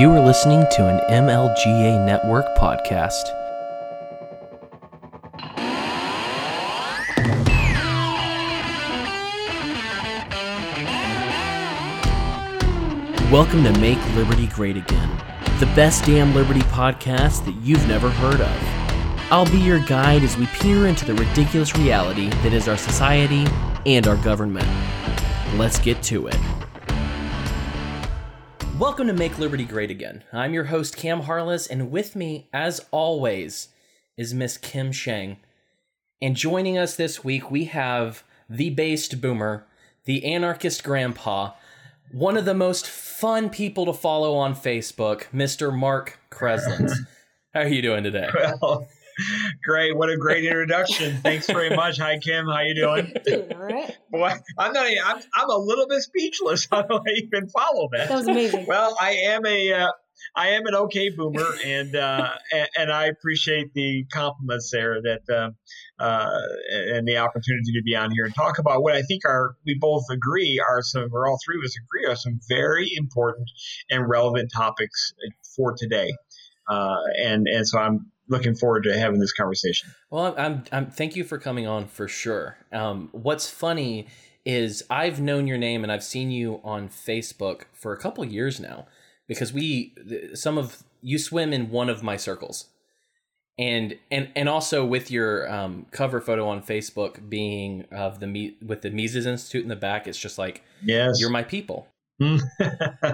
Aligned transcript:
You 0.00 0.10
are 0.12 0.20
listening 0.24 0.64
to 0.70 0.88
an 0.88 0.98
MLGA 1.10 2.06
Network 2.06 2.46
podcast. 2.56 3.22
Welcome 13.30 13.62
to 13.64 13.78
Make 13.78 13.98
Liberty 14.14 14.46
Great 14.46 14.78
Again, 14.78 15.10
the 15.58 15.66
best 15.76 16.06
damn 16.06 16.34
Liberty 16.34 16.60
podcast 16.60 17.44
that 17.44 17.54
you've 17.56 17.86
never 17.86 18.08
heard 18.08 18.40
of. 18.40 19.30
I'll 19.30 19.44
be 19.52 19.58
your 19.58 19.80
guide 19.80 20.22
as 20.22 20.34
we 20.38 20.46
peer 20.46 20.86
into 20.86 21.04
the 21.04 21.12
ridiculous 21.12 21.76
reality 21.76 22.30
that 22.30 22.54
is 22.54 22.68
our 22.68 22.78
society 22.78 23.46
and 23.84 24.08
our 24.08 24.16
government. 24.16 24.66
Let's 25.56 25.78
get 25.78 26.02
to 26.04 26.28
it. 26.28 26.38
Welcome 28.80 29.08
to 29.08 29.12
Make 29.12 29.38
Liberty 29.38 29.66
Great 29.66 29.90
Again. 29.90 30.24
I'm 30.32 30.54
your 30.54 30.64
host, 30.64 30.96
Cam 30.96 31.20
Harless, 31.20 31.66
and 31.66 31.90
with 31.90 32.16
me, 32.16 32.48
as 32.50 32.80
always, 32.90 33.68
is 34.16 34.32
Miss 34.32 34.56
Kim 34.56 34.90
Shang. 34.90 35.36
And 36.22 36.34
joining 36.34 36.78
us 36.78 36.96
this 36.96 37.22
week, 37.22 37.50
we 37.50 37.66
have 37.66 38.24
the 38.48 38.70
based 38.70 39.20
boomer, 39.20 39.66
the 40.06 40.24
anarchist 40.24 40.82
grandpa, 40.82 41.52
one 42.10 42.38
of 42.38 42.46
the 42.46 42.54
most 42.54 42.86
fun 42.86 43.50
people 43.50 43.84
to 43.84 43.92
follow 43.92 44.34
on 44.34 44.54
Facebook, 44.54 45.24
Mr. 45.24 45.76
Mark 45.76 46.18
Kreslins. 46.30 46.92
How 47.52 47.60
are 47.60 47.68
you 47.68 47.82
doing 47.82 48.02
today? 48.02 48.30
Well, 48.62 48.88
great. 49.64 49.96
What 49.96 50.10
a 50.10 50.16
great 50.16 50.44
introduction. 50.44 51.16
Thanks 51.22 51.46
very 51.46 51.74
much. 51.74 51.98
Hi, 51.98 52.18
Kim. 52.18 52.46
How 52.46 52.60
you 52.60 52.74
doing? 52.74 53.12
All 53.54 53.62
right. 53.62 53.96
Boy, 54.10 54.32
I'm 54.58 54.72
not. 54.72 54.86
I'm, 54.86 55.22
I'm 55.34 55.50
a 55.50 55.56
little 55.56 55.86
bit 55.88 56.02
speechless. 56.02 56.66
How 56.70 56.82
do 56.88 56.96
I 56.96 57.10
even 57.10 57.48
follow 57.48 57.88
that? 57.92 58.08
That 58.08 58.18
was 58.18 58.28
amazing. 58.28 58.66
Well, 58.66 58.96
I 59.00 59.12
am 59.12 59.46
a. 59.46 59.72
Uh, 59.72 59.92
I 60.36 60.48
am 60.48 60.66
an 60.66 60.74
okay 60.74 61.08
boomer, 61.08 61.46
and 61.64 61.96
uh, 61.96 62.30
and, 62.52 62.68
and 62.76 62.92
I 62.92 63.06
appreciate 63.06 63.72
the 63.74 64.04
compliments 64.12 64.70
there 64.70 65.00
that 65.00 65.22
uh, 65.28 66.02
uh, 66.02 66.38
and 66.70 67.08
the 67.08 67.16
opportunity 67.16 67.72
to 67.72 67.82
be 67.82 67.96
on 67.96 68.10
here 68.10 68.26
and 68.26 68.34
talk 68.34 68.58
about 68.58 68.82
what 68.82 68.94
I 68.94 69.02
think 69.02 69.24
are 69.24 69.56
we 69.64 69.78
both 69.80 70.04
agree 70.10 70.62
are 70.66 70.82
some, 70.82 71.08
or 71.12 71.26
all 71.26 71.38
three 71.44 71.56
of 71.56 71.64
us 71.64 71.74
agree 71.76 72.06
are 72.06 72.16
some 72.16 72.38
very 72.50 72.90
important 72.96 73.50
and 73.90 74.08
relevant 74.08 74.50
topics 74.54 75.14
for 75.56 75.74
today. 75.76 76.12
Uh, 76.68 76.96
and 77.24 77.48
and 77.48 77.66
so 77.66 77.78
I'm 77.78 78.10
looking 78.30 78.54
forward 78.54 78.84
to 78.84 78.98
having 78.98 79.20
this 79.20 79.32
conversation. 79.32 79.90
Well, 80.10 80.34
I'm, 80.38 80.64
I'm 80.72 80.90
thank 80.90 81.16
you 81.16 81.24
for 81.24 81.36
coming 81.38 81.66
on 81.66 81.86
for 81.86 82.08
sure. 82.08 82.56
Um, 82.72 83.08
what's 83.12 83.50
funny 83.50 84.06
is 84.46 84.82
I've 84.88 85.20
known 85.20 85.46
your 85.46 85.58
name 85.58 85.82
and 85.82 85.92
I've 85.92 86.04
seen 86.04 86.30
you 86.30 86.60
on 86.64 86.88
Facebook 86.88 87.62
for 87.74 87.92
a 87.92 87.98
couple 87.98 88.24
years 88.24 88.58
now 88.58 88.86
because 89.28 89.52
we 89.52 89.94
some 90.34 90.56
of 90.56 90.82
you 91.02 91.18
swim 91.18 91.52
in 91.52 91.70
one 91.70 91.90
of 91.90 92.02
my 92.02 92.16
circles. 92.16 92.66
And 93.58 93.98
and 94.10 94.30
and 94.34 94.48
also 94.48 94.86
with 94.86 95.10
your 95.10 95.52
um, 95.52 95.84
cover 95.90 96.20
photo 96.22 96.48
on 96.48 96.62
Facebook 96.62 97.28
being 97.28 97.84
of 97.90 98.18
the 98.20 98.26
Me- 98.26 98.56
with 98.64 98.80
the 98.80 98.90
Mises 98.90 99.26
Institute 99.26 99.62
in 99.62 99.68
the 99.68 99.76
back, 99.76 100.06
it's 100.06 100.18
just 100.18 100.38
like 100.38 100.62
Yes. 100.82 101.20
you're 101.20 101.28
my 101.28 101.42
people. 101.42 101.86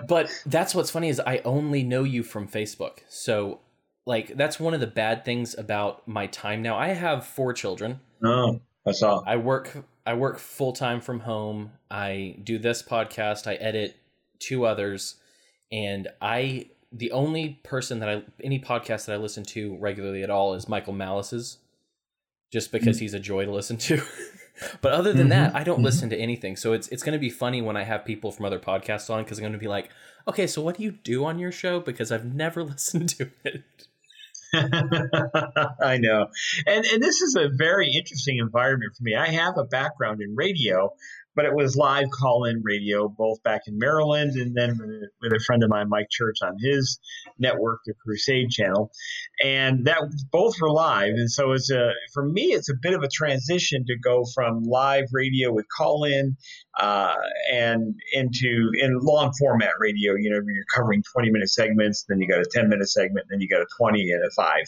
but 0.08 0.30
that's 0.46 0.74
what's 0.74 0.90
funny 0.90 1.08
is 1.08 1.20
I 1.20 1.40
only 1.44 1.82
know 1.82 2.04
you 2.04 2.22
from 2.22 2.46
Facebook. 2.48 2.98
So 3.08 3.60
like 4.06 4.36
that's 4.36 4.60
one 4.60 4.72
of 4.72 4.80
the 4.80 4.86
bad 4.86 5.24
things 5.24 5.54
about 5.58 6.06
my 6.06 6.26
time 6.28 6.62
now. 6.62 6.78
I 6.78 6.88
have 6.88 7.26
four 7.26 7.52
children. 7.52 8.00
oh, 8.24 8.60
I 8.86 8.92
saw. 8.92 9.22
I 9.26 9.36
work 9.36 9.84
I 10.06 10.14
work 10.14 10.38
full 10.38 10.72
time 10.72 11.00
from 11.00 11.20
home. 11.20 11.72
I 11.90 12.36
do 12.42 12.58
this 12.58 12.82
podcast, 12.82 13.46
I 13.46 13.54
edit 13.54 13.96
two 14.38 14.64
others, 14.64 15.16
and 15.72 16.08
I 16.20 16.70
the 16.92 17.10
only 17.10 17.60
person 17.64 17.98
that 17.98 18.08
I 18.08 18.22
any 18.42 18.60
podcast 18.60 19.06
that 19.06 19.14
I 19.14 19.16
listen 19.16 19.44
to 19.44 19.76
regularly 19.76 20.22
at 20.22 20.30
all 20.30 20.54
is 20.54 20.68
Michael 20.68 20.92
Malice's 20.92 21.58
just 22.52 22.70
because 22.70 23.00
he's 23.00 23.12
a 23.12 23.18
joy 23.20 23.44
to 23.44 23.50
listen 23.50 23.76
to. 23.76 24.00
but 24.80 24.92
other 24.92 25.12
than 25.12 25.28
that, 25.30 25.54
I 25.54 25.64
don't 25.64 25.80
mhm. 25.80 25.84
listen 25.84 26.10
to 26.10 26.16
anything. 26.16 26.54
So 26.54 26.72
it's 26.72 26.86
it's 26.88 27.02
going 27.02 27.12
to 27.14 27.18
be 27.18 27.28
funny 27.28 27.60
when 27.60 27.76
I 27.76 27.82
have 27.82 28.04
people 28.04 28.30
from 28.30 28.46
other 28.46 28.60
podcasts 28.60 29.10
on 29.10 29.24
because 29.24 29.38
I'm 29.38 29.42
going 29.42 29.52
to 29.52 29.58
be 29.58 29.68
like, 29.68 29.90
okay, 30.28 30.46
so 30.46 30.62
what 30.62 30.76
do 30.76 30.84
you 30.84 30.92
do 30.92 31.24
on 31.24 31.40
your 31.40 31.52
show? 31.52 31.80
Because 31.80 32.12
I've 32.12 32.24
never 32.24 32.62
listened 32.72 33.08
to 33.10 33.30
it. 33.44 33.88
I 35.82 35.98
know. 35.98 36.26
And 36.66 36.84
and 36.84 37.02
this 37.02 37.20
is 37.20 37.36
a 37.36 37.48
very 37.48 37.92
interesting 37.92 38.38
environment 38.38 38.94
for 38.96 39.02
me. 39.02 39.14
I 39.14 39.28
have 39.28 39.58
a 39.58 39.64
background 39.64 40.20
in 40.22 40.34
radio, 40.34 40.92
but 41.36 41.44
it 41.44 41.54
was 41.54 41.76
live 41.76 42.06
call-in 42.10 42.62
radio, 42.64 43.08
both 43.08 43.42
back 43.42 43.62
in 43.66 43.78
Maryland 43.78 44.32
and 44.36 44.54
then 44.56 44.78
with 45.20 45.32
a, 45.32 45.40
friend 45.46 45.62
of 45.62 45.68
mine, 45.68 45.88
Mike 45.88 46.08
Church, 46.10 46.38
on 46.42 46.56
his 46.58 46.98
network, 47.38 47.80
the 47.84 47.92
Crusade 48.02 48.50
Channel, 48.50 48.90
and 49.44 49.84
that 49.84 50.00
both 50.32 50.54
were 50.60 50.70
live. 50.70 51.12
And 51.14 51.30
so 51.30 51.52
it's 51.52 51.70
a 51.70 51.90
for 52.14 52.26
me, 52.26 52.46
it's 52.46 52.70
a 52.70 52.74
bit 52.80 52.94
of 52.94 53.02
a 53.02 53.08
transition 53.08 53.84
to 53.86 53.96
go 53.98 54.24
from 54.34 54.62
live 54.62 55.04
radio 55.12 55.52
with 55.52 55.66
call-in 55.76 56.36
uh, 56.80 57.14
and 57.52 57.94
into 58.12 58.70
in 58.80 58.98
long 58.98 59.32
format 59.38 59.72
radio. 59.78 60.14
You 60.14 60.30
know, 60.30 60.36
you're 60.36 60.64
covering 60.74 61.02
20 61.12 61.30
minute 61.30 61.50
segments, 61.50 62.04
then 62.08 62.20
you 62.20 62.28
got 62.28 62.40
a 62.40 62.46
10 62.50 62.68
minute 62.68 62.88
segment, 62.88 63.26
then 63.30 63.40
you 63.40 63.48
got 63.48 63.60
a 63.60 63.66
20 63.78 64.10
and 64.10 64.24
a 64.24 64.30
five. 64.34 64.64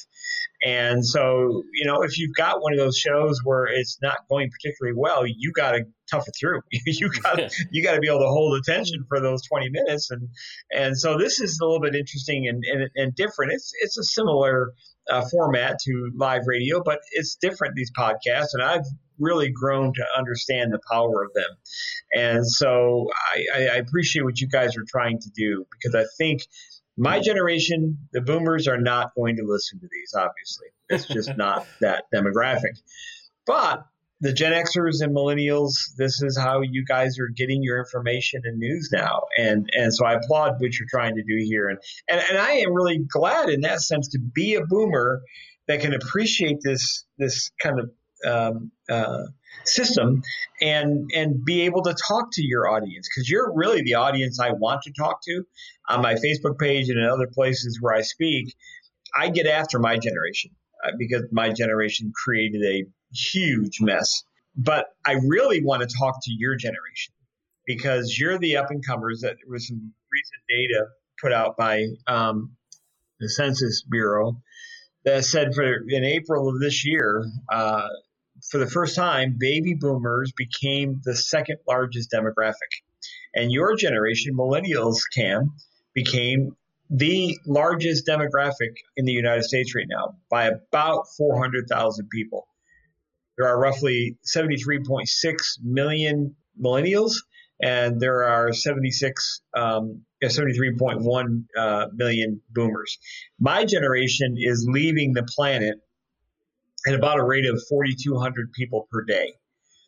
And 0.65 1.07
so, 1.07 1.63
you 1.73 1.87
know, 1.87 2.03
if 2.03 2.19
you've 2.19 2.35
got 2.35 2.61
one 2.63 2.73
of 2.73 2.79
those 2.79 2.97
shows 2.97 3.41
where 3.45 3.67
it's 3.67 3.99
not 4.03 4.19
going 4.29 4.51
particularly 4.51 4.97
well, 4.99 5.25
you 5.27 5.53
got 5.53 5.73
to 5.73 5.85
tough 6.11 6.27
it 6.27 6.35
through. 6.39 6.61
you 6.71 7.11
got 7.23 7.39
you 7.71 7.83
got 7.83 7.95
to 7.95 8.01
be 8.01 8.09
able 8.09 8.21
to 8.21 8.27
hold 8.27 8.59
attention 8.59 9.05
for 9.09 9.21
those 9.21 9.43
20 9.47 9.69
minutes. 9.71 10.11
And 10.11 10.29
and 10.75 10.99
so 10.99 11.17
this 11.17 11.41
is 11.41 11.59
a 11.61 11.65
little 11.65 11.81
bit 11.81 11.95
interesting 11.95 12.49
and 12.49 12.65
and, 12.65 12.91
and 12.97 13.15
different. 13.15 13.53
It's 13.53 13.73
it's 13.83 13.99
a 13.99 14.05
similar 14.05 14.73
uh, 15.09 15.25
format 15.31 15.79
to 15.85 16.11
live 16.17 16.43
radio, 16.47 16.83
but 16.83 16.99
it's 17.13 17.37
different. 17.37 17.75
These 17.75 17.93
podcasts, 17.97 18.49
and 18.53 18.63
I've 18.63 18.85
really 19.19 19.51
grown 19.51 19.93
to 19.95 20.05
understand 20.17 20.73
the 20.73 20.79
power 20.91 21.25
of 21.25 21.33
them. 21.35 21.51
And 22.15 22.47
so 22.47 23.09
I, 23.35 23.47
I 23.55 23.67
I 23.67 23.77
appreciate 23.77 24.25
what 24.25 24.41
you 24.41 24.49
guys 24.49 24.77
are 24.77 24.85
trying 24.89 25.19
to 25.21 25.31
do 25.35 25.67
because 25.71 25.95
I 25.95 26.05
think 26.19 26.43
my 26.99 27.21
generation, 27.21 27.99
the 28.13 28.21
boomers 28.21 28.67
are 28.69 28.81
not 28.81 29.15
going 29.15 29.37
to 29.37 29.43
listen 29.45 29.79
to 29.81 29.89
these, 29.91 30.15
obviously. 30.15 30.67
It's 30.89 31.07
just 31.07 31.31
not 31.37 31.67
that 31.81 32.05
demographic. 32.13 32.79
But 33.47 33.85
the 34.21 34.33
Gen 34.33 34.53
Xers 34.53 35.01
and 35.01 35.15
millennials, 35.15 35.95
this 35.97 36.23
is 36.23 36.37
how 36.37 36.61
you 36.63 36.85
guys 36.85 37.19
are 37.21 37.29
getting 37.29 37.63
your 37.63 37.79
information 37.79 38.43
and 38.45 38.59
news 38.59 38.91
now. 38.93 39.23
And 39.39 39.71
and 39.73 39.95
so 39.95 40.05
I 40.05 40.15
applaud 40.15 40.61
what 40.61 40.77
you're 40.79 40.89
trying 40.91 41.15
to 41.15 41.23
do 41.23 41.37
here. 41.39 41.69
And 41.69 41.79
and, 42.09 42.23
and 42.29 42.39
I 42.39 42.55
am 42.55 42.75
really 42.75 42.99
glad 42.99 43.49
in 43.49 43.61
that 43.61 43.81
sense 43.81 44.09
to 44.09 44.19
be 44.19 44.57
a 44.57 44.65
boomer 44.67 45.21
that 45.69 45.81
can 45.81 45.95
appreciate 45.95 46.59
this 46.63 47.05
this 47.17 47.51
kind 47.63 47.79
of 47.79 47.91
um, 48.27 48.73
uh, 48.91 49.25
system 49.65 50.23
and 50.61 51.11
and 51.15 51.45
be 51.45 51.63
able 51.63 51.83
to 51.83 51.95
talk 51.95 52.29
to 52.33 52.43
your 52.43 52.69
audience 52.69 53.09
because 53.09 53.29
you're 53.29 53.53
really 53.55 53.83
the 53.83 53.95
audience 53.95 54.41
I 54.41 54.53
want 54.53 54.83
to 54.83 54.93
talk 54.93 55.21
to 55.25 55.45
on 55.89 56.03
my 56.03 56.15
Facebook 56.15 56.59
page 56.59 56.89
and 56.89 56.99
in 56.99 57.07
other 57.07 57.29
places 57.33 57.79
where 57.81 57.95
I 57.95 58.03
speak. 58.03 58.55
I 59.17 59.31
get 59.31 59.47
after 59.47 59.79
my 59.79 59.97
generation 59.97 60.51
uh, 60.85 60.93
because 60.99 61.25
my 61.33 61.51
generation 61.51 62.13
created 62.15 62.63
a 62.63 62.85
huge 63.13 63.81
mess. 63.81 64.23
But 64.57 64.87
I 65.07 65.17
really 65.27 65.63
want 65.63 65.89
to 65.89 65.97
talk 65.97 66.17
to 66.25 66.31
your 66.37 66.57
generation 66.57 67.15
because 67.67 68.17
you're 68.19 68.39
the 68.39 68.57
up 68.57 68.71
and 68.71 68.85
comers. 68.85 69.21
That 69.21 69.37
there 69.37 69.51
was 69.51 69.69
some 69.69 69.93
recent 70.13 70.43
data 70.49 70.87
put 71.21 71.33
out 71.33 71.57
by 71.57 71.87
um, 72.07 72.57
the 73.21 73.29
Census 73.29 73.83
Bureau 73.89 74.43
that 75.05 75.25
said 75.25 75.55
for 75.55 75.65
in 75.89 76.05
April 76.05 76.49
of 76.49 76.61
this 76.61 76.85
year, 76.85 77.25
uh, 77.51 77.89
for 78.51 78.59
the 78.59 78.67
first 78.67 78.97
time, 78.97 79.37
baby 79.39 79.75
boomers 79.75 80.33
became 80.33 81.01
the 81.05 81.15
second 81.15 81.59
largest 81.67 82.11
demographic. 82.11 82.83
And 83.35 83.53
your 83.53 83.77
generation, 83.77 84.35
millennials, 84.35 85.01
Cam, 85.15 85.53
became 85.95 86.57
the 86.91 87.39
largest 87.47 88.07
demographic 88.07 88.75
in 88.97 89.05
the 89.05 89.13
United 89.13 89.45
States 89.45 89.75
right 89.75 89.87
now 89.89 90.17
by 90.31 90.47
about 90.47 91.05
400,000 91.17 92.09
people. 92.09 92.49
There 93.37 93.47
are 93.47 93.61
roughly 93.61 94.17
73.6 94.25 95.07
million 95.63 96.35
millennials, 96.61 97.13
and 97.63 98.01
there 98.01 98.25
are 98.25 98.53
76, 98.53 99.43
um, 99.55 100.03
73.1 100.23 101.45
uh, 101.57 101.87
million 101.95 102.41
boomers. 102.51 102.99
My 103.39 103.65
generation 103.65 104.37
is 104.39 104.67
leaving 104.69 105.13
the 105.13 105.25
planet 105.25 105.79
at 106.87 106.95
about 106.95 107.19
a 107.19 107.25
rate 107.25 107.47
of 107.47 107.61
4,200 107.69 108.53
people 108.53 108.89
per 108.91 109.05
day. 109.05 109.35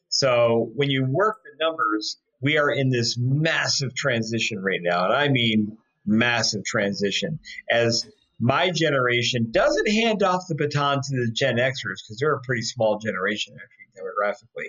So 0.08 0.70
when 0.74 0.90
you 0.90 1.04
work 1.04 1.38
the 1.44 1.64
numbers, 1.64 2.18
we 2.40 2.58
are 2.58 2.70
in 2.70 2.90
this 2.90 3.16
massive 3.18 3.94
transition 3.94 4.58
right 4.60 4.80
now. 4.82 5.04
And 5.04 5.12
I 5.12 5.28
mean 5.28 5.76
massive 6.06 6.64
transition 6.64 7.38
as 7.70 8.06
my 8.40 8.70
generation 8.70 9.50
doesn't 9.50 9.88
hand 9.88 10.22
off 10.22 10.44
the 10.48 10.54
baton 10.54 11.00
to 11.02 11.16
the 11.16 11.30
Gen 11.30 11.56
Xers 11.56 12.00
because 12.02 12.18
they're 12.18 12.34
a 12.34 12.40
pretty 12.40 12.62
small 12.62 12.98
generation, 12.98 13.54
actually, 13.54 14.02
demographically. 14.02 14.68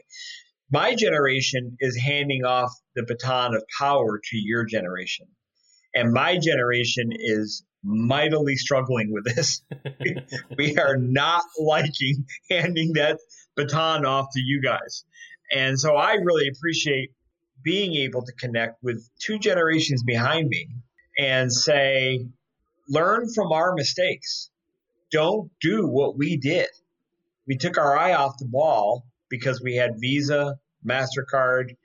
My 0.69 0.93
generation 0.93 1.77
is 1.79 1.97
handing 1.97 2.43
off 2.43 2.73
the 2.95 3.03
baton 3.03 3.55
of 3.55 3.63
power 3.79 4.19
to 4.23 4.37
your 4.37 4.65
generation. 4.65 5.27
And 5.95 6.13
my 6.13 6.37
generation 6.37 7.11
is 7.13 7.63
mightily 7.83 8.55
struggling 8.55 9.11
with 9.11 9.25
this. 9.25 9.61
we 10.57 10.77
are 10.77 10.97
not 10.97 11.43
liking 11.59 12.25
handing 12.49 12.93
that 12.93 13.19
baton 13.55 14.05
off 14.05 14.27
to 14.33 14.39
you 14.39 14.61
guys. 14.61 15.03
And 15.51 15.79
so 15.79 15.95
I 15.95 16.13
really 16.13 16.47
appreciate 16.47 17.11
being 17.63 17.93
able 17.95 18.23
to 18.23 18.31
connect 18.33 18.81
with 18.83 19.07
two 19.19 19.37
generations 19.39 20.03
behind 20.03 20.47
me 20.47 20.67
and 21.17 21.51
say, 21.51 22.25
learn 22.87 23.31
from 23.33 23.51
our 23.51 23.73
mistakes. 23.73 24.49
Don't 25.11 25.51
do 25.59 25.87
what 25.87 26.17
we 26.17 26.37
did. 26.37 26.69
We 27.47 27.57
took 27.57 27.77
our 27.77 27.97
eye 27.97 28.13
off 28.13 28.37
the 28.37 28.45
ball 28.45 29.05
because 29.29 29.61
we 29.61 29.75
had 29.75 29.99
Visa, 29.99 30.57
MasterCard. 30.85 31.75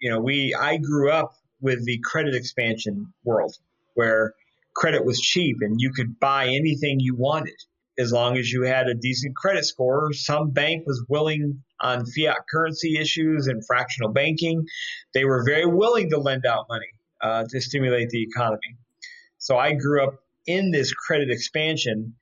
You 0.00 0.10
know, 0.10 0.20
we 0.20 0.54
I 0.54 0.76
grew 0.76 1.10
up 1.10 1.34
with 1.60 1.84
the 1.84 1.98
credit 2.04 2.34
expansion 2.34 3.12
world 3.24 3.56
where 3.94 4.34
credit 4.74 5.04
was 5.04 5.20
cheap 5.20 5.58
and 5.60 5.76
you 5.78 5.90
could 5.92 6.18
buy 6.18 6.46
anything 6.46 7.00
you 7.00 7.14
wanted 7.16 7.54
as 7.98 8.12
long 8.12 8.36
as 8.36 8.50
you 8.50 8.62
had 8.62 8.88
a 8.88 8.94
decent 8.94 9.36
credit 9.36 9.64
score. 9.64 10.12
Some 10.12 10.50
bank 10.50 10.84
was 10.86 11.04
willing 11.08 11.62
on 11.80 12.04
fiat 12.06 12.38
currency 12.50 12.98
issues 12.98 13.46
and 13.46 13.64
fractional 13.64 14.10
banking. 14.10 14.66
They 15.12 15.24
were 15.24 15.44
very 15.44 15.66
willing 15.66 16.10
to 16.10 16.18
lend 16.18 16.44
out 16.44 16.66
money 16.68 16.88
uh, 17.20 17.44
to 17.48 17.60
stimulate 17.60 18.10
the 18.10 18.22
economy. 18.22 18.76
So 19.38 19.56
I 19.56 19.74
grew 19.74 20.02
up 20.02 20.14
in 20.46 20.70
this 20.70 20.92
credit 20.92 21.30
expansion, 21.30 22.14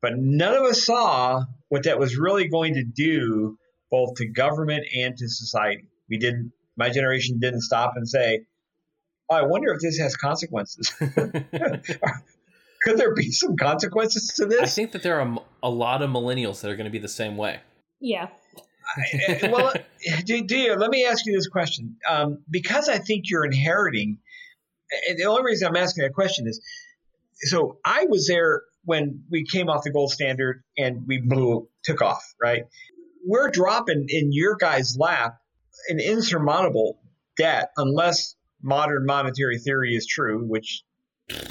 but 0.00 0.12
none 0.16 0.54
of 0.54 0.62
us 0.64 0.84
saw 0.84 1.44
what 1.68 1.84
that 1.84 1.98
was 1.98 2.16
really 2.16 2.48
going 2.48 2.74
to 2.74 2.84
do 2.84 3.56
both 3.90 4.14
to 4.16 4.26
government 4.26 4.84
and 4.96 5.16
to 5.16 5.28
society. 5.28 5.86
We 6.08 6.18
didn't, 6.18 6.52
my 6.76 6.88
generation 6.88 7.38
didn't 7.38 7.60
stop 7.60 7.92
and 7.94 8.08
say, 8.08 8.40
I 9.30 9.42
wonder 9.42 9.72
if 9.72 9.80
this 9.80 9.98
has 9.98 10.16
consequences. 10.16 10.92
Could 12.82 12.98
there 12.98 13.14
be 13.14 13.30
some 13.30 13.56
consequences 13.56 14.32
to 14.36 14.46
this? 14.46 14.60
I 14.60 14.66
think 14.66 14.92
that 14.92 15.02
there 15.02 15.20
are 15.20 15.38
a 15.62 15.70
lot 15.70 16.02
of 16.02 16.10
millennials 16.10 16.60
that 16.60 16.70
are 16.70 16.76
going 16.76 16.86
to 16.86 16.90
be 16.90 16.98
the 16.98 17.08
same 17.08 17.36
way. 17.36 17.60
Yeah. 18.00 18.28
Eh, 18.98 19.18
eh, 19.28 19.50
well, 19.50 19.72
do, 20.24 20.42
do 20.42 20.56
you, 20.56 20.74
let 20.74 20.90
me 20.90 21.06
ask 21.06 21.24
you 21.24 21.32
this 21.32 21.46
question. 21.46 21.96
Um, 22.08 22.38
because 22.50 22.88
I 22.88 22.98
think 22.98 23.30
you're 23.30 23.44
inheriting, 23.44 24.18
and 25.08 25.18
the 25.18 25.24
only 25.24 25.44
reason 25.44 25.68
I'm 25.68 25.76
asking 25.76 26.02
that 26.02 26.12
question 26.12 26.48
is 26.48 26.60
so 27.42 27.78
I 27.84 28.06
was 28.08 28.26
there 28.26 28.62
when 28.84 29.24
we 29.30 29.44
came 29.44 29.68
off 29.68 29.84
the 29.84 29.92
gold 29.92 30.10
standard 30.10 30.62
and 30.76 31.06
we 31.06 31.20
blew, 31.20 31.68
took 31.84 32.02
off, 32.02 32.22
right? 32.40 32.64
We're 33.24 33.50
dropping 33.50 34.06
in 34.08 34.32
your 34.32 34.56
guys' 34.56 34.96
lap 34.98 35.38
an 35.88 36.00
insurmountable 36.00 36.98
debt 37.36 37.70
unless 37.76 38.34
modern 38.62 39.06
monetary 39.06 39.58
theory 39.58 39.94
is 39.94 40.06
true, 40.06 40.44
which 40.44 40.82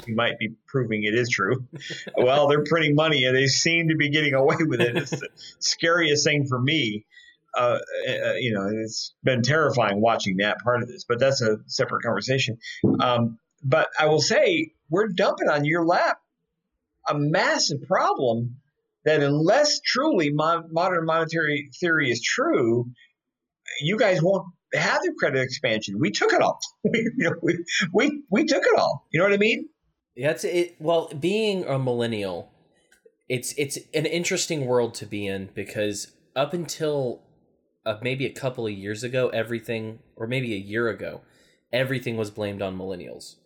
you 0.06 0.14
might 0.14 0.38
be 0.38 0.50
proving 0.66 1.04
it 1.04 1.14
is 1.14 1.28
true. 1.28 1.66
well, 2.16 2.48
they're 2.48 2.64
printing 2.64 2.94
money 2.94 3.24
and 3.24 3.36
they 3.36 3.46
seem 3.46 3.88
to 3.88 3.96
be 3.96 4.10
getting 4.10 4.34
away 4.34 4.56
with 4.60 4.80
it. 4.80 4.96
It's 4.96 5.10
the 5.10 5.28
scariest 5.58 6.24
thing 6.24 6.46
for 6.46 6.60
me. 6.60 7.06
Uh, 7.54 7.78
uh, 8.08 8.32
you 8.34 8.54
know, 8.54 8.66
it's 8.82 9.12
been 9.22 9.42
terrifying 9.42 10.00
watching 10.00 10.38
that 10.38 10.58
part 10.60 10.82
of 10.82 10.88
this, 10.88 11.04
but 11.04 11.18
that's 11.18 11.42
a 11.42 11.58
separate 11.66 12.02
conversation. 12.02 12.58
Um, 13.00 13.38
but 13.62 13.88
I 13.98 14.06
will 14.06 14.22
say, 14.22 14.72
we're 14.88 15.08
dumping 15.08 15.48
on 15.48 15.64
your 15.64 15.84
lap 15.84 16.18
a 17.08 17.14
massive 17.14 17.82
problem 17.82 18.56
that, 19.04 19.22
unless 19.22 19.80
truly 19.80 20.30
modern 20.32 21.04
monetary 21.04 21.70
theory 21.78 22.10
is 22.10 22.22
true, 22.22 22.90
you 23.80 23.98
guys 23.98 24.22
won't 24.22 24.46
have 24.74 25.02
the 25.02 25.12
credit 25.18 25.40
expansion. 25.40 25.98
We 25.98 26.10
took 26.10 26.32
it 26.32 26.40
all. 26.40 26.58
we, 26.84 27.10
you 27.16 27.30
know, 27.30 27.34
we, 27.42 27.64
we, 27.92 28.22
we 28.30 28.44
took 28.44 28.62
it 28.64 28.78
all. 28.78 29.06
You 29.12 29.20
know 29.20 29.26
what 29.26 29.34
I 29.34 29.38
mean? 29.38 29.68
Yeah, 30.14 30.30
it's 30.30 30.44
it. 30.44 30.76
Well, 30.78 31.10
being 31.18 31.64
a 31.64 31.78
millennial, 31.78 32.50
it's 33.28 33.54
it's 33.56 33.78
an 33.94 34.04
interesting 34.04 34.66
world 34.66 34.94
to 34.96 35.06
be 35.06 35.26
in 35.26 35.48
because 35.54 36.12
up 36.36 36.52
until 36.52 37.22
uh, 37.86 37.96
maybe 38.02 38.26
a 38.26 38.32
couple 38.32 38.66
of 38.66 38.72
years 38.72 39.02
ago, 39.02 39.28
everything, 39.28 40.00
or 40.16 40.26
maybe 40.26 40.52
a 40.52 40.58
year 40.58 40.88
ago, 40.88 41.22
everything 41.72 42.16
was 42.16 42.30
blamed 42.30 42.60
on 42.60 42.76
millennials. 42.76 43.36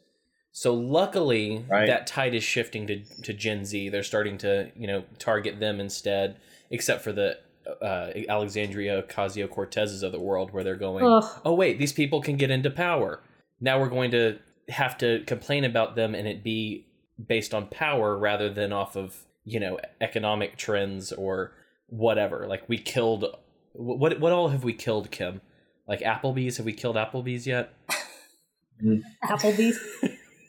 So 0.51 0.75
luckily, 0.75 1.65
right. 1.69 1.87
that 1.87 2.07
tide 2.07 2.35
is 2.35 2.43
shifting 2.43 2.87
to 2.89 3.05
to 3.23 3.33
Gen 3.33 3.65
Z. 3.65 3.91
They're 3.91 4.03
starting 4.03 4.39
to 4.39 4.73
you 4.75 4.87
know 4.87 5.05
target 5.19 5.61
them 5.61 5.79
instead, 5.79 6.37
except 6.71 7.03
for 7.03 7.13
the 7.13 7.39
uh, 7.83 8.11
Alexandria 8.29 9.03
Ocasio 9.03 9.49
Cortezes 9.49 10.03
of 10.03 10.13
the 10.13 10.21
world, 10.21 10.53
where 10.53 10.65
they're 10.65 10.77
going, 10.77 11.05
Ugh. 11.05 11.41
oh 11.45 11.55
wait, 11.55 11.79
these 11.79 11.93
people 11.93 12.21
can 12.21 12.37
get 12.37 12.51
into 12.51 12.71
power. 12.71 13.23
Now 13.61 13.81
we're 13.81 13.89
going 13.89 14.11
to 14.13 14.39
have 14.69 14.99
to 14.99 15.23
complain 15.27 15.65
about 15.65 15.95
them 15.95 16.15
and 16.15 16.27
it 16.27 16.43
be 16.43 16.87
based 17.25 17.55
on 17.55 17.67
power 17.69 18.19
rather 18.19 18.53
than 18.53 18.73
off 18.73 18.97
of 18.97 19.17
you 19.45 19.61
know 19.61 19.79
economic 20.01 20.57
trends 20.57 21.13
or 21.13 21.53
whatever. 21.87 22.47
Like 22.47 22.69
we 22.69 22.79
killed 22.79 23.25
what 23.73 24.21
what 24.21 24.33
all 24.33 24.49
have 24.49 24.65
we 24.65 24.73
killed 24.73 25.11
kim? 25.11 25.41
Like 25.89 26.01
applebee's? 26.01 26.57
Have 26.57 26.67
we 26.67 26.73
killed 26.73 26.97
applebee's 26.97 27.47
yet? 27.47 27.73
Applebee's? 29.25 29.79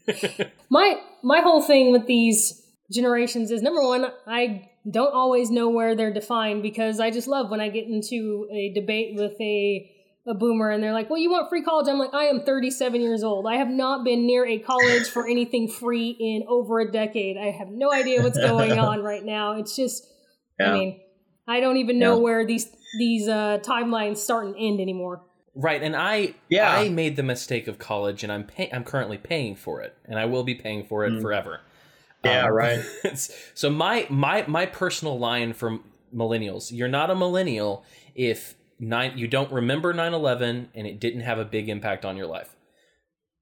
My 0.69 0.99
my 1.23 1.41
whole 1.41 1.61
thing 1.61 1.91
with 1.91 2.07
these 2.07 2.63
generations 2.91 3.51
is 3.51 3.61
number 3.61 3.81
one 3.81 4.05
i 4.27 4.69
don't 4.89 5.13
always 5.13 5.49
know 5.49 5.69
where 5.69 5.95
they're 5.95 6.13
defined 6.13 6.61
because 6.61 6.99
i 6.99 7.11
just 7.11 7.27
love 7.27 7.49
when 7.49 7.59
i 7.59 7.69
get 7.69 7.85
into 7.85 8.47
a 8.51 8.71
debate 8.73 9.15
with 9.15 9.39
a 9.41 9.93
a 10.27 10.33
boomer 10.33 10.69
and 10.69 10.83
they're 10.83 10.93
like, 10.93 11.09
well, 11.09 11.19
you 11.19 11.31
want 11.31 11.49
free 11.49 11.63
college? 11.63 11.87
I'm 11.87 11.97
like, 11.97 12.13
I 12.13 12.25
am 12.25 12.41
37 12.41 12.99
years 12.99 13.23
old. 13.23 13.47
I 13.47 13.55
have 13.55 13.69
not 13.69 14.03
been 14.03 14.27
near 14.27 14.45
a 14.45 14.59
college 14.59 15.07
for 15.07 15.25
anything 15.25 15.69
free 15.69 16.09
in 16.19 16.43
over 16.49 16.79
a 16.79 16.91
decade. 16.91 17.37
I 17.37 17.51
have 17.51 17.69
no 17.69 17.91
idea 17.91 18.21
what's 18.21 18.37
going 18.37 18.71
on 18.77 19.01
right 19.01 19.23
now. 19.23 19.53
It's 19.53 19.75
just, 19.75 20.05
yeah. 20.59 20.71
I 20.71 20.73
mean, 20.73 20.99
I 21.47 21.61
don't 21.61 21.77
even 21.77 21.97
know 21.97 22.17
yeah. 22.17 22.23
where 22.23 22.45
these 22.45 22.69
these 22.97 23.27
uh, 23.27 23.59
timelines 23.61 24.17
start 24.17 24.47
and 24.47 24.55
end 24.57 24.81
anymore. 24.81 25.23
Right, 25.55 25.81
and 25.81 25.95
I 25.95 26.35
yeah. 26.49 26.71
I 26.71 26.89
made 26.89 27.15
the 27.15 27.23
mistake 27.23 27.67
of 27.67 27.79
college, 27.79 28.23
and 28.23 28.31
I'm 28.31 28.43
pay- 28.43 28.69
I'm 28.71 28.83
currently 28.83 29.17
paying 29.17 29.55
for 29.55 29.81
it, 29.81 29.95
and 30.05 30.19
I 30.19 30.25
will 30.25 30.43
be 30.43 30.55
paying 30.55 30.85
for 30.85 31.05
it 31.05 31.13
mm. 31.13 31.21
forever. 31.21 31.61
Yeah, 32.23 32.45
um, 32.45 32.53
right. 32.53 32.83
so 33.53 33.69
my 33.69 34.07
my 34.09 34.45
my 34.47 34.65
personal 34.65 35.17
line 35.19 35.53
from 35.53 35.83
millennials: 36.15 36.71
you're 36.71 36.87
not 36.87 37.09
a 37.09 37.15
millennial 37.15 37.85
if 38.15 38.55
nine 38.79 39.17
you 39.17 39.27
don't 39.27 39.51
remember 39.51 39.93
9-11 39.93 40.67
and 40.75 40.87
it 40.87 40.99
didn't 40.99 41.21
have 41.21 41.39
a 41.39 41.45
big 41.45 41.69
impact 41.69 42.05
on 42.05 42.15
your 42.15 42.27
life 42.27 42.55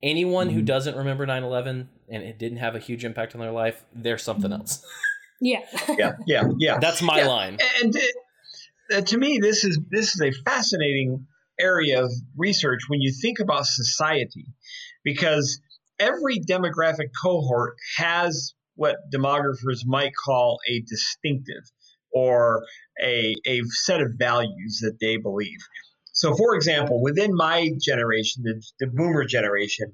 anyone 0.01 0.47
mm-hmm. 0.47 0.57
who 0.57 0.61
doesn't 0.61 0.95
remember 0.95 1.25
9-11 1.25 1.87
and 2.09 2.23
it 2.23 2.39
didn't 2.39 2.59
have 2.59 2.75
a 2.75 2.79
huge 2.79 3.03
impact 3.03 3.35
on 3.35 3.41
their 3.41 3.51
life 3.51 3.83
they're 3.93 4.17
something 4.17 4.51
mm-hmm. 4.51 4.61
else 4.61 4.85
yeah 5.41 5.59
yeah 5.97 6.13
yeah 6.25 6.43
yeah 6.57 6.77
that's 6.79 7.01
my 7.01 7.19
yeah. 7.19 7.27
line 7.27 7.57
and 7.81 7.97
uh, 8.93 9.01
to 9.01 9.17
me 9.17 9.39
this 9.39 9.63
is 9.63 9.79
this 9.89 10.15
is 10.15 10.21
a 10.21 10.31
fascinating 10.43 11.25
area 11.59 12.03
of 12.03 12.11
research 12.37 12.81
when 12.87 13.01
you 13.01 13.11
think 13.11 13.39
about 13.39 13.65
society 13.65 14.45
because 15.03 15.61
every 15.99 16.39
demographic 16.39 17.09
cohort 17.21 17.75
has 17.97 18.53
what 18.75 18.97
demographers 19.13 19.85
might 19.85 20.11
call 20.25 20.59
a 20.69 20.81
distinctive 20.81 21.63
or 22.13 22.63
a, 23.01 23.35
a 23.45 23.61
set 23.83 24.01
of 24.01 24.11
values 24.17 24.79
that 24.81 24.97
they 25.01 25.17
believe. 25.17 25.59
So, 26.13 26.33
for 26.33 26.55
example, 26.55 27.01
within 27.01 27.35
my 27.35 27.71
generation, 27.81 28.43
the, 28.43 28.61
the 28.79 28.87
boomer 28.87 29.25
generation, 29.25 29.91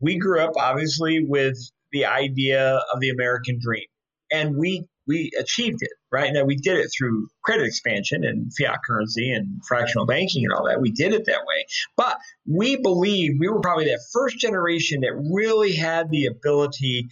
we 0.00 0.18
grew 0.18 0.40
up 0.40 0.52
obviously 0.56 1.22
with 1.22 1.58
the 1.92 2.06
idea 2.06 2.80
of 2.92 3.00
the 3.00 3.10
American 3.10 3.58
dream, 3.60 3.86
and 4.32 4.56
we 4.56 4.86
we 5.06 5.30
achieved 5.38 5.78
it, 5.80 5.90
right? 6.12 6.32
Now 6.32 6.44
we 6.44 6.56
did 6.56 6.76
it 6.76 6.90
through 6.96 7.28
credit 7.42 7.66
expansion 7.66 8.24
and 8.24 8.52
fiat 8.54 8.78
currency 8.86 9.32
and 9.32 9.60
fractional 9.66 10.06
banking 10.06 10.44
and 10.44 10.52
all 10.52 10.66
that. 10.68 10.82
We 10.82 10.90
did 10.90 11.14
it 11.14 11.24
that 11.26 11.40
way, 11.46 11.64
but 11.96 12.18
we 12.46 12.76
believe 12.76 13.36
we 13.40 13.48
were 13.48 13.60
probably 13.60 13.86
that 13.86 14.00
first 14.12 14.38
generation 14.38 15.00
that 15.00 15.14
really 15.32 15.74
had 15.74 16.10
the 16.10 16.26
ability 16.26 17.08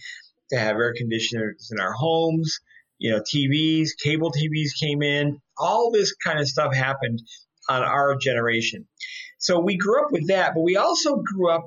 to 0.49 0.57
have 0.57 0.75
air 0.75 0.93
conditioners 0.95 1.69
in 1.71 1.79
our 1.79 1.93
homes, 1.93 2.59
you 2.99 3.11
know, 3.11 3.19
TVs, 3.19 3.89
cable 4.01 4.31
TVs 4.31 4.71
came 4.79 5.01
in, 5.01 5.39
all 5.57 5.91
this 5.91 6.13
kind 6.13 6.39
of 6.39 6.47
stuff 6.47 6.73
happened 6.73 7.21
on 7.69 7.83
our 7.83 8.15
generation. 8.15 8.87
So 9.37 9.59
we 9.59 9.77
grew 9.77 10.03
up 10.03 10.11
with 10.11 10.27
that, 10.27 10.53
but 10.55 10.61
we 10.61 10.77
also 10.77 11.17
grew 11.17 11.51
up 11.51 11.65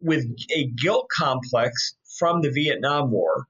with 0.00 0.24
a 0.54 0.66
guilt 0.66 1.08
complex 1.14 1.94
from 2.18 2.40
the 2.40 2.50
Vietnam 2.50 3.10
War. 3.10 3.46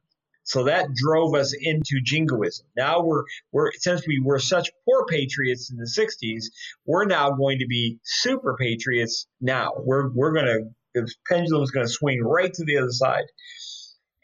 So 0.49 0.64
that 0.64 0.95
drove 0.95 1.35
us 1.35 1.55
into 1.61 2.00
jingoism. 2.02 2.67
Now 2.75 3.02
we're 3.02 3.25
we're 3.52 3.71
since 3.73 4.07
we 4.07 4.19
were 4.19 4.38
such 4.38 4.71
poor 4.87 5.05
patriots 5.05 5.71
in 5.71 5.76
the 5.76 5.85
60s, 5.85 6.45
we're 6.87 7.05
now 7.05 7.33
going 7.33 7.59
to 7.59 7.67
be 7.67 7.99
super 8.02 8.57
patriots 8.59 9.26
now. 9.43 9.73
We're 9.76 10.09
we're 10.09 10.33
going 10.33 10.47
to 10.47 10.61
the 10.95 11.14
pendulum's 11.28 11.71
going 11.71 11.87
to 11.87 11.93
swing 11.93 12.23
right 12.23 12.52
to 12.52 12.64
the 12.64 12.78
other 12.78 12.90
side. 12.90 13.25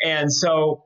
And 0.03 0.33
so 0.33 0.85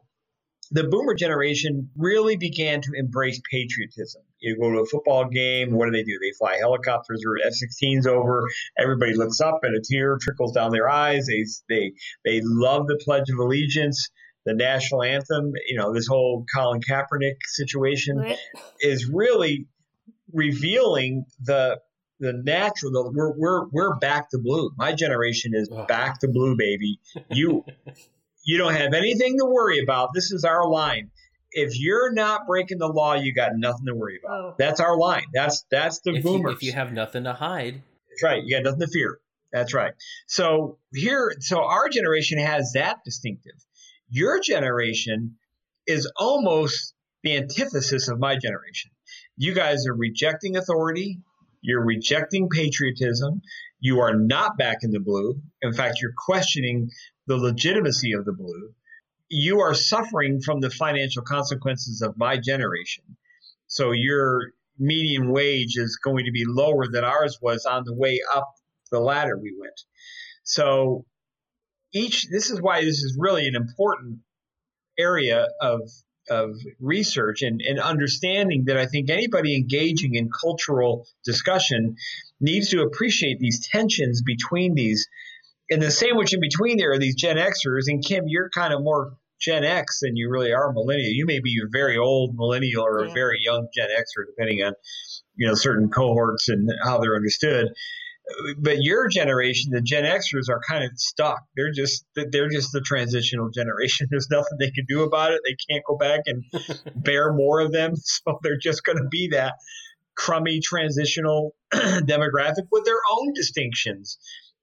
the 0.70 0.84
boomer 0.84 1.14
generation 1.14 1.90
really 1.96 2.36
began 2.36 2.80
to 2.82 2.92
embrace 2.94 3.40
patriotism. 3.50 4.22
You 4.40 4.56
go 4.58 4.70
to 4.70 4.80
a 4.80 4.86
football 4.86 5.24
game, 5.26 5.72
what 5.72 5.86
do 5.86 5.92
they 5.92 6.02
do? 6.02 6.18
They 6.20 6.32
fly 6.38 6.58
helicopters 6.58 7.22
or 7.26 7.38
F 7.44 7.54
16s 7.54 8.06
over. 8.06 8.44
Everybody 8.78 9.14
looks 9.14 9.40
up 9.40 9.60
and 9.62 9.76
a 9.76 9.80
tear 9.80 10.18
trickles 10.20 10.52
down 10.52 10.70
their 10.70 10.88
eyes. 10.88 11.26
They, 11.26 11.44
they, 11.68 11.92
they 12.24 12.40
love 12.44 12.86
the 12.86 13.00
Pledge 13.02 13.30
of 13.30 13.38
Allegiance, 13.38 14.10
the 14.44 14.54
national 14.54 15.02
anthem. 15.02 15.52
You 15.66 15.78
know, 15.78 15.92
this 15.92 16.06
whole 16.06 16.44
Colin 16.54 16.80
Kaepernick 16.80 17.36
situation 17.46 18.18
right. 18.18 18.38
is 18.80 19.08
really 19.12 19.66
revealing 20.32 21.24
the 21.40 21.80
the 22.20 22.32
natural 22.32 22.92
the, 22.92 23.12
we're 23.14 23.32
we're 23.38 23.68
we're 23.68 23.96
back 23.96 24.28
to 24.28 24.38
blue 24.38 24.70
my 24.76 24.92
generation 24.92 25.52
is 25.54 25.70
back 25.86 26.18
to 26.18 26.28
blue 26.28 26.56
baby 26.56 26.98
you 27.30 27.64
you 28.48 28.56
don't 28.56 28.72
have 28.72 28.94
anything 28.94 29.36
to 29.36 29.44
worry 29.44 29.78
about. 29.78 30.14
This 30.14 30.32
is 30.32 30.42
our 30.42 30.66
line. 30.66 31.10
If 31.52 31.78
you're 31.78 32.14
not 32.14 32.46
breaking 32.46 32.78
the 32.78 32.88
law, 32.88 33.12
you 33.12 33.34
got 33.34 33.50
nothing 33.54 33.84
to 33.84 33.94
worry 33.94 34.18
about. 34.24 34.34
Oh. 34.34 34.54
That's 34.58 34.80
our 34.80 34.96
line. 34.96 35.26
That's 35.34 35.66
that's 35.70 36.00
the 36.00 36.14
if 36.14 36.24
boomers. 36.24 36.52
You, 36.52 36.56
if 36.56 36.62
you 36.62 36.72
have 36.72 36.90
nothing 36.90 37.24
to 37.24 37.34
hide, 37.34 37.82
that's 38.08 38.22
right. 38.22 38.42
You 38.42 38.56
got 38.56 38.64
nothing 38.64 38.80
to 38.80 38.86
fear. 38.86 39.18
That's 39.52 39.74
right. 39.74 39.92
So 40.28 40.78
here, 40.94 41.34
so 41.40 41.62
our 41.62 41.90
generation 41.90 42.38
has 42.38 42.72
that 42.72 43.00
distinctive. 43.04 43.52
Your 44.08 44.40
generation 44.40 45.36
is 45.86 46.10
almost 46.16 46.94
the 47.22 47.36
antithesis 47.36 48.08
of 48.08 48.18
my 48.18 48.36
generation. 48.36 48.92
You 49.36 49.52
guys 49.52 49.86
are 49.86 49.94
rejecting 49.94 50.56
authority. 50.56 51.18
You're 51.60 51.84
rejecting 51.84 52.48
patriotism. 52.48 53.42
You 53.78 54.00
are 54.00 54.14
not 54.14 54.56
back 54.56 54.78
in 54.82 54.90
the 54.90 55.00
blue. 55.00 55.42
In 55.60 55.74
fact, 55.74 55.98
you're 56.00 56.14
questioning 56.16 56.88
the 57.28 57.36
legitimacy 57.36 58.12
of 58.12 58.24
the 58.24 58.32
blue. 58.32 58.74
You 59.28 59.60
are 59.60 59.74
suffering 59.74 60.40
from 60.40 60.60
the 60.60 60.70
financial 60.70 61.22
consequences 61.22 62.02
of 62.02 62.16
my 62.16 62.38
generation. 62.38 63.04
So 63.68 63.92
your 63.92 64.52
median 64.78 65.30
wage 65.30 65.76
is 65.76 65.98
going 66.02 66.24
to 66.24 66.32
be 66.32 66.44
lower 66.46 66.86
than 66.90 67.04
ours 67.04 67.38
was 67.40 67.66
on 67.66 67.84
the 67.84 67.94
way 67.94 68.20
up 68.34 68.48
the 68.90 68.98
ladder 68.98 69.36
we 69.36 69.54
went. 69.58 69.80
So 70.42 71.04
each 71.92 72.28
this 72.30 72.50
is 72.50 72.60
why 72.60 72.80
this 72.80 73.02
is 73.02 73.16
really 73.18 73.46
an 73.46 73.54
important 73.54 74.20
area 74.98 75.48
of 75.60 75.80
of 76.30 76.50
research 76.78 77.42
and, 77.42 77.62
and 77.62 77.80
understanding 77.80 78.64
that 78.66 78.76
I 78.76 78.86
think 78.86 79.08
anybody 79.08 79.56
engaging 79.56 80.14
in 80.14 80.28
cultural 80.30 81.06
discussion 81.24 81.96
needs 82.40 82.68
to 82.70 82.82
appreciate 82.82 83.38
these 83.38 83.66
tensions 83.66 84.22
between 84.22 84.74
these 84.74 85.08
in 85.68 85.80
the 85.80 85.90
sandwich 85.90 86.32
in 86.32 86.40
between 86.40 86.78
there 86.78 86.92
are 86.92 86.98
these 86.98 87.14
Gen 87.14 87.36
Xers, 87.36 87.84
and 87.88 88.04
Kim, 88.04 88.24
you're 88.26 88.50
kind 88.50 88.72
of 88.72 88.82
more 88.82 89.12
Gen 89.40 89.64
X 89.64 90.00
than 90.00 90.16
you 90.16 90.30
really 90.30 90.52
are 90.52 90.72
millennial. 90.72 91.10
You 91.10 91.26
may 91.26 91.40
be 91.40 91.60
a 91.62 91.68
very 91.70 91.96
old 91.96 92.34
millennial 92.34 92.84
or 92.84 93.04
yeah. 93.04 93.10
a 93.10 93.14
very 93.14 93.38
young 93.40 93.68
Gen 93.74 93.88
Xer, 93.88 94.26
depending 94.26 94.64
on 94.64 94.72
you 95.36 95.46
know 95.46 95.54
certain 95.54 95.90
cohorts 95.90 96.48
and 96.48 96.70
how 96.82 96.98
they're 96.98 97.16
understood. 97.16 97.68
But 98.58 98.82
your 98.82 99.08
generation, 99.08 99.70
the 99.72 99.80
Gen 99.80 100.04
Xers, 100.04 100.50
are 100.50 100.60
kind 100.68 100.84
of 100.84 100.90
stuck. 100.96 101.40
They're 101.56 101.72
just 101.72 102.04
they're 102.14 102.50
just 102.50 102.72
the 102.72 102.80
transitional 102.80 103.50
generation. 103.50 104.08
There's 104.10 104.28
nothing 104.30 104.58
they 104.58 104.70
can 104.70 104.86
do 104.88 105.02
about 105.02 105.32
it. 105.32 105.40
They 105.44 105.56
can't 105.70 105.84
go 105.86 105.96
back 105.96 106.20
and 106.26 106.44
bear 106.96 107.32
more 107.32 107.60
of 107.60 107.72
them, 107.72 107.94
so 107.96 108.38
they're 108.42 108.58
just 108.58 108.84
going 108.84 108.98
to 108.98 109.08
be 109.08 109.28
that 109.32 109.54
crummy 110.16 110.60
transitional 110.60 111.54
demographic 111.72 112.66
with 112.72 112.84
their 112.84 112.98
own 113.12 113.32
distinctions 113.34 114.18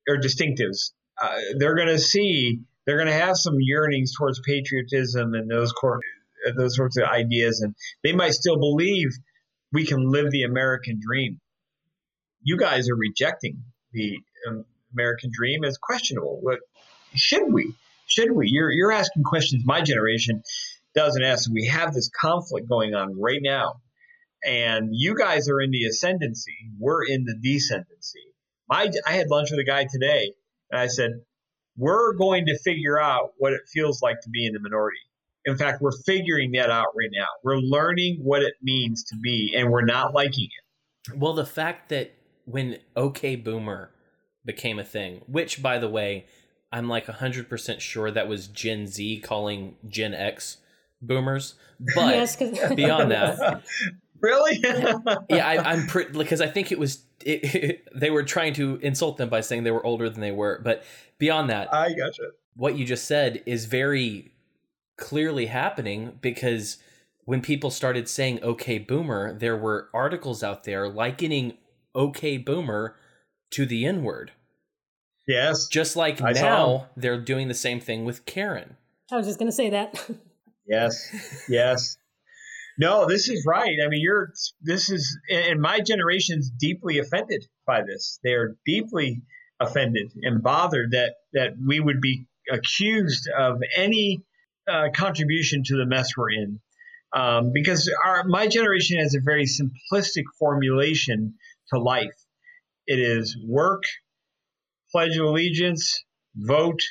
or 0.07 0.17
distinctives. 0.17 0.91
Uh, 1.21 1.35
they're 1.57 1.75
going 1.75 1.87
to 1.87 1.99
see 1.99 2.59
they're 2.85 2.97
going 2.97 3.07
to 3.07 3.13
have 3.13 3.37
some 3.37 3.55
yearnings 3.59 4.13
towards 4.15 4.39
patriotism 4.41 5.33
and 5.33 5.49
those 5.49 5.71
cor- 5.71 6.01
those 6.57 6.75
sorts 6.75 6.97
of 6.97 7.05
ideas, 7.05 7.61
and 7.61 7.75
they 8.03 8.13
might 8.13 8.33
still 8.33 8.57
believe 8.57 9.09
we 9.71 9.85
can 9.85 10.11
live 10.11 10.29
the 10.29 10.43
American 10.43 10.99
dream. 11.05 11.39
You 12.43 12.57
guys 12.57 12.89
are 12.89 12.95
rejecting 12.95 13.63
the 13.91 14.19
um, 14.47 14.65
American 14.93 15.31
dream 15.33 15.63
as 15.63 15.77
questionable. 15.77 16.39
What 16.41 16.59
should 17.15 17.51
we? 17.51 17.73
Should 18.05 18.31
we? 18.31 18.49
You're 18.49 18.71
you're 18.71 18.91
asking 18.91 19.23
questions. 19.23 19.63
My 19.65 19.81
generation 19.81 20.43
doesn't 20.93 21.23
ask. 21.23 21.49
We 21.51 21.67
have 21.67 21.93
this 21.93 22.09
conflict 22.09 22.69
going 22.69 22.93
on 22.93 23.19
right 23.19 23.41
now, 23.41 23.81
and 24.45 24.89
you 24.91 25.15
guys 25.15 25.49
are 25.49 25.59
in 25.59 25.71
the 25.71 25.85
ascendancy. 25.85 26.69
We're 26.77 27.05
in 27.05 27.25
the 27.25 27.33
descendancy 27.33 28.34
my 28.69 28.89
I 29.07 29.11
had 29.13 29.27
lunch 29.29 29.49
with 29.51 29.59
a 29.59 29.63
guy 29.63 29.85
today, 29.91 30.33
and 30.71 30.79
I 30.79 30.87
said, 30.87 31.11
"We're 31.77 32.13
going 32.13 32.45
to 32.47 32.57
figure 32.59 32.99
out 32.99 33.33
what 33.37 33.53
it 33.53 33.61
feels 33.71 34.01
like 34.01 34.21
to 34.21 34.29
be 34.29 34.45
in 34.45 34.53
the 34.53 34.59
minority." 34.59 34.99
In 35.45 35.57
fact, 35.57 35.81
we're 35.81 35.91
figuring 36.05 36.51
that 36.53 36.71
out 36.71 36.87
right 36.97 37.11
now. 37.11 37.27
We're 37.43 37.57
learning 37.57 38.19
what 38.23 38.41
it 38.41 38.55
means 38.61 39.03
to 39.05 39.15
be, 39.17 39.53
and 39.55 39.71
we're 39.71 39.85
not 39.85 40.13
liking 40.13 40.45
it. 40.45 41.15
Well, 41.15 41.33
the 41.33 41.45
fact 41.45 41.89
that 41.89 42.15
when 42.45 42.79
OK 42.95 43.35
Boomer 43.35 43.91
became 44.43 44.79
a 44.79 44.83
thing, 44.83 45.21
which, 45.27 45.61
by 45.61 45.77
the 45.77 45.89
way, 45.89 46.25
I'm 46.71 46.89
like 46.89 47.05
100% 47.05 47.79
sure 47.79 48.11
that 48.11 48.27
was 48.27 48.47
Gen 48.47 48.87
Z 48.87 49.21
calling 49.21 49.75
Gen 49.87 50.13
X 50.13 50.57
boomers. 51.01 51.55
But 51.95 52.15
yes, 52.15 52.35
beyond 52.35 53.11
that, 53.11 53.63
really? 54.19 54.59
yeah, 55.29 55.47
I, 55.47 55.73
am 55.73 55.87
pretty 55.87 56.17
because 56.17 56.41
I 56.41 56.47
think 56.47 56.71
it 56.71 56.79
was 56.79 57.04
it, 57.25 57.55
it, 57.55 57.87
they 57.95 58.09
were 58.09 58.23
trying 58.23 58.53
to 58.53 58.77
insult 58.81 59.17
them 59.17 59.29
by 59.29 59.41
saying 59.41 59.63
they 59.63 59.71
were 59.71 59.85
older 59.85 60.09
than 60.09 60.21
they 60.21 60.31
were. 60.31 60.61
But 60.63 60.83
beyond 61.17 61.49
that, 61.49 61.73
I 61.73 61.89
gotcha. 61.89 62.31
What 62.55 62.77
you 62.77 62.85
just 62.85 63.05
said 63.05 63.43
is 63.45 63.65
very 63.65 64.31
clearly 64.97 65.47
happening 65.47 66.17
because 66.21 66.77
when 67.25 67.41
people 67.41 67.71
started 67.71 68.07
saying 68.07 68.41
"Okay, 68.43 68.77
Boomer," 68.77 69.33
there 69.33 69.57
were 69.57 69.89
articles 69.93 70.43
out 70.43 70.63
there 70.63 70.87
likening 70.87 71.57
"Okay, 71.95 72.37
Boomer" 72.37 72.95
to 73.51 73.65
the 73.65 73.85
N 73.85 74.03
word. 74.03 74.31
Yes. 75.27 75.67
Just 75.67 75.95
like 75.95 76.21
I 76.21 76.31
now, 76.33 76.87
they're 76.95 77.19
doing 77.19 77.47
the 77.47 77.55
same 77.55 77.79
thing 77.79 78.05
with 78.05 78.25
Karen. 78.25 78.77
I 79.11 79.17
was 79.17 79.25
just 79.25 79.39
going 79.39 79.49
to 79.49 79.55
say 79.55 79.69
that. 79.71 80.09
yes. 80.67 81.45
Yes. 81.49 81.97
No, 82.77 83.07
this 83.07 83.29
is 83.29 83.45
right. 83.45 83.77
I 83.83 83.87
mean, 83.87 84.01
you're 84.01 84.31
this 84.61 84.89
is 84.89 85.17
and 85.29 85.61
my 85.61 85.79
generation's 85.79 86.49
deeply 86.49 86.99
offended 86.99 87.45
by 87.65 87.81
this. 87.83 88.19
They 88.23 88.33
are 88.33 88.57
deeply 88.65 89.21
offended 89.59 90.11
and 90.21 90.43
bothered 90.43 90.91
that 90.91 91.15
that 91.33 91.51
we 91.65 91.79
would 91.79 92.01
be 92.01 92.25
accused 92.51 93.29
of 93.29 93.59
any 93.75 94.23
uh, 94.69 94.89
contribution 94.93 95.63
to 95.65 95.77
the 95.77 95.85
mess 95.85 96.09
we're 96.17 96.31
in. 96.31 96.59
Um, 97.15 97.51
because 97.53 97.89
our 98.03 98.25
my 98.25 98.47
generation 98.47 98.99
has 98.99 99.15
a 99.15 99.21
very 99.23 99.45
simplistic 99.45 100.23
formulation 100.37 101.35
to 101.73 101.79
life. 101.79 102.15
It 102.87 102.99
is 102.99 103.37
work, 103.47 103.83
pledge 104.91 105.15
of 105.17 105.25
allegiance, 105.25 106.03
vote, 106.35 106.81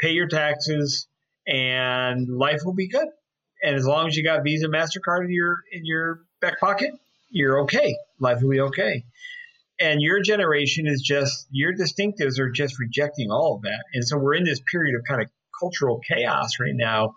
pay 0.00 0.10
your 0.10 0.28
taxes, 0.28 1.08
and 1.46 2.28
life 2.28 2.60
will 2.64 2.74
be 2.74 2.88
good 2.88 3.08
and 3.62 3.76
as 3.76 3.86
long 3.86 4.06
as 4.06 4.16
you 4.16 4.24
got 4.24 4.44
Visa, 4.44 4.68
Mastercard 4.68 5.24
in 5.24 5.30
your 5.30 5.58
in 5.72 5.84
your 5.84 6.20
back 6.40 6.60
pocket, 6.60 6.90
you're 7.30 7.62
okay. 7.62 7.96
Life 8.20 8.42
will 8.42 8.50
be 8.50 8.60
okay. 8.60 9.04
And 9.80 10.00
your 10.00 10.20
generation 10.20 10.86
is 10.86 11.02
just 11.02 11.46
your 11.50 11.72
distinctives 11.72 12.38
are 12.38 12.50
just 12.50 12.78
rejecting 12.78 13.30
all 13.30 13.56
of 13.56 13.62
that, 13.62 13.84
and 13.94 14.04
so 14.04 14.18
we're 14.18 14.34
in 14.34 14.44
this 14.44 14.60
period 14.70 14.96
of 14.96 15.04
kind 15.06 15.22
of 15.22 15.28
cultural 15.58 16.00
chaos 16.06 16.50
right 16.60 16.74
now. 16.74 17.14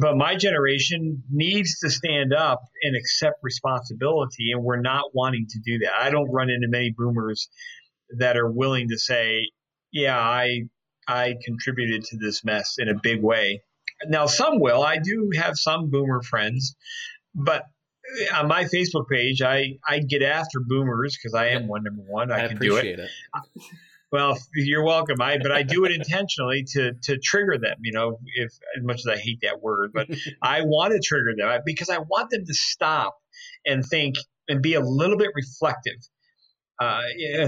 But 0.00 0.16
my 0.16 0.34
generation 0.34 1.22
needs 1.30 1.78
to 1.80 1.90
stand 1.90 2.32
up 2.32 2.62
and 2.82 2.96
accept 2.96 3.38
responsibility, 3.42 4.50
and 4.52 4.64
we're 4.64 4.80
not 4.80 5.14
wanting 5.14 5.46
to 5.50 5.60
do 5.64 5.78
that. 5.80 5.92
I 5.92 6.10
don't 6.10 6.30
run 6.32 6.50
into 6.50 6.66
many 6.68 6.90
boomers 6.90 7.48
that 8.18 8.36
are 8.36 8.50
willing 8.50 8.88
to 8.88 8.98
say, 8.98 9.50
"Yeah, 9.92 10.18
I 10.18 10.62
I 11.06 11.36
contributed 11.44 12.04
to 12.04 12.16
this 12.16 12.44
mess 12.44 12.74
in 12.78 12.88
a 12.88 12.98
big 13.00 13.22
way." 13.22 13.62
Now, 14.08 14.26
some 14.26 14.60
will. 14.60 14.82
I 14.82 14.98
do 14.98 15.30
have 15.36 15.56
some 15.56 15.90
boomer 15.90 16.22
friends, 16.22 16.76
but 17.34 17.64
on 18.34 18.48
my 18.48 18.64
Facebook 18.64 19.08
page, 19.08 19.42
I, 19.42 19.78
I 19.86 20.00
get 20.00 20.22
after 20.22 20.60
boomers 20.60 21.16
because 21.16 21.34
I 21.34 21.48
am 21.48 21.68
one 21.68 21.84
number 21.84 22.02
one. 22.02 22.30
I, 22.30 22.44
I 22.44 22.48
can 22.48 22.58
do 22.58 22.76
it. 22.76 22.98
it. 22.98 23.10
Well, 24.10 24.38
you're 24.54 24.84
welcome. 24.84 25.22
I 25.22 25.38
but 25.38 25.52
I 25.52 25.62
do 25.62 25.86
it 25.86 25.92
intentionally 25.92 26.64
to 26.72 26.92
to 27.04 27.18
trigger 27.18 27.56
them. 27.58 27.78
You 27.82 27.92
know, 27.92 28.18
if 28.34 28.52
as 28.76 28.84
much 28.84 28.98
as 28.98 29.06
I 29.06 29.16
hate 29.16 29.38
that 29.42 29.62
word, 29.62 29.92
but 29.94 30.06
I 30.42 30.62
want 30.62 30.92
to 30.92 31.00
trigger 31.00 31.32
them 31.34 31.60
because 31.64 31.88
I 31.88 31.98
want 31.98 32.28
them 32.28 32.44
to 32.44 32.54
stop 32.54 33.16
and 33.64 33.82
think 33.84 34.16
and 34.48 34.60
be 34.60 34.74
a 34.74 34.80
little 34.80 35.16
bit 35.16 35.30
reflective. 35.34 35.96
Uh, 36.78 37.00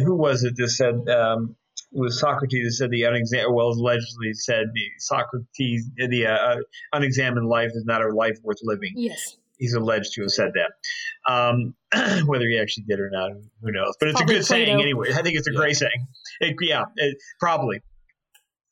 who 0.05 0.17
was 0.17 0.45
it 0.45 0.55
that 0.57 0.69
said 0.69 1.09
um, 1.11 1.57
was 1.95 2.21
Socrates 2.21 2.79
said 2.79 2.91
the 2.91 3.05
unexamined, 3.05 3.55
well, 3.55 3.69
allegedly 3.69 4.33
said 4.33 4.67
the 4.75 4.87
Socrates, 4.99 5.89
the 5.97 6.27
uh, 6.27 6.57
unexamined 6.93 7.49
life 7.49 7.71
is 7.75 7.85
not 7.85 8.03
a 8.03 8.13
life 8.13 8.39
worth 8.43 8.59
living. 8.63 8.93
Yes. 8.97 9.37
He's 9.59 9.75
alleged 9.75 10.13
to 10.15 10.23
have 10.23 10.31
said 10.31 10.51
that. 10.55 11.33
Um, 11.33 11.75
whether 12.27 12.47
he 12.49 12.59
actually 12.59 12.85
did 12.89 12.99
or 12.99 13.11
not, 13.11 13.31
who 13.63 13.71
knows? 13.71 13.95
But 14.01 14.09
it's 14.09 14.19
probably 14.19 14.37
a 14.37 14.39
good 14.39 14.47
Plato. 14.47 14.65
saying 14.67 14.81
anyway. 14.81 15.13
I 15.15 15.23
think 15.23 15.39
it's 15.39 15.47
a 15.47 15.53
yeah. 15.53 15.59
great 15.59 15.77
saying. 15.77 16.07
It, 16.41 16.57
yeah, 16.61 16.85
it, 16.97 17.17
probably. 17.39 17.81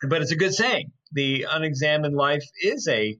But 0.08 0.22
it's 0.22 0.32
a 0.32 0.36
good 0.36 0.52
saying. 0.52 0.90
The 1.12 1.46
unexamined 1.48 2.16
life 2.16 2.44
is 2.60 2.88
a 2.88 3.16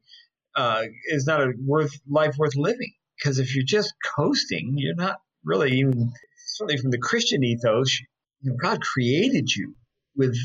uh, 0.57 0.83
is 1.07 1.27
not 1.27 1.41
a 1.41 1.53
worth 1.65 1.93
life 2.09 2.35
worth 2.37 2.57
living. 2.57 2.93
Because 3.17 3.39
if 3.39 3.55
you're 3.55 3.65
just 3.65 3.95
coasting, 4.17 4.75
you're 4.77 4.97
not 4.97 5.19
really 5.45 5.79
even 5.79 6.13
certainly 6.57 6.81
from 6.81 6.91
the 6.91 6.99
Christian 6.99 7.45
ethos. 7.45 8.01
You 8.41 8.51
know, 8.51 8.57
God 8.61 8.81
created 8.81 9.49
you 9.55 9.77
with 10.17 10.37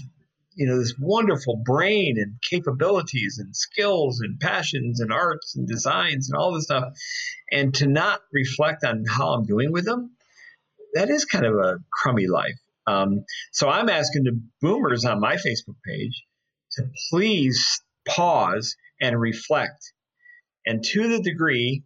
you 0.55 0.67
know 0.67 0.79
this 0.79 0.95
wonderful 0.99 1.61
brain 1.63 2.17
and 2.17 2.35
capabilities 2.41 3.37
and 3.39 3.55
skills 3.55 4.21
and 4.21 4.39
passions 4.39 4.99
and 4.99 5.13
arts 5.13 5.55
and 5.55 5.67
designs 5.67 6.29
and 6.29 6.37
all 6.37 6.53
this 6.53 6.65
stuff, 6.65 6.93
and 7.51 7.73
to 7.75 7.87
not 7.87 8.21
reflect 8.31 8.83
on 8.83 9.05
how 9.07 9.29
I'm 9.29 9.45
doing 9.45 9.71
with 9.71 9.85
them, 9.85 10.11
that 10.93 11.09
is 11.09 11.25
kind 11.25 11.45
of 11.45 11.55
a 11.55 11.77
crummy 11.91 12.27
life. 12.27 12.59
Um, 12.87 13.25
so 13.51 13.69
I'm 13.69 13.89
asking 13.89 14.23
the 14.23 14.41
boomers 14.61 15.05
on 15.05 15.19
my 15.19 15.35
Facebook 15.35 15.75
page 15.85 16.23
to 16.73 16.83
please 17.09 17.81
pause 18.07 18.75
and 19.01 19.19
reflect. 19.19 19.93
And 20.65 20.83
to 20.83 21.07
the 21.07 21.21
degree 21.21 21.83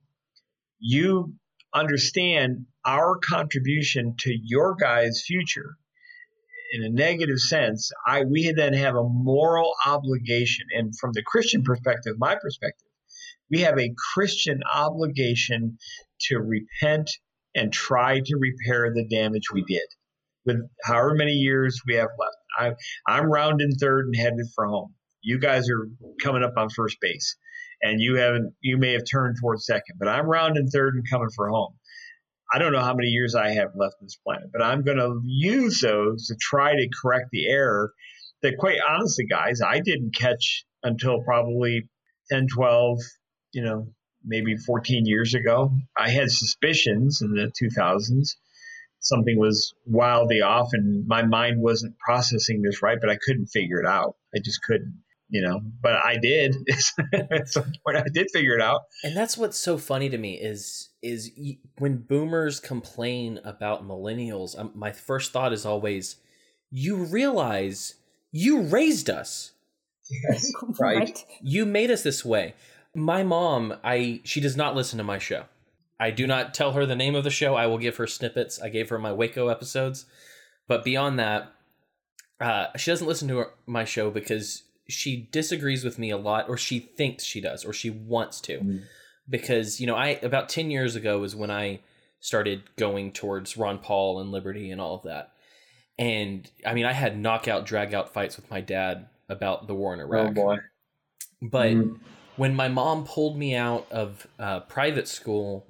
you 0.80 1.34
understand 1.74 2.66
our 2.86 3.20
contribution 3.30 4.16
to 4.20 4.34
your 4.44 4.76
guys' 4.76 5.24
future 5.26 5.76
in 6.72 6.84
a 6.84 6.90
negative 6.90 7.40
sense, 7.40 7.92
I 8.08 8.24
we 8.24 8.52
then 8.52 8.74
have 8.74 8.96
a 8.96 9.04
moral 9.04 9.74
obligation. 9.86 10.66
And 10.76 10.98
from 10.98 11.12
the 11.14 11.24
Christian 11.24 11.64
perspective, 11.64 12.16
my 12.18 12.36
perspective, 12.36 12.88
we 13.50 13.62
have 13.62 13.78
a 13.78 13.94
Christian 14.14 14.62
obligation 14.74 15.78
to 16.28 16.38
repent 16.38 17.10
and 17.54 17.74
try 17.74 18.20
to 18.20 18.38
repair 18.38 18.94
the 18.94 19.08
damage 19.08 19.52
we 19.54 19.64
did 19.64 19.88
with 20.46 20.58
however 20.84 21.14
many 21.14 21.34
years 21.34 21.82
we 21.86 21.96
have 21.96 22.10
left. 22.18 22.38
I, 22.58 22.72
I'm 23.14 23.32
rounding 23.32 23.76
third 23.80 24.06
and 24.06 24.16
headed 24.16 24.46
for 24.56 24.66
home. 24.68 24.94
You 25.22 25.40
guys 25.40 25.70
are 25.70 25.88
coming 26.24 26.44
up 26.44 26.54
on 26.58 26.70
first 26.70 26.98
base, 27.02 27.36
and 27.82 28.00
you 28.00 28.16
haven't. 28.16 28.54
You 28.62 28.78
may 28.78 28.94
have 28.94 29.04
turned 29.10 29.38
towards 29.40 29.66
second, 29.66 29.98
but 30.00 30.08
I'm 30.08 30.26
rounding 30.26 30.68
third 30.68 30.96
and 30.96 31.04
coming 31.10 31.30
for 31.36 31.50
home. 31.50 31.76
I 32.54 32.60
don't 32.60 32.74
know 32.74 32.82
how 32.82 32.94
many 32.94 33.08
years 33.08 33.34
I 33.34 33.52
have 33.52 33.72
left 33.76 33.96
this 34.02 34.18
planet, 34.24 34.50
but 34.52 34.62
I'm 34.62 34.84
going 34.84 34.98
to 34.98 35.22
use 35.24 35.80
those 35.82 36.28
to 36.28 36.36
try 36.40 36.74
to 36.74 36.90
correct 37.02 37.30
the 37.32 37.48
error 37.48 37.94
that, 38.42 38.58
quite 38.58 38.80
honestly, 38.88 39.26
guys, 39.26 39.62
I 39.62 39.80
didn't 39.80 40.16
catch 40.16 40.66
until 40.84 41.24
probably 41.24 41.90
10, 42.30 42.48
12, 42.48 43.00
you 43.54 43.64
know, 43.64 43.88
maybe 44.26 44.58
14 44.58 45.06
years 45.06 45.34
ago. 45.34 45.72
I 45.98 46.10
had 46.10 46.30
suspicions 46.30 47.22
in 47.22 47.32
the 47.32 47.52
2000s. 47.62 48.36
Something 49.00 49.40
was 49.40 49.74
wildly 49.86 50.42
off, 50.42 50.70
and 50.74 51.08
my 51.08 51.24
mind 51.24 51.62
wasn't 51.62 51.98
processing 51.98 52.62
this 52.62 52.84
right, 52.84 53.00
but 53.00 53.10
I 53.10 53.18
couldn't 53.24 53.48
figure 53.48 53.80
it 53.80 53.88
out. 53.88 54.16
I 54.36 54.40
just 54.44 54.62
couldn't 54.62 55.02
you 55.32 55.42
know 55.42 55.62
but 55.82 55.94
i 55.94 56.18
did. 56.18 56.56
At 57.14 57.50
some 57.50 57.74
point 57.84 57.98
i 57.98 58.06
did 58.14 58.28
figure 58.32 58.56
it 58.56 58.62
out. 58.62 58.82
And 59.04 59.18
that's 59.18 59.38
what's 59.38 59.58
so 59.58 59.78
funny 59.78 60.10
to 60.10 60.18
me 60.18 60.36
is 60.36 60.90
is 61.02 61.32
when 61.80 61.98
boomers 61.98 62.60
complain 62.60 63.40
about 63.44 63.88
millennials 63.88 64.60
um, 64.60 64.72
my 64.76 64.92
first 64.92 65.32
thought 65.32 65.54
is 65.54 65.66
always 65.66 66.18
you 66.70 66.98
realize 66.98 67.96
you 68.32 68.62
raised 68.62 69.10
us. 69.10 69.52
Yes, 70.10 70.52
right? 70.80 71.26
You 71.42 71.66
made 71.66 71.92
us 71.92 72.04
this 72.04 72.24
way. 72.24 72.54
My 72.94 73.24
mom 73.24 73.74
i 73.84 74.22
she 74.24 74.42
does 74.42 74.58
not 74.58 74.76
listen 74.76 74.98
to 74.98 75.04
my 75.04 75.18
show. 75.18 75.46
I 76.00 76.12
do 76.12 76.28
not 76.28 76.54
tell 76.54 76.74
her 76.74 76.86
the 76.86 76.96
name 76.96 77.16
of 77.16 77.24
the 77.24 77.30
show. 77.30 77.56
I 77.56 77.68
will 77.68 77.78
give 77.78 77.98
her 77.98 78.08
snippets. 78.08 78.62
I 78.62 78.70
gave 78.70 78.90
her 78.90 79.00
my 79.00 79.14
waco 79.14 79.48
episodes. 79.48 80.06
But 80.68 80.84
beyond 80.84 81.20
that 81.20 81.54
uh, 82.42 82.76
she 82.76 82.90
doesn't 82.90 83.08
listen 83.08 83.28
to 83.28 83.38
her, 83.38 83.52
my 83.68 83.86
show 83.86 84.10
because 84.10 84.64
she 84.92 85.28
disagrees 85.32 85.84
with 85.84 85.98
me 85.98 86.10
a 86.10 86.18
lot 86.18 86.48
or 86.50 86.58
she 86.58 86.80
thinks 86.80 87.24
she 87.24 87.42
does 87.42 87.66
or 87.66 87.74
she 87.74 87.90
wants 87.90 88.42
to. 88.42 88.60
Mm. 88.60 88.84
because 89.30 89.80
you 89.80 89.88
know 89.88 89.96
i 89.96 90.20
about 90.24 90.50
10 90.50 90.72
years 90.72 90.96
ago 90.96 91.20
was 91.20 91.36
when 91.36 91.52
i 91.52 91.80
started 92.20 92.64
going 92.76 93.12
towards 93.12 93.58
ron 93.58 93.78
paul 93.80 94.20
and 94.20 94.32
liberty 94.32 94.70
and 94.72 94.82
all 94.82 94.96
of 94.96 95.04
that. 95.04 95.32
And 95.98 96.50
i 96.66 96.74
mean 96.74 96.86
i 96.86 96.94
had 96.94 97.18
knockout 97.18 97.66
drag 97.66 97.94
out 97.94 98.14
fights 98.14 98.36
with 98.36 98.50
my 98.50 98.62
dad 98.62 99.08
about 99.30 99.68
the 99.68 99.76
war 99.76 99.94
in 99.94 100.00
iraq. 100.00 100.30
oh 100.30 100.34
boy. 100.34 100.58
But 101.42 101.72
mm. 101.72 102.00
when 102.36 102.56
my 102.56 102.68
mom 102.68 103.06
pulled 103.06 103.38
me 103.38 103.56
out 103.56 103.88
of 103.90 104.28
uh, 104.38 104.60
private 104.62 105.08
school 105.08 105.66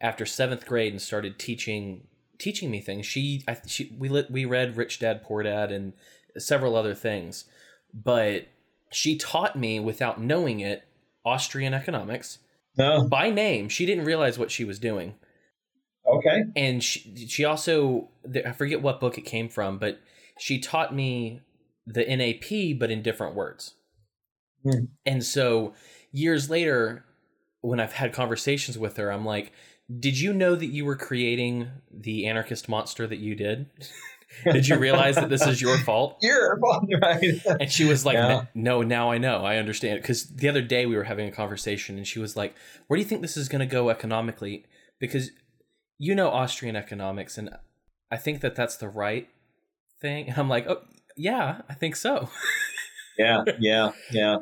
after 0.00 0.26
seventh 0.26 0.66
grade 0.66 0.92
and 0.92 1.00
started 1.00 1.38
teaching 1.38 2.06
teaching 2.38 2.70
me 2.70 2.80
things 2.80 3.06
she 3.06 3.44
I, 3.46 3.56
she 3.66 3.94
we 3.96 4.08
lit, 4.08 4.30
we 4.30 4.44
read 4.44 4.76
rich 4.76 4.98
dad 4.98 5.22
poor 5.22 5.44
dad 5.44 5.70
and 5.70 5.92
several 6.38 6.76
other 6.76 6.94
things. 6.94 7.44
But 7.94 8.46
she 8.92 9.16
taught 9.16 9.56
me 9.58 9.80
without 9.80 10.20
knowing 10.20 10.60
it 10.60 10.84
Austrian 11.24 11.74
economics. 11.74 12.38
No. 12.76 13.06
By 13.06 13.30
name, 13.30 13.68
she 13.68 13.86
didn't 13.86 14.04
realize 14.04 14.38
what 14.38 14.50
she 14.50 14.64
was 14.64 14.78
doing. 14.78 15.14
Okay. 16.06 16.44
And 16.56 16.82
she 16.82 17.26
she 17.28 17.44
also 17.44 18.08
I 18.44 18.52
forget 18.52 18.82
what 18.82 19.00
book 19.00 19.18
it 19.18 19.22
came 19.22 19.48
from, 19.48 19.78
but 19.78 20.00
she 20.38 20.58
taught 20.58 20.94
me 20.94 21.40
the 21.86 22.04
NAP 22.04 22.78
but 22.78 22.90
in 22.90 23.02
different 23.02 23.34
words. 23.34 23.74
Hmm. 24.62 24.86
And 25.06 25.24
so 25.24 25.74
years 26.10 26.50
later 26.50 27.04
when 27.60 27.78
I've 27.78 27.92
had 27.92 28.12
conversations 28.12 28.76
with 28.76 28.96
her, 28.96 29.12
I'm 29.12 29.24
like, 29.24 29.52
"Did 30.00 30.18
you 30.18 30.32
know 30.32 30.56
that 30.56 30.66
you 30.66 30.84
were 30.84 30.96
creating 30.96 31.68
the 31.92 32.26
anarchist 32.26 32.68
monster 32.68 33.06
that 33.06 33.18
you 33.18 33.34
did?" 33.34 33.66
Did 34.44 34.68
you 34.68 34.78
realize 34.78 35.16
that 35.16 35.28
this 35.28 35.46
is 35.46 35.60
your 35.60 35.78
fault? 35.78 36.18
Your 36.22 36.58
fault, 36.58 36.84
right? 37.00 37.42
and 37.60 37.70
she 37.70 37.84
was 37.84 38.04
like, 38.04 38.14
yeah. 38.14 38.46
"No, 38.54 38.82
now 38.82 39.10
I 39.10 39.18
know. 39.18 39.44
I 39.44 39.56
understand." 39.56 40.00
Because 40.00 40.24
the 40.24 40.48
other 40.48 40.62
day 40.62 40.86
we 40.86 40.96
were 40.96 41.04
having 41.04 41.28
a 41.28 41.32
conversation, 41.32 41.96
and 41.96 42.06
she 42.06 42.18
was 42.18 42.36
like, 42.36 42.54
"Where 42.86 42.96
do 42.96 43.02
you 43.02 43.08
think 43.08 43.22
this 43.22 43.36
is 43.36 43.48
going 43.48 43.60
to 43.60 43.66
go 43.66 43.90
economically?" 43.90 44.64
Because 44.98 45.30
you 45.98 46.14
know 46.14 46.30
Austrian 46.30 46.76
economics, 46.76 47.38
and 47.38 47.50
I 48.10 48.16
think 48.16 48.40
that 48.40 48.54
that's 48.54 48.76
the 48.76 48.88
right 48.88 49.28
thing. 50.00 50.28
And 50.28 50.38
I'm 50.38 50.48
like, 50.48 50.66
"Oh, 50.68 50.82
yeah, 51.16 51.62
I 51.68 51.74
think 51.74 51.96
so." 51.96 52.28
yeah, 53.18 53.44
yeah, 53.58 53.90
yeah. 54.10 54.36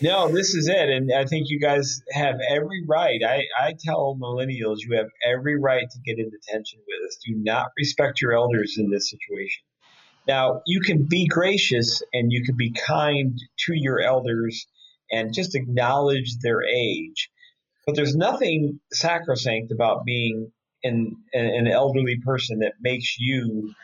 No, 0.00 0.28
this 0.28 0.54
is 0.54 0.68
it. 0.68 0.88
And 0.88 1.10
I 1.12 1.24
think 1.26 1.48
you 1.48 1.60
guys 1.60 2.00
have 2.12 2.36
every 2.48 2.84
right. 2.86 3.20
I, 3.26 3.42
I 3.60 3.74
tell 3.78 4.16
millennials, 4.20 4.78
you 4.78 4.96
have 4.96 5.08
every 5.24 5.58
right 5.58 5.86
to 5.88 5.98
get 6.04 6.18
into 6.18 6.38
tension 6.48 6.80
with 6.86 7.08
us. 7.08 7.18
Do 7.24 7.34
not 7.36 7.68
respect 7.76 8.20
your 8.20 8.32
elders 8.32 8.76
in 8.78 8.90
this 8.90 9.10
situation. 9.10 9.62
Now, 10.26 10.62
you 10.66 10.80
can 10.80 11.06
be 11.08 11.26
gracious 11.26 12.02
and 12.12 12.30
you 12.32 12.44
can 12.44 12.56
be 12.56 12.72
kind 12.72 13.38
to 13.66 13.74
your 13.74 14.00
elders 14.00 14.66
and 15.10 15.34
just 15.34 15.54
acknowledge 15.54 16.38
their 16.38 16.62
age. 16.62 17.30
But 17.86 17.96
there's 17.96 18.14
nothing 18.14 18.80
sacrosanct 18.92 19.72
about 19.72 20.04
being 20.04 20.52
an, 20.84 21.16
an 21.32 21.66
elderly 21.66 22.18
person 22.24 22.60
that 22.60 22.74
makes 22.80 23.18
you, 23.18 23.74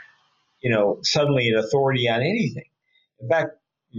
you 0.63 0.71
know, 0.71 1.01
suddenly 1.03 1.49
an 1.49 1.59
authority 1.59 2.09
on 2.09 2.21
anything. 2.21 2.69
In 3.21 3.29
fact, 3.29 3.51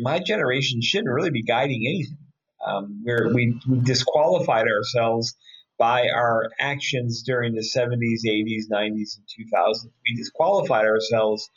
my 0.01 0.19
generation 0.19 0.81
shouldn't 0.81 1.13
really 1.13 1.31
be 1.31 1.43
guiding 1.43 1.85
anything. 1.85 2.17
Um, 2.65 3.03
we, 3.05 3.59
we 3.67 3.79
disqualified 3.81 4.67
ourselves 4.67 5.35
by 5.77 6.09
our 6.09 6.49
actions 6.59 7.23
during 7.23 7.53
the 7.53 7.61
70s, 7.61 8.25
80s, 8.27 8.63
90s, 8.71 9.17
and 9.17 9.51
2000s. 9.53 9.85
We 10.05 10.15
disqualified 10.15 10.85
ourselves 10.85 11.49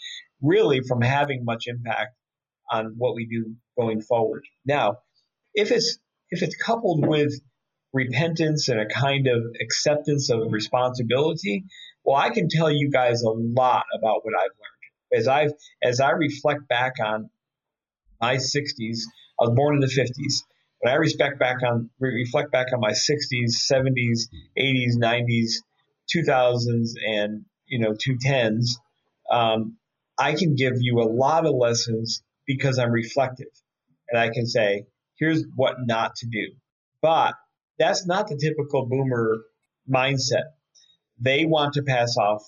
really 0.42 0.80
from 0.86 1.00
having 1.00 1.44
much 1.44 1.64
impact 1.66 2.14
on 2.70 2.94
what 2.96 3.14
we 3.14 3.26
do 3.26 3.54
going 3.78 4.00
forward. 4.00 4.44
Now, 4.64 4.98
if 5.54 5.70
it's 5.70 5.98
if 6.30 6.42
it's 6.42 6.56
coupled 6.56 7.06
with 7.06 7.32
repentance 7.92 8.68
and 8.68 8.78
a 8.78 8.86
kind 8.86 9.26
of 9.26 9.42
acceptance 9.60 10.30
of 10.30 10.52
responsibility, 10.52 11.64
well, 12.04 12.16
I 12.16 12.30
can 12.30 12.48
tell 12.48 12.70
you 12.70 12.90
guys 12.90 13.22
a 13.22 13.30
lot 13.30 13.84
about 13.98 14.24
what 14.24 14.34
I've 14.34 14.50
learned 14.50 15.18
as 15.20 15.28
I've 15.28 15.52
as 15.82 16.00
I 16.00 16.10
reflect 16.10 16.68
back 16.68 16.94
on 17.04 17.30
my 18.20 18.36
60s. 18.36 19.00
I 19.38 19.44
was 19.44 19.54
born 19.54 19.74
in 19.74 19.80
the 19.80 19.86
50s. 19.86 20.42
When 20.80 20.92
I 20.92 20.96
respect 20.96 21.38
back 21.38 21.62
on 21.62 21.90
reflect 21.98 22.52
back 22.52 22.68
on 22.72 22.80
my 22.80 22.92
60s, 22.92 23.70
70s, 23.70 24.28
80s, 24.58 24.96
90s, 24.96 25.52
2000s, 26.14 26.90
and 27.06 27.44
you 27.66 27.78
know 27.78 27.92
210s, 27.92 28.76
um, 29.30 29.76
I 30.18 30.34
can 30.34 30.54
give 30.54 30.74
you 30.80 31.00
a 31.00 31.08
lot 31.08 31.46
of 31.46 31.54
lessons 31.54 32.22
because 32.46 32.78
I'm 32.78 32.90
reflective, 32.90 33.52
and 34.08 34.18
I 34.18 34.30
can 34.30 34.46
say, 34.46 34.86
here's 35.18 35.44
what 35.54 35.76
not 35.80 36.16
to 36.16 36.26
do. 36.26 36.54
But 37.02 37.34
that's 37.78 38.06
not 38.06 38.28
the 38.28 38.36
typical 38.36 38.86
boomer 38.86 39.42
mindset. 39.88 40.44
They 41.18 41.44
want 41.44 41.74
to 41.74 41.82
pass 41.82 42.16
off 42.16 42.42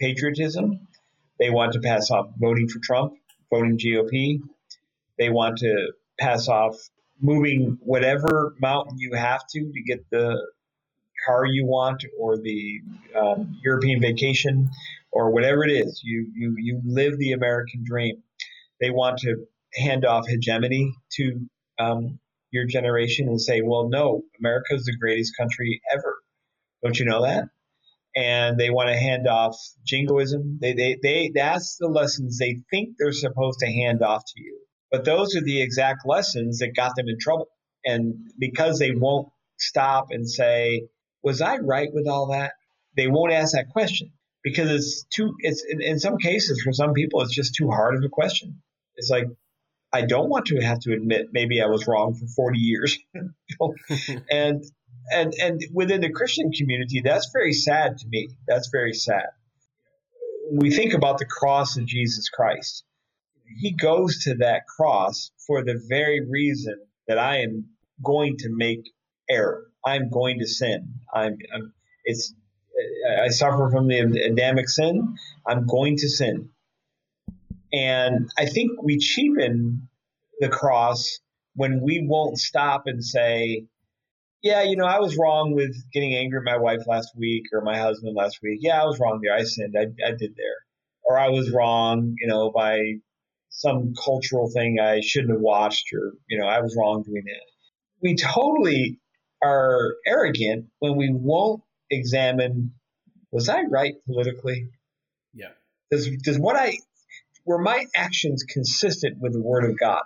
patriotism. 0.00 0.88
They 1.38 1.50
want 1.50 1.74
to 1.74 1.80
pass 1.80 2.10
off 2.10 2.28
voting 2.38 2.68
for 2.68 2.78
Trump, 2.82 3.12
voting 3.50 3.78
GOP, 3.78 4.40
they 5.18 5.30
want 5.30 5.58
to 5.58 5.92
pass 6.18 6.48
off 6.48 6.76
moving 7.20 7.78
whatever 7.80 8.54
mountain 8.60 8.98
you 8.98 9.12
have 9.14 9.40
to 9.48 9.60
to 9.72 9.82
get 9.82 10.04
the 10.10 10.36
car 11.26 11.46
you 11.46 11.66
want 11.66 12.04
or 12.18 12.36
the 12.36 12.80
um, 13.14 13.58
European 13.62 14.00
vacation 14.00 14.70
or 15.10 15.30
whatever 15.30 15.64
it 15.64 15.70
is. 15.70 16.02
You, 16.04 16.30
you, 16.34 16.54
you 16.58 16.80
live 16.84 17.18
the 17.18 17.32
American 17.32 17.84
dream. 17.84 18.22
They 18.80 18.90
want 18.90 19.18
to 19.20 19.46
hand 19.74 20.04
off 20.04 20.26
hegemony 20.28 20.94
to 21.12 21.48
um, 21.78 22.18
your 22.50 22.66
generation 22.66 23.28
and 23.28 23.40
say, 23.40 23.62
well, 23.62 23.88
no, 23.88 24.22
America 24.38 24.74
is 24.74 24.84
the 24.84 24.96
greatest 24.96 25.36
country 25.36 25.80
ever. 25.92 26.16
Don't 26.82 26.98
you 26.98 27.06
know 27.06 27.22
that? 27.22 27.44
And 28.14 28.58
they 28.58 28.70
want 28.70 28.88
to 28.88 28.96
hand 28.96 29.26
off 29.28 29.56
jingoism. 29.84 30.58
They, 30.60 30.72
they, 30.72 30.96
they, 31.02 31.32
that's 31.34 31.76
the 31.76 31.88
lessons 31.88 32.38
they 32.38 32.60
think 32.70 32.96
they're 32.98 33.12
supposed 33.12 33.58
to 33.60 33.66
hand 33.66 34.02
off 34.02 34.22
to 34.24 34.42
you. 34.42 34.58
But 34.96 35.04
those 35.04 35.36
are 35.36 35.42
the 35.42 35.60
exact 35.60 36.06
lessons 36.06 36.60
that 36.60 36.74
got 36.74 36.96
them 36.96 37.06
in 37.06 37.18
trouble. 37.20 37.48
And 37.84 38.30
because 38.38 38.78
they 38.78 38.92
won't 38.92 39.28
stop 39.58 40.06
and 40.10 40.26
say, 40.26 40.88
was 41.22 41.42
I 41.42 41.58
right 41.58 41.90
with 41.92 42.08
all 42.08 42.28
that? 42.28 42.54
They 42.96 43.06
won't 43.06 43.30
ask 43.30 43.52
that 43.52 43.68
question 43.68 44.10
because 44.42 44.70
it's 44.70 45.04
too, 45.14 45.34
it's 45.40 45.62
in, 45.68 45.82
in 45.82 45.98
some 46.00 46.16
cases 46.16 46.62
for 46.62 46.72
some 46.72 46.94
people, 46.94 47.20
it's 47.20 47.34
just 47.34 47.54
too 47.54 47.68
hard 47.70 47.94
of 47.94 48.04
a 48.04 48.08
question. 48.08 48.62
It's 48.94 49.10
like, 49.10 49.26
I 49.92 50.06
don't 50.06 50.30
want 50.30 50.46
to 50.46 50.60
have 50.60 50.80
to 50.80 50.94
admit 50.94 51.26
maybe 51.30 51.60
I 51.60 51.66
was 51.66 51.86
wrong 51.86 52.14
for 52.14 52.26
40 52.26 52.58
years. 52.58 52.98
and 54.30 54.64
and 55.12 55.34
and 55.38 55.60
within 55.74 56.00
the 56.00 56.10
Christian 56.10 56.52
community, 56.52 57.02
that's 57.04 57.28
very 57.34 57.52
sad 57.52 57.98
to 57.98 58.08
me. 58.08 58.30
That's 58.48 58.70
very 58.72 58.94
sad. 58.94 59.26
we 60.50 60.70
think 60.70 60.94
about 60.94 61.18
the 61.18 61.26
cross 61.26 61.76
of 61.76 61.84
Jesus 61.84 62.30
Christ. 62.30 62.85
He 63.60 63.72
goes 63.72 64.24
to 64.24 64.34
that 64.36 64.62
cross 64.66 65.30
for 65.46 65.64
the 65.64 65.80
very 65.88 66.20
reason 66.28 66.76
that 67.08 67.18
I 67.18 67.38
am 67.38 67.66
going 68.02 68.36
to 68.38 68.48
make 68.50 68.90
error. 69.28 69.66
I'm 69.84 70.10
going 70.10 70.40
to 70.40 70.46
sin. 70.46 70.94
I'm, 71.12 71.38
I'm 71.54 71.72
it's 72.04 72.34
I 73.20 73.28
suffer 73.28 73.70
from 73.70 73.88
the 73.88 73.98
Adamic 73.98 74.68
sin. 74.68 75.16
I'm 75.46 75.66
going 75.66 75.96
to 75.98 76.08
sin. 76.08 76.50
And 77.72 78.30
I 78.38 78.46
think 78.46 78.82
we 78.82 78.98
cheapen 78.98 79.88
the 80.40 80.48
cross 80.48 81.18
when 81.54 81.80
we 81.80 82.04
won't 82.06 82.38
stop 82.38 82.82
and 82.86 83.02
say, 83.02 83.66
yeah, 84.42 84.62
you 84.62 84.76
know, 84.76 84.84
I 84.84 85.00
was 85.00 85.16
wrong 85.16 85.54
with 85.54 85.74
getting 85.92 86.14
angry 86.14 86.38
at 86.38 86.44
my 86.44 86.58
wife 86.58 86.86
last 86.86 87.10
week 87.16 87.44
or 87.52 87.62
my 87.62 87.78
husband 87.78 88.14
last 88.14 88.38
week. 88.42 88.60
Yeah, 88.62 88.80
I 88.80 88.84
was 88.84 89.00
wrong 89.00 89.20
there. 89.22 89.34
I 89.34 89.42
sinned. 89.42 89.74
I, 89.76 89.86
I 90.06 90.10
did 90.10 90.36
there. 90.36 90.56
Or 91.04 91.18
I 91.18 91.30
was 91.30 91.50
wrong, 91.50 92.14
you 92.20 92.28
know, 92.28 92.50
by 92.50 92.78
some 93.56 93.94
cultural 93.94 94.50
thing 94.50 94.78
I 94.78 95.00
shouldn't 95.00 95.32
have 95.32 95.40
watched 95.40 95.86
or, 95.94 96.12
you 96.28 96.38
know, 96.38 96.46
I 96.46 96.60
was 96.60 96.76
wrong 96.76 97.02
doing 97.02 97.24
that. 97.24 97.40
We 98.02 98.14
totally 98.14 99.00
are 99.42 99.94
arrogant 100.06 100.66
when 100.78 100.96
we 100.96 101.10
won't 101.10 101.62
examine 101.90 102.74
was 103.32 103.48
I 103.48 103.62
right 103.62 103.94
politically? 104.06 104.68
Yeah. 105.32 105.52
Does 105.90 106.08
does 106.22 106.38
what 106.38 106.56
I 106.56 106.76
were 107.46 107.58
my 107.58 107.86
actions 107.94 108.44
consistent 108.44 109.18
with 109.20 109.32
the 109.32 109.40
Word 109.40 109.64
of 109.64 109.78
God? 109.78 110.02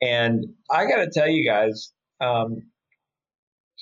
And 0.00 0.54
I 0.70 0.86
got 0.86 0.98
to 0.98 1.10
tell 1.10 1.28
you 1.28 1.48
guys, 1.48 1.92
um, 2.20 2.70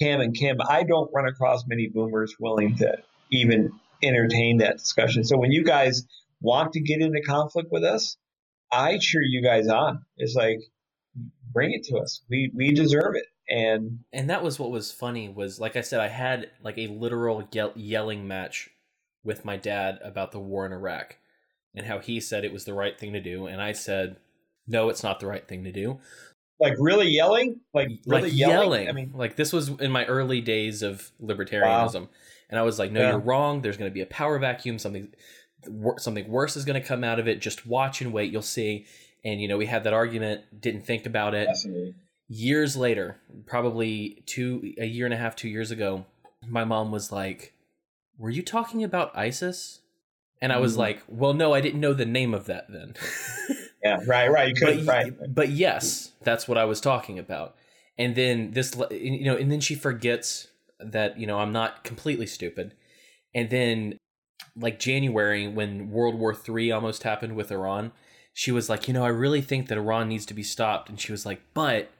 Cam 0.01 0.21
and 0.21 0.35
Kim, 0.35 0.57
I 0.67 0.83
don't 0.83 1.11
run 1.15 1.27
across 1.29 1.67
many 1.67 1.89
boomers 1.89 2.37
willing 2.41 2.77
to 2.77 2.97
even 3.31 3.73
entertain 4.03 4.59
that 4.59 4.79
discussion. 4.79 5.25
So 5.25 5.37
when 5.37 5.53
you 5.53 5.63
guys 5.63 6.07
want 6.41 6.73
to 6.73 6.81
get 6.81 7.01
into 7.01 7.21
conflict 7.21 7.71
with 7.71 7.85
us, 7.85 8.17
I 8.73 8.99
cheer 8.99 9.23
you 9.23 9.43
guys 9.43 9.69
on. 9.69 10.05
It's 10.17 10.35
like, 10.35 10.61
bring 11.53 11.73
it 11.73 11.85
to 11.85 11.97
us. 11.99 12.23
We 12.29 12.53
we 12.55 12.73
deserve 12.73 13.15
it. 13.15 13.27
And 13.49 14.01
and 14.13 14.29
that 14.31 14.43
was 14.43 14.59
what 14.59 14.71
was 14.71 14.93
funny 14.93 15.29
was 15.29 15.61
like 15.61 15.77
I 15.77 15.81
said, 15.81 16.01
I 16.01 16.09
had 16.09 16.51
like 16.63 16.79
a 16.79 16.89
literal 16.89 17.49
yelling 17.77 18.27
match 18.27 18.69
with 19.25 19.45
my 19.45 19.57
dad 19.57 19.99
about 20.03 20.33
the 20.33 20.39
war 20.39 20.67
in 20.67 20.73
Iraq 20.73 21.17
and 21.75 21.87
how 21.87 21.99
he 21.99 22.21
said 22.21 22.45
it 22.45 22.53
was 22.53 22.65
the 22.65 22.75
right 22.75 22.99
thing 22.99 23.13
to 23.13 23.21
do, 23.21 23.47
and 23.47 23.61
I 23.61 23.73
said, 23.73 24.17
no, 24.67 24.89
it's 24.89 25.03
not 25.03 25.21
the 25.21 25.27
right 25.27 25.47
thing 25.47 25.65
to 25.65 25.73
do. 25.73 26.01
Like 26.59 26.75
really 26.79 27.09
yelling, 27.09 27.61
like 27.75 27.89
really 28.07 28.23
like 28.23 28.33
yelling? 28.33 28.55
yelling. 28.55 28.89
I 28.89 28.93
mean, 28.93 29.13
like 29.15 29.37
this 29.37 29.53
was 29.53 29.69
in 29.69 29.93
my 29.93 30.07
early 30.07 30.41
days 30.41 30.83
of 30.83 31.13
libertarianism, 31.23 32.01
wow. 32.01 32.09
and 32.49 32.59
I 32.59 32.63
was 32.63 32.79
like, 32.79 32.91
no, 32.91 33.01
yeah. 33.01 33.11
you're 33.11 33.19
wrong. 33.19 33.61
There's 33.61 33.77
going 33.77 33.91
to 33.91 33.95
be 33.95 34.01
a 34.01 34.07
power 34.07 34.39
vacuum. 34.39 34.79
Something, 34.79 35.13
something 35.99 36.29
worse 36.29 36.57
is 36.57 36.65
going 36.65 36.81
to 36.81 36.87
come 36.87 37.05
out 37.05 37.19
of 37.19 37.29
it. 37.29 37.41
Just 37.41 37.67
watch 37.67 38.01
and 38.01 38.13
wait. 38.13 38.33
You'll 38.33 38.43
see. 38.43 38.87
And 39.25 39.41
you 39.41 39.49
know, 39.49 39.57
we 39.57 39.67
had 39.67 39.85
that 39.85 39.93
argument. 39.93 40.43
Didn't 40.61 40.87
think 40.87 41.07
about 41.07 41.35
it. 41.35 41.49
Years 42.29 42.77
later, 42.77 43.19
probably 43.47 44.23
two, 44.27 44.75
a 44.79 44.87
year 44.87 45.05
and 45.05 45.15
a 45.15 45.17
half, 45.17 45.37
two 45.37 45.49
years 45.49 45.71
ago, 45.71 46.07
my 46.47 46.65
mom 46.65 46.91
was 46.91 47.13
like, 47.13 47.55
"Were 48.19 48.31
you 48.31 48.43
talking 48.43 48.83
about 48.83 49.17
ISIS?" 49.17 49.81
And 50.41 50.53
I 50.53 50.59
was 50.59 50.73
mm-hmm. 50.73 50.81
like, 50.81 51.03
well, 51.09 51.35
no, 51.35 51.55
I 51.55 51.61
didn't 51.61 51.81
know 51.81 51.95
the 51.95 52.07
name 52.07 52.35
of 52.35 52.47
that 52.47 52.67
then. 52.69 52.95
yeah, 53.85 53.99
right, 54.07 54.31
right. 54.31 54.49
You 54.49 54.55
could, 54.55 54.87
but, 54.87 54.93
right. 54.93 55.35
But 55.35 55.49
yes, 55.51 56.13
that's 56.23 56.47
what 56.47 56.59
I 56.59 56.65
was 56.65 56.81
talking 56.81 57.19
about. 57.19 57.57
And 57.99 58.15
then 58.15 58.51
this, 58.51 58.77
you 58.91 59.25
know, 59.25 59.37
and 59.37 59.51
then 59.51 59.61
she 59.61 59.75
forgets 59.75 60.49
that, 60.79 61.19
you 61.19 61.27
know, 61.27 61.39
I'm 61.39 61.53
not 61.53 61.85
completely 61.85 62.27
stupid. 62.27 62.75
And 63.35 63.49
then, 63.49 63.99
like 64.57 64.79
January, 64.79 65.47
when 65.49 65.91
World 65.91 66.15
War 66.17 66.35
III 66.35 66.73
almost 66.73 67.03
happened 67.03 67.37
with 67.37 67.53
Iran, 67.53 67.93
she 68.33 68.53
was 68.53 68.69
like, 68.69 68.89
you 68.89 68.95
know, 68.95 69.05
I 69.05 69.09
really 69.09 69.43
think 69.43 69.69
that 69.69 69.79
Iran 69.79 70.09
needs 70.09 70.27
to 70.27 70.35
be 70.35 70.43
stopped. 70.43 70.89
And 70.89 71.01
she 71.01 71.13
was 71.13 71.25
like, 71.27 71.41
but 71.55 71.91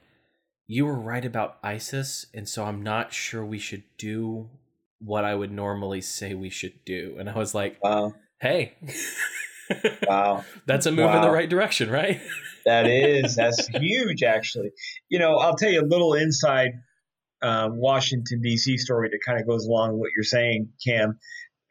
you 0.67 0.85
were 0.85 0.99
right 0.99 1.25
about 1.25 1.57
ISIS. 1.63 2.27
And 2.33 2.47
so 2.47 2.65
I'm 2.65 2.83
not 2.83 3.13
sure 3.13 3.45
we 3.45 3.59
should 3.59 3.83
do 3.97 4.49
what 4.99 5.23
I 5.23 5.35
would 5.35 5.51
normally 5.51 6.01
say 6.01 6.33
we 6.33 6.49
should 6.49 6.83
do. 6.85 7.15
And 7.19 7.29
I 7.29 7.37
was 7.37 7.53
like, 7.55 7.77
wow 7.83 8.13
hey. 8.39 8.75
wow. 10.07 10.43
That's 10.65 10.85
a 10.85 10.91
move 10.91 11.05
wow. 11.05 11.17
in 11.17 11.21
the 11.21 11.31
right 11.31 11.49
direction, 11.49 11.89
right? 11.89 12.21
that 12.65 12.87
is. 12.87 13.35
That's 13.37 13.67
huge, 13.67 14.23
actually. 14.23 14.71
You 15.09 15.19
know, 15.19 15.37
I'll 15.37 15.55
tell 15.55 15.69
you 15.69 15.81
a 15.81 15.87
little 15.87 16.13
inside 16.13 16.71
um, 17.41 17.77
Washington, 17.77 18.41
D.C. 18.41 18.77
story 18.77 19.09
that 19.09 19.19
kind 19.25 19.39
of 19.39 19.47
goes 19.47 19.65
along 19.65 19.93
with 19.93 19.99
what 19.99 20.09
you're 20.15 20.23
saying, 20.23 20.69
Cam. 20.85 21.19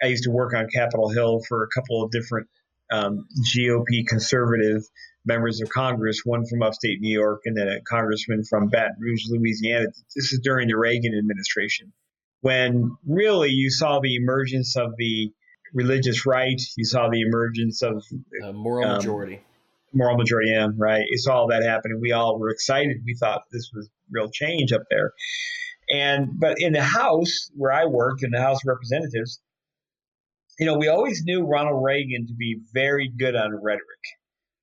I 0.02 0.06
used 0.06 0.24
to 0.24 0.30
work 0.30 0.54
on 0.54 0.68
Capitol 0.72 1.08
Hill 1.08 1.40
for 1.48 1.64
a 1.64 1.68
couple 1.68 2.02
of 2.02 2.10
different 2.10 2.48
um, 2.90 3.26
GOP 3.54 4.06
conservative 4.06 4.82
members 5.24 5.60
of 5.60 5.68
Congress, 5.70 6.20
one 6.24 6.46
from 6.46 6.62
upstate 6.62 7.00
New 7.00 7.12
York 7.12 7.42
and 7.44 7.56
then 7.56 7.68
a 7.68 7.80
congressman 7.82 8.44
from 8.44 8.68
Baton 8.68 8.96
Rouge, 9.00 9.24
Louisiana. 9.28 9.86
This 10.14 10.32
is 10.32 10.40
during 10.42 10.68
the 10.68 10.76
Reagan 10.76 11.16
administration 11.18 11.92
when 12.46 12.96
really 13.04 13.50
you 13.50 13.70
saw 13.70 13.98
the 14.00 14.14
emergence 14.14 14.76
of 14.76 14.92
the 14.98 15.32
religious 15.74 16.26
right. 16.26 16.60
You 16.76 16.84
saw 16.84 17.08
the 17.08 17.22
emergence 17.22 17.82
of 17.82 18.04
a 18.44 18.52
moral 18.52 18.88
um, 18.88 18.96
majority. 18.98 19.40
Moral 19.92 20.16
majority, 20.16 20.50
yeah, 20.50 20.68
right. 20.76 21.04
You 21.08 21.18
saw 21.18 21.38
all 21.38 21.48
that 21.48 21.64
happen, 21.64 21.90
and 21.90 22.00
we 22.00 22.12
all 22.12 22.38
were 22.38 22.50
excited. 22.50 22.98
We 23.04 23.16
thought 23.18 23.42
this 23.50 23.70
was 23.74 23.88
real 24.10 24.30
change 24.30 24.72
up 24.72 24.82
there. 24.90 25.12
And 25.90 26.38
but 26.38 26.60
in 26.60 26.72
the 26.72 26.82
House 26.82 27.50
where 27.56 27.72
I 27.72 27.86
worked, 27.86 28.22
in 28.22 28.30
the 28.30 28.40
House 28.40 28.58
of 28.58 28.68
Representatives, 28.68 29.40
you 30.58 30.66
know, 30.66 30.76
we 30.76 30.88
always 30.88 31.22
knew 31.24 31.44
Ronald 31.44 31.82
Reagan 31.82 32.26
to 32.26 32.34
be 32.34 32.60
very 32.72 33.12
good 33.16 33.36
on 33.36 33.60
rhetoric, 33.62 33.82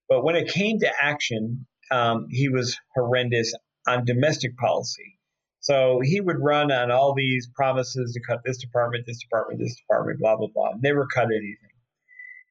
but 0.10 0.23
when 0.23 0.36
it 0.36 0.49
came 0.49 0.79
to 0.79 0.91
action, 0.99 1.65
um, 1.91 2.27
he 2.29 2.49
was 2.49 2.77
horrendous 2.95 3.53
on 3.88 4.06
domestic 4.06 4.58
policy. 4.58 5.19
So 5.60 6.01
he 6.03 6.19
would 6.19 6.38
run 6.41 6.71
on 6.71 6.91
all 6.91 7.13
these 7.15 7.49
promises 7.56 8.13
to 8.13 8.21
cut 8.27 8.41
this 8.43 8.58
department, 8.58 9.06
this 9.08 9.19
department, 9.21 9.62
this 9.62 9.75
department, 9.77 10.19
blah, 10.19 10.36
blah, 10.36 10.47
blah. 10.53 10.71
Never 10.82 11.08
cut 11.13 11.25
anything. 11.25 11.58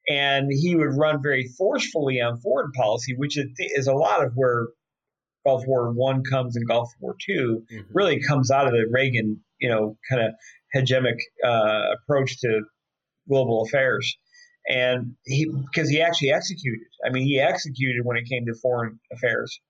And 0.08 0.50
he 0.50 0.74
would 0.74 0.96
run 0.96 1.22
very 1.22 1.46
forcefully 1.58 2.20
on 2.20 2.40
foreign 2.40 2.72
policy, 2.72 3.14
which 3.16 3.36
is 3.58 3.86
a 3.86 3.92
lot 3.92 4.24
of 4.24 4.32
where 4.34 4.68
Gulf 5.44 5.64
War 5.66 5.92
One 5.92 6.22
comes 6.24 6.56
and 6.56 6.66
Gulf 6.66 6.90
War 7.00 7.14
2 7.26 7.32
mm-hmm. 7.70 7.80
really 7.92 8.20
comes 8.20 8.50
out 8.50 8.66
of 8.66 8.72
the 8.72 8.86
Reagan, 8.90 9.40
you 9.60 9.68
know, 9.68 9.98
kind 10.08 10.22
of 10.22 10.32
hegemonic 10.74 11.18
uh, 11.44 11.94
approach 11.94 12.40
to 12.40 12.62
global 13.28 13.62
affairs. 13.62 14.16
And 14.68 15.16
he, 15.24 15.46
because 15.46 15.88
he 15.88 16.00
actually 16.00 16.32
executed. 16.32 16.86
I 17.04 17.10
mean, 17.10 17.24
he 17.24 17.40
executed 17.40 18.04
when 18.04 18.16
it 18.16 18.28
came 18.28 18.46
to 18.46 18.54
foreign 18.54 19.00
affairs, 19.12 19.60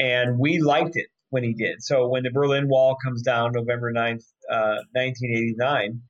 and 0.00 0.38
we 0.38 0.58
liked 0.58 0.96
it 0.96 1.06
when 1.30 1.44
he 1.44 1.54
did. 1.54 1.82
So 1.82 2.08
when 2.08 2.24
the 2.24 2.30
Berlin 2.30 2.68
Wall 2.68 2.96
comes 3.04 3.22
down 3.22 3.52
November 3.52 3.92
9th, 3.92 4.24
uh, 4.50 4.82
1989, 4.94 6.02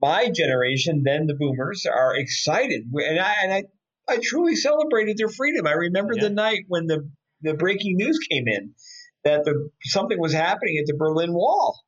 my 0.00 0.30
generation, 0.30 1.02
then 1.04 1.26
the 1.26 1.34
boomers, 1.34 1.84
are 1.86 2.14
excited. 2.16 2.82
And 2.92 3.18
I, 3.18 3.34
and 3.42 3.52
I, 3.52 3.62
I 4.08 4.18
truly 4.22 4.54
celebrated 4.54 5.18
their 5.18 5.28
freedom. 5.28 5.66
I 5.66 5.72
remember 5.72 6.14
yeah. 6.14 6.24
the 6.24 6.30
night 6.30 6.64
when 6.68 6.86
the, 6.86 7.10
the 7.42 7.54
breaking 7.54 7.96
news 7.96 8.18
came 8.30 8.46
in 8.46 8.74
that 9.24 9.44
the 9.44 9.70
something 9.84 10.18
was 10.18 10.32
happening 10.32 10.78
at 10.78 10.86
the 10.86 10.96
Berlin 10.96 11.32
Wall. 11.32 11.78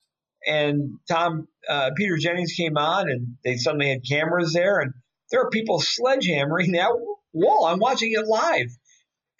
And 0.46 0.98
Tom 1.09 1.48
uh, 1.68 1.90
Peter 1.96 2.16
Jennings 2.16 2.53
came 2.53 2.76
on, 2.76 3.11
and 3.11 3.37
they 3.44 3.57
suddenly 3.57 3.90
had 3.90 4.00
cameras 4.09 4.53
there, 4.53 4.81
and 4.81 4.92
there 5.31 5.42
are 5.42 5.50
people 5.50 5.81
sledgehammering 5.81 6.72
that 6.72 6.90
wall. 7.33 7.66
I'm 7.66 7.79
watching 7.79 8.12
it 8.12 8.26
live, 8.26 8.68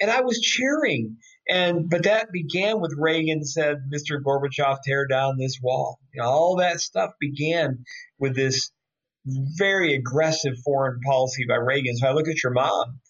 and 0.01 0.11
I 0.11 0.21
was 0.21 0.41
cheering. 0.41 1.17
And 1.49 1.89
but 1.89 2.05
that 2.05 2.31
began 2.33 2.81
with 2.81 2.95
Reagan 2.99 3.45
said, 3.45 3.79
"Mr. 3.93 4.23
Gorbachev, 4.23 4.79
tear 4.85 5.07
down 5.07 5.39
this 5.39 5.59
wall." 5.63 5.99
You 6.15 6.23
know, 6.23 6.29
all 6.29 6.57
that 6.57 6.81
stuff 6.81 7.13
began 7.19 7.85
with 8.19 8.37
this 8.37 8.71
very 9.25 9.95
aggressive 9.95 10.55
foreign 10.65 11.01
policy 11.01 11.45
by 11.49 11.57
Reagan. 11.57 11.97
So 11.97 12.07
I 12.07 12.13
look 12.13 12.29
at 12.29 12.43
your 12.43 12.53
mom, 12.53 13.01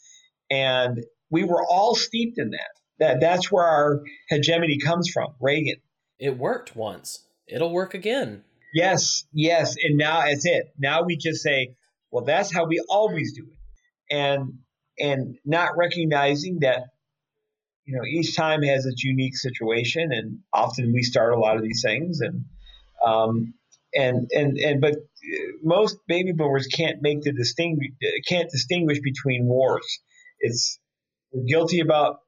and 0.51 1.05
we 1.31 1.45
were 1.45 1.65
all 1.65 1.95
steeped 1.95 2.39
in 2.39 2.51
that. 2.51 2.71
That 2.99 3.21
that's 3.21 3.51
where 3.51 3.65
our 3.65 4.03
hegemony 4.29 4.79
comes 4.79 5.11
from, 5.11 5.35
Reagan. 5.41 5.77
It 6.19 6.37
worked 6.37 6.77
once. 6.77 7.25
It'll 7.51 7.73
work 7.73 7.95
again. 7.95 8.45
Yes, 8.73 9.25
yes. 9.33 9.75
And 9.83 9.97
now 9.99 10.21
that's 10.21 10.47
it. 10.47 10.73
Now 10.79 11.03
we 11.03 11.17
just 11.17 11.43
say, 11.43 11.75
well, 12.11 12.25
that's 12.25 12.53
how 12.53 12.67
we 12.67 12.81
always 12.89 13.33
do 13.35 13.47
it. 13.51 14.15
And 14.15 14.59
and 14.99 15.39
not 15.45 15.77
recognizing 15.77 16.61
that 16.61 16.85
you 17.85 17.97
know 17.97 18.05
each 18.05 18.37
time 18.37 18.63
has 18.63 18.87
its 18.87 19.03
unique 19.03 19.37
situation 19.37 20.11
and 20.13 20.39
often 20.53 20.93
we 20.93 21.03
start 21.03 21.33
a 21.33 21.39
lot 21.39 21.57
of 21.57 21.63
these 21.63 21.83
things 21.85 22.21
and 22.21 22.45
um, 23.05 23.55
and 23.95 24.29
and 24.33 24.59
and 24.59 24.81
but 24.81 24.95
most 25.63 25.97
baby 26.07 26.33
boomers 26.33 26.67
can't 26.67 27.03
make 27.03 27.23
the 27.23 27.33
distinguish 27.33 27.89
can't 28.29 28.51
distinguish 28.51 29.01
between 29.01 29.47
wars 29.47 30.01
it's 30.39 30.79
guilty 31.49 31.81
about 31.81 32.19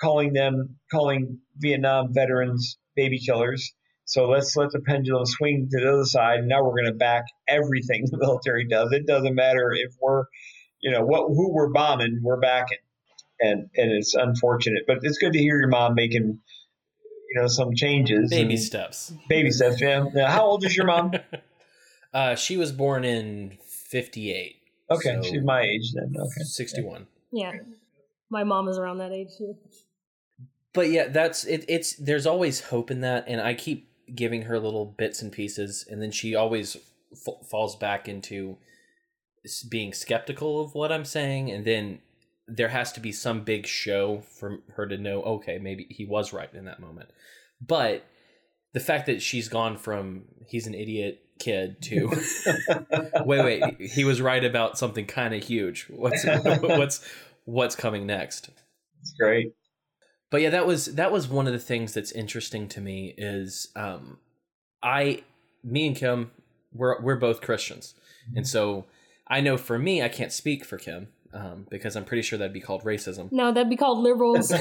calling 0.00 0.32
them 0.32 0.76
calling 0.92 1.38
Vietnam 1.56 2.12
veterans 2.12 2.78
baby 2.94 3.18
killers 3.18 3.72
so 4.08 4.26
let's 4.26 4.56
let 4.56 4.70
the 4.70 4.80
pendulum 4.80 5.26
swing 5.26 5.68
to 5.70 5.80
the 5.80 5.92
other 5.92 6.04
side. 6.06 6.40
Now 6.44 6.64
we're 6.64 6.80
going 6.80 6.86
to 6.86 6.94
back 6.94 7.24
everything 7.46 8.06
the 8.10 8.16
military 8.16 8.66
does. 8.66 8.90
It 8.92 9.06
doesn't 9.06 9.34
matter 9.34 9.70
if 9.72 9.92
we're, 10.00 10.24
you 10.80 10.90
know, 10.90 11.04
what 11.04 11.28
who 11.28 11.52
we're 11.52 11.70
bombing, 11.70 12.20
we're 12.22 12.40
backing, 12.40 12.78
and 13.38 13.68
and 13.76 13.92
it's 13.92 14.14
unfortunate, 14.14 14.84
but 14.86 15.00
it's 15.02 15.18
good 15.18 15.34
to 15.34 15.38
hear 15.38 15.58
your 15.58 15.68
mom 15.68 15.94
making, 15.94 16.40
you 17.30 17.40
know, 17.40 17.48
some 17.48 17.74
changes. 17.74 18.30
Baby 18.30 18.56
steps. 18.56 19.12
Baby 19.28 19.50
steps. 19.50 19.78
Yeah. 19.78 20.06
Now, 20.14 20.30
how 20.30 20.44
old 20.46 20.64
is 20.64 20.74
your 20.74 20.86
mom? 20.86 21.12
uh, 22.14 22.34
she 22.34 22.56
was 22.56 22.72
born 22.72 23.04
in 23.04 23.58
'58. 23.62 24.56
Okay, 24.90 25.18
so 25.20 25.22
she's 25.22 25.42
my 25.42 25.60
age 25.60 25.92
then. 25.92 26.14
Okay, 26.18 26.44
sixty-one. 26.44 27.06
Yeah, 27.30 27.52
my 28.30 28.42
mom 28.42 28.68
is 28.68 28.78
around 28.78 28.98
that 28.98 29.12
age 29.12 29.28
too. 29.36 29.54
But 30.72 30.88
yeah, 30.88 31.08
that's 31.08 31.44
it. 31.44 31.66
It's 31.68 31.94
there's 31.96 32.24
always 32.24 32.60
hope 32.60 32.90
in 32.90 33.02
that, 33.02 33.24
and 33.28 33.38
I 33.40 33.52
keep 33.52 33.87
giving 34.14 34.42
her 34.42 34.58
little 34.58 34.86
bits 34.86 35.22
and 35.22 35.32
pieces, 35.32 35.86
and 35.88 36.02
then 36.02 36.10
she 36.10 36.34
always 36.34 36.76
f- 37.12 37.48
falls 37.50 37.76
back 37.76 38.08
into 38.08 38.58
being 39.70 39.92
skeptical 39.92 40.60
of 40.60 40.74
what 40.74 40.92
I'm 40.92 41.04
saying, 41.04 41.50
and 41.50 41.64
then 41.64 42.00
there 42.46 42.68
has 42.68 42.92
to 42.92 43.00
be 43.00 43.12
some 43.12 43.44
big 43.44 43.66
show 43.66 44.22
for 44.38 44.58
her 44.74 44.86
to 44.86 44.96
know, 44.96 45.22
okay, 45.22 45.58
maybe 45.58 45.86
he 45.90 46.04
was 46.04 46.32
right 46.32 46.52
in 46.52 46.64
that 46.64 46.80
moment. 46.80 47.10
But 47.60 48.04
the 48.72 48.80
fact 48.80 49.06
that 49.06 49.22
she's 49.22 49.48
gone 49.48 49.76
from 49.76 50.24
he's 50.46 50.66
an 50.66 50.74
idiot 50.74 51.20
kid 51.38 51.80
to 51.82 52.08
wait, 53.24 53.44
wait, 53.44 53.80
he 53.80 54.04
was 54.04 54.20
right 54.20 54.44
about 54.44 54.78
something 54.78 55.06
kind 55.06 55.34
of 55.34 55.42
huge. 55.42 55.86
What's 55.90 56.24
what's 56.60 57.06
what's 57.44 57.76
coming 57.76 58.06
next? 58.06 58.50
It's 59.00 59.14
great 59.18 59.52
but 60.30 60.42
yeah, 60.42 60.50
that 60.50 60.66
was 60.66 60.86
that 60.96 61.10
was 61.10 61.28
one 61.28 61.46
of 61.46 61.52
the 61.52 61.58
things 61.58 61.94
that's 61.94 62.12
interesting 62.12 62.68
to 62.68 62.80
me 62.80 63.14
is 63.16 63.68
um, 63.74 64.18
I, 64.82 65.22
me 65.64 65.86
and 65.86 65.96
Kim, 65.96 66.30
we're 66.72 67.00
we're 67.00 67.16
both 67.16 67.40
Christians, 67.40 67.94
and 68.36 68.46
so 68.46 68.84
I 69.26 69.40
know 69.40 69.56
for 69.56 69.78
me, 69.78 70.02
I 70.02 70.08
can't 70.08 70.32
speak 70.32 70.64
for 70.64 70.76
Kim 70.76 71.08
um, 71.32 71.66
because 71.70 71.96
I'm 71.96 72.04
pretty 72.04 72.22
sure 72.22 72.38
that'd 72.38 72.52
be 72.52 72.60
called 72.60 72.84
racism. 72.84 73.32
No, 73.32 73.52
that'd 73.52 73.70
be 73.70 73.76
called 73.76 73.98
liberals. 74.00 74.48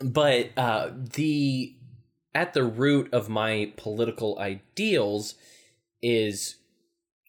but 0.00 0.50
uh, 0.56 0.90
the 0.94 1.74
at 2.34 2.54
the 2.54 2.64
root 2.64 3.12
of 3.12 3.28
my 3.28 3.72
political 3.76 4.38
ideals 4.38 5.34
is 6.02 6.56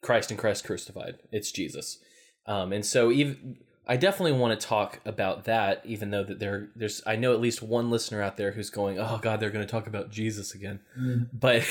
Christ 0.04 0.30
and 0.30 0.40
Christ 0.40 0.66
crucified. 0.66 1.16
It's 1.32 1.52
Jesus, 1.52 1.98
um, 2.46 2.72
and 2.72 2.86
so 2.86 3.12
even 3.12 3.58
I 3.90 3.98
definitely 3.98 4.40
want 4.40 4.58
to 4.58 4.68
talk 4.68 5.00
about 5.04 5.46
that, 5.46 5.82
even 5.84 6.12
though 6.12 6.24
that 6.24 6.40
there 6.40 6.70
there's 6.76 7.02
I 7.08 7.16
know 7.16 7.34
at 7.34 7.42
least 7.42 7.64
one 7.64 7.90
listener 7.90 8.22
out 8.22 8.38
there 8.38 8.52
who's 8.52 8.70
going, 8.70 9.00
oh 9.00 9.20
God, 9.22 9.40
they're 9.40 9.50
going 9.50 9.66
to 9.66 9.72
talk 9.72 9.88
about 9.88 10.12
Jesus 10.12 10.54
again. 10.54 10.80
Mm. 10.98 11.28
But 11.34 11.68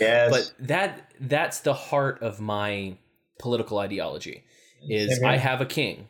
yes. 0.00 0.30
but 0.30 0.66
that 0.66 1.12
that's 1.20 1.60
the 1.60 1.74
heart 1.74 2.22
of 2.22 2.40
my 2.40 2.96
political 3.38 3.78
ideology 3.78 4.44
is 4.88 5.22
I 5.22 5.36
have 5.36 5.60
a 5.60 5.66
king, 5.66 6.08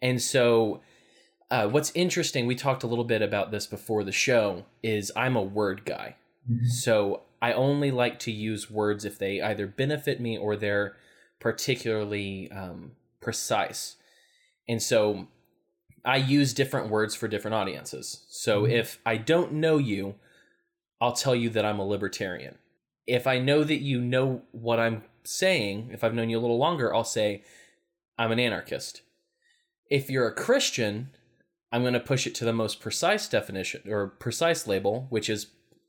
and 0.00 0.20
so. 0.22 0.82
Uh, 1.50 1.68
what's 1.68 1.92
interesting, 1.94 2.46
we 2.46 2.54
talked 2.54 2.82
a 2.82 2.86
little 2.86 3.04
bit 3.04 3.20
about 3.20 3.50
this 3.50 3.66
before 3.66 4.04
the 4.04 4.10
show, 4.10 4.64
is 4.82 5.12
I'm 5.14 5.36
a 5.36 5.42
word 5.42 5.84
guy. 5.84 6.16
Mm-hmm. 6.50 6.64
So 6.64 7.24
I 7.42 7.52
only 7.52 7.90
like 7.90 8.18
to 8.20 8.32
use 8.32 8.70
words 8.70 9.04
if 9.04 9.18
they 9.18 9.42
either 9.42 9.66
benefit 9.66 10.18
me 10.18 10.38
or 10.38 10.56
they're 10.56 10.96
particularly 11.40 12.50
um, 12.50 12.92
precise. 13.20 13.96
And 14.68 14.82
so 14.82 15.28
I 16.04 16.16
use 16.16 16.52
different 16.52 16.88
words 16.88 17.14
for 17.14 17.28
different 17.28 17.54
audiences. 17.54 18.24
So 18.28 18.62
mm-hmm. 18.62 18.72
if 18.72 18.98
I 19.06 19.16
don't 19.16 19.52
know 19.52 19.78
you, 19.78 20.16
I'll 21.00 21.12
tell 21.12 21.34
you 21.34 21.50
that 21.50 21.64
I'm 21.64 21.78
a 21.78 21.86
libertarian. 21.86 22.58
If 23.06 23.26
I 23.26 23.38
know 23.38 23.64
that 23.64 23.80
you 23.80 24.00
know 24.00 24.42
what 24.52 24.78
I'm 24.78 25.02
saying, 25.24 25.90
if 25.92 26.04
I've 26.04 26.14
known 26.14 26.30
you 26.30 26.38
a 26.38 26.40
little 26.40 26.58
longer, 26.58 26.94
I'll 26.94 27.04
say 27.04 27.42
I'm 28.18 28.32
an 28.32 28.38
anarchist. 28.38 29.02
If 29.90 30.08
you're 30.08 30.28
a 30.28 30.34
Christian, 30.34 31.10
I'm 31.72 31.82
going 31.82 31.94
to 31.94 32.00
push 32.00 32.26
it 32.26 32.34
to 32.36 32.44
the 32.44 32.52
most 32.52 32.80
precise 32.80 33.28
definition 33.28 33.82
or 33.88 34.08
precise 34.08 34.66
label, 34.66 35.06
which 35.10 35.28
is 35.28 35.48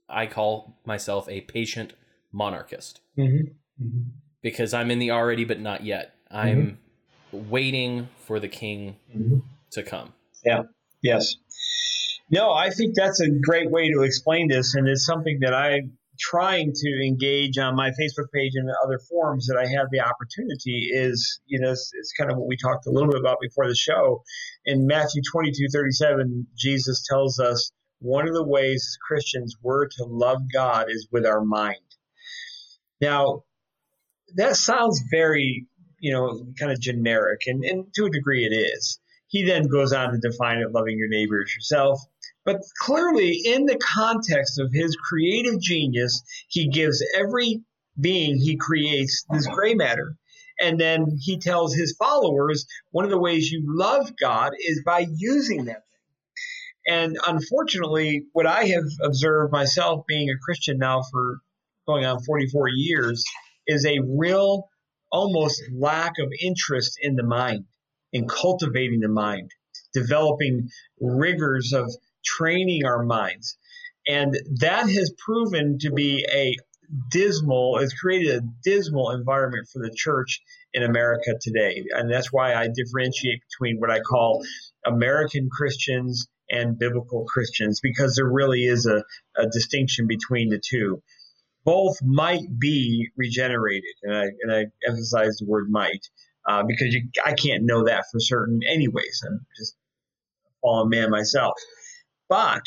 I 0.09 0.25
call 0.25 0.79
myself 0.85 1.29
a 1.29 1.41
patient 1.41 1.93
monarchist. 2.31 3.01
Mm-hmm. 3.17 3.83
Mm-hmm. 3.83 4.09
Because 4.41 4.73
I'm 4.73 4.91
in 4.91 4.99
the 4.99 5.11
already 5.11 5.45
but 5.45 5.59
not 5.59 5.85
yet. 5.85 6.15
I'm 6.29 6.57
mm-hmm 6.57 6.82
waiting 7.33 8.07
for 8.25 8.39
the 8.39 8.47
king 8.47 8.95
mm-hmm. 9.13 9.39
to 9.71 9.83
come. 9.83 10.13
Yeah. 10.45 10.63
Yes. 11.01 11.35
No, 12.29 12.51
I 12.51 12.69
think 12.69 12.95
that's 12.95 13.19
a 13.19 13.29
great 13.29 13.69
way 13.69 13.89
to 13.91 14.01
explain 14.01 14.47
this, 14.47 14.75
and 14.75 14.87
it's 14.87 15.05
something 15.05 15.39
that 15.41 15.53
I'm 15.53 15.97
trying 16.19 16.71
to 16.73 17.05
engage 17.05 17.57
on 17.57 17.75
my 17.75 17.89
Facebook 17.91 18.31
page 18.33 18.53
and 18.55 18.69
other 18.83 18.99
forums 19.09 19.47
that 19.47 19.57
I 19.57 19.67
have 19.67 19.87
the 19.91 19.99
opportunity. 19.99 20.89
Is 20.91 21.41
you 21.45 21.59
know, 21.59 21.71
it's, 21.71 21.91
it's 21.93 22.13
kind 22.13 22.31
of 22.31 22.37
what 22.37 22.47
we 22.47 22.57
talked 22.57 22.87
a 22.87 22.91
little 22.91 23.09
bit 23.09 23.19
about 23.19 23.37
before 23.41 23.67
the 23.67 23.75
show. 23.75 24.23
In 24.65 24.87
Matthew 24.87 25.21
22, 25.31 25.67
37, 25.71 26.47
Jesus 26.57 27.05
tells 27.07 27.39
us 27.39 27.71
one 27.99 28.27
of 28.27 28.33
the 28.33 28.43
ways 28.43 28.85
as 28.87 28.97
Christians 29.05 29.55
we're 29.61 29.87
to 29.87 30.05
love 30.05 30.41
God 30.51 30.87
is 30.89 31.07
with 31.11 31.25
our 31.25 31.43
mind. 31.43 31.77
Now, 33.01 33.43
that 34.35 34.55
sounds 34.55 35.01
very 35.11 35.67
you 36.03 36.11
know, 36.11 36.45
kind 36.59 36.69
of 36.69 36.81
generic, 36.81 37.43
and, 37.47 37.63
and 37.63 37.85
to 37.93 38.03
a 38.03 38.09
degree 38.09 38.45
it 38.45 38.53
is. 38.53 38.99
He 39.27 39.45
then 39.45 39.63
goes 39.67 39.93
on 39.93 40.11
to 40.11 40.17
define 40.17 40.57
it 40.57 40.73
loving 40.73 40.97
your 40.97 41.07
neighbor 41.07 41.41
as 41.41 41.55
yourself. 41.55 42.01
But 42.43 42.59
clearly, 42.81 43.39
in 43.45 43.65
the 43.65 43.79
context 43.79 44.59
of 44.59 44.73
his 44.73 44.97
creative 44.97 45.61
genius, 45.61 46.21
he 46.49 46.67
gives 46.67 47.01
every 47.17 47.61
being 47.97 48.35
he 48.35 48.57
creates 48.57 49.25
this 49.31 49.47
gray 49.47 49.75
matter. 49.75 50.17
And 50.61 50.77
then 50.77 51.17
he 51.21 51.39
tells 51.39 51.73
his 51.73 51.95
followers 51.97 52.67
one 52.91 53.05
of 53.05 53.11
the 53.11 53.17
ways 53.17 53.49
you 53.49 53.63
love 53.65 54.11
God 54.21 54.51
is 54.59 54.81
by 54.85 55.07
using 55.15 55.65
that 55.65 55.83
thing. 55.89 56.95
And 56.97 57.17
unfortunately, 57.25 58.25
what 58.33 58.45
I 58.45 58.65
have 58.65 58.89
observed 59.01 59.53
myself 59.53 60.03
being 60.05 60.29
a 60.29 60.37
Christian 60.43 60.79
now 60.79 61.01
for 61.09 61.39
going 61.87 62.03
on 62.03 62.21
44 62.21 62.67
years 62.67 63.23
is 63.67 63.85
a 63.85 63.99
real 64.05 64.67
almost 65.13 65.61
lack 65.71 66.13
of 66.19 66.33
interest 66.41 66.97
in 67.01 67.15
the 67.15 67.23
mind, 67.23 67.65
in 68.11 68.27
cultivating 68.27 68.99
the 68.99 69.07
mind, 69.07 69.51
developing 69.93 70.67
rigors 70.99 71.71
of 71.71 71.89
training 72.25 72.83
our 72.85 73.03
minds. 73.05 73.57
And 74.07 74.35
that 74.59 74.89
has 74.89 75.13
proven 75.25 75.77
to 75.79 75.91
be 75.91 76.25
a 76.33 76.55
dismal, 77.11 77.79
has 77.79 77.93
created 77.93 78.35
a 78.35 78.47
dismal 78.63 79.11
environment 79.11 79.67
for 79.71 79.79
the 79.79 79.93
church 79.95 80.41
in 80.73 80.83
America 80.83 81.35
today. 81.39 81.85
And 81.91 82.11
that's 82.11 82.33
why 82.33 82.55
I 82.55 82.67
differentiate 82.67 83.41
between 83.49 83.79
what 83.79 83.91
I 83.91 83.99
call 83.99 84.43
American 84.85 85.47
Christians 85.49 86.27
and 86.49 86.77
biblical 86.77 87.25
Christians, 87.25 87.79
because 87.81 88.15
there 88.15 88.29
really 88.29 88.65
is 88.65 88.85
a, 88.85 89.03
a 89.41 89.47
distinction 89.47 90.07
between 90.07 90.49
the 90.49 90.59
two 90.59 91.01
both 91.65 91.97
might 92.03 92.59
be 92.59 93.09
regenerated, 93.15 93.93
and 94.03 94.15
I 94.15 94.25
and 94.41 94.51
I 94.51 94.65
emphasize 94.87 95.37
the 95.37 95.45
word 95.45 95.69
might 95.69 96.09
uh, 96.47 96.63
because 96.63 96.93
you, 96.93 97.09
I 97.25 97.33
can't 97.33 97.63
know 97.63 97.85
that 97.85 98.05
for 98.11 98.19
certain, 98.19 98.61
anyways. 98.67 99.21
I'm 99.25 99.45
just 99.57 99.75
a 100.47 100.53
fallen 100.61 100.89
man 100.89 101.09
myself, 101.09 101.53
but 102.29 102.63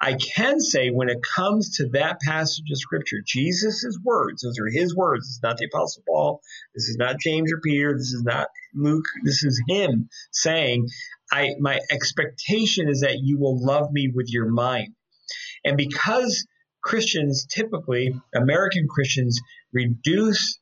I 0.00 0.14
can 0.14 0.60
say 0.60 0.90
when 0.90 1.08
it 1.08 1.18
comes 1.22 1.76
to 1.76 1.88
that 1.90 2.20
passage 2.20 2.70
of 2.70 2.78
scripture, 2.78 3.18
Jesus' 3.26 3.98
words, 4.04 4.42
those 4.42 4.58
are 4.60 4.70
his 4.70 4.94
words. 4.94 5.26
It's 5.26 5.42
not 5.42 5.56
the 5.56 5.66
Apostle 5.66 6.04
Paul. 6.06 6.40
This 6.74 6.88
is 6.88 6.96
not 6.96 7.18
James 7.18 7.52
or 7.52 7.60
Peter. 7.60 7.94
This 7.96 8.12
is 8.12 8.22
not 8.22 8.46
Luke. 8.74 9.06
This 9.24 9.42
is 9.42 9.60
him 9.68 10.08
saying, 10.30 10.86
I 11.32 11.54
my 11.58 11.80
expectation 11.90 12.88
is 12.88 13.00
that 13.00 13.18
you 13.20 13.38
will 13.38 13.64
love 13.64 13.90
me 13.90 14.10
with 14.14 14.28
your 14.32 14.46
mind. 14.46 14.94
And 15.64 15.76
because 15.76 16.46
Christians 16.82 17.46
typically, 17.46 18.14
American 18.34 18.86
Christians, 18.88 19.40
reduce 19.72 20.58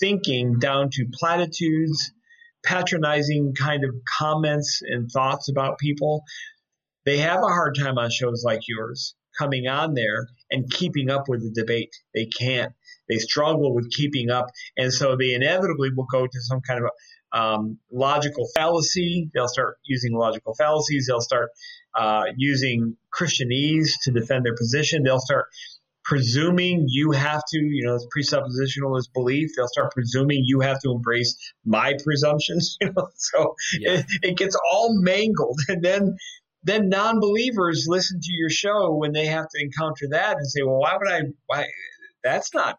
thinking 0.00 0.58
down 0.58 0.90
to 0.92 1.06
platitudes, 1.12 2.12
patronizing 2.64 3.54
kind 3.54 3.84
of 3.84 3.94
comments 4.18 4.80
and 4.82 5.10
thoughts 5.10 5.48
about 5.48 5.78
people, 5.78 6.22
they 7.06 7.18
have 7.18 7.42
a 7.42 7.48
hard 7.48 7.76
time 7.78 7.98
on 7.98 8.10
shows 8.10 8.42
like 8.44 8.60
yours 8.68 9.14
coming 9.38 9.66
on 9.66 9.94
there 9.94 10.28
and 10.50 10.70
keeping 10.70 11.10
up 11.10 11.28
with 11.28 11.42
the 11.42 11.50
debate. 11.50 11.90
They 12.14 12.26
can't. 12.26 12.72
They 13.08 13.16
struggle 13.16 13.74
with 13.74 13.90
keeping 13.90 14.30
up. 14.30 14.46
And 14.76 14.92
so 14.92 15.16
they 15.16 15.32
inevitably 15.32 15.90
will 15.94 16.06
go 16.10 16.26
to 16.26 16.40
some 16.42 16.60
kind 16.60 16.84
of 16.84 16.90
um, 17.32 17.78
logical 17.90 18.46
fallacy. 18.54 19.30
They'll 19.34 19.48
start 19.48 19.78
using 19.84 20.14
logical 20.14 20.54
fallacies. 20.54 21.06
They'll 21.06 21.20
start 21.20 21.50
uh, 21.94 22.24
using 22.36 22.96
Christianese 23.14 23.92
to 24.04 24.12
defend 24.12 24.44
their 24.44 24.56
position. 24.56 25.02
They'll 25.02 25.20
start 25.20 25.46
presuming 26.04 26.86
you 26.88 27.12
have 27.12 27.42
to, 27.48 27.58
you 27.58 27.86
know, 27.86 27.94
it's 27.94 28.06
presuppositionalist 28.16 29.12
belief. 29.14 29.50
They'll 29.56 29.68
start 29.68 29.92
presuming 29.92 30.42
you 30.44 30.60
have 30.60 30.80
to 30.80 30.90
embrace 30.90 31.36
my 31.64 31.94
presumptions. 32.02 32.76
You 32.80 32.92
know, 32.96 33.08
so 33.14 33.54
yeah. 33.78 33.98
it, 33.98 34.06
it 34.22 34.36
gets 34.36 34.56
all 34.72 35.00
mangled, 35.00 35.60
and 35.68 35.84
then 35.84 36.16
then 36.62 36.88
non-believers 36.88 37.86
listen 37.88 38.20
to 38.20 38.32
your 38.32 38.50
show 38.50 38.94
when 38.94 39.12
they 39.12 39.26
have 39.26 39.46
to 39.48 39.62
encounter 39.62 40.08
that 40.10 40.36
and 40.36 40.46
say, 40.46 40.62
"Well, 40.62 40.78
why 40.78 40.96
would 40.98 41.10
I? 41.10 41.20
Why? 41.46 41.66
That's 42.24 42.52
not 42.54 42.78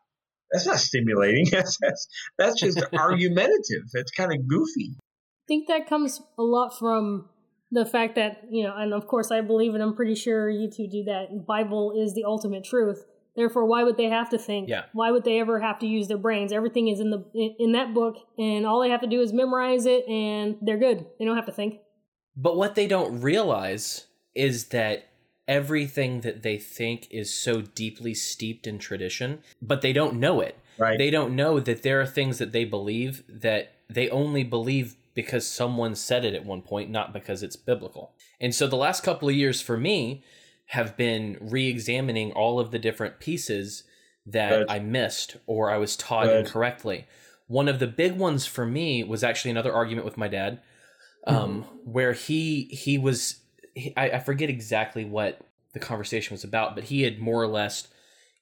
that's 0.52 0.66
not 0.66 0.78
stimulating. 0.78 1.48
That's 1.52 1.78
that's, 1.82 2.08
that's 2.38 2.60
just 2.60 2.84
argumentative. 2.94 3.84
It's 3.94 4.12
kind 4.12 4.34
of 4.34 4.48
goofy." 4.48 4.96
I 4.98 5.48
think 5.48 5.68
that 5.68 5.88
comes 5.88 6.22
a 6.38 6.44
lot 6.44 6.78
from 6.78 7.30
the 7.72 7.86
fact 7.86 8.16
that 8.16 8.44
you 8.50 8.64
know, 8.64 8.76
and 8.76 8.94
of 8.94 9.08
course, 9.08 9.32
I 9.32 9.42
believe, 9.42 9.74
and 9.74 9.82
I'm 9.82 9.96
pretty 9.96 10.16
sure 10.16 10.50
you 10.50 10.70
two 10.70 10.88
do 10.88 11.04
that. 11.06 11.46
Bible 11.48 11.94
is 11.98 12.14
the 12.14 12.26
ultimate 12.26 12.64
truth. 12.64 13.06
Therefore, 13.36 13.66
why 13.66 13.84
would 13.84 13.96
they 13.96 14.10
have 14.10 14.30
to 14.32 14.38
think? 14.38 14.68
Yeah. 14.68 14.84
Why 14.92 15.12
would 15.12 15.24
they 15.24 15.40
ever 15.40 15.62
have 15.62 15.80
to 15.80 15.88
use 15.88 16.10
their 16.10 16.18
brains? 16.18 16.52
Everything 16.52 16.90
is 16.90 17.00
in 17.00 17.12
the 17.12 17.24
in, 17.34 17.56
in 17.60 17.72
that 17.74 17.94
book, 17.94 18.18
and 18.38 18.66
all 18.66 18.82
they 18.82 18.90
have 18.90 19.02
to 19.02 19.08
do 19.08 19.22
is 19.22 19.32
memorize 19.32 19.86
it, 19.86 20.08
and 20.08 20.58
they're 20.62 20.78
good. 20.78 21.06
They 21.18 21.26
don't 21.26 21.38
have 21.38 21.46
to 21.46 21.54
think. 21.54 21.80
But 22.36 22.58
what 22.58 22.76
they 22.76 22.88
don't 22.88 23.22
realize 23.22 24.08
is 24.36 24.66
that 24.70 25.11
everything 25.48 26.22
that 26.22 26.44
they 26.44 26.58
think 26.58 27.08
is 27.12 27.34
so 27.34 27.62
deeply 27.62 28.14
steeped 28.14 28.68
in 28.68 28.80
tradition, 28.80 29.40
but 29.62 29.82
they 29.82 29.94
don't 29.94 30.20
know 30.20 30.42
it. 30.42 30.58
Right. 30.78 30.98
They 30.98 31.10
don't 31.10 31.36
know 31.36 31.60
that 31.60 31.84
there 31.84 32.02
are 32.02 32.06
things 32.06 32.38
that 32.38 32.52
they 32.52 32.66
believe 32.66 33.24
that 33.28 33.74
they 33.90 34.10
only 34.10 34.44
believe 34.44 34.96
because 35.14 35.46
someone 35.46 35.96
said 35.96 36.24
it 36.24 36.34
at 36.34 36.46
one 36.46 36.62
point, 36.62 36.90
not 36.90 37.14
because 37.14 37.44
it's 37.44 37.56
biblical. 37.56 38.14
And 38.40 38.56
so 38.56 38.68
the 38.68 38.78
last 38.78 39.04
couple 39.04 39.28
of 39.28 39.36
years 39.36 39.62
for 39.62 39.78
me 39.78 40.24
have 40.68 40.96
been 40.96 41.38
re 41.42 41.68
examining 41.68 42.32
all 42.32 42.60
of 42.60 42.72
the 42.72 42.80
different 42.80 43.20
pieces 43.20 43.84
that 44.26 44.50
Good. 44.50 44.70
I 44.70 44.80
missed 44.80 45.38
or 45.46 45.70
I 45.70 45.78
was 45.78 45.98
taught 45.98 46.26
Good. 46.26 46.46
incorrectly. 46.46 47.08
One 47.48 47.68
of 47.68 47.80
the 47.80 47.88
big 47.88 48.18
ones 48.18 48.46
for 48.46 48.66
me 48.66 49.04
was 49.04 49.24
actually 49.24 49.52
another 49.52 49.74
argument 49.74 50.06
with 50.06 50.18
my 50.18 50.30
dad 50.30 50.62
um, 51.28 51.64
mm-hmm. 51.64 51.92
where 51.92 52.14
he 52.14 52.64
he 52.72 52.98
was 52.98 53.41
he, 53.76 53.94
I, 53.96 54.12
I 54.12 54.20
forget 54.20 54.50
exactly 54.50 55.06
what 55.06 55.42
the 55.74 55.80
conversation 55.80 56.34
was 56.34 56.44
about, 56.44 56.76
but 56.76 56.86
he 56.86 57.04
had 57.04 57.20
more 57.20 57.42
or 57.42 57.48
less 57.48 57.88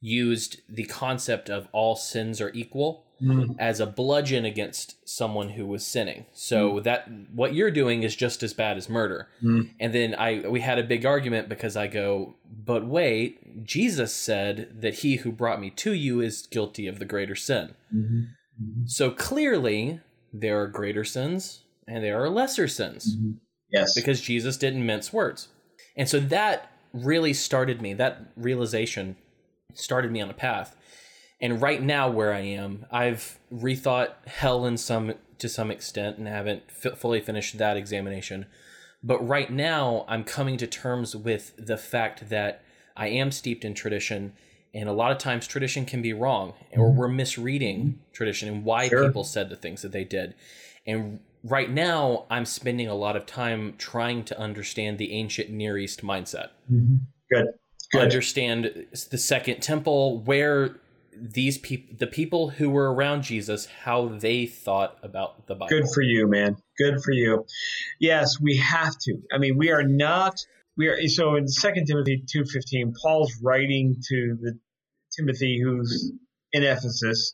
used 0.02 0.62
the 0.70 0.86
concept 0.86 1.50
of 1.50 1.68
all 1.72 1.96
sins 1.96 2.40
are 2.40 2.52
equal 2.54 3.06
mm. 3.22 3.56
as 3.60 3.80
a 3.80 3.86
bludgeon 3.86 4.46
against 4.46 4.96
someone 5.08 5.50
who 5.50 5.66
was 5.66 5.86
sinning. 5.86 6.26
So 6.34 6.74
mm. 6.74 6.84
that 6.84 7.10
what 7.34 7.54
you're 7.54 7.72
doing 7.72 8.04
is 8.04 8.16
just 8.16 8.42
as 8.44 8.54
bad 8.54 8.78
as 8.78 8.90
murder. 8.90 9.28
Mm. 9.44 9.72
And 9.80 9.94
then 9.94 10.16
I 10.16 10.48
we 10.48 10.62
had 10.62 10.80
a 10.80 10.84
big 10.84 11.06
argument 11.06 11.50
because 11.50 11.76
I 11.76 11.88
go, 11.88 12.36
but 12.46 12.86
wait, 12.86 13.66
Jesus 13.66 14.14
said 14.14 14.82
that 14.82 14.96
he 14.96 15.18
who 15.18 15.32
brought 15.32 15.62
me 15.62 15.70
to 15.72 15.94
you 15.94 16.22
is 16.22 16.48
guilty 16.48 16.88
of 16.88 17.00
the 17.00 17.06
greater 17.06 17.36
sin. 17.36 17.76
Mm-hmm. 17.94 18.20
Mm-hmm. 18.62 18.86
So 18.86 19.12
clearly 19.12 20.00
there 20.32 20.62
are 20.62 20.68
greater 20.68 21.04
sins 21.04 21.64
and 21.88 22.04
there 22.04 22.22
are 22.24 22.30
lesser 22.30 22.68
sins. 22.68 23.16
Yes. 23.72 23.94
Because 23.94 24.22
Jesus 24.22 24.58
didn't 24.58 24.86
mince 24.86 25.14
words. 25.14 25.50
And 25.96 26.08
so 26.08 26.20
that 26.20 26.72
really 26.94 27.34
started 27.34 27.82
me, 27.82 27.94
that 27.94 28.32
realization 28.36 29.16
started 29.74 30.12
me 30.12 30.22
on 30.22 30.30
a 30.30 30.34
path. 30.34 30.76
And 31.42 31.62
right 31.62 31.82
now, 31.82 32.10
where 32.10 32.34
I 32.34 32.42
am, 32.42 32.86
I've 32.92 33.40
rethought 33.52 34.10
hell 34.28 34.66
in 34.66 34.78
some 34.78 35.14
to 35.38 35.48
some 35.48 35.72
extent 35.72 36.18
and 36.18 36.28
haven't 36.28 36.64
f- 36.84 36.98
fully 36.98 37.22
finished 37.22 37.58
that 37.58 37.78
examination. 37.78 38.46
But 39.02 39.26
right 39.26 39.50
now, 39.50 40.04
I'm 40.10 40.26
coming 40.26 40.58
to 40.58 40.68
terms 40.68 41.16
with 41.16 41.54
the 41.58 41.78
fact 41.78 42.30
that 42.30 42.62
I 42.98 43.08
am 43.08 43.32
steeped 43.32 43.64
in 43.64 43.74
tradition, 43.74 44.34
and 44.74 44.90
a 44.90 44.94
lot 44.94 45.14
of 45.14 45.18
times 45.18 45.48
tradition 45.48 45.86
can 45.86 46.02
be 46.02 46.12
wrong, 46.12 46.54
or 46.74 46.90
mm-hmm. 46.90 46.98
we're 46.98 47.08
misreading 47.08 48.00
tradition 48.12 48.50
and 48.50 48.66
why 48.66 48.90
sure. 48.90 49.06
people 49.06 49.24
said 49.24 49.50
the 49.50 49.56
things 49.56 49.82
that 49.82 49.94
they 49.94 50.04
did. 50.04 50.36
And 50.86 51.22
right 51.44 51.70
now 51.70 52.26
I'm 52.30 52.46
spending 52.46 52.88
a 52.88 52.96
lot 52.96 53.16
of 53.16 53.26
time 53.26 53.76
trying 53.78 54.24
to 54.26 54.40
understand 54.40 54.98
the 54.98 55.14
ancient 55.14 55.50
Near 55.50 55.78
East 55.78 56.02
mindset. 56.02 56.50
Mm-hmm. 56.72 56.96
Good. 57.32 57.46
Good. 57.92 58.02
Understand 58.02 58.88
the 59.10 59.18
Second 59.18 59.62
Temple, 59.62 60.20
where 60.20 60.76
these 61.16 61.58
people, 61.58 61.96
the 61.98 62.08
people 62.08 62.50
who 62.50 62.70
were 62.70 62.94
around 62.94 63.24
Jesus, 63.24 63.66
how 63.84 64.08
they 64.08 64.46
thought 64.46 64.98
about 65.02 65.48
the 65.48 65.56
Bible. 65.56 65.70
Good 65.70 65.90
for 65.94 66.02
you, 66.02 66.28
man. 66.28 66.56
Good 66.78 67.02
for 67.04 67.12
you. 67.12 67.46
Yes, 68.00 68.40
we 68.40 68.58
have 68.58 68.96
to. 69.06 69.18
I 69.34 69.38
mean, 69.38 69.58
we 69.58 69.72
are 69.72 69.84
not. 69.84 70.36
We 70.78 70.88
are 70.88 71.08
so 71.08 71.36
in 71.36 71.48
Second 71.48 71.88
Timothy 71.88 72.24
two 72.32 72.46
fifteen. 72.46 72.94
Paul's 73.02 73.34
writing 73.42 73.96
to 74.08 74.38
the 74.40 74.58
Timothy 75.18 75.60
who's 75.62 76.12
in 76.54 76.64
Ephesus, 76.64 77.34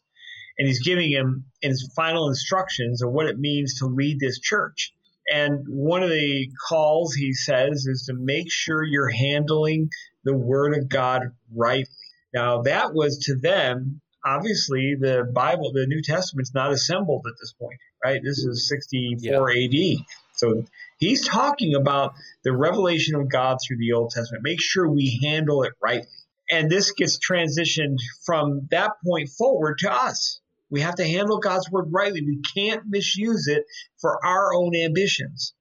and 0.57 0.67
he's 0.67 0.83
giving 0.83 1.11
him 1.11 1.45
his 1.61 1.91
final 1.95 2.27
instructions 2.27 3.01
of 3.01 3.11
what 3.11 3.27
it 3.27 3.39
means 3.39 3.79
to 3.79 3.85
lead 3.85 4.19
this 4.19 4.39
church. 4.39 4.93
And 5.31 5.65
one 5.67 6.03
of 6.03 6.09
the 6.09 6.49
calls 6.67 7.13
he 7.13 7.33
says 7.33 7.87
is 7.87 8.03
to 8.07 8.13
make 8.13 8.51
sure 8.51 8.83
you're 8.83 9.09
handling 9.09 9.89
the 10.23 10.35
word 10.35 10.77
of 10.77 10.87
God 10.87 11.31
rightly. 11.53 11.87
Now, 12.33 12.61
that 12.63 12.93
was 12.93 13.17
to 13.25 13.35
them, 13.35 14.01
obviously, 14.23 14.95
the 14.99 15.29
Bible, 15.33 15.71
the 15.73 15.87
New 15.87 16.01
Testament's 16.01 16.53
not 16.53 16.71
assembled 16.71 17.25
at 17.27 17.33
this 17.39 17.53
point, 17.53 17.79
right? 18.03 18.21
This 18.23 18.39
is 18.39 18.67
64 18.69 19.51
yeah. 19.51 19.97
AD. 19.99 20.05
So 20.33 20.65
he's 20.97 21.25
talking 21.25 21.75
about 21.75 22.13
the 22.43 22.51
revelation 22.51 23.15
of 23.15 23.29
God 23.29 23.57
through 23.65 23.77
the 23.77 23.93
Old 23.93 24.11
Testament. 24.11 24.43
Make 24.43 24.61
sure 24.61 24.87
we 24.87 25.19
handle 25.23 25.63
it 25.63 25.73
rightly. 25.81 26.09
And 26.51 26.69
this 26.69 26.91
gets 26.91 27.17
transitioned 27.17 27.97
from 28.25 28.67
that 28.69 28.91
point 29.03 29.29
forward 29.29 29.79
to 29.79 29.91
us. 29.91 30.41
We 30.69 30.81
have 30.81 30.95
to 30.95 31.07
handle 31.07 31.39
God's 31.39 31.69
word 31.69 31.87
rightly. 31.91 32.21
We 32.21 32.41
can't 32.55 32.83
misuse 32.87 33.47
it 33.47 33.63
for 34.01 34.23
our 34.25 34.53
own 34.53 34.75
ambitions. 34.75 35.53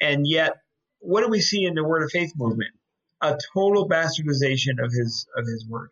And 0.00 0.26
yet, 0.26 0.52
what 1.00 1.22
do 1.22 1.28
we 1.28 1.40
see 1.40 1.64
in 1.64 1.74
the 1.74 1.84
Word 1.84 2.02
of 2.02 2.10
Faith 2.10 2.32
movement? 2.36 2.70
A 3.20 3.36
total 3.52 3.88
bastardization 3.88 4.82
of 4.82 4.92
his 4.92 5.26
of 5.36 5.44
his 5.44 5.66
word. 5.68 5.90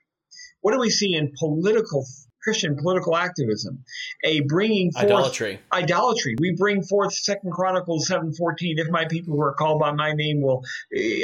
What 0.61 0.73
do 0.73 0.79
we 0.79 0.91
see 0.91 1.15
in 1.15 1.33
political 1.39 2.07
Christian 2.43 2.77
political 2.77 3.17
activism? 3.17 3.85
A 4.25 4.41
bringing 4.43 4.93
forth 4.93 5.05
idolatry. 5.05 5.61
Idolatry. 5.73 6.37
We 6.39 6.55
bring 6.57 6.83
forth 6.83 7.13
Second 7.13 7.53
Chronicles 7.53 8.07
seven 8.07 8.33
fourteen. 8.33 8.79
If 8.79 8.89
my 8.91 9.05
people 9.07 9.35
who 9.35 9.43
are 9.43 9.55
called 9.55 9.81
by 9.81 9.93
my 9.93 10.13
name 10.13 10.41
will 10.41 10.65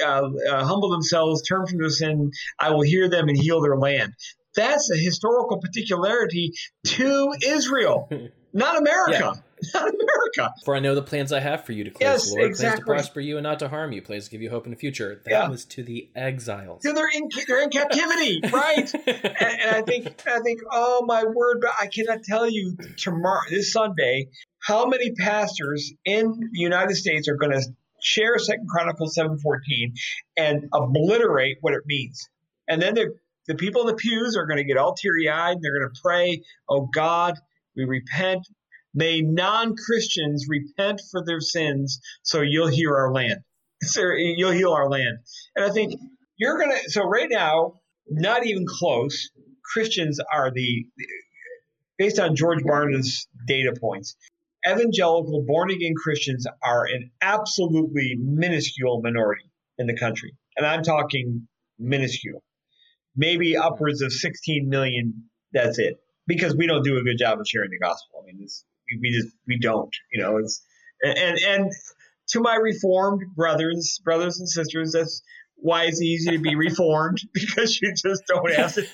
uh, 0.04 0.06
uh, 0.06 0.64
humble 0.64 0.90
themselves, 0.90 1.42
turn 1.42 1.66
from 1.66 1.78
their 1.78 1.90
sin, 1.90 2.30
I 2.58 2.70
will 2.70 2.82
hear 2.82 3.08
them 3.08 3.28
and 3.28 3.38
heal 3.38 3.60
their 3.60 3.76
land. 3.76 4.12
That's 4.54 4.90
a 4.90 4.96
historical 4.96 5.58
particularity 5.58 6.52
to 6.84 7.32
Israel, 7.44 8.08
not 8.52 8.78
America. 8.78 9.32
Yeah. 9.34 9.40
Not 9.74 9.82
America. 9.84 10.54
For 10.64 10.74
I 10.74 10.80
know 10.80 10.96
the 10.96 11.02
plans 11.02 11.32
I 11.32 11.38
have 11.38 11.64
for 11.64 11.70
you, 11.70 11.84
declares 11.84 12.24
yes, 12.24 12.30
the 12.30 12.36
Lord. 12.36 12.50
Exactly. 12.50 12.84
Plans 12.84 13.02
to 13.02 13.04
prosper 13.04 13.20
you 13.20 13.36
and 13.36 13.44
not 13.44 13.60
to 13.60 13.68
harm 13.68 13.92
you. 13.92 14.02
Plans 14.02 14.24
to 14.24 14.30
give 14.32 14.42
you 14.42 14.50
hope 14.50 14.64
in 14.64 14.72
the 14.72 14.76
future. 14.76 15.22
That 15.24 15.30
yeah. 15.30 15.48
was 15.48 15.64
to 15.66 15.84
the 15.84 16.10
exiles. 16.16 16.82
So 16.82 16.92
they're 16.92 17.08
in 17.14 17.28
they're 17.46 17.62
in 17.62 17.70
captivity, 17.70 18.40
right? 18.52 18.92
and, 18.92 19.24
and 19.24 19.70
I 19.70 19.82
think 19.82 20.20
I 20.26 20.40
think, 20.40 20.62
oh 20.68 21.04
my 21.06 21.22
word, 21.22 21.58
but 21.60 21.70
I 21.80 21.86
cannot 21.86 22.24
tell 22.24 22.50
you 22.50 22.76
tomorrow, 22.96 23.42
this 23.48 23.72
Sunday, 23.72 24.30
how 24.58 24.86
many 24.86 25.12
pastors 25.12 25.92
in 26.04 26.32
the 26.40 26.58
United 26.58 26.96
States 26.96 27.28
are 27.28 27.36
going 27.36 27.52
to 27.52 27.62
share 28.00 28.36
Second 28.40 28.66
Chronicles 28.68 29.14
seven 29.14 29.38
fourteen 29.38 29.94
and 30.36 30.68
obliterate 30.72 31.58
what 31.60 31.74
it 31.74 31.82
means. 31.86 32.28
And 32.68 32.82
then 32.82 32.94
they're 32.94 33.12
the 33.46 33.54
people 33.54 33.82
in 33.82 33.86
the 33.88 33.94
pews 33.94 34.36
are 34.36 34.46
going 34.46 34.58
to 34.58 34.64
get 34.64 34.76
all 34.76 34.94
teary 34.94 35.28
eyed. 35.28 35.56
And 35.56 35.62
they're 35.62 35.78
going 35.78 35.92
to 35.92 36.00
pray, 36.02 36.42
Oh 36.68 36.88
God, 36.92 37.34
we 37.76 37.84
repent. 37.84 38.46
May 38.94 39.22
non 39.22 39.74
Christians 39.76 40.46
repent 40.48 41.00
for 41.10 41.24
their 41.24 41.40
sins 41.40 42.00
so 42.22 42.42
you'll 42.42 42.68
heal 42.68 42.92
our 42.92 43.12
land. 43.12 43.40
So 43.84 44.12
you'll 44.16 44.52
heal 44.52 44.70
our 44.70 44.88
land. 44.88 45.18
And 45.56 45.64
I 45.64 45.70
think 45.70 45.94
you're 46.36 46.56
going 46.56 46.70
to, 46.70 46.88
so 46.88 47.02
right 47.02 47.26
now, 47.28 47.80
not 48.08 48.46
even 48.46 48.64
close, 48.64 49.28
Christians 49.64 50.20
are 50.32 50.52
the, 50.52 50.86
based 51.98 52.20
on 52.20 52.36
George 52.36 52.62
Barna's 52.62 53.26
data 53.48 53.74
points, 53.80 54.14
evangelical 54.64 55.42
born 55.44 55.72
again 55.72 55.94
Christians 56.00 56.46
are 56.62 56.84
an 56.84 57.10
absolutely 57.20 58.14
minuscule 58.20 59.00
minority 59.02 59.50
in 59.78 59.88
the 59.88 59.98
country. 59.98 60.32
And 60.56 60.64
I'm 60.64 60.84
talking 60.84 61.48
minuscule 61.80 62.44
maybe 63.16 63.56
upwards 63.56 64.02
of 64.02 64.12
16 64.12 64.68
million. 64.68 65.24
That's 65.52 65.78
it. 65.78 65.98
Because 66.26 66.54
we 66.56 66.66
don't 66.66 66.84
do 66.84 66.98
a 66.98 67.02
good 67.02 67.18
job 67.18 67.40
of 67.40 67.46
sharing 67.46 67.70
the 67.70 67.78
gospel. 67.78 68.22
I 68.22 68.26
mean, 68.26 68.46
we, 69.00 69.10
just 69.10 69.34
we 69.46 69.58
don't. 69.58 69.94
You 70.12 70.22
know, 70.22 70.38
it's 70.38 70.62
And, 71.02 71.18
and 71.18 71.38
and 71.38 71.72
to 72.28 72.40
my 72.40 72.54
reformed 72.54 73.22
brothers, 73.34 74.00
brothers 74.04 74.38
and 74.38 74.48
sisters, 74.48 74.92
that's 74.92 75.22
why 75.56 75.84
it's 75.84 76.00
easy 76.00 76.30
to 76.32 76.38
be 76.38 76.54
reformed 76.56 77.18
because 77.32 77.80
you 77.80 77.92
just 77.94 78.22
don't 78.26 78.52
have 78.52 78.74
to. 78.74 78.86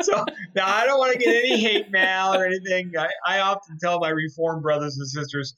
so 0.00 0.24
now 0.54 0.66
I 0.66 0.86
don't 0.86 0.98
want 0.98 1.12
to 1.12 1.18
get 1.18 1.34
any 1.34 1.58
hate 1.58 1.90
mail 1.90 2.34
or 2.34 2.44
anything. 2.44 2.92
I, 2.98 3.08
I 3.26 3.40
often 3.40 3.78
tell 3.78 4.00
my 4.00 4.10
reformed 4.10 4.62
brothers 4.62 4.96
and 4.98 5.06
sisters, 5.06 5.54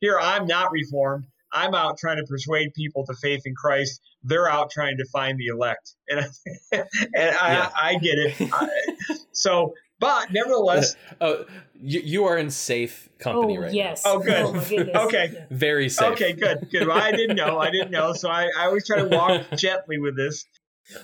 here 0.00 0.18
I'm 0.18 0.46
not 0.46 0.72
reformed. 0.72 1.26
I'm 1.52 1.74
out 1.74 1.98
trying 1.98 2.18
to 2.18 2.24
persuade 2.24 2.74
people 2.74 3.04
to 3.06 3.14
faith 3.14 3.42
in 3.44 3.54
Christ. 3.54 4.00
They're 4.22 4.50
out 4.50 4.70
trying 4.70 4.96
to 4.98 5.04
find 5.06 5.38
the 5.38 5.48
elect, 5.48 5.94
and 6.08 6.26
and 6.72 6.86
I, 7.14 7.52
yeah. 7.52 7.70
I, 7.74 7.88
I 7.90 7.98
get 7.98 8.14
it. 8.18 9.20
so, 9.32 9.74
but 10.02 10.32
nevertheless, 10.32 10.96
oh, 11.20 11.44
you, 11.80 12.00
you 12.00 12.24
are 12.24 12.36
in 12.36 12.50
safe 12.50 13.08
company 13.20 13.56
oh, 13.56 13.62
right 13.62 13.72
yes. 13.72 14.04
now. 14.04 14.14
Oh, 14.14 14.18
good. 14.18 14.90
Oh, 14.94 15.06
okay. 15.06 15.46
Very 15.50 15.88
safe. 15.88 16.12
Okay, 16.12 16.32
good. 16.32 16.68
Good. 16.72 16.88
Well, 16.88 16.98
I 16.98 17.12
didn't 17.12 17.36
know. 17.36 17.60
I 17.60 17.70
didn't 17.70 17.92
know. 17.92 18.12
So 18.12 18.28
I, 18.28 18.50
I 18.58 18.66
always 18.66 18.84
try 18.84 18.98
to 18.98 19.06
walk 19.06 19.42
gently 19.56 19.98
with 19.98 20.16
this. 20.16 20.44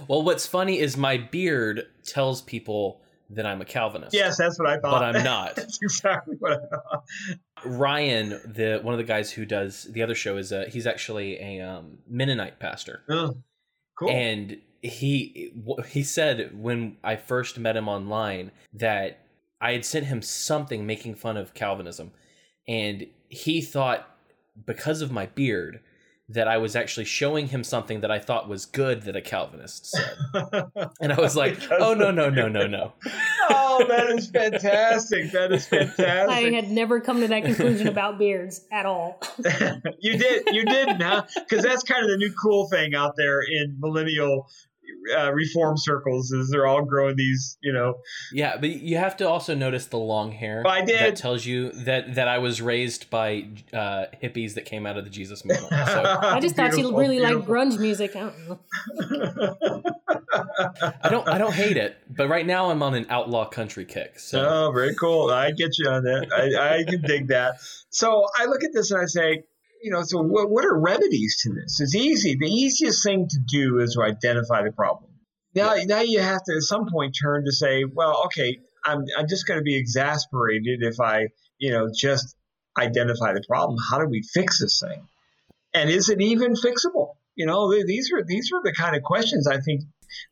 Well, 0.08 0.22
what's 0.22 0.46
funny 0.46 0.80
is 0.80 0.96
my 0.96 1.16
beard 1.16 1.86
tells 2.04 2.42
people 2.42 3.00
that 3.30 3.46
I'm 3.46 3.60
a 3.60 3.64
Calvinist. 3.64 4.14
Yes, 4.14 4.38
that's 4.38 4.58
what 4.58 4.68
I 4.68 4.78
thought. 4.78 5.00
But 5.00 5.16
I'm 5.16 5.24
not. 5.24 5.56
that's 5.56 5.78
exactly 5.82 6.36
what 6.38 6.52
I 6.52 6.56
thought. 6.56 7.04
Ryan, 7.64 8.40
the 8.44 8.80
one 8.82 8.94
of 8.94 8.98
the 8.98 9.04
guys 9.04 9.30
who 9.30 9.44
does 9.44 9.84
the 9.84 10.02
other 10.02 10.14
show, 10.14 10.36
is 10.36 10.52
a, 10.52 10.66
he's 10.68 10.86
actually 10.86 11.38
a 11.38 11.60
um, 11.60 11.98
Mennonite 12.08 12.58
pastor. 12.58 13.02
Oh, 13.08 13.36
cool. 13.98 14.10
And 14.10 14.58
he 14.80 15.52
he 15.88 16.02
said 16.02 16.50
when 16.54 16.96
I 17.02 17.16
first 17.16 17.58
met 17.58 17.76
him 17.76 17.88
online 17.88 18.52
that 18.72 19.20
I 19.60 19.72
had 19.72 19.84
sent 19.84 20.06
him 20.06 20.22
something 20.22 20.86
making 20.86 21.16
fun 21.16 21.36
of 21.36 21.54
Calvinism, 21.54 22.12
and 22.66 23.06
he 23.28 23.60
thought 23.60 24.08
because 24.66 25.02
of 25.02 25.12
my 25.12 25.26
beard 25.26 25.80
that 26.30 26.46
I 26.46 26.58
was 26.58 26.76
actually 26.76 27.06
showing 27.06 27.48
him 27.48 27.64
something 27.64 28.00
that 28.02 28.10
I 28.10 28.18
thought 28.18 28.48
was 28.48 28.66
good 28.66 29.02
that 29.02 29.16
a 29.16 29.22
Calvinist 29.22 29.86
said. 29.86 30.14
and 31.00 31.12
I 31.12 31.20
was 31.20 31.34
like, 31.34 31.56
oh, 31.70 31.94
no, 31.94 32.10
no, 32.10 32.28
no, 32.28 32.48
no, 32.48 32.66
no. 32.66 32.92
oh, 33.48 33.86
that 33.88 34.10
is 34.10 34.28
fantastic. 34.28 35.32
That 35.32 35.52
is 35.52 35.66
fantastic. 35.66 36.06
I 36.06 36.50
had 36.50 36.70
never 36.70 37.00
come 37.00 37.20
to 37.20 37.28
that 37.28 37.44
conclusion 37.44 37.88
about 37.88 38.18
beards 38.18 38.66
at 38.70 38.84
all. 38.84 39.20
you 40.00 40.18
did. 40.18 40.42
You 40.48 40.66
didn't, 40.66 41.00
huh? 41.00 41.24
Because 41.34 41.64
that's 41.64 41.82
kind 41.82 42.04
of 42.04 42.10
the 42.10 42.18
new 42.18 42.32
cool 42.32 42.68
thing 42.68 42.94
out 42.94 43.14
there 43.16 43.40
in 43.40 43.76
millennial 43.78 44.48
uh, 45.16 45.32
reform 45.32 45.76
circles 45.76 46.30
is 46.32 46.50
they're 46.50 46.66
all 46.66 46.84
growing 46.84 47.16
these, 47.16 47.58
you 47.62 47.72
know. 47.72 47.94
Yeah, 48.32 48.56
but 48.56 48.70
you 48.70 48.96
have 48.96 49.16
to 49.18 49.28
also 49.28 49.54
notice 49.54 49.86
the 49.86 49.98
long 49.98 50.32
hair. 50.32 50.66
I 50.66 50.84
did. 50.84 51.00
That 51.00 51.16
tells 51.16 51.46
you 51.46 51.70
that 51.72 52.14
that 52.14 52.28
I 52.28 52.38
was 52.38 52.60
raised 52.60 53.10
by 53.10 53.48
uh, 53.72 54.06
hippies 54.22 54.54
that 54.54 54.64
came 54.64 54.86
out 54.86 54.96
of 54.96 55.04
the 55.04 55.10
Jesus 55.10 55.44
movement. 55.44 55.72
So. 55.88 56.02
I 56.04 56.38
just 56.40 56.54
thought 56.54 56.76
you 56.76 56.96
really 56.96 57.18
liked 57.18 57.46
grunge 57.46 57.78
music. 57.78 58.14
I 58.14 58.20
don't, 58.20 58.34
I 61.02 61.08
don't. 61.08 61.28
I 61.28 61.38
don't 61.38 61.54
hate 61.54 61.76
it, 61.76 61.96
but 62.08 62.28
right 62.28 62.46
now 62.46 62.70
I'm 62.70 62.82
on 62.82 62.94
an 62.94 63.06
outlaw 63.08 63.48
country 63.48 63.84
kick. 63.84 64.18
So. 64.18 64.46
Oh, 64.46 64.72
very 64.72 64.94
cool. 64.94 65.30
I 65.30 65.50
get 65.52 65.78
you 65.78 65.88
on 65.88 66.02
that. 66.04 66.28
I, 66.32 66.80
I 66.80 66.84
can 66.84 67.00
dig 67.00 67.28
that. 67.28 67.54
So 67.90 68.26
I 68.36 68.44
look 68.44 68.62
at 68.64 68.70
this 68.74 68.90
and 68.90 69.00
I 69.00 69.06
say, 69.06 69.44
you 69.82 69.90
know, 69.90 70.02
so 70.02 70.22
what, 70.22 70.50
what 70.50 70.64
are 70.64 70.78
remedies 70.78 71.38
to 71.42 71.52
this? 71.52 71.80
It's 71.80 71.94
easy. 71.94 72.36
The 72.38 72.46
easiest 72.46 73.04
thing 73.04 73.26
to 73.28 73.38
do 73.46 73.78
is 73.78 73.94
to 73.94 74.02
identify 74.02 74.62
the 74.62 74.72
problem. 74.72 75.10
Now, 75.54 75.74
yeah. 75.74 75.84
now 75.84 76.00
you 76.00 76.20
have 76.20 76.42
to 76.44 76.56
at 76.56 76.62
some 76.62 76.86
point 76.90 77.16
turn 77.20 77.44
to 77.44 77.52
say, 77.52 77.84
well, 77.84 78.22
okay, 78.26 78.58
I'm, 78.84 79.04
I'm 79.16 79.28
just 79.28 79.46
going 79.46 79.58
to 79.58 79.64
be 79.64 79.76
exasperated 79.76 80.82
if 80.82 81.00
I, 81.00 81.28
you 81.58 81.72
know, 81.72 81.88
just 81.94 82.36
identify 82.78 83.32
the 83.32 83.42
problem. 83.48 83.78
How 83.90 83.98
do 83.98 84.06
we 84.06 84.22
fix 84.22 84.60
this 84.60 84.80
thing? 84.80 85.06
And 85.74 85.90
is 85.90 86.08
it 86.08 86.20
even 86.20 86.54
fixable? 86.54 87.14
You 87.34 87.46
know, 87.46 87.70
these 87.70 88.10
are 88.12 88.24
these 88.24 88.50
are 88.52 88.60
the 88.64 88.72
kind 88.72 88.96
of 88.96 89.02
questions 89.02 89.46
I 89.46 89.60
think 89.60 89.82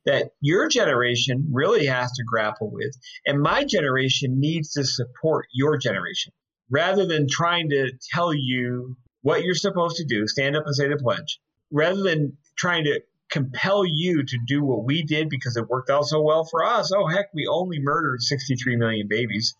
that 0.07 0.31
your 0.41 0.69
generation 0.69 1.51
really 1.53 1.87
has 1.87 2.11
to 2.13 2.25
grapple 2.25 2.71
with, 2.71 2.97
and 3.27 3.41
my 3.41 3.65
generation 3.65 4.41
needs 4.41 4.73
to 4.73 4.85
support 4.85 5.47
your 5.53 5.79
generation 5.79 6.33
rather 6.69 7.07
than 7.07 7.29
trying 7.31 7.71
to 7.71 7.93
tell 8.13 8.35
you 8.35 8.97
what 9.27 9.43
you're 9.43 9.57
supposed 9.57 9.97
to 9.97 10.05
do, 10.05 10.25
stand 10.29 10.55
up 10.55 10.63
and 10.67 10.75
say 10.77 10.87
the 10.87 10.97
pledge, 10.97 11.41
rather 11.73 12.01
than 12.01 12.37
trying 12.57 12.85
to 12.85 13.01
compel 13.29 13.85
you 13.85 14.25
to 14.25 14.39
do 14.47 14.63
what 14.63 14.85
we 14.85 15.03
did 15.03 15.29
because 15.29 15.57
it 15.57 15.69
worked 15.69 15.91
out 15.91 16.05
so 16.05 16.23
well 16.23 16.45
for 16.45 16.65
us. 16.65 16.93
Oh, 16.93 17.09
heck, 17.09 17.35
we 17.35 17.49
only 17.49 17.81
murdered 17.81 18.23
63 18.23 18.77
million 18.77 19.09
babies. 19.09 19.57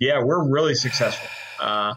Yeah, 0.00 0.24
we're 0.24 0.50
really 0.50 0.74
successful. 0.74 1.28
Uh, 1.60 1.94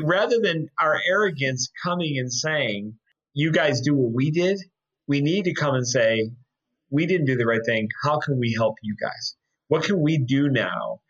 rather 0.00 0.38
than 0.40 0.68
our 0.80 1.00
arrogance 1.08 1.72
coming 1.82 2.18
and 2.18 2.32
saying, 2.32 2.94
you 3.34 3.50
guys 3.50 3.80
do 3.80 3.96
what 3.96 4.12
we 4.12 4.30
did, 4.30 4.60
we 5.08 5.20
need 5.20 5.46
to 5.46 5.54
come 5.54 5.74
and 5.74 5.88
say, 5.88 6.30
we 6.88 7.06
didn't 7.06 7.26
do 7.26 7.36
the 7.36 7.46
right 7.46 7.66
thing. 7.66 7.88
How 8.04 8.20
can 8.20 8.38
we 8.38 8.54
help 8.54 8.76
you 8.80 8.94
guys? 9.00 9.34
What 9.66 9.82
can 9.82 10.00
we 10.00 10.18
do 10.18 10.48
now 10.48 11.00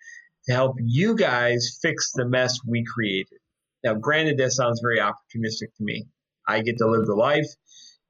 to 0.46 0.54
help 0.54 0.76
you 0.80 1.16
guys 1.16 1.78
fix 1.82 2.12
the 2.12 2.24
mess 2.24 2.58
we 2.66 2.82
created? 2.82 3.37
Now, 3.84 3.94
granted, 3.94 4.38
that 4.38 4.52
sounds 4.52 4.80
very 4.80 4.98
opportunistic 4.98 5.74
to 5.76 5.84
me. 5.84 6.06
I 6.46 6.62
get 6.62 6.78
to 6.78 6.86
live 6.86 7.06
the 7.06 7.14
life, 7.14 7.46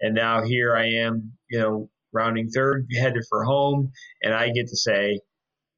and 0.01 0.15
now 0.15 0.43
here 0.43 0.77
I 0.77 0.87
am, 0.87 1.33
you 1.51 1.59
know, 1.59 1.91
rounding 2.13 2.49
third, 2.51 2.87
headed 2.97 3.25
for 3.29 3.45
home, 3.45 3.91
and 4.23 4.33
I 4.33 4.49
get 4.51 4.69
to 4.69 4.77
say, 4.77 5.21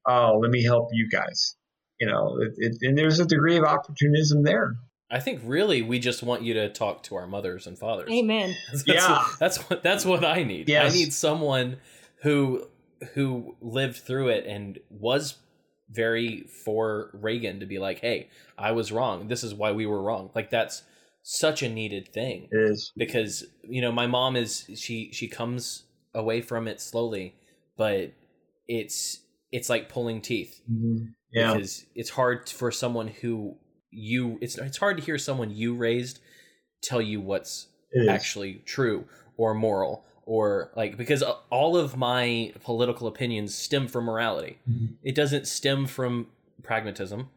"Oh, 0.07 0.39
let 0.41 0.51
me 0.51 0.63
help 0.63 0.89
you 0.93 1.09
guys." 1.11 1.57
You 1.99 2.07
know, 2.07 2.39
it, 2.41 2.53
it, 2.57 2.77
and 2.83 2.97
there's 2.97 3.21
a 3.21 3.27
degree 3.27 3.57
of 3.57 3.65
opportunism 3.65 4.43
there. 4.43 4.77
I 5.11 5.19
think 5.19 5.41
really 5.45 5.83
we 5.83 5.99
just 5.99 6.23
want 6.23 6.43
you 6.43 6.55
to 6.55 6.69
talk 6.69 7.03
to 7.05 7.17
our 7.17 7.27
mothers 7.27 7.67
and 7.67 7.79
fathers. 7.79 8.09
Amen. 8.11 8.55
That's, 8.73 8.85
yeah, 8.87 9.19
what, 9.19 9.39
that's 9.39 9.59
what 9.59 9.83
that's 9.83 10.05
what 10.05 10.25
I 10.25 10.45
need. 10.45 10.69
Yes. 10.69 10.93
I 10.93 10.97
need 10.97 11.13
someone 11.13 11.79
who 12.23 12.69
who 13.15 13.57
lived 13.61 13.97
through 13.97 14.29
it 14.29 14.47
and 14.47 14.79
was 14.89 15.37
very 15.91 16.43
for 16.65 17.11
Reagan 17.13 17.61
to 17.61 17.67
be 17.67 17.79
like, 17.79 18.01
"Hey, 18.01 18.29
I 18.57 18.73
was 18.73 18.93
wrong. 18.93 19.29
This 19.29 19.45
is 19.45 19.55
why 19.55 19.73
we 19.73 19.87
were 19.87 20.03
wrong." 20.03 20.31
Like 20.35 20.51
that's 20.51 20.83
such 21.23 21.63
a 21.63 21.69
needed 21.69 22.13
thing. 22.13 22.49
It 22.51 22.71
is 22.71 22.93
because 22.97 23.45
you 23.63 23.81
know 23.83 23.93
my 23.93 24.07
mom 24.07 24.37
is 24.37 24.71
she 24.77 25.11
she 25.13 25.29
comes 25.29 25.85
away 26.15 26.41
from 26.41 26.69
it 26.69 26.81
slowly, 26.81 27.35
but 27.77 28.13
it's 28.69 29.21
it's 29.53 29.69
like 29.69 29.89
pulling 29.89 30.21
teeth. 30.21 30.61
Mm-hmm. 30.71 31.07
Yeah, 31.33 31.55
because 31.55 31.87
it's 31.95 32.11
hard 32.11 32.49
for 32.49 32.71
someone 32.71 33.09
who 33.09 33.57
you 33.91 34.39
it's 34.41 34.57
it's 34.59 34.79
hard 34.79 34.97
to 34.97 35.03
hear 35.03 35.19
someone 35.19 35.51
you 35.51 35.75
raised 35.75 36.21
tell 36.83 37.03
you 37.03 37.21
what's 37.21 37.67
actually 38.09 38.63
true 38.65 39.05
or 39.37 39.53
moral 39.55 40.05
or 40.31 40.71
like 40.77 40.97
because 40.97 41.25
all 41.51 41.77
of 41.77 41.97
my 41.97 42.53
political 42.63 43.09
opinions 43.09 43.53
stem 43.53 43.89
from 43.89 44.05
morality. 44.05 44.59
Mm-hmm. 44.71 44.95
It 45.03 45.17
doesn't 45.17 45.49
stem 45.49 45.87
from 45.87 46.29
pragmatism. 46.63 47.31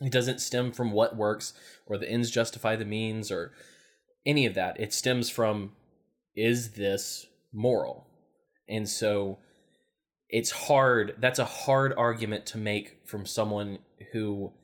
It 0.00 0.10
doesn't 0.10 0.40
stem 0.40 0.72
from 0.72 0.90
what 0.92 1.14
works 1.14 1.52
or 1.84 1.98
the 1.98 2.08
ends 2.08 2.30
justify 2.30 2.76
the 2.76 2.86
means 2.86 3.30
or 3.30 3.52
any 4.24 4.46
of 4.46 4.54
that. 4.54 4.80
It 4.80 4.94
stems 4.94 5.28
from 5.28 5.72
is 6.34 6.70
this 6.70 7.26
moral? 7.52 8.06
And 8.66 8.88
so 8.88 9.40
it's 10.30 10.50
hard. 10.50 11.16
That's 11.18 11.38
a 11.38 11.44
hard 11.44 11.92
argument 11.98 12.46
to 12.46 12.58
make 12.58 13.06
from 13.06 13.26
someone 13.26 13.80
who 14.12 14.54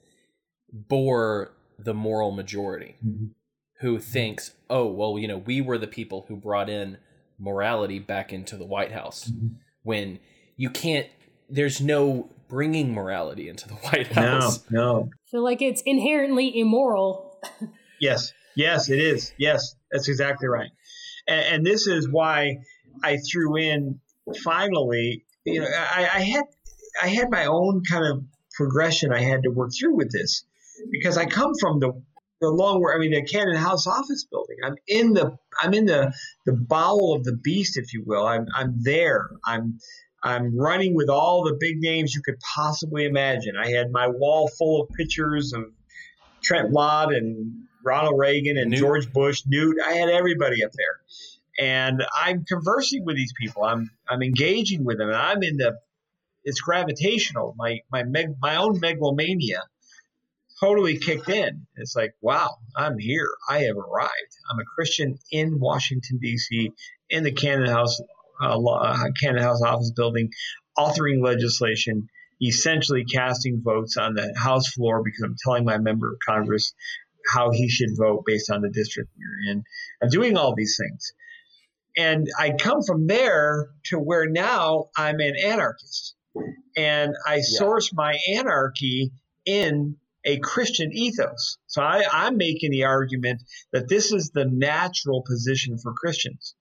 bore 0.73 1.53
the 1.79 1.93
moral 1.93 2.31
majority, 2.31 2.97
mm-hmm. 3.07 3.27
who 3.83 3.99
thinks, 3.99 4.53
oh, 4.71 4.87
well, 4.87 5.19
you 5.19 5.29
know, 5.29 5.37
we 5.37 5.61
were 5.61 5.77
the 5.77 5.87
people 5.87 6.25
who 6.29 6.37
brought 6.37 6.71
in 6.71 6.97
morality 7.39 7.99
back 7.99 8.33
into 8.33 8.57
the 8.57 8.65
White 8.65 8.93
House 8.93 9.31
mm-hmm. 9.31 9.57
when 9.83 10.19
you 10.57 10.71
can't. 10.71 11.07
There's 11.49 11.81
no 11.81 12.31
bringing 12.49 12.93
morality 12.93 13.49
into 13.49 13.69
the 13.69 13.75
White 13.87 14.09
House. 14.09 14.65
No, 14.71 14.81
no. 14.81 15.11
I 15.13 15.31
feel 15.31 15.45
like 15.45 15.63
it's 15.63 15.83
inherently 15.83 16.59
immoral. 16.59 17.39
yes, 18.01 18.33
yes, 18.55 18.89
it 18.89 18.99
is. 18.99 19.33
Yes, 19.39 19.75
that's 19.91 20.09
exactly 20.09 20.49
right. 20.49 20.71
And, 21.29 21.55
and, 21.55 21.67
this 21.67 21.87
is 21.87 22.09
why 22.09 22.59
I 23.03 23.19
threw 23.19 23.57
in 23.57 24.01
finally. 24.43 25.25
You 25.45 25.61
know, 25.61 25.67
I, 25.67 26.09
I 26.15 26.21
had 26.21 26.45
I 27.03 27.09
had 27.09 27.31
my 27.31 27.47
own 27.47 27.83
kind 27.89 28.05
of 28.05 28.25
progression 28.57 29.13
I 29.13 29.21
had 29.21 29.43
to 29.43 29.51
work 29.51 29.71
through 29.79 29.97
with 29.97 30.11
this 30.11 30.45
because 30.91 31.17
I 31.17 31.27
come 31.27 31.53
from 31.61 31.79
the 31.79 31.93
the 32.41 32.49
long 32.51 32.85
I 32.95 32.99
mean 32.99 33.13
the 33.13 33.23
Cannon 33.23 33.57
House 33.57 33.87
office 33.87 34.27
building. 34.31 34.57
I'm 34.65 34.77
in 34.87 35.15
the 35.15 35.37
I'm 35.61 35.75
in 35.75 35.87
the 35.87 36.13
the 36.45 36.53
bowel 36.53 37.15
of 37.15 37.25
the 37.25 37.37
beast, 37.37 37.77
if 37.77 37.93
you 37.93 38.03
will. 38.05 38.27
I'm 38.27 38.47
I'm 38.55 38.83
there. 38.83 39.31
I'm 39.45 39.79
I'm 40.23 40.59
running 40.59 40.95
with 40.95 41.09
all 41.09 41.45
the 41.45 41.57
big 41.59 41.79
names 41.79 42.15
you 42.15 42.23
could 42.23 42.39
possibly 42.41 43.05
imagine. 43.05 43.55
I 43.57 43.71
had 43.71 43.91
my 43.91 44.09
wall 44.09 44.49
full 44.49 44.83
of 44.83 44.89
pictures 44.91 45.53
of 45.53 45.65
Trent 46.43 46.73
Lott 46.73 47.15
and 47.15 47.65
Ronald 47.85 48.19
Reagan 48.19 48.59
and 48.59 48.71
Newt. 48.71 48.81
George 48.81 49.13
Bush, 49.13 49.43
Newt. 49.47 49.77
I 49.85 49.93
had 49.93 50.09
everybody 50.09 50.65
up 50.65 50.73
there. 50.73 51.01
And 51.59 52.05
I'm 52.15 52.45
conversing 52.45 53.05
with 53.05 53.17
these 53.17 53.33
people. 53.41 53.65
I'm 53.65 53.91
I'm 54.09 54.23
engaging 54.23 54.85
with 54.85 54.99
them. 54.99 55.09
And 55.09 55.17
I'm 55.17 55.43
in 55.43 55.57
the 55.57 55.79
it's 56.45 56.61
gravitational. 56.61 57.55
My 57.57 57.81
my 57.91 58.03
meg, 58.03 58.35
my 58.41 58.57
own 58.57 58.79
megalomania 58.79 59.63
totally 60.61 60.99
kicked 60.99 61.29
in. 61.29 61.67
It's 61.77 61.95
like, 61.97 62.15
wow, 62.21 62.57
I'm 62.77 62.99
here. 62.99 63.29
I 63.49 63.61
have 63.61 63.77
arrived. 63.77 64.37
I'm 64.51 64.59
a 64.59 64.65
Christian 64.75 65.19
in 65.31 65.59
Washington 65.59 66.19
D.C. 66.21 66.73
in 67.11 67.25
the 67.25 67.33
Cannon 67.33 67.69
House 67.69 68.01
uh, 68.41 68.59
uh, 68.59 69.05
Cannon 69.21 69.43
House 69.43 69.63
office 69.63 69.93
building, 69.93 70.31
authoring 70.79 71.23
legislation, 71.23 72.09
essentially 72.43 73.05
casting 73.05 73.63
votes 73.63 73.97
on 73.97 74.15
the 74.15 74.35
House 74.37 74.69
floor 74.69 75.03
because 75.03 75.23
I'm 75.23 75.37
telling 75.43 75.65
my 75.65 75.79
member 75.79 76.13
of 76.13 76.19
Congress 76.27 76.75
how 77.33 77.51
he 77.51 77.69
should 77.69 77.91
vote 77.97 78.25
based 78.25 78.51
on 78.51 78.61
the 78.61 78.71
district 78.71 79.11
we're 79.17 79.53
in. 79.53 79.65
I'm 80.03 80.11
doing 80.11 80.37
all 80.37 80.55
these 80.55 80.79
things. 80.79 81.13
And 81.97 82.29
I 82.39 82.51
come 82.51 82.83
from 82.87 83.07
there 83.07 83.71
to 83.87 83.99
where 83.99 84.29
now 84.29 84.91
I'm 84.97 85.19
an 85.21 85.35
anarchist. 85.43 86.15
And 86.77 87.15
I 87.27 87.37
yeah. 87.37 87.43
source 87.43 87.91
my 87.95 88.19
anarchy 88.35 89.13
in 89.47 89.97
a 90.27 90.39
Christian 90.41 90.93
ethos. 90.93 91.57
So 91.69 91.83
I, 91.83 92.03
I'm 92.13 92.37
making 92.37 92.73
the 92.73 92.85
argument 92.85 93.43
that 93.73 93.89
this 93.89 94.13
is 94.13 94.33
the 94.35 94.45
natural 94.45 95.23
position 95.23 95.79
for 95.79 95.95
Christians. 95.95 96.55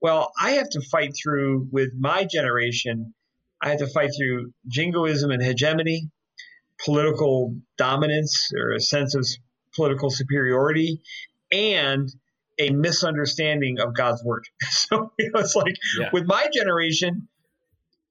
Well, 0.00 0.32
I 0.40 0.52
have 0.52 0.68
to 0.70 0.80
fight 0.80 1.12
through 1.20 1.68
with 1.70 1.90
my 1.98 2.24
generation, 2.24 3.14
I 3.60 3.70
have 3.70 3.78
to 3.78 3.88
fight 3.88 4.10
through 4.16 4.52
jingoism 4.68 5.30
and 5.30 5.42
hegemony, 5.42 6.10
political 6.84 7.56
dominance 7.76 8.50
or 8.56 8.72
a 8.72 8.80
sense 8.80 9.14
of 9.14 9.26
political 9.74 10.10
superiority, 10.10 11.00
and 11.50 12.08
a 12.58 12.70
misunderstanding 12.70 13.80
of 13.80 13.94
God's 13.94 14.22
word. 14.24 14.44
So 14.70 15.12
you 15.18 15.30
know, 15.32 15.40
it's 15.40 15.56
like 15.56 15.74
yeah. 15.98 16.10
with 16.12 16.24
my 16.26 16.48
generation, 16.52 17.28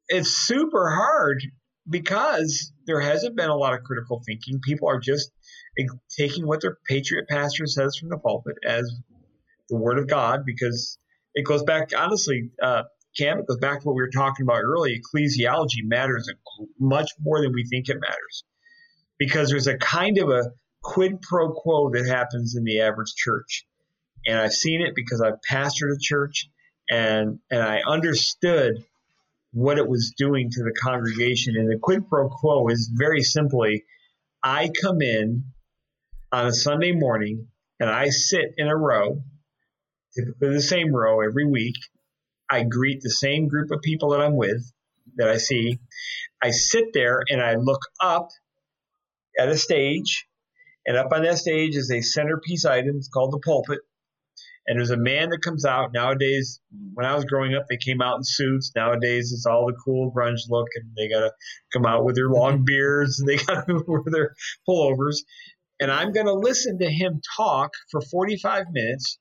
it's 0.08 0.30
super 0.30 0.89
hard 0.89 1.42
because 1.92 2.72
there 2.88 3.00
hasn't 3.00 3.36
been 3.36 3.50
a 3.50 3.56
lot 3.56 3.74
of 3.74 3.84
critical 3.84 4.22
thinking. 4.26 4.60
People 4.62 4.89
are 4.89 5.00
just 5.00 5.32
taking 6.18 6.48
what 6.48 6.62
their 6.62 6.78
patriot 6.88 7.26
pastor 7.30 7.68
says 7.68 7.96
from 7.98 8.10
the 8.10 8.18
pulpit 8.18 8.56
as 8.66 8.92
the 9.70 9.78
word 9.78 10.00
of 10.00 10.08
God 10.08 10.46
because 10.46 10.98
it 11.34 11.46
goes 11.46 11.64
back, 11.64 11.92
honestly, 11.96 12.50
uh, 12.62 12.84
Cam, 13.18 13.39
it 13.39 13.48
goes 13.48 13.58
back 13.58 13.82
to 13.82 13.88
what 13.88 13.96
we 13.96 14.02
were 14.02 14.10
talking 14.10 14.46
about 14.46 14.62
earlier. 14.64 14.96
Ecclesiology 14.96 15.84
matters 15.84 16.30
much 16.80 17.10
more 17.20 17.42
than 17.42 17.54
we 17.54 17.66
think 17.66 17.89
it 17.89 17.98
matters 18.00 18.44
because 19.20 19.50
there's 19.50 19.68
a 19.68 19.78
kind 19.78 20.18
of 20.18 20.30
a 20.30 20.52
quid 20.82 21.22
pro 21.22 21.52
quo 21.52 21.92
that 21.92 22.08
happens 22.08 22.56
in 22.56 22.64
the 22.64 22.82
average 22.82 23.14
church. 23.16 23.66
And 24.26 24.38
I've 24.38 24.54
seen 24.54 24.82
it 24.82 24.96
because 24.96 25.22
I've 25.22 25.42
pastored 25.50 25.94
a 25.94 26.00
church 26.00 26.50
and, 26.89 27.39
and 27.50 27.62
I 27.62 27.82
understood 27.86 28.86
what 29.52 29.78
it 29.78 29.88
was 29.88 30.14
doing 30.18 30.49
to 30.49 30.64
the 30.64 30.74
congregation. 30.82 31.56
And 31.58 31.70
the 31.70 31.80
quid 31.80 32.08
pro 32.08 32.30
quo 32.30 32.68
is 32.70 32.91
very 32.93 33.22
simply 33.22 33.84
I 34.43 34.72
come 34.82 35.02
in 35.02 35.45
on 36.32 36.47
a 36.47 36.54
Sunday 36.54 36.93
morning 36.93 37.47
and 37.80 37.89
I 37.89 38.10
sit 38.10 38.54
in 38.58 38.68
a 38.68 38.76
row, 38.76 39.22
typically 40.16 40.54
the 40.54 40.62
same 40.62 40.93
row 40.93 41.22
every 41.22 41.45
week. 41.45 41.76
I 42.49 42.64
greet 42.64 43.02
the 43.02 43.10
same 43.10 43.47
group 43.47 43.72
of 43.72 43.82
people 43.82 44.10
that 44.10 44.22
I'm 44.22 44.36
with, 44.36 44.62
that 45.16 45.30
I 45.30 45.38
see. 45.38 45.80
I 46.41 46.52
sit 46.52 46.86
there 46.93 47.22
and 47.30 47.41
I 47.41 47.56
look 47.56 47.82
up 48.02 48.30
at 49.39 49.49
a 49.49 49.58
stage, 49.58 50.28
and 50.86 50.97
up 50.97 51.12
on 51.14 51.24
that 51.24 51.38
stage 51.38 51.76
is 51.76 51.91
a 51.91 52.02
centerpiece 52.02 52.66
item. 52.66 52.97
It's 52.97 53.08
called 53.08 53.32
the 53.32 53.39
pulpit 53.39 53.80
and 54.68 54.78
there's 54.78 54.91
a 54.91 54.97
man 54.97 55.30
that 55.30 55.41
comes 55.41 55.66
out 55.66 55.91
nowadays. 55.93 56.59
When 56.93 57.05
I 57.05 57.16
was 57.16 57.26
growing 57.26 57.55
up, 57.55 57.66
they 57.70 57.78
came 57.78 58.01
out 58.01 58.18
in 58.18 58.24
suits. 58.24 58.72
Nowadays, 58.76 59.32
it's 59.32 59.45
all 59.45 59.68
the 59.68 59.78
cool 59.84 60.12
grunge 60.12 60.41
look, 60.49 60.68
and 60.76 60.91
they 60.95 61.09
gotta 61.09 61.32
come 61.74 61.86
out 61.86 62.05
with 62.05 62.16
their 62.16 62.30
long 62.30 62.55
mm-hmm. 62.55 62.66
beards. 62.66 63.20
And 63.20 63.28
they 63.28 63.38
gotta 63.38 63.84
wear 63.88 64.01
their 64.05 64.36
pullovers, 64.68 65.18
and 65.80 65.91
I'm 65.91 66.12
gonna 66.12 66.34
listen 66.34 66.80
to 66.80 66.89
him 66.89 67.22
talk 67.38 67.72
for 67.89 68.01
45 68.01 68.66
minutes, 68.72 69.20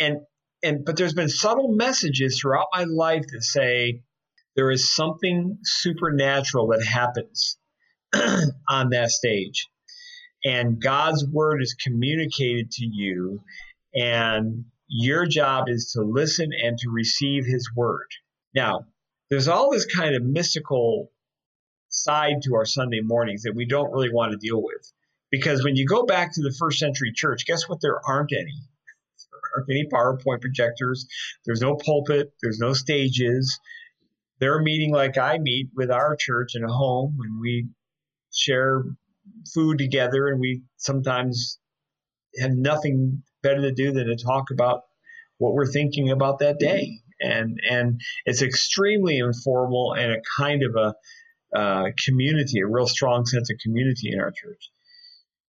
and 0.00 0.18
and 0.62 0.84
but 0.84 0.96
there's 0.96 1.14
been 1.14 1.28
subtle 1.28 1.74
messages 1.74 2.40
throughout 2.40 2.68
my 2.74 2.84
life 2.84 3.24
that 3.32 3.42
say 3.42 4.02
there 4.56 4.70
is 4.70 4.94
something 4.94 5.58
supernatural 5.62 6.68
that 6.68 6.84
happens 6.84 7.58
on 8.68 8.90
that 8.90 9.10
stage 9.10 9.68
and 10.44 10.80
God's 10.80 11.24
word 11.26 11.62
is 11.62 11.74
communicated 11.74 12.70
to 12.72 12.84
you 12.84 13.42
and 13.94 14.64
your 14.88 15.26
job 15.26 15.68
is 15.68 15.92
to 15.92 16.02
listen 16.02 16.50
and 16.52 16.78
to 16.78 16.90
receive 16.90 17.44
his 17.46 17.70
word. 17.74 18.08
Now, 18.54 18.86
there's 19.30 19.48
all 19.48 19.70
this 19.70 19.86
kind 19.86 20.14
of 20.14 20.22
mystical 20.22 21.10
side 21.88 22.42
to 22.42 22.54
our 22.54 22.64
Sunday 22.66 23.00
mornings 23.02 23.42
that 23.42 23.54
we 23.54 23.66
don't 23.66 23.92
really 23.92 24.12
want 24.12 24.32
to 24.32 24.38
deal 24.38 24.62
with. 24.62 24.92
Because 25.30 25.64
when 25.64 25.76
you 25.76 25.86
go 25.86 26.04
back 26.04 26.34
to 26.34 26.42
the 26.42 26.54
first 26.58 26.78
century 26.78 27.12
church, 27.14 27.46
guess 27.46 27.68
what? 27.68 27.80
There 27.80 27.98
aren't 28.06 28.32
any. 28.32 28.52
There 29.30 29.40
aren't 29.56 29.70
any 29.70 29.86
PowerPoint 29.88 30.42
projectors. 30.42 31.06
There's 31.46 31.62
no 31.62 31.76
pulpit. 31.76 32.32
There's 32.42 32.58
no 32.58 32.74
stages. 32.74 33.58
They're 34.38 34.60
meeting 34.60 34.92
like 34.92 35.16
I 35.16 35.38
meet 35.38 35.70
with 35.74 35.90
our 35.90 36.16
church 36.16 36.54
in 36.54 36.64
a 36.64 36.72
home 36.72 37.14
when 37.16 37.40
we 37.40 37.68
share 38.34 38.84
food 39.54 39.78
together 39.78 40.28
and 40.28 40.40
we 40.40 40.62
sometimes 40.76 41.58
have 42.40 42.52
nothing 42.52 43.22
better 43.42 43.62
to 43.62 43.72
do 43.72 43.92
than 43.92 44.06
to 44.06 44.16
talk 44.16 44.50
about 44.50 44.82
what 45.38 45.54
we're 45.54 45.70
thinking 45.70 46.10
about 46.10 46.38
that 46.38 46.58
day. 46.58 47.00
And 47.20 47.58
and 47.68 48.00
it's 48.24 48.42
extremely 48.42 49.18
informal 49.18 49.94
and 49.94 50.12
a 50.12 50.20
kind 50.38 50.62
of 50.62 50.74
a 50.76 50.94
uh, 51.56 51.90
community, 52.06 52.60
a 52.60 52.66
real 52.66 52.86
strong 52.86 53.26
sense 53.26 53.50
of 53.50 53.58
community 53.62 54.10
in 54.12 54.20
our 54.20 54.30
church. 54.30 54.70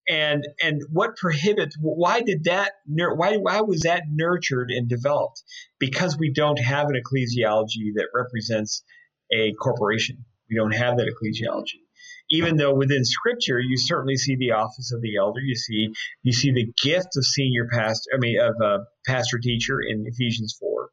And 0.08 0.44
and 0.62 0.82
what 0.91 1.16
prohibits? 1.16 1.78
Why 1.80 2.22
did 2.22 2.44
that? 2.44 2.74
Why 2.86 3.38
why 3.38 3.62
was 3.62 3.82
that 3.82 4.04
nurtured 4.10 4.70
and 4.70 4.89
developed? 4.89 5.41
Because 5.80 6.18
we 6.18 6.34
don't 6.34 6.60
have 6.60 6.88
an 6.88 6.96
ecclesiology 6.96 7.94
that 7.96 8.10
represents 8.14 8.84
a 9.32 9.54
corporation. 9.54 10.26
We 10.50 10.58
don't 10.58 10.76
have 10.76 10.98
that 10.98 11.08
ecclesiology 11.08 11.82
even 12.34 12.57
though 12.57 12.73
within 12.73 13.05
scripture 13.05 13.59
you 13.59 13.77
certainly 13.77 14.17
see 14.17 14.36
the 14.36 14.51
office 14.51 14.91
of 14.93 15.01
the 15.01 15.15
elder. 15.17 15.39
You 15.39 15.55
see 15.55 15.89
you 16.23 16.34
see 16.34 16.51
the 16.51 16.71
gift 16.84 17.15
of 17.15 17.25
senior 17.25 17.67
pastor 17.71 18.09
i 18.13 18.17
mean 18.17 18.39
of 18.39 18.55
a 18.61 18.79
pastor 19.07 19.39
teacher 19.39 19.79
in 19.81 20.05
ephesians 20.07 20.57
4 20.59 20.89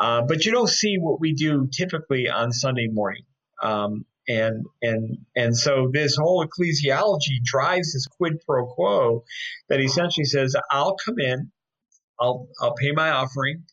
uh, 0.00 0.22
but 0.26 0.44
you 0.44 0.52
don't 0.52 0.68
see 0.68 0.96
what 0.98 1.20
we 1.20 1.34
do 1.34 1.68
typically 1.72 2.28
on 2.28 2.52
sunday 2.52 2.88
morning. 2.90 3.22
Um, 3.62 4.04
and 4.26 4.64
and 4.80 5.18
and 5.36 5.56
so 5.56 5.90
this 5.92 6.16
whole 6.16 6.46
ecclesiology 6.46 7.42
drives 7.44 7.92
this 7.92 8.06
quid 8.06 8.34
pro 8.46 8.66
quo 8.66 9.22
that 9.68 9.80
essentially 9.80 10.24
says 10.24 10.56
i'll 10.70 10.96
come 10.96 11.18
in 11.18 11.50
i'll 12.18 12.48
i'll 12.60 12.74
pay 12.74 12.90
my 12.92 13.10
offering 13.10 13.64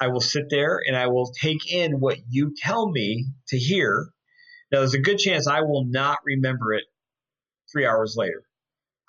i 0.00 0.08
will 0.08 0.20
sit 0.20 0.46
there 0.50 0.80
and 0.84 0.96
i 0.96 1.06
will 1.06 1.30
take 1.40 1.72
in 1.72 2.00
what 2.00 2.18
you 2.28 2.52
tell 2.60 2.90
me 2.90 3.26
to 3.46 3.56
hear 3.56 4.08
now, 4.70 4.80
there's 4.80 4.94
a 4.94 5.00
good 5.00 5.18
chance 5.18 5.46
I 5.46 5.62
will 5.62 5.84
not 5.84 6.18
remember 6.24 6.74
it 6.74 6.84
three 7.72 7.86
hours 7.86 8.14
later. 8.16 8.42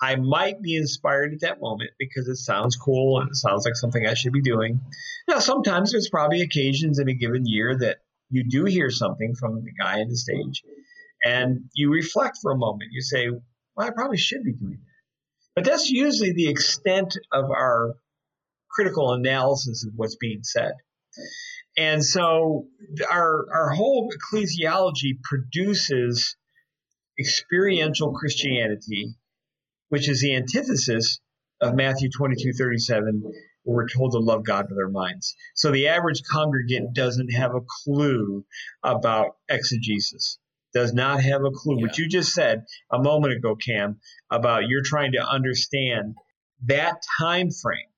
I 0.02 0.16
might 0.16 0.62
be 0.62 0.76
inspired 0.76 1.34
at 1.34 1.40
that 1.40 1.60
moment 1.60 1.90
because 1.98 2.26
it 2.28 2.36
sounds 2.36 2.76
cool 2.76 3.20
and 3.20 3.30
it 3.30 3.36
sounds 3.36 3.66
like 3.66 3.76
something 3.76 4.06
I 4.06 4.14
should 4.14 4.32
be 4.32 4.40
doing. 4.40 4.80
Now, 5.28 5.40
sometimes 5.40 5.92
there's 5.92 6.08
probably 6.08 6.40
occasions 6.40 6.98
in 6.98 7.08
a 7.08 7.14
given 7.14 7.46
year 7.46 7.76
that 7.78 7.98
you 8.30 8.44
do 8.48 8.64
hear 8.64 8.90
something 8.90 9.34
from 9.34 9.56
the 9.56 9.72
guy 9.78 10.00
on 10.00 10.08
the 10.08 10.16
stage 10.16 10.62
and 11.24 11.64
you 11.74 11.92
reflect 11.92 12.38
for 12.40 12.52
a 12.52 12.56
moment. 12.56 12.92
You 12.92 13.02
say, 13.02 13.28
well, 13.28 13.86
I 13.86 13.90
probably 13.90 14.16
should 14.16 14.42
be 14.42 14.52
doing 14.52 14.78
that. 14.80 14.86
But 15.54 15.64
that's 15.64 15.90
usually 15.90 16.32
the 16.32 16.48
extent 16.48 17.18
of 17.30 17.50
our 17.50 17.94
critical 18.70 19.12
analysis 19.12 19.84
of 19.84 19.92
what's 19.96 20.16
being 20.16 20.42
said. 20.42 20.72
And 21.80 22.04
so 22.04 22.66
our, 23.10 23.46
our 23.50 23.70
whole 23.70 24.12
ecclesiology 24.12 25.18
produces 25.22 26.36
experiential 27.18 28.12
Christianity, 28.12 29.14
which 29.88 30.06
is 30.06 30.20
the 30.20 30.34
antithesis 30.34 31.20
of 31.62 31.74
Matthew 31.74 32.10
22 32.14 32.52
37, 32.52 33.22
where 33.62 33.76
we're 33.76 33.88
told 33.88 34.12
to 34.12 34.18
love 34.18 34.44
God 34.44 34.66
with 34.68 34.78
our 34.78 34.90
minds. 34.90 35.34
So 35.54 35.70
the 35.70 35.88
average 35.88 36.20
congregant 36.30 36.94
doesn't 36.94 37.32
have 37.32 37.54
a 37.54 37.62
clue 37.66 38.44
about 38.84 39.36
exegesis, 39.48 40.38
does 40.74 40.92
not 40.92 41.22
have 41.22 41.46
a 41.46 41.50
clue. 41.50 41.76
Yeah. 41.78 41.86
What 41.86 41.96
you 41.96 42.08
just 42.08 42.34
said 42.34 42.66
a 42.92 42.98
moment 42.98 43.32
ago, 43.32 43.56
Cam, 43.56 44.00
about 44.30 44.68
you're 44.68 44.84
trying 44.84 45.12
to 45.12 45.26
understand 45.26 46.16
that 46.66 47.00
time 47.18 47.48
frame, 47.50 47.88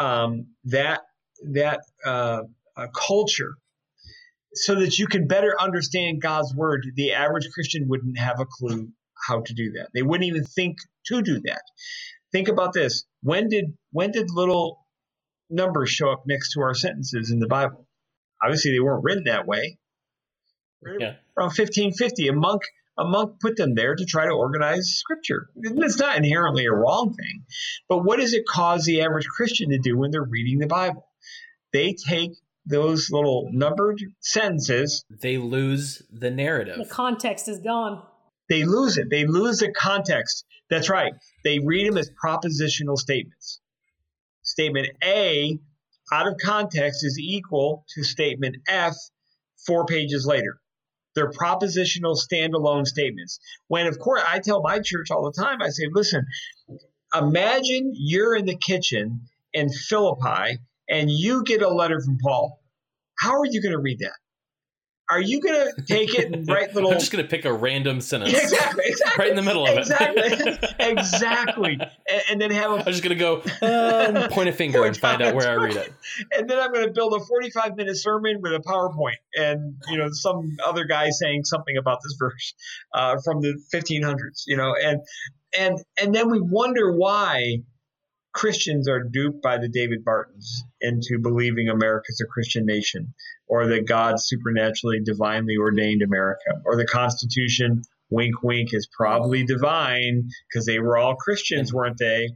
um, 0.00 0.46
that 0.64 1.02
that 1.52 1.82
uh, 2.04 2.42
uh, 2.78 2.86
culture 2.88 3.54
so 4.54 4.76
that 4.76 4.98
you 4.98 5.06
can 5.06 5.26
better 5.26 5.54
understand 5.60 6.22
God's 6.22 6.54
word. 6.54 6.86
The 6.94 7.12
average 7.12 7.48
Christian 7.52 7.88
wouldn't 7.88 8.18
have 8.18 8.40
a 8.40 8.46
clue 8.46 8.88
how 9.26 9.40
to 9.42 9.54
do 9.54 9.72
that. 9.72 9.88
They 9.94 10.02
wouldn't 10.02 10.28
even 10.28 10.44
think 10.44 10.78
to 11.06 11.22
do 11.22 11.40
that. 11.44 11.62
Think 12.32 12.48
about 12.48 12.72
this. 12.72 13.04
When 13.22 13.48
did 13.48 13.76
when 13.90 14.12
did 14.12 14.28
little 14.30 14.86
numbers 15.50 15.90
show 15.90 16.10
up 16.10 16.24
next 16.26 16.52
to 16.52 16.60
our 16.60 16.74
sentences 16.74 17.30
in 17.30 17.40
the 17.40 17.48
Bible? 17.48 17.86
Obviously 18.42 18.72
they 18.72 18.80
weren't 18.80 19.04
written 19.04 19.24
that 19.24 19.46
way. 19.46 19.78
Yeah. 20.82 21.16
Around 21.36 21.48
1550, 21.56 22.28
a 22.28 22.32
monk 22.32 22.62
a 22.98 23.04
monk 23.04 23.40
put 23.40 23.56
them 23.56 23.74
there 23.74 23.94
to 23.94 24.04
try 24.04 24.26
to 24.26 24.32
organize 24.32 24.96
scripture. 24.96 25.48
It's 25.56 25.98
not 25.98 26.16
inherently 26.16 26.66
a 26.66 26.72
wrong 26.72 27.14
thing. 27.14 27.44
But 27.88 28.04
what 28.04 28.18
does 28.18 28.34
it 28.34 28.44
cause 28.46 28.84
the 28.84 29.02
average 29.02 29.26
Christian 29.26 29.70
to 29.70 29.78
do 29.78 29.96
when 29.96 30.10
they're 30.10 30.22
reading 30.22 30.58
the 30.58 30.66
Bible? 30.66 31.06
They 31.72 31.94
take 31.94 32.32
those 32.68 33.08
little 33.10 33.48
numbered 33.52 34.00
sentences. 34.20 35.04
They 35.22 35.38
lose 35.38 36.02
the 36.12 36.30
narrative. 36.30 36.76
The 36.76 36.94
context 36.94 37.48
is 37.48 37.58
gone. 37.60 38.02
They 38.48 38.64
lose 38.64 38.96
it. 38.98 39.08
They 39.10 39.26
lose 39.26 39.58
the 39.58 39.72
context. 39.72 40.44
That's 40.70 40.88
right. 40.88 41.12
They 41.44 41.58
read 41.58 41.90
them 41.90 41.98
as 41.98 42.10
propositional 42.22 42.96
statements. 42.96 43.60
Statement 44.42 44.88
A 45.04 45.58
out 46.12 46.26
of 46.26 46.36
context 46.42 47.04
is 47.04 47.18
equal 47.18 47.84
to 47.94 48.02
statement 48.02 48.56
F 48.68 48.94
four 49.66 49.84
pages 49.84 50.26
later. 50.26 50.58
They're 51.14 51.30
propositional 51.30 52.16
standalone 52.16 52.86
statements. 52.86 53.40
When, 53.66 53.86
of 53.86 53.98
course, 53.98 54.22
I 54.26 54.38
tell 54.38 54.62
my 54.62 54.78
church 54.78 55.10
all 55.10 55.24
the 55.24 55.42
time, 55.42 55.60
I 55.60 55.68
say, 55.68 55.84
listen, 55.92 56.24
imagine 57.14 57.92
you're 57.94 58.36
in 58.36 58.46
the 58.46 58.56
kitchen 58.56 59.28
in 59.52 59.68
Philippi 59.68 60.58
and 60.88 61.10
you 61.10 61.44
get 61.44 61.62
a 61.62 61.68
letter 61.68 62.00
from 62.00 62.18
Paul. 62.22 62.57
How 63.18 63.32
are 63.32 63.46
you 63.46 63.62
going 63.62 63.72
to 63.72 63.80
read 63.80 63.98
that? 64.00 64.12
Are 65.10 65.22
you 65.22 65.40
going 65.40 65.70
to 65.74 65.82
take 65.82 66.14
it 66.18 66.32
and 66.32 66.46
write 66.46 66.74
little? 66.74 66.90
I'm 66.92 66.98
just 66.98 67.10
going 67.10 67.24
to 67.24 67.30
pick 67.30 67.46
a 67.46 67.52
random 67.52 68.02
sentence. 68.02 68.34
Exactly, 68.34 68.84
exactly. 68.86 69.22
right 69.24 69.30
in 69.30 69.36
the 69.36 69.42
middle 69.42 69.66
of 69.66 69.78
exactly, 69.78 70.22
it. 70.22 70.74
exactly. 70.78 71.78
And, 71.80 72.22
and, 72.30 72.40
then 72.40 72.50
have 72.50 72.72
a. 72.72 72.74
I'm 72.74 72.84
just 72.84 73.02
going 73.02 73.16
to 73.16 73.20
go 73.20 73.38
uh, 73.66 74.28
point 74.30 74.50
a 74.50 74.52
finger 74.52 74.84
and 74.84 74.94
find 74.94 75.22
out 75.22 75.34
where 75.34 75.48
I 75.48 75.54
read 75.54 75.76
it. 75.76 75.92
And 76.32 76.48
then 76.48 76.58
I'm 76.58 76.72
going 76.74 76.86
to 76.86 76.92
build 76.92 77.14
a 77.14 77.20
45 77.24 77.76
minute 77.76 77.96
sermon 77.96 78.40
with 78.42 78.52
a 78.52 78.60
PowerPoint 78.60 79.16
and 79.34 79.76
you 79.88 79.96
know 79.96 80.08
some 80.10 80.58
other 80.66 80.84
guy 80.84 81.08
saying 81.08 81.44
something 81.44 81.78
about 81.78 82.00
this 82.02 82.14
verse 82.18 82.54
uh, 82.92 83.16
from 83.24 83.40
the 83.40 83.58
1500s. 83.72 84.42
You 84.46 84.58
know, 84.58 84.74
and 84.74 85.00
and 85.58 85.78
and 85.98 86.14
then 86.14 86.30
we 86.30 86.40
wonder 86.40 86.92
why 86.92 87.62
Christians 88.38 88.88
are 88.88 89.02
duped 89.02 89.42
by 89.42 89.58
the 89.58 89.68
David 89.68 90.04
Bartons 90.04 90.62
into 90.80 91.18
believing 91.20 91.68
America's 91.68 92.20
a 92.22 92.26
Christian 92.26 92.66
nation, 92.66 93.12
or 93.48 93.66
that 93.66 93.88
God 93.88 94.20
supernaturally, 94.20 95.00
divinely 95.04 95.56
ordained 95.58 96.02
America, 96.02 96.52
or 96.64 96.76
the 96.76 96.86
Constitution, 96.86 97.82
wink, 98.10 98.40
wink, 98.44 98.72
is 98.72 98.88
probably 98.96 99.44
divine 99.44 100.28
because 100.48 100.66
they 100.66 100.78
were 100.78 100.96
all 100.96 101.16
Christians, 101.16 101.74
weren't 101.74 101.98
they? 101.98 102.28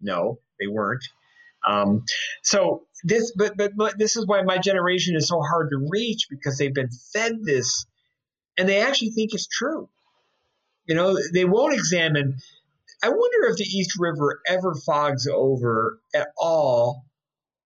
No, 0.00 0.38
they 0.58 0.66
weren't. 0.66 1.04
Um, 1.68 2.04
so 2.42 2.84
this, 3.04 3.30
but, 3.36 3.54
but 3.58 3.72
but 3.76 3.98
this 3.98 4.16
is 4.16 4.26
why 4.26 4.40
my 4.40 4.56
generation 4.56 5.14
is 5.14 5.28
so 5.28 5.42
hard 5.42 5.68
to 5.72 5.88
reach 5.90 6.28
because 6.30 6.56
they've 6.56 6.72
been 6.72 6.88
fed 7.12 7.44
this, 7.44 7.84
and 8.56 8.66
they 8.66 8.80
actually 8.80 9.10
think 9.10 9.34
it's 9.34 9.46
true. 9.46 9.90
You 10.86 10.94
know, 10.94 11.18
they 11.34 11.44
won't 11.44 11.74
examine 11.74 12.38
I 13.02 13.08
wonder 13.08 13.48
if 13.48 13.56
the 13.56 13.64
East 13.64 13.98
River 13.98 14.40
ever 14.46 14.74
fogs 14.86 15.26
over 15.26 16.00
at 16.14 16.28
all, 16.36 17.04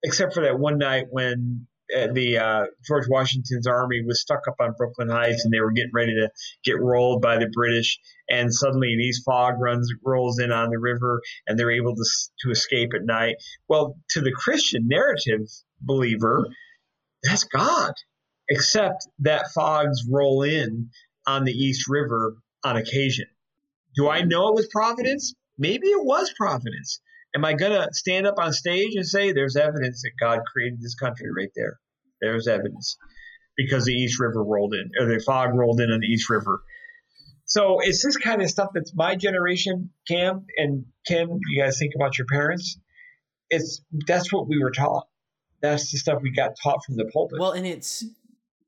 except 0.02 0.34
for 0.34 0.42
that 0.42 0.58
one 0.58 0.78
night 0.78 1.06
when 1.10 1.66
uh, 1.94 2.08
the 2.12 2.38
uh, 2.38 2.64
George 2.86 3.06
Washington's 3.08 3.66
army 3.66 4.02
was 4.06 4.20
stuck 4.20 4.40
up 4.48 4.56
on 4.60 4.74
Brooklyn 4.78 5.08
Heights 5.08 5.44
and 5.44 5.52
they 5.52 5.60
were 5.60 5.72
getting 5.72 5.90
ready 5.92 6.14
to 6.14 6.30
get 6.64 6.80
rolled 6.80 7.20
by 7.20 7.36
the 7.36 7.50
British, 7.52 7.98
and 8.28 8.52
suddenly 8.52 8.88
east 8.88 9.22
fog 9.24 9.54
runs 9.60 9.92
rolls 10.04 10.38
in 10.38 10.50
on 10.52 10.70
the 10.70 10.78
river, 10.78 11.20
and 11.46 11.58
they're 11.58 11.70
able 11.70 11.94
to 11.94 12.04
to 12.42 12.50
escape 12.50 12.92
at 12.94 13.04
night. 13.04 13.36
Well, 13.68 13.96
to 14.10 14.20
the 14.20 14.32
Christian 14.32 14.86
narrative 14.88 15.46
believer, 15.80 16.46
that's 17.22 17.44
God, 17.44 17.92
except 18.48 19.08
that 19.20 19.52
fogs 19.54 20.02
roll 20.08 20.42
in 20.42 20.90
on 21.26 21.44
the 21.44 21.52
East 21.52 21.88
River 21.88 22.36
on 22.64 22.76
occasion. 22.76 23.26
Do 23.94 24.08
I 24.08 24.22
know 24.22 24.48
it 24.48 24.54
was 24.54 24.68
providence? 24.68 25.34
Maybe 25.58 25.88
it 25.88 26.04
was 26.04 26.32
providence. 26.36 27.00
Am 27.34 27.44
I 27.44 27.54
going 27.54 27.72
to 27.72 27.88
stand 27.92 28.26
up 28.26 28.36
on 28.38 28.52
stage 28.52 28.94
and 28.94 29.06
say 29.06 29.32
there's 29.32 29.56
evidence 29.56 30.02
that 30.02 30.12
God 30.20 30.40
created 30.52 30.80
this 30.80 30.94
country 30.94 31.28
right 31.36 31.50
there? 31.56 31.78
There's 32.20 32.46
evidence 32.46 32.96
because 33.56 33.84
the 33.84 33.92
East 33.92 34.20
River 34.20 34.42
rolled 34.42 34.74
in, 34.74 34.90
or 34.98 35.06
the 35.06 35.22
fog 35.24 35.54
rolled 35.54 35.80
in 35.80 35.90
on 35.90 36.00
the 36.00 36.06
East 36.06 36.28
River. 36.30 36.62
So 37.44 37.78
it's 37.80 38.02
this 38.02 38.16
kind 38.16 38.42
of 38.42 38.50
stuff 38.50 38.70
that's 38.74 38.94
my 38.94 39.16
generation, 39.16 39.90
Cam 40.08 40.46
and 40.56 40.86
Kim. 41.06 41.28
You 41.50 41.62
guys 41.62 41.78
think 41.78 41.92
about 41.94 42.18
your 42.18 42.26
parents. 42.26 42.78
It's 43.50 43.82
that's 44.06 44.32
what 44.32 44.48
we 44.48 44.58
were 44.62 44.70
taught. 44.70 45.06
That's 45.60 45.92
the 45.92 45.98
stuff 45.98 46.20
we 46.22 46.32
got 46.32 46.52
taught 46.62 46.84
from 46.84 46.96
the 46.96 47.04
pulpit. 47.12 47.38
Well, 47.38 47.52
and 47.52 47.66
it's 47.66 48.04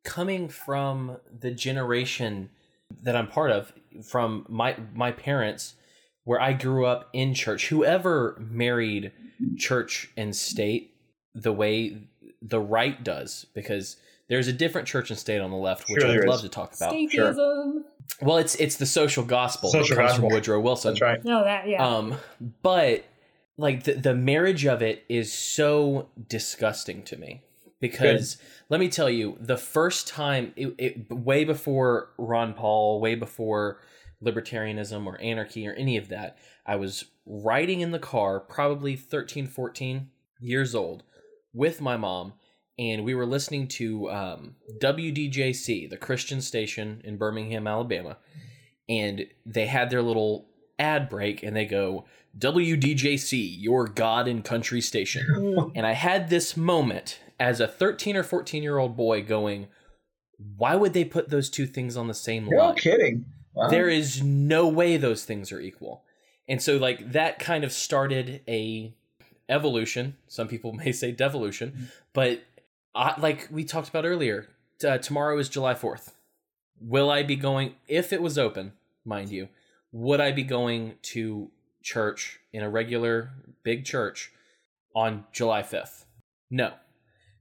coming 0.05 0.49
from 0.49 1.19
the 1.41 1.51
generation 1.51 2.51
that 3.03 3.17
I'm 3.17 3.29
part 3.29 3.51
of 3.51 3.73
from 4.05 4.47
my 4.49 4.77
my 4.95 5.13
parents 5.13 5.75
where 6.25 6.41
I 6.41 6.53
grew 6.53 6.87
up 6.87 7.09
in 7.13 7.35
church. 7.35 7.69
Whoever 7.69 8.37
married 8.39 9.13
church 9.57 10.11
and 10.17 10.35
state 10.35 10.95
the 11.35 11.53
way 11.53 12.09
the 12.43 12.61
right 12.61 13.03
does, 13.03 13.47
because 13.55 13.97
there's 14.29 14.49
a 14.49 14.53
different 14.53 14.89
church 14.89 15.11
and 15.11 15.19
state 15.19 15.41
on 15.41 15.51
the 15.51 15.57
left, 15.57 15.89
which 15.89 16.03
sure 16.03 16.11
I'd 16.11 16.29
love 16.29 16.37
is. 16.37 16.43
to 16.43 16.49
talk 16.49 16.75
about. 16.75 16.95
Sure. 17.11 17.83
Well, 18.23 18.39
it's 18.39 18.55
it's 18.57 18.77
the 18.77 18.87
social 18.87 19.25
gospel 19.25 19.71
social 19.71 19.97
that 19.97 20.01
comes 20.01 20.11
gospel. 20.13 20.29
from 20.29 20.35
Woodrow 20.35 20.61
Wilson. 20.61 20.93
That's 20.93 21.01
right. 21.01 21.25
No, 21.25 21.45
that 21.45 21.69
yeah. 21.69 21.87
Um, 21.87 22.17
but 22.63 23.05
like 23.57 23.85
the 23.85 23.93
the 23.93 24.15
marriage 24.15 24.67
of 24.67 24.83
it 24.83 25.05
is 25.09 25.33
so 25.33 26.09
disgusting 26.29 27.03
to 27.05 27.17
me 27.17 27.43
because 27.81 28.37
Good. 28.37 28.47
let 28.71 28.81
me 28.81 28.89
tell 28.89 29.11
you, 29.11 29.37
the 29.41 29.57
first 29.57 30.09
time, 30.09 30.53
it, 30.57 30.75
it, 30.79 31.11
way 31.11 31.45
before 31.45 32.11
Ron 32.19 32.55
Paul, 32.55 33.01
way 33.01 33.15
before 33.15 33.81
libertarianism 34.25 35.07
or 35.07 35.21
anarchy 35.21 35.67
or 35.67 35.75
any 35.75 35.97
of 35.97 36.09
that, 36.09 36.39
I 36.65 36.77
was 36.77 37.05
riding 37.27 37.81
in 37.81 37.91
the 37.91 37.99
car, 37.99 38.41
probably 38.41 38.97
13, 38.97 39.47
14 39.47 40.09
years 40.41 40.75
old, 40.75 41.03
with 41.53 41.81
my 41.81 41.97
mom, 41.97 42.35
and 42.79 43.05
we 43.05 43.15
were 43.15 43.27
listening 43.27 43.69
to 43.69 44.11
um, 44.11 44.57
WDJC, 44.81 45.89
the 45.89 45.97
Christian 45.97 46.41
station 46.41 47.01
in 47.05 47.17
Birmingham, 47.17 47.67
Alabama, 47.67 48.19
and 48.89 49.27
they 49.45 49.67
had 49.67 49.91
their 49.91 50.03
little 50.03 50.49
ad 50.79 51.09
break, 51.09 51.43
and 51.43 51.57
they 51.57 51.65
go, 51.65 52.05
WDJC, 52.39 53.57
your 53.59 53.87
God 53.87 54.29
and 54.29 54.45
country 54.45 54.81
station. 54.81 55.73
and 55.75 55.87
I 55.87 55.93
had 55.93 56.29
this 56.29 56.57
moment 56.57 57.21
as 57.39 57.61
a 57.61 57.67
13 57.67 58.17
or 58.17 58.23
14 58.23 58.63
year 58.63 58.79
old 58.79 58.97
boy 58.97 59.23
going, 59.23 59.69
why 60.57 60.75
would 60.75 60.93
they 60.93 61.05
put 61.05 61.29
those 61.29 61.49
two 61.49 61.67
things 61.67 61.97
on 61.97 62.09
the 62.09 62.15
same 62.15 62.47
You're 62.47 62.59
line? 62.61 62.69
No 62.71 62.75
kidding. 62.75 63.25
Wow. 63.55 63.69
There 63.69 63.89
is 63.89 64.23
no 64.23 64.69
way 64.69 64.97
those 64.97 65.25
things 65.25 65.51
are 65.53 65.61
equal. 65.61 66.05
And 66.49 66.63
so 66.63 66.77
like 66.77 67.13
that 67.13 67.39
kind 67.39 67.65
of 67.65 67.73
started 67.73 68.43
a 68.47 68.95
evolution. 69.49 70.17
Some 70.29 70.49
people 70.49 70.73
may 70.85 70.93
say 70.93 71.13
devolution, 71.13 71.71
mm-hmm. 71.71 71.85
but 72.13 72.43
I, 72.95 73.19
like 73.19 73.49
we 73.51 73.65
talked 73.65 73.89
about 73.89 74.05
earlier, 74.05 74.49
uh, 74.87 74.99
tomorrow 74.99 75.39
is 75.39 75.49
July 75.49 75.75
4th. 75.75 76.13
Will 76.81 77.11
I 77.11 77.23
be 77.23 77.37
going 77.37 77.75
if 77.89 78.13
it 78.13 78.21
was 78.21 78.37
open, 78.37 78.73
mind 79.05 79.31
you, 79.31 79.49
would 79.93 80.21
I 80.21 80.33
be 80.33 80.43
going 80.43 80.97
to 81.03 81.51
church 81.83 82.41
in 82.53 82.63
a 82.63 82.69
regular 82.69 83.31
big 83.63 83.87
church 83.87 84.33
on 84.95 85.25
July 85.33 85.63
5th? 85.63 86.05
No 86.51 86.75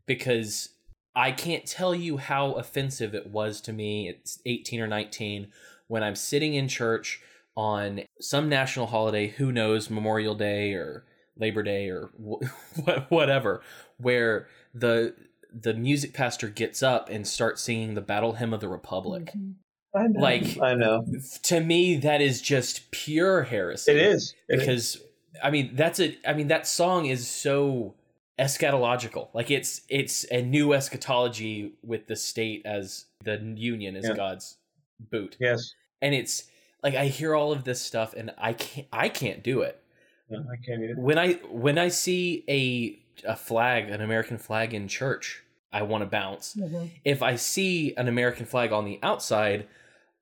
because 0.05 0.69
I 1.15 1.31
can't 1.31 1.65
tell 1.65 1.95
you 1.95 2.17
how 2.17 2.53
offensive 2.53 3.15
it 3.15 3.27
was 3.27 3.61
to 3.61 3.73
me 3.73 4.09
at 4.09 4.37
18 4.45 4.81
or 4.81 4.87
19 4.87 5.47
when 5.87 6.03
I'm 6.03 6.15
sitting 6.15 6.55
in 6.55 6.67
church 6.67 7.21
on 7.55 8.01
some 8.19 8.49
national 8.49 8.87
holiday, 8.87 9.27
who 9.27 9.51
knows, 9.51 9.89
Memorial 9.89 10.35
Day 10.35 10.73
or 10.73 11.05
Labor 11.37 11.63
Day 11.63 11.89
or 11.89 12.09
whatever, 13.09 13.61
where 13.97 14.47
the 14.73 15.15
the 15.57 15.73
music 15.73 16.13
pastor 16.13 16.49
gets 16.49 16.83
up 16.83 17.09
and 17.09 17.25
starts 17.25 17.61
singing 17.61 17.93
the 17.93 18.01
battle 18.01 18.33
hymn 18.33 18.53
of 18.53 18.59
the 18.59 18.67
republic. 18.67 19.27
Mm-hmm. 19.27 19.51
I 19.97 20.07
know. 20.07 20.19
Like 20.19 20.61
I 20.61 20.73
know. 20.73 21.05
To 21.43 21.61
me 21.61 21.95
that 21.97 22.21
is 22.21 22.41
just 22.41 22.91
pure 22.91 23.43
heresy. 23.43 23.91
It 23.91 23.97
is. 23.97 24.33
It 24.49 24.59
because 24.59 24.95
is. 24.95 25.01
I 25.41 25.51
mean 25.51 25.71
that's 25.73 26.01
a 26.01 26.17
I 26.27 26.33
mean 26.33 26.49
that 26.49 26.67
song 26.67 27.05
is 27.05 27.29
so 27.29 27.95
eschatological. 28.39 29.29
Like 29.33 29.51
it's 29.51 29.81
it's 29.89 30.25
a 30.31 30.41
new 30.41 30.73
eschatology 30.73 31.73
with 31.83 32.07
the 32.07 32.15
state 32.15 32.65
as 32.65 33.05
the 33.23 33.37
union 33.55 33.95
as 33.95 34.05
yeah. 34.07 34.15
God's 34.15 34.57
boot. 34.99 35.37
Yes. 35.39 35.73
And 36.01 36.13
it's 36.13 36.45
like 36.83 36.95
I 36.95 37.07
hear 37.07 37.35
all 37.35 37.51
of 37.51 37.63
this 37.63 37.81
stuff 37.81 38.13
and 38.15 38.31
I 38.37 38.53
can't 38.53 38.87
I 38.91 39.09
can't 39.09 39.43
do 39.43 39.61
it. 39.61 39.81
No, 40.29 40.39
I 40.39 40.57
can't 40.65 40.83
either. 40.83 40.95
When 40.95 41.17
I 41.17 41.33
when 41.49 41.77
I 41.77 41.89
see 41.89 42.43
a 42.49 42.99
a 43.27 43.35
flag, 43.35 43.89
an 43.89 44.01
American 44.01 44.37
flag 44.37 44.73
in 44.73 44.87
church, 44.87 45.43
I 45.71 45.83
want 45.83 46.01
to 46.03 46.05
bounce. 46.05 46.55
Mm-hmm. 46.55 46.87
If 47.03 47.23
I 47.23 47.35
see 47.35 47.95
an 47.95 48.07
American 48.07 48.45
flag 48.45 48.71
on 48.71 48.85
the 48.85 48.99
outside 49.01 49.67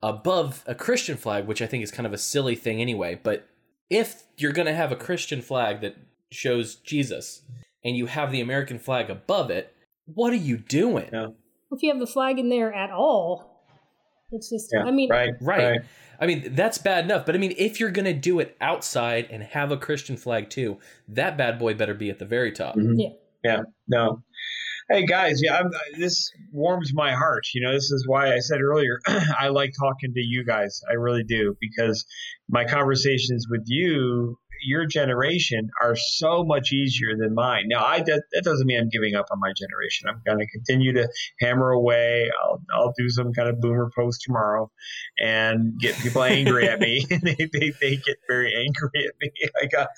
above 0.02 0.62
a 0.66 0.74
Christian 0.74 1.16
flag, 1.16 1.46
which 1.46 1.62
I 1.62 1.66
think 1.66 1.82
is 1.82 1.90
kind 1.90 2.06
of 2.06 2.12
a 2.12 2.18
silly 2.18 2.54
thing 2.54 2.80
anyway, 2.80 3.18
but 3.20 3.48
if 3.90 4.24
you're 4.36 4.52
going 4.52 4.66
to 4.66 4.74
have 4.74 4.92
a 4.92 4.96
Christian 4.96 5.40
flag 5.40 5.80
that 5.80 5.96
shows 6.30 6.74
Jesus, 6.76 7.42
and 7.84 7.96
you 7.96 8.06
have 8.06 8.32
the 8.32 8.40
American 8.40 8.78
flag 8.78 9.10
above 9.10 9.50
it, 9.50 9.74
what 10.06 10.32
are 10.32 10.36
you 10.36 10.56
doing? 10.56 11.08
Yeah. 11.12 11.28
If 11.70 11.82
you 11.82 11.90
have 11.90 12.00
the 12.00 12.06
flag 12.06 12.38
in 12.38 12.48
there 12.48 12.72
at 12.72 12.90
all, 12.90 13.66
It's 14.30 14.50
just, 14.50 14.70
yeah, 14.72 14.84
I 14.84 14.90
mean, 14.90 15.10
right, 15.10 15.32
right, 15.40 15.64
right. 15.64 15.80
I 16.20 16.26
mean, 16.26 16.54
that's 16.54 16.78
bad 16.78 17.04
enough. 17.04 17.26
But 17.26 17.34
I 17.34 17.38
mean, 17.38 17.54
if 17.58 17.80
you're 17.80 17.90
going 17.90 18.04
to 18.04 18.14
do 18.14 18.38
it 18.38 18.56
outside 18.60 19.28
and 19.30 19.42
have 19.42 19.72
a 19.72 19.76
Christian 19.76 20.16
flag 20.16 20.50
too, 20.50 20.78
that 21.08 21.36
bad 21.36 21.58
boy 21.58 21.74
better 21.74 21.94
be 21.94 22.10
at 22.10 22.18
the 22.18 22.24
very 22.24 22.52
top. 22.52 22.76
Mm-hmm. 22.76 22.98
Yeah. 22.98 23.08
Yeah. 23.44 23.62
No. 23.88 24.22
Hey 24.90 25.06
guys, 25.06 25.40
yeah, 25.42 25.56
I'm, 25.56 25.70
this 25.98 26.30
warms 26.52 26.92
my 26.92 27.14
heart. 27.14 27.46
You 27.54 27.62
know, 27.62 27.72
this 27.72 27.90
is 27.90 28.06
why 28.06 28.34
I 28.34 28.38
said 28.40 28.60
earlier 28.60 29.00
I 29.38 29.48
like 29.48 29.72
talking 29.78 30.12
to 30.12 30.20
you 30.20 30.44
guys. 30.44 30.82
I 30.90 30.94
really 30.94 31.24
do 31.24 31.56
because 31.58 32.04
my 32.50 32.66
conversations 32.66 33.46
with 33.48 33.62
you 33.66 34.38
your 34.64 34.86
generation 34.86 35.70
are 35.82 35.96
so 35.96 36.44
much 36.44 36.72
easier 36.72 37.16
than 37.16 37.34
mine. 37.34 37.64
Now, 37.68 37.84
I 37.84 37.98
that, 38.00 38.22
that 38.32 38.42
doesn't 38.44 38.66
mean 38.66 38.80
I'm 38.80 38.88
giving 38.88 39.14
up 39.14 39.26
on 39.30 39.38
my 39.40 39.52
generation. 39.56 40.08
I'm 40.08 40.22
going 40.26 40.38
to 40.38 40.46
continue 40.50 40.92
to 40.94 41.08
hammer 41.40 41.70
away. 41.70 42.30
I'll, 42.42 42.60
I'll 42.72 42.92
do 42.96 43.08
some 43.08 43.32
kind 43.32 43.48
of 43.48 43.60
boomer 43.60 43.90
post 43.96 44.22
tomorrow 44.22 44.70
and 45.18 45.78
get 45.78 45.96
people 45.96 46.22
angry 46.22 46.68
at 46.68 46.80
me. 46.80 47.06
they, 47.10 47.48
they, 47.52 47.72
they 47.80 47.96
get 47.96 48.16
very 48.28 48.54
angry 48.54 49.06
at 49.06 49.14
me. 49.20 49.30
I 49.62 49.66
got 49.66 49.88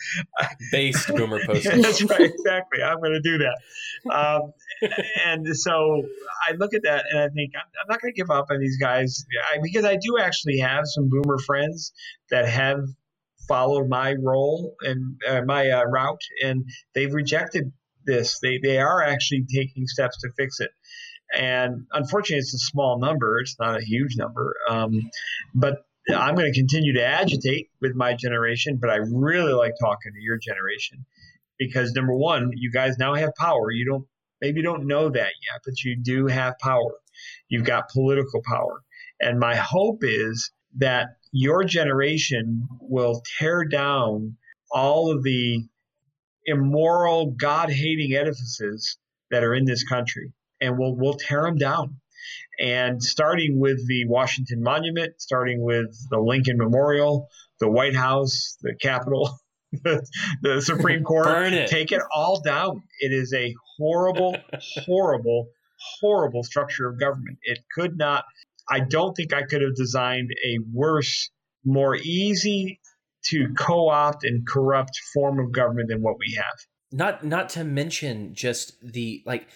based 0.72 1.08
boomer 1.08 1.40
post. 1.46 1.64
that's 1.64 2.02
right, 2.04 2.20
exactly. 2.20 2.82
I'm 2.82 3.00
going 3.00 3.12
to 3.12 3.20
do 3.20 3.38
that. 3.38 4.12
Um, 4.12 4.52
and 5.24 5.56
so 5.56 6.02
I 6.48 6.52
look 6.52 6.74
at 6.74 6.82
that 6.82 7.04
and 7.10 7.20
I 7.20 7.28
think 7.28 7.52
I'm, 7.54 7.66
I'm 7.80 7.88
not 7.88 8.00
going 8.00 8.12
to 8.12 8.16
give 8.16 8.30
up 8.30 8.46
on 8.50 8.60
these 8.60 8.76
guys 8.78 9.24
I, 9.52 9.58
because 9.62 9.84
I 9.84 9.96
do 9.96 10.18
actually 10.18 10.58
have 10.58 10.82
some 10.86 11.08
boomer 11.08 11.38
friends 11.38 11.92
that 12.30 12.48
have 12.48 12.80
followed 13.48 13.88
my 13.88 14.14
role 14.14 14.74
and 14.80 15.20
uh, 15.28 15.42
my 15.46 15.70
uh, 15.70 15.84
route, 15.84 16.20
and 16.42 16.64
they've 16.94 17.12
rejected 17.12 17.72
this. 18.04 18.38
They 18.40 18.58
they 18.62 18.78
are 18.78 19.02
actually 19.02 19.44
taking 19.52 19.86
steps 19.86 20.20
to 20.22 20.30
fix 20.36 20.60
it, 20.60 20.70
and 21.36 21.86
unfortunately, 21.92 22.38
it's 22.38 22.54
a 22.54 22.58
small 22.58 22.98
number. 22.98 23.38
It's 23.40 23.56
not 23.58 23.80
a 23.80 23.84
huge 23.84 24.16
number, 24.16 24.54
um, 24.68 25.10
but. 25.54 25.82
I'm 26.08 26.36
going 26.36 26.52
to 26.52 26.56
continue 26.56 26.92
to 26.92 27.04
agitate 27.04 27.68
with 27.80 27.96
my 27.96 28.14
generation, 28.14 28.78
but 28.80 28.90
I 28.90 28.98
really 29.12 29.52
like 29.52 29.72
talking 29.80 30.12
to 30.12 30.20
your 30.22 30.38
generation 30.38 31.04
because 31.58 31.92
number 31.94 32.14
one, 32.14 32.52
you 32.54 32.70
guys 32.70 32.96
now 32.96 33.14
have 33.14 33.34
power. 33.36 33.72
You 33.72 33.84
don't 33.86 34.06
maybe 34.40 34.62
don't 34.62 34.86
know 34.86 35.08
that 35.08 35.14
yet, 35.42 35.60
but 35.64 35.82
you 35.82 35.96
do 35.96 36.26
have 36.26 36.58
power. 36.58 36.94
You've 37.48 37.64
got 37.64 37.88
political 37.88 38.42
power. 38.44 38.82
And 39.20 39.38
my 39.38 39.56
hope 39.56 40.00
is 40.02 40.50
that 40.76 41.15
your 41.32 41.64
generation 41.64 42.68
will 42.80 43.22
tear 43.38 43.64
down 43.64 44.36
all 44.70 45.10
of 45.10 45.22
the 45.22 45.64
immoral, 46.44 47.32
God 47.32 47.70
hating 47.70 48.14
edifices 48.14 48.98
that 49.30 49.44
are 49.44 49.54
in 49.54 49.64
this 49.64 49.84
country, 49.84 50.32
and 50.60 50.78
we'll, 50.78 50.94
we'll 50.94 51.14
tear 51.16 51.42
them 51.42 51.56
down. 51.56 51.96
And 52.58 53.02
starting 53.02 53.60
with 53.60 53.86
the 53.86 54.06
Washington 54.06 54.62
Monument, 54.62 55.20
starting 55.20 55.62
with 55.62 55.94
the 56.10 56.18
Lincoln 56.18 56.56
Memorial, 56.56 57.28
the 57.60 57.70
White 57.70 57.94
House, 57.94 58.56
the 58.62 58.74
Capitol, 58.74 59.38
the, 59.72 60.06
the 60.42 60.62
Supreme 60.62 61.04
Court, 61.04 61.52
it. 61.52 61.68
take 61.68 61.92
it 61.92 62.02
all 62.14 62.40
down. 62.40 62.82
It 63.00 63.12
is 63.12 63.32
a 63.34 63.54
horrible, 63.76 64.36
horrible, 64.86 65.48
horrible 66.00 66.42
structure 66.42 66.88
of 66.88 66.98
government. 66.98 67.38
It 67.42 67.58
could 67.74 67.98
not 67.98 68.24
I 68.68 68.80
don't 68.80 69.14
think 69.14 69.32
I 69.32 69.42
could 69.42 69.62
have 69.62 69.74
designed 69.74 70.30
a 70.44 70.58
worse, 70.72 71.30
more 71.64 71.96
easy 71.96 72.80
to 73.26 73.48
co-opt 73.58 74.24
and 74.24 74.46
corrupt 74.46 74.98
form 75.12 75.38
of 75.40 75.52
government 75.52 75.88
than 75.88 76.02
what 76.02 76.16
we 76.18 76.34
have. 76.34 76.54
Not 76.92 77.24
not 77.24 77.48
to 77.50 77.64
mention 77.64 78.34
just 78.34 78.76
the 78.80 79.22
like 79.26 79.48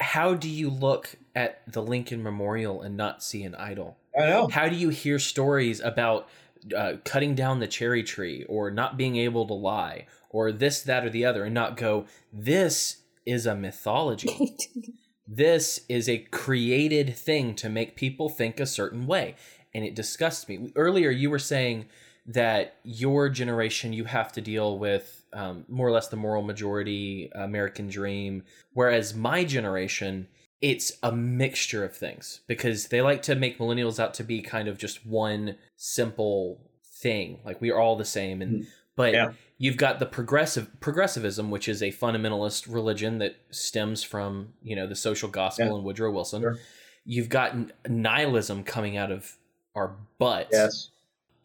how 0.00 0.34
do 0.34 0.48
you 0.48 0.70
look 0.70 1.16
at 1.34 1.60
the 1.70 1.82
Lincoln 1.82 2.22
Memorial 2.22 2.82
and 2.82 2.96
not 2.96 3.22
see 3.22 3.42
an 3.42 3.54
idol? 3.54 3.96
I 4.18 4.26
know. 4.26 4.48
How 4.48 4.68
do 4.68 4.76
you 4.76 4.90
hear 4.90 5.18
stories 5.18 5.80
about 5.80 6.28
uh, 6.76 6.94
cutting 7.04 7.34
down 7.34 7.60
the 7.60 7.66
cherry 7.66 8.02
tree 8.02 8.44
or 8.48 8.70
not 8.70 8.96
being 8.96 9.16
able 9.16 9.46
to 9.46 9.54
lie 9.54 10.06
or 10.30 10.52
this, 10.52 10.82
that, 10.82 11.04
or 11.04 11.10
the 11.10 11.24
other 11.24 11.44
and 11.44 11.54
not 11.54 11.76
go, 11.76 12.06
this 12.32 12.98
is 13.26 13.46
a 13.46 13.54
mythology? 13.54 14.56
This 15.30 15.84
is 15.90 16.08
a 16.08 16.18
created 16.18 17.14
thing 17.14 17.54
to 17.56 17.68
make 17.68 17.96
people 17.96 18.30
think 18.30 18.58
a 18.58 18.66
certain 18.66 19.06
way. 19.06 19.36
And 19.74 19.84
it 19.84 19.94
disgusts 19.94 20.48
me. 20.48 20.72
Earlier, 20.74 21.10
you 21.10 21.28
were 21.28 21.38
saying 21.38 21.86
that 22.26 22.76
your 22.82 23.28
generation, 23.28 23.92
you 23.92 24.04
have 24.04 24.32
to 24.32 24.40
deal 24.40 24.78
with 24.78 25.26
um, 25.34 25.66
more 25.68 25.86
or 25.86 25.90
less 25.90 26.08
the 26.08 26.16
moral 26.16 26.42
majority, 26.42 27.30
American 27.34 27.88
dream. 27.88 28.42
Whereas 28.72 29.14
my 29.14 29.44
generation, 29.44 30.28
it's 30.62 30.92
a 31.02 31.12
mixture 31.12 31.84
of 31.84 31.94
things 31.94 32.40
because 32.46 32.88
they 32.88 33.02
like 33.02 33.20
to 33.22 33.34
make 33.34 33.58
millennials 33.58 34.00
out 34.00 34.14
to 34.14 34.24
be 34.24 34.40
kind 34.40 34.66
of 34.66 34.78
just 34.78 35.04
one 35.06 35.56
simple 35.76 36.70
thing. 36.82 37.40
Like 37.44 37.60
we 37.60 37.70
are 37.70 37.78
all 37.78 37.96
the 37.96 38.04
same. 38.04 38.40
And, 38.40 38.62
mm-hmm. 38.62 38.70
But 38.98 39.14
yeah 39.14 39.32
you've 39.58 39.76
got 39.76 39.98
the 39.98 40.06
progressive 40.06 40.80
progressivism, 40.80 41.50
which 41.50 41.68
is 41.68 41.82
a 41.82 41.90
fundamentalist 41.90 42.72
religion 42.72 43.18
that 43.18 43.36
stems 43.50 44.02
from 44.02 44.54
you 44.62 44.74
know 44.74 44.86
the 44.86 44.96
social 44.96 45.28
gospel 45.28 45.66
yeah. 45.66 45.74
and 45.74 45.84
Woodrow 45.84 46.10
Wilson. 46.10 46.42
Sure. 46.42 46.58
You've 47.04 47.28
got 47.28 47.54
nihilism 47.88 48.64
coming 48.64 48.96
out 48.96 49.10
of 49.10 49.36
our 49.74 49.96
butts. 50.18 50.50
Yes. 50.52 50.90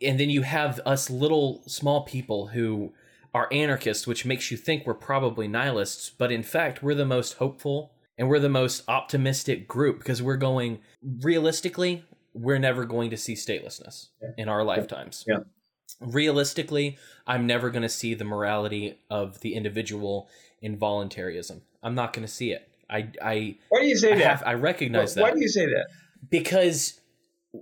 And 0.02 0.20
then 0.20 0.30
you 0.30 0.42
have 0.42 0.80
us 0.86 1.10
little 1.10 1.64
small 1.68 2.04
people 2.04 2.48
who 2.48 2.94
are 3.34 3.48
anarchists, 3.52 4.06
which 4.06 4.26
makes 4.26 4.52
you 4.52 4.58
think 4.58 4.86
we're 4.86 4.94
probably 4.94 5.48
nihilists, 5.48 6.10
but 6.10 6.32
in 6.32 6.44
fact, 6.44 6.84
we're 6.84 6.94
the 6.94 7.06
most 7.06 7.36
hopeful 7.36 7.94
and 8.18 8.28
we're 8.28 8.40
the 8.40 8.50
most 8.50 8.84
optimistic 8.88 9.68
group 9.68 10.00
because 10.00 10.22
we're 10.22 10.38
going 10.38 10.80
realistically, 11.22 12.04
we're 12.34 12.60
never 12.60 12.86
going 12.86 13.10
to 13.10 13.18
see 13.18 13.34
statelessness 13.34 14.10
yeah. 14.22 14.30
in 14.38 14.50
our 14.50 14.64
lifetimes. 14.64 15.24
Yeah 15.26 15.40
realistically, 16.00 16.98
I'm 17.26 17.48
never 17.48 17.70
going 17.70 17.84
to 17.84 17.90
see 17.90 18.14
the 18.14 18.26
morality 18.26 19.00
of 19.10 19.40
the 19.42 19.56
individual 19.56 20.30
in 20.62 20.78
voluntarism. 20.78 21.62
I'm 21.82 21.96
not 21.96 22.14
going 22.14 22.26
to 22.26 22.32
see 22.32 22.52
it. 22.52 22.70
I, 22.90 23.10
I. 23.22 23.58
Why 23.70 23.82
do 23.82 23.88
you 23.88 23.98
say 23.98 24.14
I 24.14 24.18
that? 24.18 24.28
Have, 24.28 24.44
I 24.46 24.54
recognize 24.54 25.16
why, 25.16 25.22
that. 25.22 25.32
Why 25.32 25.36
do 25.36 25.42
you 25.42 25.50
say 25.50 25.66
that? 25.66 25.88
Because 26.30 27.00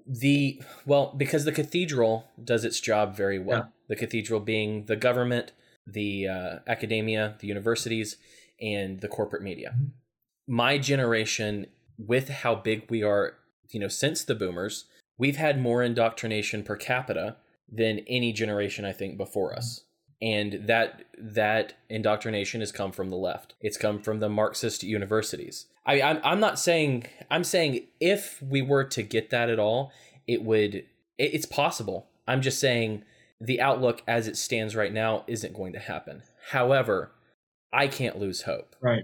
the 0.06 0.62
well, 0.86 1.14
because 1.18 1.46
the 1.46 1.52
cathedral 1.52 2.26
does 2.44 2.64
its 2.64 2.80
job 2.80 3.16
very 3.16 3.40
well. 3.40 3.60
Yeah. 3.60 3.66
The 3.90 3.96
cathedral 3.96 4.40
being 4.40 4.86
the 4.86 4.96
government, 4.96 5.52
the 5.86 6.28
uh, 6.28 6.60
academia, 6.68 7.36
the 7.40 7.48
universities, 7.48 8.18
and 8.62 9.02
the 9.02 9.08
corporate 9.08 9.42
media. 9.42 9.76
My 10.48 10.78
generation, 10.78 11.68
with 11.98 12.30
how 12.30 12.56
big 12.56 12.90
we 12.90 13.04
are, 13.04 13.38
you 13.70 13.80
know, 13.80 13.88
since 13.88 14.24
the 14.24 14.36
boomers, 14.36 14.86
we've 15.18 15.38
had 15.38 15.62
more 15.62 15.84
indoctrination 15.84 16.64
per 16.64 16.76
capita 16.76 17.38
than 17.72 18.00
any 18.08 18.34
generation 18.34 18.86
I 18.86 18.92
think 18.92 19.18
before 19.18 19.56
us. 19.56 19.82
And 20.22 20.68
that 20.68 21.06
that 21.18 21.74
indoctrination 21.90 22.60
has 22.60 22.72
come 22.72 22.92
from 22.92 23.10
the 23.10 23.16
left. 23.16 23.56
It's 23.60 23.78
come 23.78 24.00
from 24.00 24.20
the 24.20 24.30
Marxist 24.30 24.84
universities. 24.84 25.66
I, 25.86 26.02
I'm 26.02 26.20
I'm 26.24 26.40
not 26.40 26.60
saying 26.60 27.06
I'm 27.32 27.44
saying 27.44 27.88
if 28.00 28.42
we 28.42 28.62
were 28.62 28.84
to 28.84 29.02
get 29.02 29.32
that 29.32 29.50
at 29.50 29.58
all, 29.58 29.92
it 30.28 30.44
would. 30.44 30.76
It, 30.76 30.86
it's 31.18 31.48
possible. 31.48 32.08
I'm 32.28 32.42
just 32.42 32.60
saying 32.60 33.04
the 33.40 33.60
outlook 33.60 34.04
as 34.08 34.28
it 34.28 34.38
stands 34.38 34.76
right 34.76 34.94
now 34.94 35.24
isn't 35.26 35.56
going 35.56 35.74
to 35.74 35.80
happen. 35.80 36.22
However, 36.52 37.12
I 37.74 37.88
can't 37.88 38.20
lose 38.20 38.44
hope. 38.44 38.76
Right. 38.80 39.04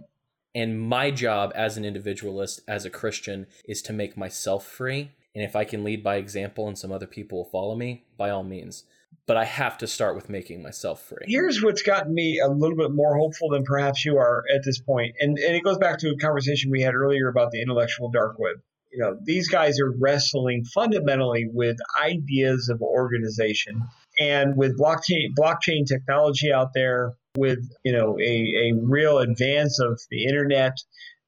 And 0.53 0.80
my 0.80 1.11
job 1.11 1.51
as 1.55 1.78
an 1.78 1.86
individualist, 1.86 2.61
as 2.68 2.86
a 2.86 2.89
Christian, 2.89 3.47
is 3.65 3.82
to 3.84 3.93
make 3.93 4.15
myself 4.18 4.65
free 4.65 5.11
and 5.38 5.45
if 5.45 5.55
I 5.55 5.65
can 5.65 5.83
lead 5.83 6.03
by 6.03 6.15
example 6.15 6.67
and 6.67 6.75
some 6.75 6.91
other 6.91 7.05
people 7.05 7.38
will 7.38 7.51
follow 7.51 7.75
me, 7.75 8.05
by 8.17 8.31
all 8.31 8.43
means. 8.43 8.85
But 9.27 9.38
I 9.38 9.45
have 9.45 9.77
to 9.77 9.88
start 9.88 10.15
with 10.15 10.31
making 10.31 10.63
myself 10.63 11.03
free. 11.03 11.25
Here's 11.27 11.61
what's 11.61 11.83
gotten 11.83 12.11
me 12.11 12.39
a 12.39 12.49
little 12.49 12.75
bit 12.75 12.89
more 12.89 13.15
hopeful 13.15 13.49
than 13.49 13.63
perhaps 13.63 14.03
you 14.03 14.17
are 14.17 14.43
at 14.55 14.63
this 14.65 14.79
point. 14.79 15.13
And, 15.19 15.38
and 15.38 15.55
it 15.55 15.63
goes 15.63 15.77
back 15.77 15.99
to 15.99 16.09
a 16.09 16.17
conversation 16.17 16.71
we 16.71 16.81
had 16.81 16.95
earlier 16.95 17.27
about 17.27 17.51
the 17.51 17.61
intellectual 17.61 18.09
dark 18.09 18.39
web. 18.39 18.55
You 18.91 18.97
know, 18.97 19.19
these 19.21 19.47
guys 19.47 19.79
are 19.79 19.93
wrestling 19.99 20.65
fundamentally 20.73 21.45
with 21.53 21.77
ideas 22.01 22.69
of 22.69 22.81
organization. 22.81 23.83
And 24.19 24.57
with 24.57 24.79
blockchain 24.79 25.35
blockchain 25.39 25.85
technology 25.85 26.51
out 26.51 26.69
there, 26.73 27.13
with 27.38 27.59
you 27.83 27.91
know 27.91 28.17
a, 28.19 28.23
a 28.23 28.71
real 28.81 29.19
advance 29.19 29.79
of 29.79 30.01
the 30.09 30.25
internet, 30.25 30.73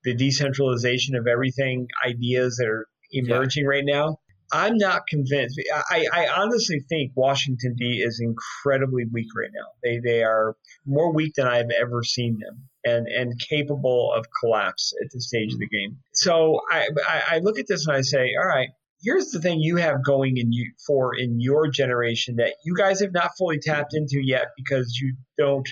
the 0.03 0.15
decentralization 0.15 1.15
of 1.15 1.27
everything, 1.27 1.87
ideas 2.03 2.55
that 2.57 2.67
are 2.67 2.87
emerging 3.11 3.63
yeah. 3.63 3.69
right 3.69 3.85
now. 3.85 4.19
I'm 4.51 4.77
not 4.77 5.05
convinced. 5.07 5.61
I, 5.91 6.07
I 6.11 6.27
honestly 6.27 6.79
think 6.89 7.11
Washington 7.15 7.75
D 7.77 8.01
is 8.03 8.19
incredibly 8.19 9.05
weak 9.11 9.27
right 9.37 9.51
now. 9.53 9.67
They 9.83 9.99
they 9.99 10.23
are 10.23 10.55
more 10.87 11.13
weak 11.13 11.33
than 11.35 11.47
I've 11.47 11.69
ever 11.79 12.03
seen 12.03 12.39
them, 12.39 12.63
and 12.83 13.07
and 13.07 13.39
capable 13.39 14.11
of 14.11 14.25
collapse 14.39 14.93
at 15.03 15.11
this 15.13 15.27
stage 15.27 15.53
of 15.53 15.59
the 15.59 15.67
game. 15.67 15.97
So 16.13 16.61
I 16.71 16.87
I, 17.29 17.39
look 17.39 17.59
at 17.59 17.67
this 17.67 17.85
and 17.85 17.95
I 17.95 18.01
say, 18.01 18.31
all 18.41 18.47
right, 18.47 18.69
here's 19.03 19.29
the 19.29 19.39
thing 19.39 19.59
you 19.59 19.77
have 19.77 20.03
going 20.03 20.37
in 20.37 20.51
you 20.51 20.71
for 20.85 21.15
in 21.15 21.39
your 21.39 21.69
generation 21.69 22.37
that 22.37 22.55
you 22.65 22.75
guys 22.75 23.01
have 23.01 23.13
not 23.13 23.31
fully 23.37 23.59
tapped 23.59 23.93
into 23.93 24.19
yet 24.19 24.47
because 24.57 24.97
you 24.99 25.15
don't 25.37 25.69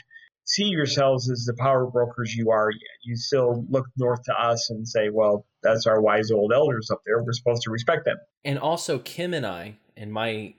see 0.48 0.64
yourselves 0.64 1.30
as 1.30 1.46
the 1.46 1.54
power 1.54 1.86
brokers 1.86 2.34
you 2.34 2.50
are 2.52 2.72
yet. 2.72 2.98
You 3.04 3.16
still 3.16 3.66
look 3.70 3.86
north 3.98 4.24
to 4.24 4.34
us 4.34 4.70
and 4.70 4.88
say, 4.88 5.10
well, 5.10 5.46
that's 5.62 5.86
our 5.86 6.02
wise 6.02 6.32
old 6.32 6.54
elders 6.54 6.90
up 6.90 7.02
there. 7.06 7.22
We're 7.22 7.34
supposed 7.34 7.64
to 7.64 7.72
respect 7.72 8.06
them. 8.06 8.18
And 8.46 8.58
also, 8.58 8.98
Kim 9.00 9.34
and 9.34 9.46
I 9.46 9.78
and 9.96 10.12
my 10.12 10.56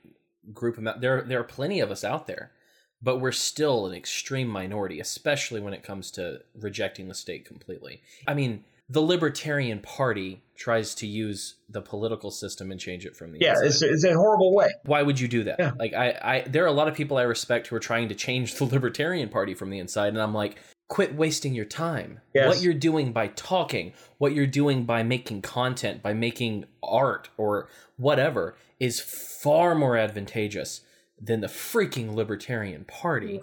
group, 0.53 0.79
there, 1.01 1.23
there 1.23 1.41
are 1.41 1.45
plenty 1.45 1.81
of 1.81 1.91
us 1.91 2.05
out 2.05 2.27
there, 2.27 2.53
but 3.01 3.19
we're 3.19 3.33
still 3.33 3.87
an 3.87 3.95
extreme 3.95 4.49
minority, 4.49 5.01
especially 5.01 5.61
when 5.61 5.73
it 5.73 5.83
comes 5.83 6.11
to 6.13 6.43
rejecting 6.55 7.09
the 7.09 7.15
state 7.15 7.47
completely. 7.47 8.03
I 8.27 8.35
mean, 8.35 8.65
the 8.89 9.03
Libertarian 9.03 9.81
Party 9.81 10.43
tries 10.57 10.95
to 10.97 11.07
use 11.07 11.57
the 11.69 11.81
political 11.81 12.31
system 12.31 12.73
and 12.73 12.81
change 12.81 13.05
it 13.07 13.15
from 13.15 13.33
the 13.33 13.39
yeah, 13.41 13.53
inside. 13.53 13.67
it's, 13.67 13.83
it's 13.83 14.05
a 14.05 14.15
horrible 14.15 14.55
way. 14.55 14.71
Why 14.85 15.03
would 15.03 15.21
you 15.21 15.29
do 15.29 15.45
that? 15.45 15.57
Yeah. 15.59 15.73
Like 15.79 15.93
I, 15.93 16.19
I, 16.23 16.41
there 16.49 16.65
are 16.65 16.69
a 16.69 16.73
lot 16.73 16.89
of 16.89 16.95
people 16.95 17.17
I 17.17 17.23
respect 17.23 17.69
who 17.69 17.77
are 17.77 17.81
trying 17.81 18.09
to 18.09 18.15
change 18.15 18.55
the 18.55 18.65
Libertarian 18.73 19.29
Party 19.29 19.55
from 19.55 19.71
the 19.71 19.79
inside, 19.79 20.09
and 20.09 20.21
I'm 20.21 20.35
like, 20.35 20.57
quit 20.89 21.15
wasting 21.15 21.55
your 21.55 21.67
time. 21.67 22.21
Yes. 22.35 22.49
What 22.49 22.63
you're 22.63 22.75
doing 22.75 23.13
by 23.13 23.29
talking, 23.29 23.93
what 24.17 24.33
you're 24.33 24.47
doing 24.47 24.85
by 24.85 25.03
making 25.03 25.43
content, 25.43 26.03
by 26.03 26.15
making 26.15 26.65
art 26.83 27.29
or 27.37 27.69
whatever, 27.97 28.57
is 28.81 29.01
far 29.01 29.75
more 29.75 29.97
advantageous 29.97 30.81
than 31.21 31.41
the 31.41 31.47
freaking 31.47 32.15
Libertarian 32.15 32.85
Party. 32.85 33.43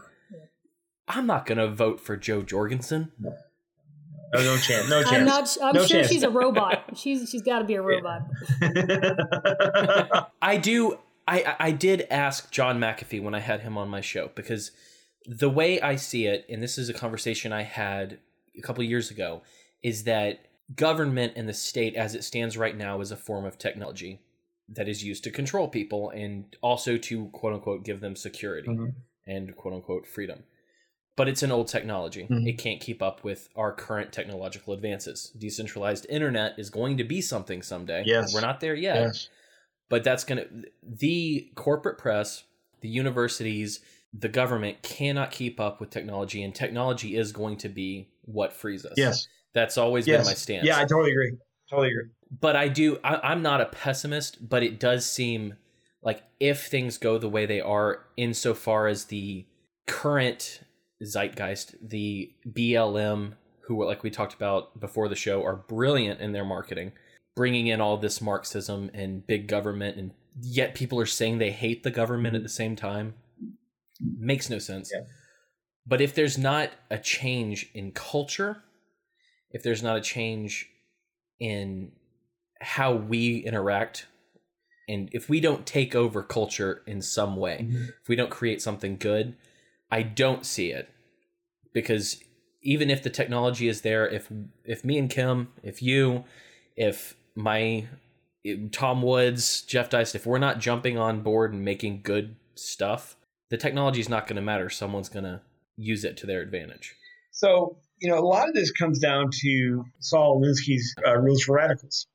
I'm 1.07 1.27
not 1.27 1.45
gonna 1.45 1.67
vote 1.67 2.01
for 2.01 2.17
Jo 2.17 2.41
Jorgensen. 2.41 3.11
No. 3.19 3.35
No, 4.37 4.55
no 4.55 4.57
chance. 4.57 4.89
No 4.89 5.03
chance. 5.03 5.13
I'm 5.13 5.25
not. 5.25 5.57
I'm 5.61 5.75
no 5.75 5.85
sure 5.85 5.99
chance. 5.99 6.11
she's 6.11 6.23
a 6.23 6.29
robot. 6.29 6.83
She's 6.95 7.29
she's 7.29 7.41
got 7.41 7.59
to 7.59 7.65
be 7.65 7.75
a 7.75 7.81
robot. 7.81 8.21
I 10.41 10.57
do. 10.57 10.99
I 11.27 11.55
I 11.59 11.71
did 11.71 12.07
ask 12.09 12.51
John 12.51 12.79
McAfee 12.79 13.21
when 13.21 13.33
I 13.33 13.39
had 13.39 13.61
him 13.61 13.77
on 13.77 13.89
my 13.89 14.01
show 14.01 14.31
because 14.35 14.71
the 15.25 15.49
way 15.49 15.81
I 15.81 15.95
see 15.95 16.27
it, 16.27 16.45
and 16.49 16.61
this 16.61 16.77
is 16.77 16.89
a 16.89 16.93
conversation 16.93 17.51
I 17.51 17.63
had 17.63 18.19
a 18.57 18.61
couple 18.61 18.83
years 18.83 19.11
ago, 19.11 19.41
is 19.81 20.03
that 20.03 20.45
government 20.75 21.33
and 21.35 21.49
the 21.49 21.53
state, 21.53 21.95
as 21.95 22.15
it 22.15 22.23
stands 22.23 22.57
right 22.57 22.77
now, 22.77 23.01
is 23.01 23.11
a 23.11 23.17
form 23.17 23.45
of 23.45 23.57
technology 23.57 24.21
that 24.69 24.87
is 24.87 25.03
used 25.03 25.23
to 25.23 25.31
control 25.31 25.67
people 25.67 26.09
and 26.09 26.55
also 26.61 26.97
to 26.97 27.27
quote 27.27 27.53
unquote 27.53 27.83
give 27.83 27.99
them 27.99 28.15
security 28.15 28.67
mm-hmm. 28.67 28.89
and 29.27 29.55
quote 29.55 29.73
unquote 29.73 30.07
freedom 30.07 30.43
but 31.15 31.27
it's 31.27 31.43
an 31.43 31.51
old 31.51 31.67
technology. 31.67 32.23
Mm-hmm. 32.23 32.47
It 32.47 32.57
can't 32.57 32.81
keep 32.81 33.01
up 33.01 33.23
with 33.23 33.47
our 33.55 33.71
current 33.71 34.11
technological 34.11 34.73
advances. 34.73 35.31
Decentralized 35.37 36.05
internet 36.09 36.55
is 36.57 36.69
going 36.69 36.97
to 36.97 37.03
be 37.03 37.21
something 37.21 37.61
someday. 37.61 38.03
Yes. 38.05 38.33
We're 38.33 38.41
not 38.41 38.59
there 38.59 38.75
yet. 38.75 38.95
Yes. 38.95 39.29
But 39.89 40.03
that's 40.03 40.23
going 40.23 40.39
to, 40.39 40.47
the 40.83 41.51
corporate 41.55 41.97
press, 41.97 42.43
the 42.81 42.89
universities, 42.89 43.79
the 44.13 44.29
government 44.29 44.81
cannot 44.81 45.31
keep 45.31 45.59
up 45.59 45.79
with 45.79 45.89
technology, 45.89 46.43
and 46.43 46.55
technology 46.55 47.15
is 47.15 47.31
going 47.31 47.57
to 47.57 47.69
be 47.69 48.09
what 48.23 48.51
frees 48.51 48.85
us. 48.85 48.93
Yes. 48.97 49.27
That's 49.53 49.77
always 49.77 50.07
yes. 50.07 50.21
been 50.21 50.31
my 50.31 50.33
stance. 50.33 50.65
Yeah, 50.65 50.77
I 50.77 50.81
totally 50.81 51.11
agree. 51.11 51.33
Totally 51.69 51.89
agree. 51.89 52.09
But 52.41 52.55
I 52.55 52.67
do, 52.67 52.97
I, 53.03 53.31
I'm 53.31 53.41
not 53.41 53.61
a 53.61 53.67
pessimist, 53.67 54.49
but 54.49 54.63
it 54.63 54.79
does 54.79 55.05
seem 55.05 55.55
like 56.01 56.23
if 56.39 56.67
things 56.67 56.97
go 56.97 57.17
the 57.17 57.29
way 57.29 57.45
they 57.45 57.61
are, 57.61 58.05
insofar 58.17 58.87
as 58.87 59.05
the 59.05 59.45
current 59.87 60.61
zeitgeist. 61.03 61.75
The 61.81 62.31
BLM, 62.47 63.33
who 63.61 63.83
like 63.85 64.03
we 64.03 64.09
talked 64.09 64.33
about 64.33 64.79
before 64.79 65.09
the 65.09 65.15
show, 65.15 65.43
are 65.43 65.55
brilliant 65.55 66.21
in 66.21 66.31
their 66.31 66.45
marketing, 66.45 66.91
bringing 67.35 67.67
in 67.67 67.81
all 67.81 67.97
this 67.97 68.21
Marxism 68.21 68.89
and 68.93 69.25
big 69.25 69.47
government, 69.47 69.97
and 69.97 70.11
yet 70.41 70.75
people 70.75 70.99
are 70.99 71.05
saying 71.05 71.37
they 71.37 71.51
hate 71.51 71.83
the 71.83 71.91
government 71.91 72.35
at 72.35 72.43
the 72.43 72.49
same 72.49 72.75
time. 72.75 73.15
Makes 73.99 74.49
no 74.49 74.59
sense. 74.59 74.91
Yeah. 74.93 75.03
But 75.87 76.01
if 76.01 76.15
there's 76.15 76.37
not 76.37 76.71
a 76.89 76.97
change 76.97 77.69
in 77.73 77.91
culture, 77.91 78.63
if 79.51 79.63
there's 79.63 79.83
not 79.83 79.97
a 79.97 80.01
change 80.01 80.69
in 81.39 81.91
how 82.61 82.93
we 82.93 83.37
interact 83.37 84.07
and 84.87 85.09
if 85.11 85.29
we 85.29 85.39
don't 85.39 85.65
take 85.65 85.95
over 85.95 86.23
culture 86.23 86.81
in 86.87 87.01
some 87.01 87.35
way 87.35 87.59
mm-hmm. 87.61 87.83
if 87.83 88.07
we 88.07 88.15
don't 88.15 88.29
create 88.29 88.61
something 88.61 88.97
good 88.97 89.35
I 89.95 90.01
don't 90.01 90.45
see 90.45 90.71
it 90.71 90.89
because 91.73 92.21
even 92.61 92.89
if 92.89 93.01
the 93.01 93.09
technology 93.09 93.69
is 93.69 93.79
there, 93.79 94.05
if 94.05 94.29
if 94.65 94.83
me 94.83 94.97
and 94.97 95.09
Kim, 95.09 95.53
if 95.63 95.81
you, 95.81 96.25
if 96.75 97.15
my 97.33 97.87
Tom 98.73 99.01
Woods, 99.01 99.61
Jeff 99.61 99.89
Deist, 99.89 100.13
if 100.13 100.25
we're 100.25 100.37
not 100.37 100.59
jumping 100.59 100.97
on 100.97 101.21
board 101.21 101.53
and 101.53 101.63
making 101.63 102.01
good 102.01 102.35
stuff, 102.55 103.15
the 103.49 103.55
technology 103.55 104.01
is 104.01 104.09
not 104.09 104.27
going 104.27 104.35
to 104.35 104.41
matter. 104.41 104.69
Someone's 104.69 105.07
going 105.07 105.23
to 105.23 105.39
use 105.77 106.03
it 106.03 106.17
to 106.17 106.27
their 106.27 106.41
advantage. 106.41 106.93
So, 107.31 107.77
you 108.01 108.09
know, 108.09 108.17
a 108.17 108.27
lot 108.27 108.49
of 108.49 108.53
this 108.53 108.71
comes 108.71 108.99
down 108.99 109.29
to 109.31 109.85
Saul 109.99 110.41
Alinsky's 110.41 110.93
uh, 111.07 111.15
rules 111.15 111.43
for 111.43 111.55
radicals. 111.55 112.05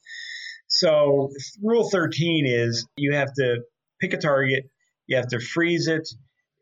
So, 0.66 1.30
rule 1.62 1.88
13 1.88 2.44
is 2.46 2.86
you 2.98 3.14
have 3.14 3.32
to 3.38 3.62
pick 4.02 4.12
a 4.12 4.18
target, 4.18 4.64
you 5.06 5.16
have 5.16 5.28
to 5.28 5.40
freeze 5.40 5.88
it, 5.88 6.06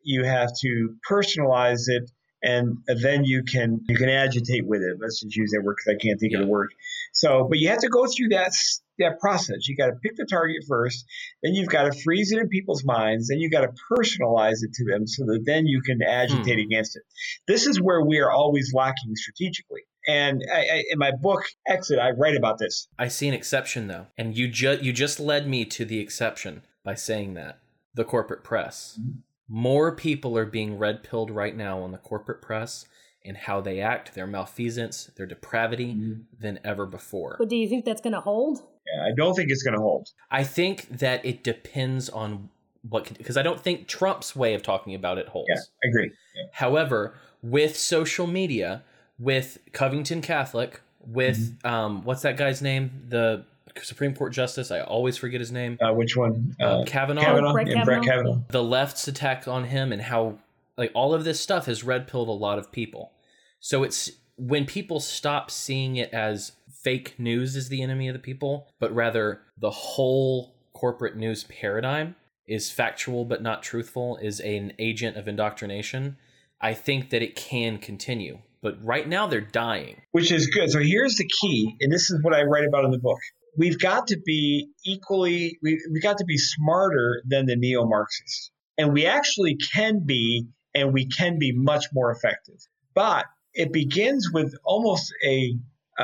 you 0.09 0.24
have 0.24 0.50
to 0.62 0.96
personalize 1.09 1.84
it 1.86 2.11
and 2.42 2.78
then 2.86 3.24
you 3.24 3.42
can 3.42 3.80
you 3.88 3.96
can 3.96 4.09
agitate 4.09 4.66
with 4.66 4.80
it. 4.80 4.96
Let's 5.00 5.20
just 5.20 5.36
use 5.36 5.50
that 5.52 5.62
word 5.62 5.76
because 5.76 5.98
I 6.00 6.04
can't 6.04 6.20
think 6.20 6.32
yeah. 6.32 6.38
of 6.38 6.46
the 6.46 6.50
word. 6.50 6.72
So, 7.12 7.46
but 7.48 7.59
you 7.59 7.68
have 7.68 7.80
to 7.80 7.88
go 7.88 8.06
through 8.06 8.28
that 8.30 8.52
that 8.98 9.18
process. 9.20 9.68
You 9.68 9.76
got 9.76 9.86
to 9.86 9.96
pick 10.02 10.16
the 10.16 10.26
target 10.28 10.64
first, 10.68 11.04
then 11.42 11.54
you've 11.54 11.68
got 11.68 11.92
to 11.92 12.02
freeze 12.02 12.32
it 12.32 12.38
in 12.38 12.48
people's 12.48 12.84
minds, 12.84 13.28
then 13.28 13.38
you've 13.38 13.52
got 13.52 13.62
to 13.62 13.72
personalize 13.92 14.62
it 14.62 14.72
to 14.74 14.84
them 14.84 15.06
so 15.06 15.24
that 15.26 15.42
then 15.44 15.66
you 15.66 15.82
can 15.82 16.02
agitate 16.02 16.54
hmm. 16.54 16.61
against 16.61 16.96
it. 16.96 17.02
This 17.46 17.66
is 17.66 17.80
where 17.80 18.04
we 18.04 18.18
are 18.18 18.30
always 18.30 18.72
lacking 18.74 19.14
strategically. 19.14 19.82
And 20.09 20.42
I, 20.52 20.59
I, 20.59 20.84
in 20.90 20.98
my 20.98 21.12
book 21.12 21.42
Exit, 21.66 21.98
I 21.98 22.11
write 22.11 22.36
about 22.36 22.59
this. 22.59 22.88
I 22.98 23.09
see 23.09 23.28
an 23.28 23.34
exception 23.34 23.88
though, 23.88 24.06
and 24.16 24.36
you 24.36 24.48
just 24.48 24.82
you 24.82 24.92
just 24.92 25.20
led 25.20 25.48
me 25.48 25.64
to 25.66 25.84
the 25.84 26.00
exception 26.00 26.62
by 26.84 26.94
saying 26.94 27.34
that 27.34 27.59
the 27.94 28.04
corporate 28.04 28.44
press. 28.44 28.98
Mm-hmm 29.00 29.20
more 29.49 29.94
people 29.94 30.36
are 30.36 30.46
being 30.46 30.78
red 30.78 31.03
pilled 31.03 31.30
right 31.30 31.57
now 31.57 31.80
on 31.80 31.92
the 31.92 31.99
corporate 31.99 32.42
press 32.42 32.86
and 33.24 33.36
how 33.36 33.61
they 33.61 33.80
act, 33.80 34.14
their 34.14 34.26
malfeasance, 34.26 35.11
their 35.16 35.26
depravity 35.26 35.94
mm-hmm. 35.94 36.20
than 36.38 36.59
ever 36.64 36.86
before. 36.86 37.36
But 37.38 37.49
do 37.49 37.57
you 37.57 37.68
think 37.68 37.84
that's 37.84 38.01
going 38.01 38.12
to 38.12 38.20
hold? 38.20 38.62
Yeah, 38.86 39.05
I 39.05 39.11
don't 39.16 39.34
think 39.34 39.51
it's 39.51 39.62
going 39.62 39.74
to 39.74 39.80
hold. 39.80 40.09
I 40.30 40.44
think 40.44 40.88
that 40.99 41.24
it 41.24 41.42
depends 41.42 42.09
on 42.09 42.49
what 42.88 43.12
because 43.18 43.36
I 43.36 43.42
don't 43.42 43.61
think 43.61 43.86
Trump's 43.86 44.34
way 44.34 44.55
of 44.55 44.62
talking 44.62 44.94
about 44.94 45.18
it 45.18 45.28
holds. 45.28 45.49
Yeah, 45.49 45.61
I 45.84 45.88
agree. 45.88 46.11
Yeah. 46.36 46.42
However, 46.53 47.14
with 47.42 47.76
social 47.76 48.26
media, 48.26 48.82
with 49.18 49.59
Covington 49.72 50.22
Catholic, 50.22 50.80
with 51.07 51.59
mm-hmm. 51.59 51.68
um, 51.68 52.05
what's 52.05 52.22
that 52.22 52.36
guy's 52.36 52.62
name? 52.62 52.90
The 53.09 53.44
Supreme 53.84 54.14
Court 54.14 54.32
justice. 54.32 54.70
I 54.70 54.80
always 54.80 55.16
forget 55.16 55.40
his 55.40 55.52
name. 55.52 55.78
Uh, 55.80 55.92
which 55.92 56.16
one? 56.16 56.56
Uh, 56.60 56.80
uh 56.80 56.84
Kavanaugh. 56.84 57.22
Kavanaugh. 57.22 57.52
Brett 57.52 57.66
Kavanaugh. 57.66 57.84
Brett 57.84 58.02
Kavanaugh. 58.02 58.38
The 58.48 58.62
left's 58.62 59.08
attack 59.08 59.48
on 59.48 59.64
him 59.64 59.92
and 59.92 60.02
how 60.02 60.38
like 60.76 60.92
all 60.94 61.12
of 61.12 61.24
this 61.24 61.40
stuff 61.40 61.66
has 61.66 61.84
red 61.84 62.06
pilled 62.06 62.28
a 62.28 62.32
lot 62.32 62.58
of 62.58 62.72
people. 62.72 63.12
So 63.60 63.82
it's 63.82 64.10
when 64.36 64.64
people 64.64 65.00
stop 65.00 65.50
seeing 65.50 65.96
it 65.96 66.10
as 66.14 66.52
fake 66.72 67.18
news 67.18 67.56
is 67.56 67.68
the 67.68 67.82
enemy 67.82 68.08
of 68.08 68.14
the 68.14 68.20
people, 68.20 68.68
but 68.78 68.94
rather 68.94 69.42
the 69.58 69.70
whole 69.70 70.54
corporate 70.72 71.16
news 71.16 71.44
paradigm 71.44 72.14
is 72.46 72.70
factual 72.70 73.24
but 73.24 73.42
not 73.42 73.62
truthful, 73.62 74.16
is 74.22 74.40
an 74.40 74.72
agent 74.78 75.16
of 75.16 75.26
indoctrination. 75.26 76.16
I 76.60 76.74
think 76.74 77.10
that 77.10 77.22
it 77.22 77.36
can 77.36 77.78
continue. 77.78 78.38
But 78.62 78.82
right 78.84 79.06
now 79.06 79.26
they're 79.26 79.40
dying. 79.40 80.02
Which 80.12 80.32
is 80.32 80.46
good. 80.48 80.70
So 80.70 80.80
here's 80.80 81.16
the 81.16 81.28
key, 81.40 81.76
and 81.80 81.92
this 81.92 82.10
is 82.10 82.22
what 82.22 82.34
I 82.34 82.42
write 82.42 82.64
about 82.66 82.84
in 82.84 82.90
the 82.90 82.98
book 82.98 83.18
we've 83.59 83.78
got 83.78 84.06
to 84.06 84.18
be 84.24 84.68
equally, 84.86 85.59
we, 85.62 85.84
we 85.92 86.00
got 86.00 86.18
to 86.18 86.24
be 86.24 86.38
smarter 86.38 87.22
than 87.26 87.46
the 87.46 87.56
neo 87.56 87.84
Marxists. 87.84 88.50
And 88.78 88.92
we 88.92 89.04
actually 89.04 89.56
can 89.56 90.04
be, 90.06 90.46
and 90.74 90.94
we 90.94 91.09
can 91.09 91.38
be 91.38 91.52
much 91.52 91.86
more 91.92 92.12
effective. 92.12 92.54
But 92.94 93.26
it 93.52 93.72
begins 93.72 94.30
with 94.32 94.54
almost 94.64 95.12
a, 95.26 95.54
a, 95.98 96.02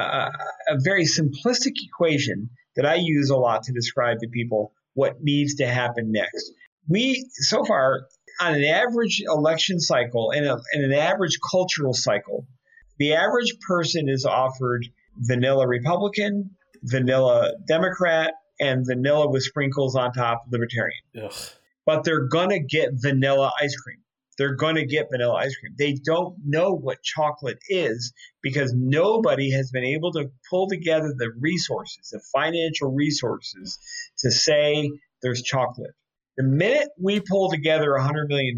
a 0.69 0.79
very 0.83 1.05
simplistic 1.05 1.75
equation 1.87 2.51
that 2.75 2.85
I 2.85 2.97
use 2.97 3.31
a 3.31 3.37
lot 3.37 3.63
to 3.65 3.73
describe 3.73 4.19
to 4.19 4.29
people 4.29 4.73
what 4.95 5.23
needs 5.23 5.55
to 5.57 5.67
happen 5.67 6.11
next. 6.11 6.53
We, 6.89 7.25
so 7.35 7.65
far, 7.65 8.09
on 8.41 8.55
an 8.55 8.65
average 8.65 9.23
election 9.27 9.79
cycle 9.79 10.33
and, 10.33 10.45
a, 10.45 10.59
and 10.73 10.85
an 10.85 10.93
average 10.93 11.39
cultural 11.49 11.95
cycle, 11.95 12.47
the 12.99 13.15
average 13.15 13.55
person 13.67 14.09
is 14.09 14.25
offered 14.25 14.85
vanilla 15.17 15.69
Republican, 15.69 16.51
vanilla 16.85 17.53
Democrat, 17.67 18.35
and 18.61 18.87
vanilla 18.87 19.29
with 19.29 19.43
sprinkles 19.43 19.97
on 19.97 20.13
top 20.13 20.45
libertarian. 20.51 21.03
Ugh. 21.23 21.33
But 21.87 22.05
they're 22.05 22.27
going 22.29 22.51
to 22.51 22.61
get 22.61 22.91
vanilla 22.95 23.53
ice 23.61 23.77
cream. 23.77 23.99
They're 24.39 24.57
going 24.57 24.77
to 24.77 24.87
get 24.87 25.09
vanilla 25.11 25.35
ice 25.35 25.57
cream. 25.57 25.75
They 25.79 25.95
don't 26.05 26.37
know 26.45 26.73
what 26.73 27.03
chocolate 27.03 27.59
is 27.69 28.13
because 28.43 28.73
nobody 28.75 29.51
has 29.53 29.71
been 29.71 29.85
able 29.85 30.13
to 30.13 30.31
pull 30.51 30.69
together 30.69 31.15
the 31.17 31.31
resources, 31.39 32.11
the 32.11 32.21
financial 32.33 32.91
resources 32.91 33.79
to 34.19 34.31
say 34.31 34.91
there's 35.23 35.43
chocolate. 35.43 35.93
The 36.37 36.45
minute 36.45 36.89
we 37.01 37.21
pull 37.21 37.51
together 37.51 37.91
$100 37.91 38.29
million 38.29 38.57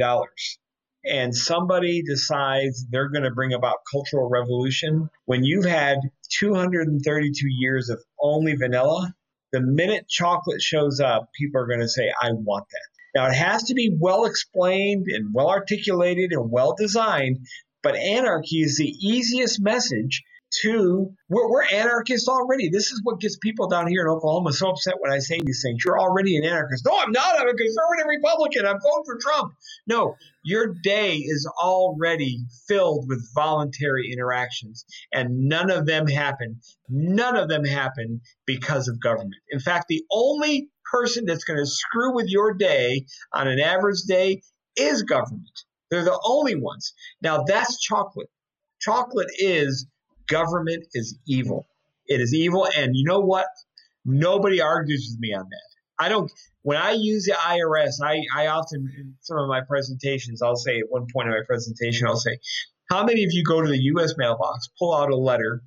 and 1.06 1.34
somebody 1.34 2.02
decides 2.02 2.84
they're 2.90 3.08
going 3.08 3.24
to 3.24 3.30
bring 3.30 3.52
about 3.52 3.78
cultural 3.90 4.28
revolution, 4.28 5.08
when 5.24 5.44
you've 5.44 5.64
had 5.64 5.98
232 6.38 7.46
years 7.48 7.88
of 7.90 8.02
only 8.20 8.56
vanilla, 8.56 9.14
the 9.52 9.60
minute 9.60 10.08
chocolate 10.08 10.60
shows 10.60 11.00
up, 11.00 11.30
people 11.38 11.60
are 11.60 11.66
going 11.66 11.80
to 11.80 11.88
say, 11.88 12.12
I 12.20 12.30
want 12.32 12.66
that. 12.70 13.20
Now, 13.20 13.28
it 13.28 13.34
has 13.34 13.64
to 13.64 13.74
be 13.74 13.96
well 13.98 14.26
explained 14.26 15.06
and 15.08 15.32
well 15.32 15.48
articulated 15.48 16.32
and 16.32 16.50
well 16.50 16.74
designed, 16.76 17.38
but 17.82 17.96
anarchy 17.96 18.60
is 18.60 18.76
the 18.76 18.88
easiest 18.88 19.60
message 19.60 20.22
to 20.62 21.10
we're, 21.28 21.50
we're, 21.50 21.64
anarchists 21.64 22.28
already. 22.28 22.68
This 22.68 22.92
is 22.92 23.00
what 23.02 23.20
gets 23.20 23.36
people 23.38 23.68
down 23.68 23.88
here 23.88 24.02
in 24.02 24.08
Oklahoma 24.08 24.52
so 24.52 24.70
upset 24.70 24.94
when 24.98 25.12
I 25.12 25.18
say 25.18 25.40
these 25.44 25.62
things. 25.62 25.82
You're 25.84 25.98
already 25.98 26.36
an 26.36 26.44
anarchist. 26.44 26.84
No, 26.86 26.96
I'm 26.98 27.12
not. 27.12 27.38
I'm 27.38 27.48
a 27.48 27.54
conservative 27.54 28.06
Republican. 28.08 28.66
I'm 28.66 28.80
voting 28.80 29.04
for 29.04 29.18
Trump. 29.20 29.52
No, 29.86 30.16
your 30.42 30.74
day 30.82 31.16
is 31.16 31.50
already 31.60 32.44
filled 32.68 33.06
with 33.08 33.26
voluntary 33.34 34.10
interactions, 34.12 34.84
and 35.12 35.48
none 35.48 35.70
of 35.70 35.86
them 35.86 36.06
happen. 36.06 36.60
None 36.88 37.36
of 37.36 37.48
them 37.48 37.64
happen 37.64 38.20
because 38.46 38.88
of 38.88 39.00
government. 39.00 39.42
In 39.50 39.60
fact, 39.60 39.86
the 39.88 40.04
only 40.10 40.68
person 40.90 41.24
that's 41.26 41.44
going 41.44 41.58
to 41.58 41.66
screw 41.66 42.14
with 42.14 42.26
your 42.28 42.54
day 42.54 43.06
on 43.32 43.48
an 43.48 43.58
average 43.58 44.02
day 44.06 44.42
is 44.76 45.02
government. 45.02 45.50
They're 45.90 46.04
the 46.04 46.20
only 46.24 46.54
ones. 46.54 46.94
Now, 47.22 47.44
that's 47.46 47.80
chocolate. 47.80 48.28
Chocolate 48.80 49.30
is 49.38 49.86
government 50.28 50.86
is 50.92 51.18
evil. 51.26 51.66
It 52.06 52.20
is 52.20 52.34
evil. 52.34 52.66
And 52.76 52.94
you 52.94 53.04
know 53.04 53.20
what? 53.20 53.46
Nobody 54.04 54.60
argues 54.60 55.08
with 55.10 55.20
me 55.20 55.34
on 55.34 55.48
that. 55.48 56.04
I 56.04 56.08
don't, 56.08 56.30
when 56.62 56.76
I 56.76 56.92
use 56.92 57.24
the 57.24 57.32
IRS, 57.32 58.04
I, 58.04 58.22
I 58.34 58.48
often, 58.48 58.92
in 58.98 59.14
some 59.20 59.38
of 59.38 59.48
my 59.48 59.62
presentations, 59.62 60.42
I'll 60.42 60.56
say 60.56 60.78
at 60.78 60.84
one 60.88 61.06
point 61.12 61.28
in 61.28 61.34
my 61.34 61.42
presentation, 61.46 62.06
I'll 62.06 62.16
say, 62.16 62.38
how 62.90 63.04
many 63.04 63.24
of 63.24 63.30
you 63.32 63.42
go 63.42 63.62
to 63.62 63.68
the 63.68 63.78
U.S. 63.94 64.14
mailbox, 64.16 64.68
pull 64.78 64.94
out 64.94 65.10
a 65.10 65.16
letter, 65.16 65.62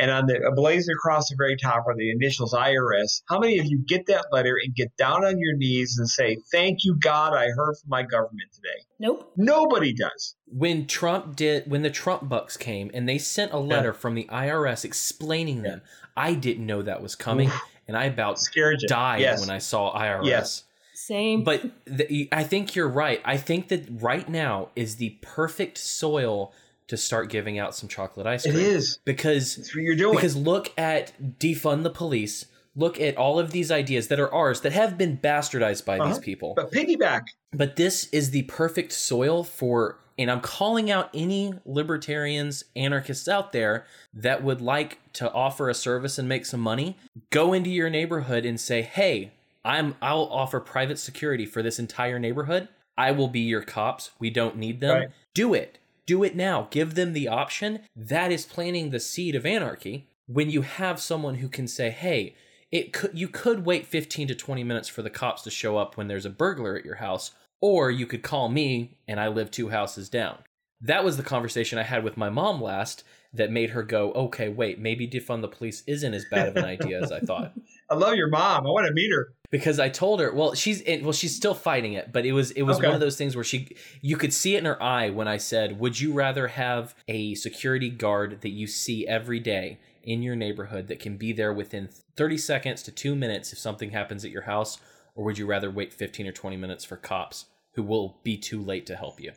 and 0.00 0.10
on 0.10 0.26
the 0.26 0.52
blazing 0.56 0.94
across 0.94 1.28
the 1.28 1.36
very 1.36 1.56
top 1.56 1.86
are 1.86 1.94
the 1.94 2.10
initials 2.10 2.54
IRS. 2.54 3.22
How 3.28 3.38
many 3.38 3.58
of 3.58 3.66
you 3.66 3.84
get 3.86 4.06
that 4.06 4.26
letter 4.32 4.56
and 4.62 4.74
get 4.74 4.96
down 4.96 5.24
on 5.24 5.38
your 5.38 5.54
knees 5.56 5.96
and 5.98 6.08
say, 6.08 6.38
"Thank 6.50 6.84
you, 6.84 6.96
God, 6.98 7.34
I 7.34 7.48
heard 7.48 7.74
from 7.76 7.88
my 7.88 8.02
government 8.02 8.50
today"? 8.54 8.84
Nope. 8.98 9.30
Nobody 9.36 9.92
does. 9.92 10.36
When 10.46 10.86
Trump 10.86 11.36
did, 11.36 11.70
when 11.70 11.82
the 11.82 11.90
Trump 11.90 12.28
bucks 12.28 12.56
came 12.56 12.90
and 12.94 13.08
they 13.08 13.18
sent 13.18 13.52
a 13.52 13.58
letter 13.58 13.88
yeah. 13.88 14.00
from 14.00 14.14
the 14.14 14.24
IRS 14.24 14.84
explaining 14.84 15.58
yeah. 15.58 15.62
them, 15.62 15.82
I 16.16 16.34
didn't 16.34 16.66
know 16.66 16.82
that 16.82 17.02
was 17.02 17.14
coming, 17.14 17.48
Oof. 17.48 17.62
and 17.86 17.96
I 17.96 18.04
about 18.04 18.40
Scared 18.40 18.80
died 18.88 19.20
yes. 19.20 19.40
when 19.40 19.50
I 19.50 19.58
saw 19.58 19.94
IRS. 19.96 20.24
Yes. 20.24 20.64
Same. 20.94 21.44
But 21.44 21.62
the, 21.86 22.28
I 22.30 22.44
think 22.44 22.74
you're 22.74 22.88
right. 22.88 23.20
I 23.24 23.36
think 23.36 23.68
that 23.68 23.86
right 23.90 24.28
now 24.28 24.68
is 24.76 24.96
the 24.96 25.18
perfect 25.22 25.78
soil 25.78 26.52
to 26.90 26.96
start 26.96 27.30
giving 27.30 27.56
out 27.56 27.72
some 27.72 27.88
chocolate 27.88 28.26
ice 28.26 28.42
cream. 28.42 28.56
It 28.56 28.62
is 28.62 28.98
because 29.04 29.54
That's 29.54 29.76
what 29.76 29.82
you're 29.82 29.94
doing. 29.94 30.16
Because 30.16 30.34
look 30.34 30.76
at 30.76 31.12
defund 31.38 31.84
the 31.84 31.90
police. 31.90 32.46
Look 32.74 33.00
at 33.00 33.16
all 33.16 33.38
of 33.38 33.52
these 33.52 33.70
ideas 33.70 34.08
that 34.08 34.18
are 34.18 34.32
ours 34.34 34.62
that 34.62 34.72
have 34.72 34.98
been 34.98 35.16
bastardized 35.16 35.84
by 35.84 35.98
uh-huh. 35.98 36.08
these 36.08 36.18
people. 36.18 36.54
But 36.56 36.72
piggyback. 36.72 37.28
But 37.52 37.76
this 37.76 38.08
is 38.08 38.32
the 38.32 38.42
perfect 38.42 38.90
soil 38.90 39.44
for, 39.44 40.00
and 40.18 40.28
I'm 40.32 40.40
calling 40.40 40.90
out 40.90 41.10
any 41.14 41.54
libertarians, 41.64 42.64
anarchists 42.74 43.28
out 43.28 43.52
there 43.52 43.86
that 44.12 44.42
would 44.42 44.60
like 44.60 44.98
to 45.14 45.32
offer 45.32 45.68
a 45.68 45.74
service 45.74 46.18
and 46.18 46.28
make 46.28 46.44
some 46.44 46.60
money. 46.60 46.96
Go 47.30 47.52
into 47.52 47.70
your 47.70 47.88
neighborhood 47.88 48.44
and 48.44 48.58
say, 48.58 48.82
"Hey, 48.82 49.30
I'm 49.64 49.94
I'll 50.02 50.28
offer 50.32 50.58
private 50.58 50.98
security 50.98 51.46
for 51.46 51.62
this 51.62 51.78
entire 51.78 52.18
neighborhood. 52.18 52.66
I 52.98 53.12
will 53.12 53.28
be 53.28 53.40
your 53.40 53.62
cops. 53.62 54.10
We 54.18 54.30
don't 54.30 54.56
need 54.56 54.80
them. 54.80 54.96
Right. 54.96 55.08
Do 55.34 55.54
it 55.54 55.79
do 56.10 56.24
it 56.24 56.34
now. 56.34 56.66
Give 56.72 56.96
them 56.96 57.12
the 57.12 57.28
option. 57.28 57.82
That 57.94 58.32
is 58.32 58.44
planting 58.44 58.90
the 58.90 58.98
seed 58.98 59.36
of 59.36 59.46
anarchy. 59.46 60.08
When 60.26 60.50
you 60.50 60.62
have 60.62 61.00
someone 61.00 61.36
who 61.36 61.48
can 61.48 61.68
say, 61.68 61.90
"Hey, 61.90 62.34
it 62.72 62.92
could 62.92 63.16
you 63.16 63.28
could 63.28 63.64
wait 63.64 63.86
15 63.86 64.26
to 64.26 64.34
20 64.34 64.64
minutes 64.64 64.88
for 64.88 65.02
the 65.02 65.08
cops 65.10 65.42
to 65.42 65.52
show 65.52 65.78
up 65.78 65.96
when 65.96 66.08
there's 66.08 66.26
a 66.26 66.30
burglar 66.30 66.76
at 66.76 66.84
your 66.84 66.96
house, 66.96 67.30
or 67.60 67.92
you 67.92 68.06
could 68.06 68.24
call 68.24 68.48
me 68.48 68.98
and 69.06 69.20
I 69.20 69.28
live 69.28 69.52
two 69.52 69.68
houses 69.68 70.08
down." 70.08 70.38
That 70.80 71.04
was 71.04 71.16
the 71.16 71.22
conversation 71.22 71.78
I 71.78 71.84
had 71.84 72.02
with 72.02 72.16
my 72.16 72.28
mom 72.28 72.60
last 72.60 73.04
that 73.32 73.52
made 73.52 73.70
her 73.70 73.84
go, 73.84 74.10
"Okay, 74.14 74.48
wait, 74.48 74.80
maybe 74.80 75.06
defund 75.06 75.42
the 75.42 75.48
police 75.48 75.84
isn't 75.86 76.12
as 76.12 76.24
bad 76.28 76.48
of 76.48 76.56
an 76.56 76.64
idea 76.64 77.00
as 77.00 77.12
I 77.12 77.20
thought." 77.20 77.52
I 77.88 77.94
love 77.94 78.16
your 78.16 78.30
mom. 78.30 78.66
I 78.66 78.70
want 78.70 78.88
to 78.88 78.92
meet 78.92 79.12
her 79.12 79.32
because 79.50 79.80
I 79.80 79.88
told 79.88 80.20
her, 80.20 80.32
well, 80.32 80.54
she's 80.54 80.82
well, 81.02 81.12
she's 81.12 81.34
still 81.34 81.54
fighting 81.54 81.92
it, 81.92 82.12
but 82.12 82.24
it 82.24 82.32
was 82.32 82.52
it 82.52 82.62
was 82.62 82.78
okay. 82.78 82.86
one 82.86 82.94
of 82.94 83.00
those 83.00 83.16
things 83.16 83.34
where 83.34 83.44
she 83.44 83.76
you 84.00 84.16
could 84.16 84.32
see 84.32 84.54
it 84.54 84.58
in 84.58 84.64
her 84.64 84.80
eye 84.82 85.10
when 85.10 85.26
I 85.26 85.36
said, 85.38 85.78
"Would 85.80 86.00
you 86.00 86.12
rather 86.12 86.48
have 86.48 86.94
a 87.08 87.34
security 87.34 87.90
guard 87.90 88.40
that 88.42 88.50
you 88.50 88.66
see 88.66 89.06
every 89.06 89.40
day 89.40 89.78
in 90.02 90.22
your 90.22 90.36
neighborhood 90.36 90.86
that 90.88 91.00
can 91.00 91.16
be 91.16 91.32
there 91.32 91.52
within 91.52 91.88
30 92.16 92.38
seconds 92.38 92.82
to 92.84 92.90
2 92.92 93.14
minutes 93.14 93.52
if 93.52 93.58
something 93.58 93.90
happens 93.90 94.24
at 94.24 94.30
your 94.30 94.42
house, 94.42 94.78
or 95.14 95.24
would 95.24 95.36
you 95.36 95.46
rather 95.46 95.70
wait 95.70 95.92
15 95.92 96.26
or 96.26 96.32
20 96.32 96.56
minutes 96.56 96.84
for 96.84 96.96
cops 96.96 97.46
who 97.74 97.82
will 97.82 98.18
be 98.22 98.36
too 98.36 98.62
late 98.62 98.86
to 98.86 98.96
help 98.96 99.20
you?" 99.20 99.32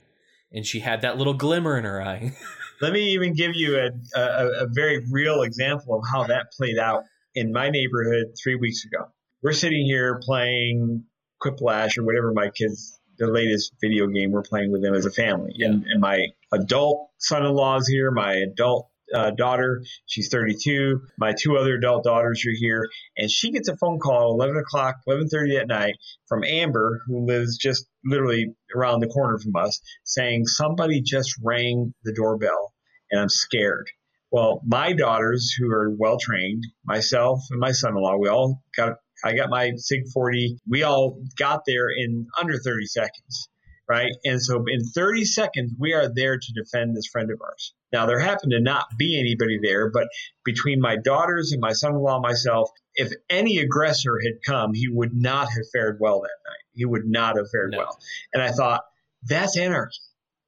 And 0.51 0.66
she 0.66 0.82
had 0.82 1.01
that 1.01 1.18
little 1.18 1.34
glimmer 1.34 1.76
in 1.78 1.86
her 1.86 2.01
eye. 2.01 2.34
Let 2.82 2.93
me 2.93 3.14
even 3.14 3.34
give 3.34 3.55
you 3.55 3.78
a, 3.78 3.89
a, 4.20 4.66
a 4.66 4.68
very 4.68 5.03
real 5.09 5.41
example 5.41 5.95
of 5.95 6.03
how 6.11 6.26
that 6.26 6.51
played 6.51 6.78
out 6.78 7.05
in 7.34 7.51
my 7.51 7.72
neighborhood 7.72 8.36
3 8.43 8.55
weeks 8.55 8.86
ago 8.86 9.09
we're 9.44 9.52
sitting 9.52 9.86
here 9.86 10.20
playing 10.24 11.04
Quiplash 11.44 11.98
or 11.98 12.04
whatever 12.04 12.32
my 12.34 12.50
kids, 12.50 13.00
the 13.18 13.28
latest 13.28 13.74
video 13.82 14.08
game 14.08 14.32
we're 14.32 14.41
playing 14.41 14.72
with 14.72 14.82
them 14.82 14.96
as 14.96 15.06
a 15.06 15.12
family. 15.12 15.52
Yeah. 15.56 15.68
And, 15.68 15.84
and 15.86 16.02
my 16.02 16.28
adult 16.54 17.10
son-in-law 17.20 17.78
is 17.78 17.88
here. 17.88 18.10
My 18.12 18.34
adult 18.36 18.89
uh, 19.14 19.32
daughter, 19.32 19.84
she's 20.06 20.30
32. 20.30 21.02
My 21.20 21.34
two 21.38 21.58
other 21.58 21.76
adult 21.76 22.06
daughters 22.06 22.44
are 22.48 22.58
here, 22.58 22.88
and 23.18 23.30
she 23.30 23.52
gets 23.52 23.68
a 23.68 23.76
phone 23.78 24.00
call 24.00 24.32
at 24.32 24.46
11 24.46 24.58
o'clock, 24.58 24.96
11:30 25.08 25.60
at 25.60 25.68
night 25.68 25.96
from 26.28 26.44
Amber, 26.44 27.02
who 27.06 27.26
lives 27.28 27.58
just 27.58 27.86
literally 28.06 28.56
around 28.76 29.02
the 29.02 29.08
corner 29.08 29.38
from 29.38 29.56
us, 29.56 29.82
saying 30.06 30.48
somebody 30.48 31.02
just 31.02 31.36
rang 31.44 31.94
the 32.04 32.14
doorbell, 32.14 32.74
and 33.12 33.22
I'm 33.22 33.30
scared. 33.30 33.88
Well, 34.32 34.62
my 34.66 34.94
daughters, 34.94 35.52
who 35.52 35.70
are 35.72 35.91
well 35.96 36.18
trained, 36.18 36.64
myself 36.86 37.41
and 37.52 37.60
my 37.60 37.72
son-in-law, 37.72 38.18
we 38.18 38.30
all 38.30 38.64
got 38.76 38.94
I 39.24 39.36
got 39.36 39.50
my 39.50 39.72
SIG 39.76 40.04
40. 40.14 40.58
We 40.68 40.84
all 40.84 41.20
got 41.38 41.62
there 41.66 41.90
in 41.90 42.28
under 42.40 42.58
30 42.58 42.86
seconds, 42.88 43.50
right? 43.88 44.12
And 44.26 44.42
so 44.42 44.64
in 44.68 44.84
30 44.84 45.26
seconds, 45.26 45.74
we 45.80 45.94
are 45.94 46.12
there 46.14 46.38
to 46.38 46.54
defend 46.54 46.96
this 46.96 47.08
friend 47.08 47.32
of 47.32 47.40
ours. 47.42 47.74
Now, 47.92 48.06
there 48.06 48.20
happened 48.20 48.52
to 48.52 48.60
not 48.60 48.88
be 48.98 49.20
anybody 49.20 49.60
there, 49.62 49.90
but 49.92 50.08
between 50.44 50.82
my 50.82 50.98
daughters 50.98 51.52
and 51.52 51.62
my 51.62 51.74
son 51.74 51.92
in 51.92 52.02
law 52.02 52.16
and 52.16 52.24
myself, 52.24 52.70
if 52.96 53.12
any 53.30 53.60
aggressor 53.60 54.20
had 54.24 54.42
come, 54.46 54.74
he 54.74 54.88
would 54.90 55.14
not 55.14 55.48
have 55.50 55.66
fared 55.72 55.98
well 56.00 56.22
that 56.22 56.50
night. 56.50 56.64
He 56.74 56.86
would 56.86 57.06
not 57.06 57.38
have 57.38 57.50
fared 57.52 57.72
no. 57.72 57.78
well. 57.78 58.00
And 58.34 58.42
I 58.42 58.52
thought, 58.52 58.82
that's 59.24 59.58
anarchy. 59.58 60.00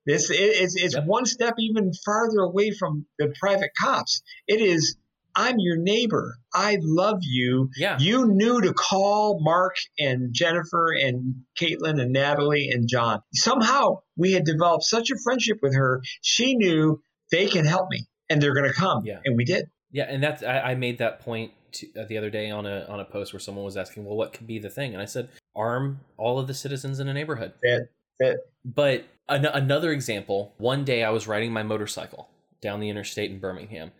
This 0.05 0.29
it's 0.29 0.75
it's 0.75 0.93
yep. 0.93 1.05
one 1.05 1.25
step 1.25 1.55
even 1.57 1.91
farther 2.05 2.39
away 2.39 2.71
from 2.71 3.07
the 3.17 3.33
private 3.39 3.71
cops. 3.79 4.21
It 4.47 4.61
is 4.61 4.97
I'm 5.35 5.55
your 5.59 5.77
neighbor. 5.77 6.37
I 6.53 6.77
love 6.81 7.19
you. 7.21 7.69
Yeah. 7.75 7.97
You 7.99 8.27
knew 8.27 8.61
to 8.61 8.73
call 8.73 9.39
Mark 9.41 9.75
and 9.99 10.33
Jennifer 10.33 10.93
and 10.93 11.43
Caitlin 11.59 12.01
and 12.01 12.13
Natalie 12.13 12.69
and 12.71 12.87
John. 12.87 13.21
Somehow 13.33 13.99
we 14.15 14.31
had 14.31 14.45
developed 14.45 14.85
such 14.85 15.11
a 15.11 15.15
friendship 15.23 15.57
with 15.61 15.75
her. 15.75 16.01
She 16.21 16.55
knew 16.55 17.01
they 17.31 17.47
can 17.47 17.65
help 17.65 17.89
me 17.89 18.05
and 18.29 18.41
they're 18.41 18.53
going 18.53 18.67
to 18.67 18.73
come. 18.73 19.03
Yeah. 19.05 19.19
And 19.25 19.35
we 19.35 19.43
did. 19.43 19.65
Yeah. 19.91 20.05
And 20.07 20.23
that's, 20.23 20.41
I, 20.41 20.59
I 20.59 20.75
made 20.75 20.99
that 20.99 21.19
point 21.19 21.51
to, 21.73 21.87
uh, 21.99 22.05
the 22.05 22.17
other 22.17 22.29
day 22.29 22.49
on 22.49 22.65
a, 22.65 22.85
on 22.87 23.01
a 23.01 23.05
post 23.05 23.33
where 23.33 23.39
someone 23.41 23.65
was 23.65 23.75
asking, 23.75 24.05
well, 24.05 24.15
what 24.15 24.31
could 24.31 24.47
be 24.47 24.59
the 24.59 24.69
thing? 24.69 24.93
And 24.93 25.01
I 25.01 25.05
said, 25.05 25.29
arm 25.55 25.99
all 26.17 26.39
of 26.39 26.47
the 26.47 26.53
citizens 26.53 26.99
in 26.99 27.09
a 27.09 27.13
neighborhood. 27.13 27.53
That, 27.61 27.89
that. 28.21 28.37
But 28.63 29.03
an- 29.27 29.45
another 29.45 29.91
example, 29.91 30.53
one 30.57 30.85
day 30.85 31.03
I 31.03 31.09
was 31.09 31.27
riding 31.27 31.51
my 31.51 31.63
motorcycle 31.63 32.29
down 32.61 32.79
the 32.79 32.89
interstate 32.89 33.31
in 33.31 33.39
Birmingham 33.39 33.91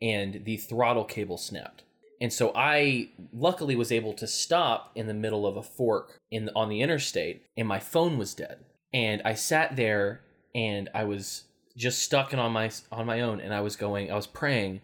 and 0.00 0.44
the 0.44 0.56
throttle 0.56 1.04
cable 1.04 1.38
snapped. 1.38 1.82
And 2.20 2.32
so 2.32 2.52
I 2.54 3.10
luckily 3.32 3.76
was 3.76 3.92
able 3.92 4.14
to 4.14 4.26
stop 4.26 4.90
in 4.94 5.06
the 5.06 5.14
middle 5.14 5.46
of 5.46 5.56
a 5.56 5.62
fork 5.62 6.20
in 6.30 6.50
on 6.56 6.68
the 6.68 6.80
interstate 6.80 7.44
and 7.56 7.68
my 7.68 7.78
phone 7.78 8.18
was 8.18 8.34
dead. 8.34 8.64
And 8.92 9.20
I 9.24 9.34
sat 9.34 9.76
there 9.76 10.22
and 10.54 10.88
I 10.94 11.04
was 11.04 11.44
just 11.76 11.98
stuck 11.98 12.32
and 12.32 12.40
on 12.40 12.52
my 12.52 12.70
on 12.90 13.04
my 13.04 13.20
own 13.20 13.40
and 13.40 13.52
I 13.52 13.60
was 13.60 13.76
going 13.76 14.10
I 14.10 14.14
was 14.14 14.26
praying 14.26 14.80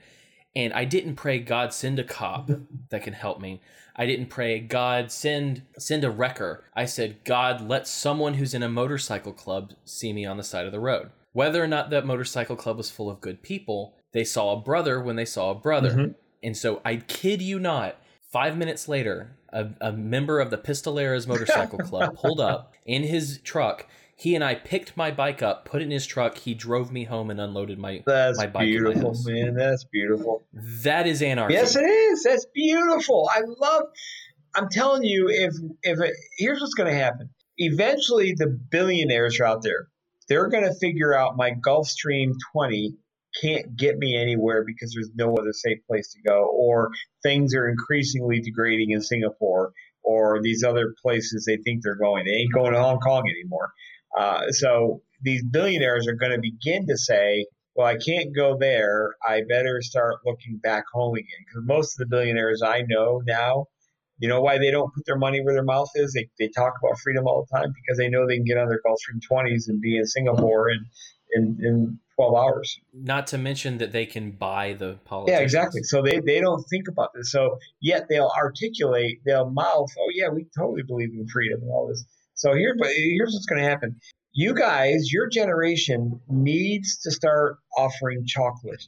and 0.54 0.72
I 0.74 0.84
didn't 0.84 1.16
pray 1.16 1.38
God 1.38 1.72
send 1.72 1.98
a 1.98 2.04
cop 2.04 2.50
that 2.90 3.02
can 3.02 3.14
help 3.14 3.40
me. 3.40 3.62
I 3.96 4.06
didn't 4.06 4.26
pray 4.26 4.58
God 4.60 5.10
send 5.10 5.62
send 5.78 6.04
a 6.04 6.10
wrecker. 6.10 6.64
I 6.74 6.84
said 6.84 7.24
God 7.24 7.62
let 7.62 7.86
someone 7.86 8.34
who's 8.34 8.54
in 8.54 8.62
a 8.62 8.68
motorcycle 8.68 9.32
club 9.32 9.72
see 9.84 10.12
me 10.12 10.26
on 10.26 10.36
the 10.36 10.42
side 10.42 10.66
of 10.66 10.72
the 10.72 10.80
road. 10.80 11.10
Whether 11.32 11.64
or 11.64 11.66
not 11.66 11.88
that 11.90 12.04
motorcycle 12.04 12.56
club 12.56 12.76
was 12.76 12.90
full 12.90 13.08
of 13.08 13.22
good 13.22 13.42
people, 13.42 13.96
they 14.12 14.24
saw 14.24 14.52
a 14.52 14.60
brother 14.60 15.00
when 15.00 15.16
they 15.16 15.24
saw 15.24 15.50
a 15.50 15.54
brother. 15.54 15.90
Mm-hmm. 15.90 16.12
And 16.42 16.56
so 16.56 16.80
I 16.84 16.96
kid 16.96 17.42
you 17.42 17.58
not, 17.58 17.96
five 18.30 18.56
minutes 18.56 18.88
later, 18.88 19.36
a, 19.52 19.68
a 19.80 19.92
member 19.92 20.40
of 20.40 20.50
the 20.50 20.58
Pistoleros 20.58 21.26
Motorcycle 21.26 21.78
Club 21.80 22.16
pulled 22.16 22.40
up 22.40 22.74
in 22.84 23.04
his 23.04 23.40
truck. 23.44 23.86
He 24.14 24.34
and 24.34 24.44
I 24.44 24.54
picked 24.54 24.96
my 24.96 25.10
bike 25.10 25.42
up, 25.42 25.64
put 25.64 25.82
it 25.82 25.86
in 25.86 25.90
his 25.90 26.06
truck. 26.06 26.38
He 26.38 26.54
drove 26.54 26.92
me 26.92 27.04
home 27.04 27.30
and 27.30 27.40
unloaded 27.40 27.78
my 27.78 28.02
That's 28.06 28.38
my 28.38 28.46
bike 28.46 28.54
my 28.54 28.64
beautiful, 28.64 29.10
house. 29.10 29.26
man. 29.26 29.54
That's 29.54 29.84
beautiful. 29.84 30.44
That 30.52 31.06
is 31.06 31.22
anarchy. 31.22 31.54
Yes, 31.54 31.76
it 31.76 31.84
is. 31.84 32.22
That's 32.22 32.46
beautiful. 32.54 33.28
I 33.34 33.40
love. 33.44 33.84
I'm 34.54 34.68
telling 34.68 35.02
you, 35.02 35.28
if 35.28 35.54
if 35.82 35.98
it, 36.00 36.14
here's 36.36 36.60
what's 36.60 36.74
going 36.74 36.92
to 36.92 36.96
happen. 36.96 37.30
Eventually, 37.58 38.34
the 38.36 38.46
billionaires 38.46 39.40
are 39.40 39.44
out 39.44 39.62
there. 39.62 39.88
They're 40.28 40.48
going 40.48 40.64
to 40.64 40.74
figure 40.74 41.14
out 41.14 41.36
my 41.36 41.52
Gulfstream 41.52 42.34
20 42.52 42.94
can't 43.40 43.76
get 43.76 43.98
me 43.98 44.16
anywhere 44.16 44.64
because 44.66 44.92
there's 44.94 45.10
no 45.14 45.34
other 45.36 45.52
safe 45.52 45.78
place 45.86 46.12
to 46.12 46.22
go, 46.22 46.44
or 46.52 46.90
things 47.22 47.54
are 47.54 47.68
increasingly 47.68 48.40
degrading 48.40 48.90
in 48.90 49.00
Singapore, 49.00 49.72
or 50.02 50.40
these 50.42 50.64
other 50.64 50.94
places 51.02 51.44
they 51.46 51.56
think 51.58 51.82
they're 51.82 51.94
going. 51.94 52.24
They 52.24 52.32
ain't 52.32 52.52
going 52.52 52.72
to 52.72 52.80
Hong 52.80 52.98
Kong 52.98 53.24
anymore. 53.28 53.72
Uh, 54.16 54.50
so 54.50 55.02
these 55.22 55.44
billionaires 55.44 56.06
are 56.06 56.14
going 56.14 56.32
to 56.32 56.40
begin 56.40 56.86
to 56.88 56.98
say, 56.98 57.46
well, 57.74 57.86
I 57.86 57.96
can't 57.96 58.34
go 58.34 58.56
there. 58.58 59.14
I 59.26 59.42
better 59.48 59.80
start 59.80 60.16
looking 60.26 60.58
back 60.58 60.84
home 60.92 61.14
again. 61.14 61.44
Because 61.46 61.62
most 61.66 61.94
of 61.94 61.98
the 61.98 62.14
billionaires 62.14 62.62
I 62.62 62.82
know 62.86 63.22
now, 63.24 63.66
you 64.18 64.28
know 64.28 64.40
why 64.40 64.58
they 64.58 64.70
don't 64.70 64.92
put 64.94 65.04
their 65.06 65.16
money 65.16 65.40
where 65.42 65.54
their 65.54 65.64
mouth 65.64 65.88
is? 65.94 66.12
They, 66.12 66.28
they 66.38 66.48
talk 66.48 66.74
about 66.82 66.98
freedom 66.98 67.26
all 67.26 67.46
the 67.48 67.58
time 67.58 67.72
because 67.74 67.98
they 67.98 68.08
know 68.08 68.26
they 68.26 68.36
can 68.36 68.44
get 68.44 68.58
on 68.58 68.68
their 68.68 68.80
Gulfstream 68.86 69.20
20s 69.30 69.68
and 69.68 69.80
be 69.80 69.96
in 69.96 70.06
Singapore 70.06 70.70
in, 70.70 70.84
in, 71.32 71.58
in 71.62 71.98
12 72.16 72.34
hours. 72.34 72.80
Not 72.92 73.26
to 73.28 73.38
mention 73.38 73.78
that 73.78 73.92
they 73.92 74.06
can 74.06 74.32
buy 74.32 74.74
the 74.74 74.98
politicians. 75.04 75.38
Yeah, 75.38 75.42
exactly. 75.42 75.82
So 75.82 76.02
they, 76.02 76.20
they 76.24 76.40
don't 76.40 76.62
think 76.64 76.88
about 76.88 77.10
this. 77.14 77.32
So 77.32 77.58
yet 77.80 78.06
they'll 78.08 78.32
articulate, 78.36 79.20
they'll 79.24 79.50
mouth, 79.50 79.90
oh, 79.98 80.10
yeah, 80.14 80.28
we 80.28 80.46
totally 80.56 80.82
believe 80.82 81.10
in 81.12 81.26
freedom 81.28 81.60
and 81.62 81.70
all 81.70 81.88
this. 81.88 82.04
So 82.34 82.54
here, 82.54 82.74
but 82.78 82.88
here's 82.88 83.32
what's 83.32 83.46
going 83.46 83.62
to 83.62 83.68
happen. 83.68 84.00
You 84.32 84.54
guys, 84.54 85.12
your 85.12 85.28
generation 85.28 86.20
needs 86.28 86.98
to 87.02 87.10
start 87.10 87.58
offering 87.76 88.24
chocolate 88.26 88.82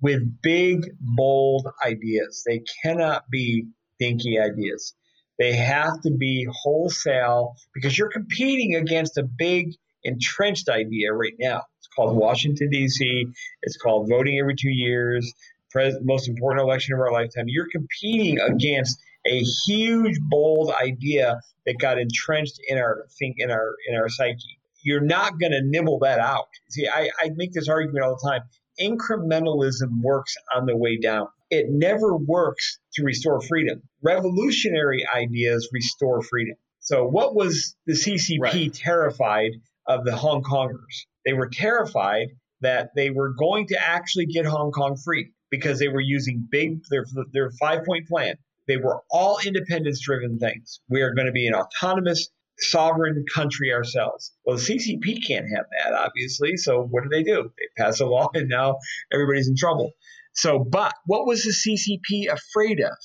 with 0.00 0.20
big, 0.42 0.84
bold 1.00 1.68
ideas. 1.84 2.42
They 2.46 2.62
cannot 2.82 3.24
be 3.30 3.66
dinky 3.98 4.38
ideas. 4.38 4.94
They 5.38 5.54
have 5.54 6.00
to 6.02 6.10
be 6.10 6.46
wholesale 6.50 7.54
because 7.72 7.96
you're 7.96 8.10
competing 8.10 8.74
against 8.74 9.16
a 9.16 9.22
big, 9.22 9.72
entrenched 10.04 10.68
idea 10.68 11.12
right 11.12 11.34
now. 11.38 11.62
It's 11.78 11.88
called 11.94 12.16
Washington, 12.16 12.70
D.C., 12.70 13.26
it's 13.62 13.76
called 13.76 14.08
voting 14.08 14.38
every 14.38 14.54
two 14.54 14.70
years, 14.70 15.32
pres- 15.70 15.96
most 16.02 16.28
important 16.28 16.62
election 16.62 16.94
of 16.94 17.00
our 17.00 17.12
lifetime. 17.12 17.44
You're 17.48 17.68
competing 17.70 18.38
against 18.40 18.98
a 19.26 19.40
huge, 19.66 20.18
bold 20.20 20.72
idea 20.82 21.40
that 21.66 21.76
got 21.78 21.98
entrenched 21.98 22.58
in 22.66 22.78
our 22.78 23.06
think 23.18 23.36
in 23.38 23.50
our 23.50 23.74
in 23.88 23.96
our 23.96 24.08
psyche. 24.08 24.58
You're 24.82 25.02
not 25.02 25.38
going 25.38 25.52
to 25.52 25.60
nibble 25.62 25.98
that 26.00 26.20
out. 26.20 26.48
See, 26.70 26.88
I, 26.88 27.10
I 27.22 27.30
make 27.34 27.52
this 27.52 27.68
argument 27.68 28.02
all 28.02 28.16
the 28.22 28.30
time. 28.30 28.40
Incrementalism 28.80 30.00
works 30.02 30.34
on 30.54 30.66
the 30.66 30.76
way 30.76 30.98
down. 30.98 31.26
It 31.50 31.66
never 31.68 32.16
works 32.16 32.78
to 32.94 33.04
restore 33.04 33.40
freedom. 33.42 33.82
Revolutionary 34.02 35.04
ideas 35.14 35.68
restore 35.72 36.22
freedom. 36.22 36.54
So, 36.78 37.04
what 37.04 37.34
was 37.34 37.76
the 37.86 37.92
CCP 37.92 38.38
Right. 38.40 38.72
terrified 38.72 39.52
of 39.90 40.04
the 40.04 40.16
Hong 40.16 40.42
Kongers? 40.42 41.06
They 41.24 41.32
were 41.32 41.48
terrified 41.52 42.28
that 42.60 42.90
they 42.94 43.10
were 43.10 43.34
going 43.34 43.66
to 43.68 43.76
actually 43.80 44.26
get 44.26 44.46
Hong 44.46 44.70
Kong 44.70 44.96
free 44.96 45.32
because 45.50 45.78
they 45.78 45.88
were 45.88 46.00
using 46.00 46.46
big 46.50 46.80
their 46.90 47.04
their 47.32 47.50
five 47.60 47.84
point 47.84 48.06
plan. 48.08 48.36
They 48.68 48.76
were 48.76 49.00
all 49.10 49.38
independence 49.44 50.00
driven 50.00 50.38
things. 50.38 50.80
We 50.88 51.02
are 51.02 51.14
going 51.14 51.26
to 51.26 51.32
be 51.32 51.46
an 51.46 51.54
autonomous 51.54 52.28
sovereign 52.58 53.24
country 53.34 53.72
ourselves. 53.72 54.32
Well, 54.44 54.56
the 54.56 54.62
CCP 54.62 55.26
can't 55.26 55.46
have 55.56 55.66
that, 55.82 55.94
obviously. 55.94 56.56
So 56.56 56.82
what 56.82 57.02
do 57.02 57.08
they 57.08 57.22
do? 57.22 57.50
They 57.58 57.82
pass 57.82 58.00
a 58.00 58.06
law, 58.06 58.28
and 58.34 58.48
now 58.48 58.78
everybody's 59.12 59.48
in 59.48 59.56
trouble. 59.56 59.92
So, 60.34 60.58
but 60.58 60.92
what 61.06 61.26
was 61.26 61.42
the 61.42 61.50
CCP 61.50 62.32
afraid 62.32 62.80
of? 62.80 62.96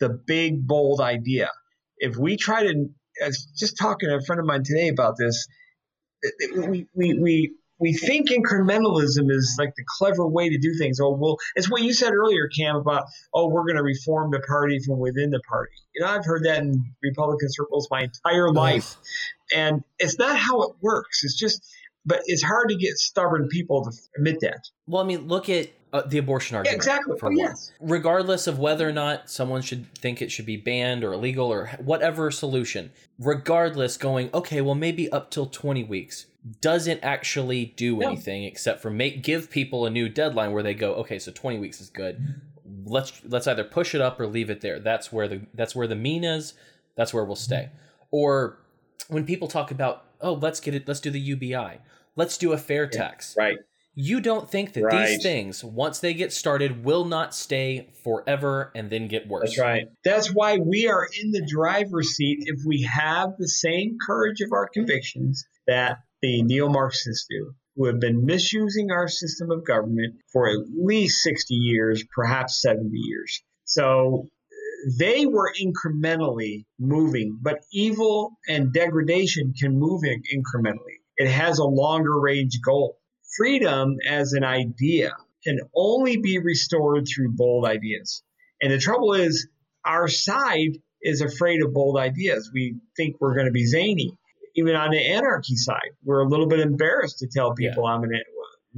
The 0.00 0.10
big, 0.10 0.66
bold 0.66 1.00
idea. 1.00 1.50
If 1.96 2.16
we 2.16 2.36
try 2.36 2.62
to, 2.62 2.86
just 3.58 3.76
talking 3.76 4.08
to 4.08 4.16
a 4.16 4.22
friend 4.22 4.38
of 4.38 4.46
mine 4.46 4.62
today 4.64 4.88
about 4.88 5.16
this, 5.18 5.48
we 6.56 6.86
we 6.94 7.14
we 7.14 7.54
we 7.78 7.92
think 7.92 8.28
incrementalism 8.30 9.30
is 9.30 9.54
like 9.58 9.74
the 9.76 9.84
clever 9.98 10.26
way 10.26 10.48
to 10.48 10.58
do 10.58 10.74
things. 10.78 10.98
Oh, 11.00 11.12
well, 11.12 11.36
it's 11.54 11.70
what 11.70 11.82
you 11.82 11.92
said 11.92 12.12
earlier, 12.12 12.48
Cam, 12.48 12.76
about 12.76 13.04
oh, 13.32 13.48
we're 13.48 13.62
going 13.62 13.76
to 13.76 13.82
reform 13.82 14.30
the 14.32 14.40
party 14.40 14.80
from 14.80 14.98
within 14.98 15.30
the 15.30 15.40
party. 15.48 15.72
You 15.94 16.04
know, 16.04 16.10
I've 16.10 16.24
heard 16.24 16.44
that 16.44 16.58
in 16.58 16.84
Republican 17.02 17.48
circles 17.50 17.88
my 17.90 18.02
entire 18.02 18.52
life, 18.52 18.96
and 19.54 19.84
it's 19.98 20.18
not 20.18 20.36
how 20.36 20.62
it 20.62 20.72
works. 20.80 21.22
It's 21.24 21.38
just, 21.38 21.64
but 22.06 22.20
it's 22.26 22.42
hard 22.42 22.68
to 22.68 22.76
get 22.76 22.96
stubborn 22.98 23.48
people 23.48 23.84
to 23.84 23.90
admit 24.16 24.40
that. 24.40 24.64
Well, 24.86 25.02
I 25.02 25.06
mean, 25.06 25.28
look 25.28 25.48
at 25.48 25.70
uh, 25.92 26.02
the 26.02 26.18
abortion 26.18 26.56
argument. 26.56 26.74
Yeah, 26.74 26.76
exactly. 26.76 27.16
Oh, 27.22 27.30
yes. 27.30 27.72
Regardless 27.80 28.46
of 28.46 28.58
whether 28.58 28.88
or 28.88 28.92
not 28.92 29.30
someone 29.30 29.62
should 29.62 29.92
think 29.94 30.20
it 30.20 30.30
should 30.30 30.46
be 30.46 30.56
banned 30.56 31.02
or 31.04 31.12
illegal 31.12 31.50
or 31.52 31.68
whatever 31.78 32.30
solution, 32.30 32.90
regardless, 33.18 33.96
going 33.96 34.30
okay, 34.34 34.60
well 34.60 34.74
maybe 34.74 35.10
up 35.10 35.30
till 35.30 35.46
twenty 35.46 35.84
weeks 35.84 36.26
doesn't 36.60 37.00
actually 37.02 37.66
do 37.76 37.96
No. 37.96 38.08
anything 38.08 38.44
except 38.44 38.80
for 38.80 38.90
make 38.90 39.22
give 39.22 39.50
people 39.50 39.86
a 39.86 39.90
new 39.90 40.08
deadline 40.08 40.52
where 40.52 40.62
they 40.62 40.74
go 40.74 40.94
okay, 40.96 41.18
so 41.18 41.32
twenty 41.32 41.58
weeks 41.58 41.80
is 41.80 41.90
good. 41.90 42.40
Let's 42.84 43.20
let's 43.24 43.46
either 43.46 43.64
push 43.64 43.94
it 43.94 44.00
up 44.00 44.20
or 44.20 44.26
leave 44.26 44.50
it 44.50 44.60
there. 44.60 44.78
That's 44.80 45.10
where 45.12 45.26
the 45.28 45.46
that's 45.54 45.74
where 45.74 45.86
the 45.86 45.96
mean 45.96 46.24
is. 46.24 46.54
That's 46.96 47.14
where 47.14 47.24
we'll 47.24 47.36
stay. 47.36 47.70
Or 48.10 48.58
when 49.08 49.24
people 49.24 49.48
talk 49.48 49.70
about 49.70 50.04
oh 50.20 50.34
let's 50.34 50.60
get 50.60 50.74
it 50.74 50.86
let's 50.88 51.00
do 51.00 51.10
the 51.10 51.20
UBI 51.20 51.78
let's 52.16 52.36
do 52.38 52.52
a 52.52 52.58
fair 52.58 52.86
tax 52.86 53.34
Right. 53.38 53.56
you 53.94 54.20
don't 54.20 54.48
think 54.48 54.72
that 54.74 54.84
Right. 54.84 55.08
these 55.08 55.22
things, 55.22 55.64
once 55.64 55.98
they 55.98 56.14
get 56.14 56.32
started, 56.32 56.84
will 56.84 57.04
not 57.04 57.34
stay 57.34 57.88
forever 58.04 58.70
and 58.74 58.90
then 58.90 59.08
get 59.08 59.26
worse. 59.26 59.50
That's 59.50 59.58
right. 59.58 59.86
That's 60.04 60.28
why 60.32 60.58
we 60.58 60.86
are 60.88 61.08
in 61.20 61.32
the 61.32 61.44
driver's 61.44 62.10
seat 62.10 62.38
if 62.46 62.60
we 62.64 62.82
have 62.82 63.30
the 63.38 63.48
same 63.48 63.96
courage 64.06 64.40
of 64.40 64.52
our 64.52 64.68
convictions 64.68 65.44
that 65.66 65.98
the 66.22 66.42
neo 66.42 66.68
Marxists 66.68 67.26
do, 67.28 67.54
who 67.76 67.86
have 67.86 67.98
been 68.00 68.24
misusing 68.24 68.90
our 68.92 69.08
system 69.08 69.50
of 69.50 69.64
government 69.64 70.16
for 70.32 70.48
at 70.48 70.58
least 70.76 71.22
60 71.22 71.54
years, 71.54 72.04
perhaps 72.14 72.60
70 72.60 72.90
years. 72.92 73.42
So 73.64 74.28
they 74.96 75.26
were 75.26 75.52
incrementally 75.60 76.64
moving, 76.78 77.38
but 77.42 77.58
evil 77.72 78.38
and 78.48 78.72
degradation 78.72 79.52
can 79.58 79.78
move 79.78 80.02
in- 80.04 80.22
incrementally. 80.34 80.98
It 81.16 81.28
has 81.28 81.58
a 81.58 81.64
longer 81.64 82.18
range 82.18 82.60
goal. 82.64 82.98
Freedom 83.36 83.96
as 84.08 84.32
an 84.32 84.44
idea 84.44 85.12
can 85.44 85.58
only 85.74 86.16
be 86.16 86.38
restored 86.38 87.06
through 87.06 87.32
bold 87.32 87.64
ideas. 87.64 88.22
And 88.60 88.72
the 88.72 88.78
trouble 88.78 89.14
is, 89.14 89.48
our 89.84 90.08
side 90.08 90.78
is 91.02 91.20
afraid 91.20 91.62
of 91.62 91.72
bold 91.72 91.98
ideas. 91.98 92.50
We 92.52 92.76
think 92.96 93.16
we're 93.20 93.34
going 93.34 93.46
to 93.46 93.52
be 93.52 93.66
zany. 93.66 94.12
Even 94.56 94.74
on 94.74 94.90
the 94.90 94.98
anarchy 94.98 95.56
side, 95.56 95.90
we're 96.04 96.20
a 96.20 96.28
little 96.28 96.48
bit 96.48 96.60
embarrassed 96.60 97.18
to 97.18 97.28
tell 97.28 97.54
people 97.54 97.86
I'm 97.86 98.02
an. 98.02 98.10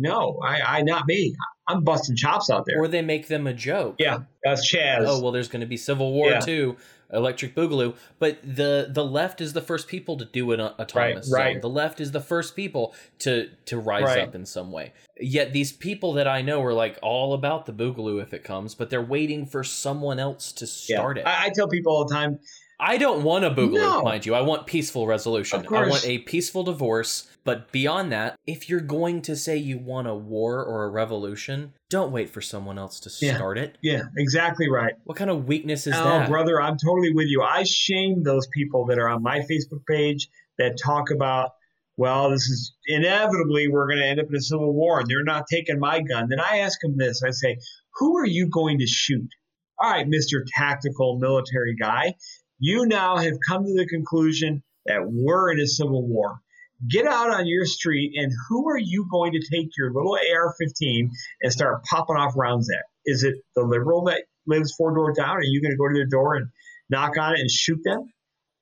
No, 0.00 0.38
I, 0.44 0.78
I, 0.78 0.82
not 0.82 1.06
me. 1.06 1.34
I'm 1.68 1.84
busting 1.84 2.16
chops 2.16 2.50
out 2.50 2.64
there. 2.66 2.80
Or 2.80 2.88
they 2.88 3.02
make 3.02 3.28
them 3.28 3.46
a 3.46 3.52
joke. 3.54 3.96
yeah, 3.98 4.20
that's 4.42 4.72
Chaz. 4.72 5.04
Oh 5.06 5.20
well, 5.22 5.30
there's 5.32 5.48
going 5.48 5.60
to 5.60 5.66
be 5.66 5.76
Civil 5.76 6.12
War 6.12 6.30
Yeah. 6.30 6.40
too, 6.40 6.76
Electric 7.12 7.54
Boogaloo. 7.54 7.94
But 8.18 8.38
the 8.42 8.88
the 8.90 9.04
left 9.04 9.40
is 9.40 9.52
the 9.52 9.60
first 9.60 9.86
people 9.86 10.16
to 10.16 10.24
do 10.24 10.50
an 10.52 10.60
autonomous 10.60 11.26
zone. 11.26 11.38
right. 11.38 11.60
The 11.62 11.68
left 11.68 12.00
is 12.00 12.10
the 12.12 12.20
first 12.20 12.56
people 12.56 12.94
to 13.20 13.50
to 13.66 13.78
rise 13.78 14.02
Right. 14.04 14.18
up 14.26 14.34
in 14.34 14.46
some 14.46 14.72
way. 14.72 14.92
Yet 15.20 15.52
these 15.52 15.70
people 15.70 16.14
that 16.14 16.26
I 16.26 16.42
know 16.42 16.60
are 16.64 16.72
like 16.74 16.98
all 17.02 17.34
about 17.34 17.66
the 17.66 17.72
Boogaloo 17.72 18.20
if 18.22 18.32
it 18.34 18.42
comes, 18.42 18.74
but 18.74 18.90
they're 18.90 19.02
waiting 19.02 19.46
for 19.46 19.62
someone 19.62 20.18
else 20.18 20.50
to 20.52 20.64
Yeah. 20.64 20.96
start 20.98 21.18
it. 21.18 21.26
I, 21.26 21.46
I 21.46 21.50
tell 21.50 21.68
people 21.68 21.92
all 21.92 22.04
the 22.06 22.14
time, 22.14 22.38
I 22.80 22.96
don't 22.96 23.22
want 23.22 23.44
a 23.44 23.50
boogaloo, 23.50 23.74
No. 23.74 24.02
mind 24.02 24.24
you. 24.24 24.34
I 24.34 24.40
want 24.40 24.66
peaceful 24.66 25.06
resolution. 25.06 25.66
I 25.70 25.86
want 25.86 26.04
a 26.06 26.18
peaceful 26.18 26.62
divorce. 26.64 27.29
But 27.44 27.72
beyond 27.72 28.12
that, 28.12 28.36
if 28.46 28.68
you're 28.68 28.80
going 28.80 29.22
to 29.22 29.34
say 29.36 29.56
you 29.56 29.78
want 29.78 30.08
a 30.08 30.14
war 30.14 30.62
or 30.64 30.84
a 30.84 30.88
revolution, 30.90 31.72
don't 31.88 32.12
wait 32.12 32.30
for 32.30 32.40
someone 32.40 32.78
else 32.78 33.00
to 33.00 33.24
Yeah. 33.24 33.36
start 33.36 33.58
it. 33.58 33.78
yeah, 33.82 34.02
exactly 34.16 34.68
right. 34.70 34.94
What 35.04 35.16
kind 35.16 35.30
of 35.30 35.46
weakness 35.46 35.86
is 35.86 35.94
oh, 35.96 36.04
that? 36.04 36.28
brother, 36.28 36.60
I'm 36.60 36.76
totally 36.76 37.12
with 37.12 37.28
you. 37.28 37.42
I 37.42 37.62
shame 37.64 38.22
those 38.22 38.46
people 38.48 38.86
that 38.86 38.98
are 38.98 39.08
on 39.08 39.22
my 39.22 39.40
Facebook 39.40 39.86
page 39.88 40.28
that 40.58 40.78
talk 40.78 41.10
about, 41.10 41.52
well, 41.96 42.30
this 42.30 42.42
is 42.48 42.74
inevitably 42.86 43.68
we're 43.68 43.88
going 43.88 44.00
to 44.00 44.06
end 44.06 44.20
up 44.20 44.26
in 44.28 44.36
a 44.36 44.40
civil 44.40 44.72
war 44.72 45.00
and 45.00 45.08
they're 45.08 45.24
not 45.24 45.44
taking 45.50 45.78
my 45.78 46.00
gun. 46.00 46.28
Then 46.28 46.40
I 46.40 46.58
ask 46.58 46.80
them 46.80 46.96
this 46.96 47.22
I 47.22 47.30
say, 47.30 47.58
who 47.94 48.16
are 48.18 48.26
you 48.26 48.48
going 48.48 48.78
to 48.78 48.86
shoot? 48.86 49.28
All 49.78 49.90
right, 49.90 50.06
Mr. 50.06 50.44
Tactical 50.56 51.18
Military 51.18 51.74
Guy, 51.74 52.14
you 52.58 52.84
now 52.86 53.16
have 53.16 53.34
come 53.48 53.64
to 53.64 53.74
the 53.74 53.86
conclusion 53.86 54.62
that 54.86 55.00
we're 55.10 55.52
in 55.52 55.60
a 55.60 55.66
civil 55.66 56.06
war. 56.06 56.40
Get 56.88 57.06
out 57.06 57.30
on 57.30 57.46
your 57.46 57.66
street 57.66 58.12
and 58.16 58.32
who 58.48 58.68
are 58.70 58.78
you 58.78 59.06
going 59.10 59.32
to 59.32 59.40
take 59.40 59.68
your 59.76 59.92
little 59.92 60.16
AR 60.34 60.54
15 60.58 61.10
and 61.42 61.52
start 61.52 61.84
popping 61.84 62.16
off 62.16 62.32
rounds 62.36 62.70
at? 62.70 62.84
Is 63.04 63.24
it 63.24 63.34
the 63.54 63.62
liberal 63.62 64.04
that 64.04 64.22
lives 64.46 64.74
four 64.74 64.94
doors 64.94 65.16
down? 65.16 65.36
Are 65.36 65.42
you 65.42 65.60
going 65.60 65.72
to 65.72 65.76
go 65.76 65.88
to 65.88 65.94
their 65.94 66.06
door 66.06 66.36
and 66.36 66.48
knock 66.88 67.18
on 67.18 67.34
it 67.34 67.40
and 67.40 67.50
shoot 67.50 67.80
them? 67.84 68.12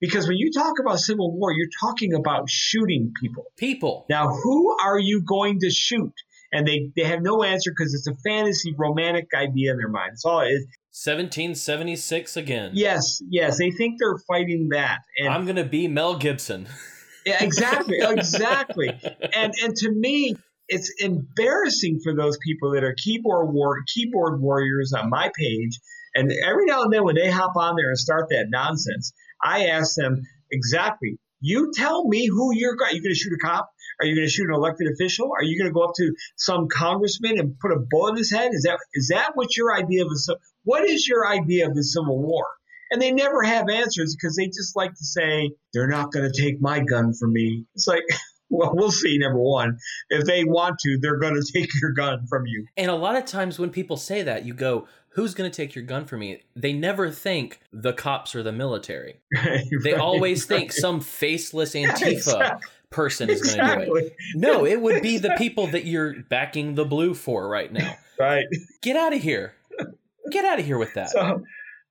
Because 0.00 0.28
when 0.28 0.36
you 0.36 0.52
talk 0.52 0.74
about 0.80 1.00
civil 1.00 1.36
war, 1.36 1.52
you're 1.52 1.68
talking 1.80 2.14
about 2.14 2.48
shooting 2.48 3.12
people. 3.20 3.46
People. 3.56 4.06
Now, 4.08 4.28
who 4.28 4.76
are 4.82 4.98
you 4.98 5.22
going 5.22 5.58
to 5.60 5.70
shoot? 5.70 6.12
And 6.52 6.66
they, 6.66 6.90
they 6.96 7.04
have 7.04 7.20
no 7.20 7.42
answer 7.42 7.72
because 7.76 7.94
it's 7.94 8.06
a 8.06 8.14
fantasy, 8.22 8.74
romantic 8.78 9.28
idea 9.34 9.72
in 9.72 9.76
their 9.76 9.88
mind. 9.88 10.12
It's 10.14 10.24
all 10.24 10.40
it 10.40 10.48
is. 10.48 10.66
1776 11.04 12.36
again. 12.36 12.70
Yes, 12.74 13.22
yes. 13.28 13.58
They 13.58 13.70
think 13.70 13.98
they're 13.98 14.18
fighting 14.26 14.70
that. 14.70 15.00
And 15.18 15.28
I'm 15.28 15.44
going 15.44 15.56
to 15.56 15.64
be 15.64 15.86
Mel 15.88 16.16
Gibson. 16.16 16.68
yeah, 17.28 17.44
exactly, 17.44 17.98
exactly. 18.00 18.88
And 18.88 19.52
and 19.62 19.76
to 19.76 19.90
me, 19.90 20.36
it's 20.68 20.92
embarrassing 20.98 22.00
for 22.02 22.14
those 22.14 22.38
people 22.38 22.72
that 22.72 22.84
are 22.84 22.94
keyboard 22.94 23.52
war 23.52 23.78
keyboard 23.86 24.40
warriors 24.40 24.92
on 24.92 25.10
my 25.10 25.30
page. 25.38 25.78
And 26.14 26.32
every 26.32 26.64
now 26.64 26.82
and 26.82 26.92
then, 26.92 27.04
when 27.04 27.16
they 27.16 27.30
hop 27.30 27.56
on 27.56 27.76
there 27.76 27.90
and 27.90 27.98
start 27.98 28.28
that 28.30 28.46
nonsense, 28.48 29.12
I 29.42 29.66
ask 29.66 29.94
them 29.94 30.22
exactly. 30.50 31.18
You 31.40 31.70
tell 31.74 32.08
me 32.08 32.26
who 32.26 32.54
you're 32.54 32.76
going. 32.76 32.94
You 32.94 33.02
going 33.02 33.14
to 33.14 33.18
shoot 33.18 33.32
a 33.32 33.46
cop? 33.46 33.70
Are 34.00 34.06
you 34.06 34.14
going 34.16 34.26
to 34.26 34.30
shoot 34.30 34.48
an 34.48 34.54
elected 34.54 34.88
official? 34.92 35.30
Are 35.32 35.42
you 35.42 35.58
going 35.58 35.70
to 35.70 35.74
go 35.74 35.82
up 35.82 35.94
to 35.96 36.14
some 36.36 36.68
congressman 36.68 37.38
and 37.38 37.58
put 37.58 37.72
a 37.72 37.78
bullet 37.78 38.12
in 38.12 38.16
his 38.16 38.32
head? 38.32 38.50
Is 38.52 38.62
that 38.62 38.78
is 38.94 39.08
that 39.08 39.32
what 39.34 39.56
your 39.56 39.74
idea 39.74 40.04
of 40.04 40.08
a 40.10 40.34
what 40.64 40.88
is 40.88 41.06
your 41.06 41.26
idea 41.26 41.68
of 41.68 41.74
the 41.74 41.84
Civil 41.84 42.18
War? 42.18 42.44
And 42.90 43.00
they 43.00 43.12
never 43.12 43.42
have 43.42 43.68
answers 43.68 44.16
because 44.16 44.36
they 44.36 44.46
just 44.46 44.76
like 44.76 44.90
to 44.94 45.04
say 45.04 45.50
they're 45.74 45.88
not 45.88 46.12
going 46.12 46.30
to 46.30 46.42
take 46.42 46.60
my 46.60 46.80
gun 46.80 47.12
from 47.12 47.32
me. 47.32 47.64
It's 47.74 47.86
like. 47.86 48.04
Well, 48.50 48.70
we'll 48.74 48.90
see. 48.90 49.18
Number 49.18 49.40
one, 49.40 49.76
if 50.08 50.24
they 50.24 50.42
want 50.42 50.78
to, 50.78 50.98
they're 51.02 51.18
going 51.18 51.34
to 51.42 51.52
take 51.52 51.68
your 51.82 51.92
gun 51.92 52.26
from 52.28 52.46
you. 52.46 52.66
And 52.78 52.90
a 52.90 52.94
lot 52.94 53.14
of 53.14 53.26
times 53.26 53.58
when 53.58 53.68
people 53.68 53.98
say 53.98 54.22
that, 54.22 54.46
you 54.46 54.54
go, 54.54 54.88
who's 55.10 55.34
going 55.34 55.50
to 55.50 55.54
take 55.54 55.74
your 55.74 55.84
gun 55.84 56.04
from 56.04 56.20
me? 56.20 56.42
They 56.54 56.72
never 56.72 57.10
think 57.10 57.60
the 57.72 57.92
cops 57.92 58.34
or 58.34 58.42
the 58.42 58.52
military. 58.52 59.20
right, 59.34 59.64
they 59.82 59.94
always 59.94 60.48
right. 60.48 60.60
think 60.60 60.72
some 60.72 61.00
faceless 61.00 61.74
Antifa 61.74 62.12
exactly. 62.12 62.70
person 62.90 63.28
is 63.28 63.54
going 63.54 63.80
to 63.80 63.84
do 63.84 63.96
it. 63.96 64.16
No, 64.34 64.64
it 64.64 64.80
would 64.80 65.02
be 65.02 65.18
the 65.18 65.34
people 65.36 65.66
that 65.68 65.84
you're 65.84 66.22
backing 66.22 66.74
the 66.74 66.84
blue 66.84 67.14
for 67.14 67.48
right 67.48 67.72
now. 67.72 67.96
Right. 68.18 68.46
Get 68.82 68.96
out 68.96 69.12
of 69.12 69.22
here. 69.22 69.54
Get 70.30 70.44
out 70.44 70.58
of 70.58 70.66
here 70.66 70.78
with 70.78 70.94
that. 70.94 71.10
So, 71.10 71.42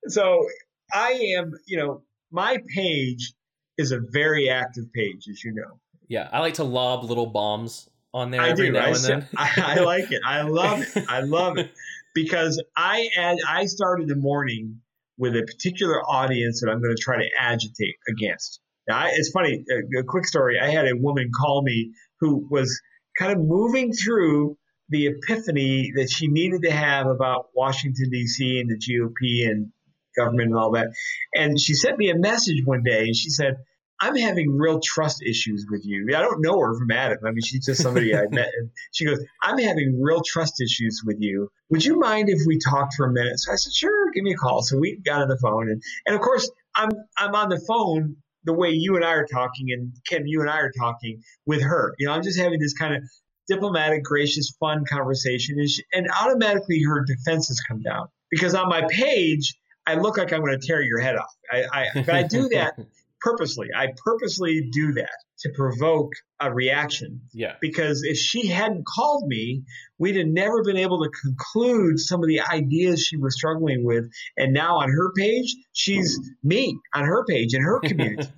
so 0.07 0.45
I 0.93 1.33
am, 1.37 1.53
you 1.65 1.77
know, 1.77 2.03
my 2.31 2.57
page 2.73 3.33
is 3.77 3.91
a 3.91 3.99
very 3.99 4.49
active 4.49 4.91
page, 4.93 5.27
as 5.29 5.43
you 5.43 5.53
know. 5.53 5.79
Yeah, 6.07 6.29
I 6.31 6.39
like 6.39 6.55
to 6.55 6.63
lob 6.63 7.03
little 7.03 7.27
bombs 7.27 7.89
on 8.13 8.31
there 8.31 8.41
I 8.41 8.49
every 8.49 8.67
do. 8.67 8.73
now 8.73 8.85
I, 8.85 8.87
and 8.89 8.97
then. 8.97 9.27
I, 9.37 9.51
I 9.57 9.79
like 9.81 10.11
it. 10.11 10.21
I 10.25 10.41
love 10.41 10.81
it. 10.81 11.05
I 11.09 11.19
love 11.21 11.57
it 11.57 11.71
because 12.15 12.61
I 12.75 13.09
ad, 13.17 13.37
I 13.47 13.65
started 13.65 14.07
the 14.07 14.15
morning 14.15 14.81
with 15.17 15.35
a 15.35 15.43
particular 15.43 16.01
audience 16.03 16.61
that 16.61 16.69
I'm 16.69 16.81
going 16.81 16.95
to 16.95 17.01
try 17.01 17.17
to 17.17 17.29
agitate 17.39 17.95
against. 18.07 18.59
Now, 18.87 18.99
I, 18.99 19.09
it's 19.13 19.31
funny. 19.31 19.65
A, 19.69 19.99
a 19.99 20.03
quick 20.03 20.25
story. 20.25 20.59
I 20.59 20.69
had 20.69 20.87
a 20.87 20.95
woman 20.95 21.29
call 21.37 21.61
me 21.63 21.91
who 22.19 22.47
was 22.49 22.79
kind 23.19 23.31
of 23.31 23.39
moving 23.39 23.91
through 23.91 24.57
the 24.89 25.07
epiphany 25.07 25.91
that 25.95 26.09
she 26.09 26.27
needed 26.27 26.61
to 26.63 26.71
have 26.71 27.07
about 27.07 27.47
Washington 27.53 28.09
D.C. 28.09 28.59
and 28.61 28.69
the 28.69 28.77
GOP 28.77 29.49
and 29.49 29.71
government 30.17 30.49
and 30.49 30.57
all 30.57 30.71
that. 30.71 30.87
And 31.33 31.59
she 31.59 31.73
sent 31.73 31.97
me 31.97 32.09
a 32.09 32.17
message 32.17 32.63
one 32.65 32.83
day, 32.83 33.03
and 33.03 33.15
she 33.15 33.29
said, 33.29 33.57
I'm 33.99 34.15
having 34.15 34.55
real 34.55 34.79
trust 34.79 35.23
issues 35.23 35.65
with 35.71 35.81
you. 35.83 36.07
I 36.15 36.21
don't 36.21 36.41
know 36.41 36.59
her 36.59 36.77
from 36.77 36.91
Adam. 36.91 37.17
I 37.25 37.31
mean, 37.31 37.41
she's 37.41 37.65
just 37.65 37.81
somebody 37.81 38.15
I 38.15 38.27
met. 38.29 38.49
And 38.59 38.69
she 38.91 39.05
goes, 39.05 39.23
I'm 39.41 39.57
having 39.57 39.99
real 39.99 40.21
trust 40.23 40.61
issues 40.61 41.01
with 41.03 41.17
you. 41.19 41.49
Would 41.71 41.83
you 41.83 41.97
mind 41.97 42.29
if 42.29 42.39
we 42.45 42.59
talked 42.59 42.93
for 42.95 43.07
a 43.07 43.11
minute? 43.11 43.39
So 43.39 43.51
I 43.51 43.55
said, 43.55 43.73
sure, 43.73 44.11
give 44.11 44.23
me 44.23 44.33
a 44.33 44.37
call. 44.37 44.61
So 44.61 44.77
we 44.77 44.99
got 45.03 45.23
on 45.23 45.29
the 45.29 45.39
phone. 45.41 45.71
And, 45.71 45.81
and 46.05 46.15
of 46.15 46.21
course, 46.21 46.47
I'm, 46.75 46.91
I'm 47.17 47.33
on 47.33 47.49
the 47.49 47.59
phone 47.67 48.17
the 48.43 48.53
way 48.53 48.69
you 48.69 48.95
and 48.95 49.03
I 49.03 49.13
are 49.13 49.25
talking, 49.25 49.71
and 49.71 49.91
Kim, 50.07 50.27
you 50.27 50.41
and 50.41 50.49
I 50.49 50.59
are 50.59 50.71
talking 50.79 51.23
with 51.47 51.63
her. 51.63 51.95
You 51.97 52.07
know, 52.07 52.13
I'm 52.13 52.23
just 52.23 52.39
having 52.39 52.59
this 52.59 52.73
kind 52.73 52.95
of 52.95 53.01
diplomatic, 53.47 54.03
gracious, 54.03 54.55
fun 54.59 54.83
conversation. 54.87 55.57
And, 55.57 55.69
she, 55.69 55.83
and 55.91 56.07
automatically 56.21 56.83
her 56.83 57.03
defenses 57.03 57.63
come 57.67 57.81
down. 57.81 58.09
Because 58.29 58.53
on 58.53 58.69
my 58.69 58.85
page, 58.89 59.55
I 59.87 59.95
look 59.95 60.17
like 60.17 60.33
I'm 60.33 60.41
going 60.41 60.59
to 60.59 60.67
tear 60.67 60.81
your 60.81 60.99
head 60.99 61.15
off. 61.15 61.33
I, 61.49 61.63
I, 61.71 61.85
but 61.95 62.09
I 62.09 62.23
do 62.23 62.49
that 62.49 62.77
purposely. 63.21 63.69
I 63.75 63.87
purposely 64.03 64.69
do 64.71 64.93
that 64.93 65.09
to 65.39 65.49
provoke 65.55 66.11
a 66.41 66.53
reaction. 66.53 67.21
Yeah. 67.33 67.53
Because 67.61 68.03
if 68.03 68.17
she 68.17 68.47
hadn't 68.47 68.85
called 68.85 69.27
me, 69.27 69.63
we'd 69.97 70.17
have 70.17 70.27
never 70.27 70.63
been 70.63 70.77
able 70.77 71.03
to 71.03 71.09
conclude 71.09 71.99
some 71.99 72.21
of 72.21 72.27
the 72.27 72.41
ideas 72.41 73.01
she 73.01 73.17
was 73.17 73.35
struggling 73.35 73.85
with. 73.85 74.09
And 74.35 74.53
now 74.53 74.77
on 74.77 74.89
her 74.89 75.13
page, 75.13 75.55
she's 75.73 76.19
me 76.43 76.77
on 76.93 77.05
her 77.05 77.23
page 77.25 77.53
in 77.53 77.61
her 77.61 77.79
community. 77.83 78.29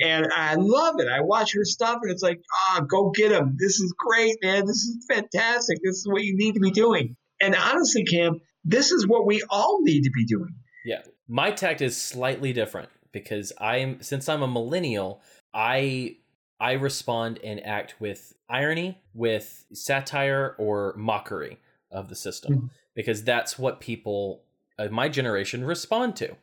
and 0.00 0.26
I 0.34 0.54
love 0.54 0.96
it. 0.98 1.08
I 1.08 1.20
watch 1.20 1.54
her 1.54 1.64
stuff 1.64 2.00
and 2.02 2.10
it's 2.10 2.22
like, 2.22 2.40
ah, 2.52 2.80
oh, 2.80 2.84
go 2.84 3.10
get 3.10 3.30
them. 3.30 3.56
This 3.58 3.78
is 3.78 3.94
great, 3.96 4.36
man. 4.42 4.66
This 4.66 4.76
is 4.76 5.06
fantastic. 5.08 5.78
This 5.84 5.98
is 5.98 6.08
what 6.08 6.24
you 6.24 6.36
need 6.36 6.54
to 6.54 6.60
be 6.60 6.70
doing. 6.72 7.16
And 7.40 7.54
honestly, 7.54 8.04
Cam, 8.04 8.40
this 8.64 8.90
is 8.90 9.06
what 9.06 9.26
we 9.26 9.42
all 9.48 9.82
need 9.82 10.02
to 10.04 10.10
be 10.10 10.24
doing. 10.24 10.54
Yeah. 10.86 11.02
My 11.28 11.50
tact 11.50 11.82
is 11.82 12.00
slightly 12.00 12.52
different 12.52 12.88
because 13.12 13.52
I'm 13.60 14.00
since 14.02 14.28
I'm 14.28 14.42
a 14.42 14.48
millennial, 14.48 15.20
I 15.52 16.18
I 16.60 16.72
respond 16.72 17.40
and 17.42 17.64
act 17.66 17.96
with 18.00 18.34
irony, 18.48 19.00
with 19.12 19.66
satire 19.72 20.54
or 20.58 20.94
mockery 20.96 21.58
of 21.90 22.08
the 22.08 22.14
system 22.14 22.54
mm-hmm. 22.54 22.66
because 22.94 23.24
that's 23.24 23.58
what 23.58 23.80
people 23.80 24.42
of 24.78 24.92
my 24.92 25.08
generation 25.08 25.64
respond 25.64 26.14
to. 26.16 26.36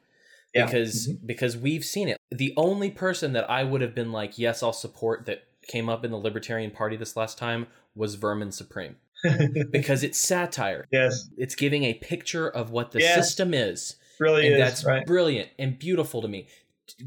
Yeah. 0.54 0.66
Because 0.66 1.08
mm-hmm. 1.08 1.26
because 1.26 1.56
we've 1.56 1.86
seen 1.86 2.10
it. 2.10 2.18
The 2.30 2.54
only 2.58 2.92
person 2.92 3.34
that 3.34 3.50
I 3.50 3.64
would 3.64 3.82
have 3.82 3.96
been 3.96 4.12
like, 4.12 4.38
yes, 4.38 4.62
I'll 4.62 4.74
support 4.74 5.26
that 5.26 5.44
came 5.68 5.88
up 5.88 6.04
in 6.04 6.12
the 6.12 6.18
Libertarian 6.18 6.72
Party 6.72 6.98
this 6.98 7.16
last 7.16 7.38
time 7.38 7.68
was 7.96 8.16
Vermin 8.16 8.52
Supreme. 8.52 8.98
because 9.72 10.04
it's 10.04 10.18
satire. 10.18 10.86
Yes. 10.92 11.30
It's 11.38 11.56
giving 11.56 11.86
a 11.86 11.94
picture 11.94 12.50
of 12.50 12.72
what 12.72 12.92
the 12.92 13.00
yes. 13.00 13.16
system 13.16 13.54
is. 13.54 13.96
Really 14.24 14.48
and 14.48 14.56
is, 14.56 14.60
that's 14.60 14.86
right. 14.86 15.06
brilliant 15.06 15.50
and 15.60 15.78
beautiful 15.78 16.22
to 16.22 16.28
me. 16.28 16.48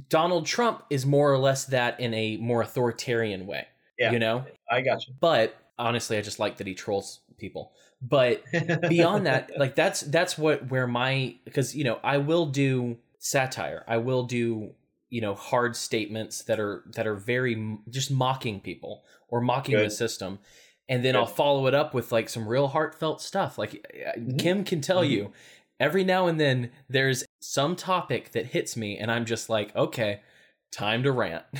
Donald 0.08 0.46
Trump 0.46 0.84
is 0.90 1.04
more 1.04 1.32
or 1.32 1.38
less 1.38 1.66
that 1.66 2.00
in 2.00 2.14
a 2.14 2.36
more 2.38 2.62
authoritarian 2.62 3.46
way. 3.46 3.66
Yeah, 3.98 4.12
you 4.12 4.18
know, 4.18 4.44
I 4.70 4.82
got 4.82 5.06
you. 5.06 5.14
But 5.20 5.56
honestly, 5.78 6.18
I 6.18 6.22
just 6.22 6.38
like 6.38 6.58
that 6.58 6.66
he 6.66 6.74
trolls 6.74 7.20
people. 7.38 7.72
But 8.02 8.42
beyond 8.88 9.26
that, 9.26 9.52
like 9.58 9.74
that's 9.74 10.00
that's 10.02 10.36
what 10.36 10.70
where 10.70 10.86
my 10.86 11.36
because 11.44 11.74
you 11.74 11.84
know 11.84 11.98
I 12.02 12.18
will 12.18 12.46
do 12.46 12.98
satire. 13.18 13.84
I 13.86 13.98
will 13.98 14.24
do 14.24 14.72
you 15.08 15.20
know 15.20 15.34
hard 15.34 15.76
statements 15.76 16.42
that 16.44 16.60
are 16.60 16.84
that 16.94 17.06
are 17.06 17.14
very 17.14 17.78
just 17.88 18.10
mocking 18.10 18.60
people 18.60 19.04
or 19.28 19.40
mocking 19.40 19.76
Good. 19.76 19.86
the 19.86 19.90
system 19.90 20.38
and 20.88 21.04
then 21.04 21.14
Good. 21.14 21.20
I'll 21.20 21.26
follow 21.26 21.66
it 21.66 21.74
up 21.74 21.94
with 21.94 22.12
like 22.12 22.28
some 22.28 22.48
real 22.48 22.68
heartfelt 22.68 23.20
stuff. 23.20 23.58
Like 23.58 23.72
mm-hmm. 23.72 24.36
Kim 24.36 24.64
can 24.64 24.80
tell 24.80 25.02
mm-hmm. 25.02 25.12
you, 25.12 25.32
every 25.78 26.04
now 26.04 26.26
and 26.26 26.40
then 26.40 26.70
there's 26.88 27.24
some 27.40 27.76
topic 27.76 28.32
that 28.32 28.46
hits 28.46 28.76
me 28.76 28.98
and 28.98 29.10
I'm 29.10 29.24
just 29.24 29.48
like, 29.48 29.74
okay, 29.76 30.20
time 30.72 31.02
to 31.04 31.12
rant. 31.12 31.44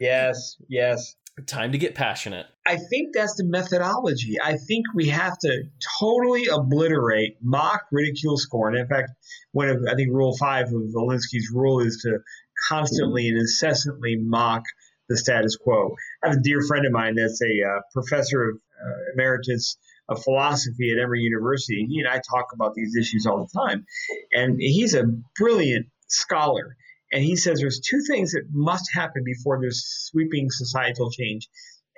yes, 0.00 0.56
yes. 0.68 1.16
Time 1.46 1.72
to 1.72 1.78
get 1.78 1.94
passionate. 1.94 2.46
I 2.66 2.78
think 2.88 3.14
that's 3.14 3.36
the 3.36 3.44
methodology. 3.44 4.36
I 4.42 4.56
think 4.56 4.86
we 4.94 5.08
have 5.08 5.36
to 5.40 5.64
totally 6.00 6.46
obliterate, 6.46 7.36
mock, 7.42 7.82
ridicule, 7.92 8.38
scorn. 8.38 8.74
In 8.74 8.88
fact, 8.88 9.10
one 9.52 9.68
of 9.68 9.84
I 9.86 9.94
think 9.96 10.12
rule 10.12 10.34
five 10.38 10.68
of 10.68 10.94
Alinsky's 10.94 11.50
rule 11.52 11.80
is 11.80 12.00
to 12.04 12.20
constantly 12.68 13.28
and 13.28 13.38
incessantly 13.38 14.16
mock 14.16 14.62
the 15.10 15.18
status 15.18 15.56
quo. 15.56 15.94
I 16.24 16.28
have 16.28 16.38
a 16.38 16.40
dear 16.40 16.62
friend 16.66 16.86
of 16.86 16.92
mine 16.92 17.16
that's 17.16 17.40
a 17.42 17.68
uh, 17.68 17.80
professor 17.92 18.50
of 18.50 18.56
uh, 18.56 19.12
emeritus 19.12 19.76
of 20.08 20.22
philosophy 20.22 20.92
at 20.92 21.02
Emory 21.02 21.20
University. 21.20 21.86
He 21.88 22.00
and 22.00 22.08
I 22.08 22.20
talk 22.30 22.52
about 22.52 22.74
these 22.74 22.96
issues 22.96 23.26
all 23.26 23.46
the 23.46 23.58
time. 23.58 23.86
And 24.32 24.56
he's 24.60 24.94
a 24.94 25.04
brilliant 25.38 25.86
scholar. 26.08 26.76
And 27.12 27.22
he 27.22 27.36
says 27.36 27.60
there's 27.60 27.80
two 27.80 28.02
things 28.06 28.32
that 28.32 28.44
must 28.52 28.92
happen 28.92 29.22
before 29.24 29.60
there's 29.60 29.84
sweeping 30.10 30.48
societal 30.50 31.10
change. 31.10 31.48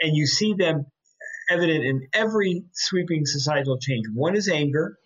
And 0.00 0.16
you 0.16 0.26
see 0.26 0.54
them 0.54 0.86
evident 1.50 1.84
in 1.84 2.08
every 2.12 2.64
sweeping 2.72 3.24
societal 3.24 3.78
change. 3.78 4.06
One 4.12 4.36
is 4.36 4.48
anger, 4.48 4.98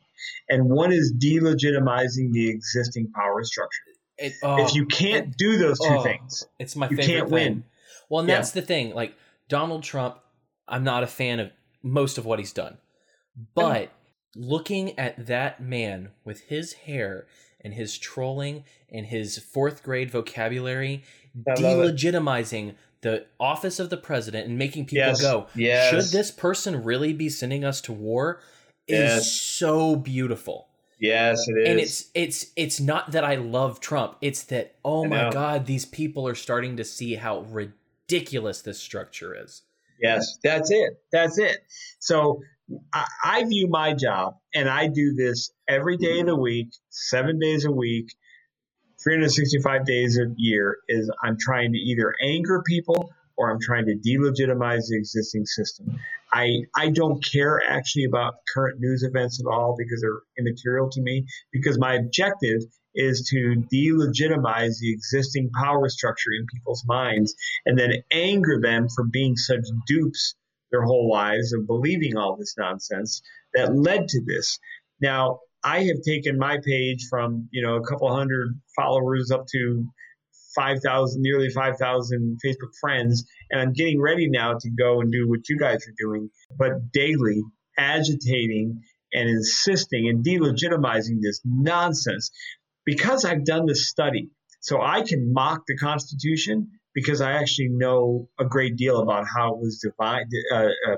and 0.48 0.68
one 0.68 0.92
is 0.92 1.14
delegitimizing 1.14 2.32
the 2.32 2.50
existing 2.50 3.12
power 3.12 3.42
structure. 3.44 3.82
It, 4.18 4.34
oh, 4.42 4.64
if 4.64 4.74
you 4.74 4.86
can't 4.86 5.28
it, 5.28 5.36
do 5.36 5.56
those 5.56 5.78
two 5.78 5.88
oh, 5.88 6.02
things, 6.02 6.46
it's 6.58 6.76
my 6.76 6.88
you 6.88 6.96
favorite 6.96 7.06
can't 7.06 7.28
thing. 7.28 7.32
win. 7.32 7.64
Well, 8.08 8.20
and 8.20 8.28
that's 8.28 8.50
the 8.50 8.62
thing. 8.62 8.94
Like 8.94 9.14
Donald 9.48 9.82
Trump, 9.82 10.18
I'm 10.68 10.84
not 10.84 11.02
a 11.02 11.06
fan 11.06 11.40
of 11.40 11.50
most 11.82 12.18
of 12.18 12.26
what 12.26 12.38
he's 12.38 12.52
done. 12.52 12.76
But 13.54 13.92
looking 14.34 14.98
at 14.98 15.26
that 15.26 15.60
man 15.62 16.10
with 16.24 16.42
his 16.42 16.72
hair 16.72 17.26
and 17.60 17.74
his 17.74 17.96
trolling 17.98 18.64
and 18.90 19.06
his 19.06 19.38
fourth 19.38 19.82
grade 19.82 20.10
vocabulary, 20.10 21.04
delegitimizing 21.36 22.74
the 23.02 23.26
office 23.38 23.78
of 23.80 23.90
the 23.90 23.96
president 23.96 24.48
and 24.48 24.58
making 24.58 24.86
people 24.86 25.06
yes. 25.06 25.20
go, 25.20 25.46
yes. 25.54 25.90
should 25.90 26.16
this 26.18 26.30
person 26.30 26.82
really 26.82 27.12
be 27.12 27.28
sending 27.28 27.64
us 27.64 27.80
to 27.82 27.92
war? 27.92 28.40
Is 28.88 28.98
yes. 28.98 29.32
so 29.32 29.96
beautiful. 29.96 30.68
Yes, 30.98 31.48
it 31.48 31.58
is. 31.58 31.68
And 31.68 31.80
it's 31.80 32.10
it's 32.14 32.52
it's 32.56 32.80
not 32.80 33.10
that 33.12 33.24
I 33.24 33.34
love 33.34 33.80
Trump. 33.80 34.16
It's 34.20 34.44
that 34.44 34.76
oh 34.84 35.04
my 35.04 35.30
god, 35.30 35.66
these 35.66 35.84
people 35.84 36.26
are 36.28 36.34
starting 36.34 36.76
to 36.76 36.84
see 36.84 37.14
how 37.14 37.40
ridiculous 37.42 38.62
this 38.62 38.78
structure 38.78 39.36
is. 39.40 39.62
Yes, 40.00 40.38
that's 40.42 40.70
it. 40.70 41.02
That's 41.12 41.38
it. 41.38 41.64
So 41.98 42.40
I, 43.24 43.44
view 43.44 43.68
my 43.68 43.94
job, 43.94 44.36
and 44.54 44.68
I 44.68 44.86
do 44.86 45.14
this 45.14 45.50
every 45.68 45.96
day 45.96 46.20
of 46.20 46.26
the 46.26 46.36
week, 46.36 46.68
seven 46.90 47.38
days 47.38 47.64
a 47.64 47.70
week, 47.70 48.14
365 49.02 49.84
days 49.84 50.18
a 50.18 50.32
year. 50.36 50.78
Is 50.88 51.10
I'm 51.22 51.36
trying 51.38 51.72
to 51.72 51.78
either 51.78 52.14
anger 52.22 52.62
people 52.66 53.10
or 53.36 53.50
I'm 53.50 53.60
trying 53.60 53.86
to 53.86 53.94
delegitimize 53.94 54.88
the 54.88 54.96
existing 54.96 55.46
system. 55.46 55.98
I 56.32 56.62
I 56.76 56.90
don't 56.90 57.22
care 57.24 57.62
actually 57.66 58.04
about 58.04 58.34
current 58.54 58.80
news 58.80 59.02
events 59.02 59.40
at 59.40 59.46
all 59.46 59.74
because 59.76 60.00
they're 60.00 60.22
immaterial 60.38 60.88
to 60.90 61.00
me 61.00 61.26
because 61.52 61.78
my 61.78 61.94
objective 61.94 62.62
is 62.94 63.28
to 63.30 63.64
delegitimize 63.72 64.78
the 64.78 64.92
existing 64.92 65.50
power 65.50 65.88
structure 65.88 66.30
in 66.38 66.46
people's 66.46 66.84
minds 66.86 67.34
and 67.64 67.78
then 67.78 67.92
anger 68.10 68.60
them 68.60 68.86
for 68.94 69.04
being 69.04 69.36
such 69.36 69.64
dupes 69.86 70.34
their 70.72 70.82
whole 70.82 71.08
lives 71.10 71.52
of 71.52 71.66
believing 71.66 72.16
all 72.16 72.36
this 72.36 72.54
nonsense 72.58 73.22
that 73.54 73.76
led 73.76 74.08
to 74.08 74.20
this. 74.26 74.58
Now, 75.00 75.40
I 75.62 75.84
have 75.84 76.02
taken 76.04 76.38
my 76.38 76.58
page 76.64 77.06
from, 77.08 77.48
you 77.52 77.62
know, 77.62 77.76
a 77.76 77.86
couple 77.86 78.12
hundred 78.12 78.60
followers 78.74 79.30
up 79.30 79.46
to 79.52 79.86
5,000, 80.56 81.22
nearly 81.22 81.50
5,000 81.50 82.38
Facebook 82.44 82.72
friends. 82.80 83.24
And 83.50 83.60
I'm 83.60 83.72
getting 83.72 84.00
ready 84.00 84.28
now 84.28 84.54
to 84.58 84.70
go 84.70 85.00
and 85.00 85.12
do 85.12 85.28
what 85.28 85.48
you 85.48 85.58
guys 85.58 85.86
are 85.86 85.94
doing, 85.96 86.30
but 86.58 86.92
daily 86.92 87.42
agitating 87.78 88.80
and 89.12 89.28
insisting 89.28 90.08
and 90.08 90.24
delegitimizing 90.24 91.20
this 91.22 91.40
nonsense 91.44 92.30
because 92.84 93.24
I've 93.24 93.44
done 93.44 93.66
this 93.66 93.88
study. 93.88 94.30
So 94.60 94.80
I 94.80 95.02
can 95.02 95.32
mock 95.32 95.62
the 95.66 95.76
Constitution 95.76 96.70
because 96.94 97.20
I 97.20 97.32
actually 97.32 97.68
know 97.68 98.28
a 98.38 98.44
great 98.44 98.76
deal 98.76 99.00
about 99.00 99.26
how 99.26 99.54
it 99.54 99.60
was 99.60 99.78
divine, 99.78 100.28
uh, 100.52 100.56
uh, 100.56 100.96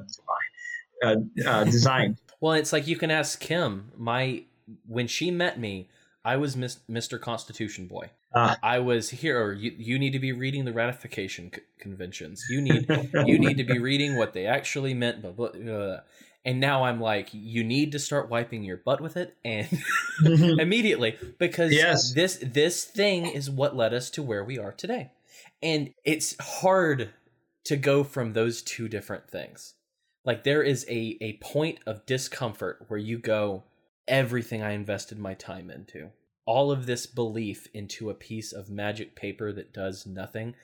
divine 1.03 1.27
uh, 1.45 1.49
uh 1.49 1.65
designed. 1.77 2.19
well, 2.41 2.55
it's 2.55 2.73
like 2.73 2.87
you 2.87 2.97
can 2.97 3.11
ask 3.11 3.41
Kim. 3.41 3.93
My 3.97 4.45
when 4.87 5.07
she 5.07 5.31
met 5.31 5.59
me, 5.59 5.89
I 6.25 6.37
was 6.37 6.57
Mr. 6.57 7.21
Constitution 7.21 7.87
boy. 7.87 8.11
Uh, 8.35 8.57
I 8.63 8.81
was 8.81 9.11
here. 9.11 9.53
You, 9.53 9.73
you 9.77 9.99
need 9.99 10.11
to 10.11 10.19
be 10.19 10.33
reading 10.33 10.65
the 10.65 10.73
ratification 10.73 11.53
c- 11.55 11.61
conventions. 11.79 12.45
You 12.51 12.61
need 12.61 12.89
you 13.27 13.39
need 13.39 13.59
to 13.59 13.65
be 13.65 13.79
reading 13.79 14.17
what 14.17 14.33
they 14.33 14.47
actually 14.47 14.93
meant. 14.93 15.23
Blah, 15.23 15.31
blah, 15.31 15.51
blah. 15.51 16.01
And 16.45 16.61
now 16.61 16.85
I'm 16.85 17.01
like, 17.01 17.31
you 17.33 17.63
need 17.63 17.93
to 17.93 17.99
start 17.99 18.29
wiping 18.29 18.65
your 18.65 18.77
butt 18.77 19.01
with 19.01 19.17
it, 19.17 19.37
and 19.45 19.69
immediately 20.25 21.17
because 21.39 21.73
yes. 21.73 22.13
this 22.13 22.39
this 22.43 22.85
thing 22.85 23.27
is 23.27 23.49
what 23.49 23.77
led 23.77 23.95
us 23.95 24.11
to 24.11 24.23
where 24.23 24.45
we 24.45 24.59
are 24.59 24.73
today, 24.73 25.13
and 25.65 25.93
it's 26.05 26.37
hard 26.41 27.11
to 27.65 27.77
go 27.77 28.05
from 28.05 28.33
those 28.33 28.63
two 28.63 28.89
different 28.89 29.29
things. 29.29 29.75
Like 30.25 30.45
there 30.45 30.63
is 30.63 30.87
a 30.89 31.19
a 31.21 31.39
point 31.43 31.81
of 31.87 32.07
discomfort 32.07 32.85
where 32.87 33.01
you 33.01 33.19
go, 33.19 33.65
everything 34.07 34.63
I 34.63 34.73
invested 34.73 35.19
my 35.19 35.35
time 35.35 35.71
into 35.71 36.11
all 36.47 36.71
of 36.71 36.87
this 36.87 37.07
belief 37.07 37.69
into 37.73 38.11
a 38.11 38.15
piece 38.15 38.53
of 38.53 38.71
magic 38.71 39.15
paper 39.15 39.53
that 39.53 39.73
does 39.73 40.07
nothing 40.07 40.55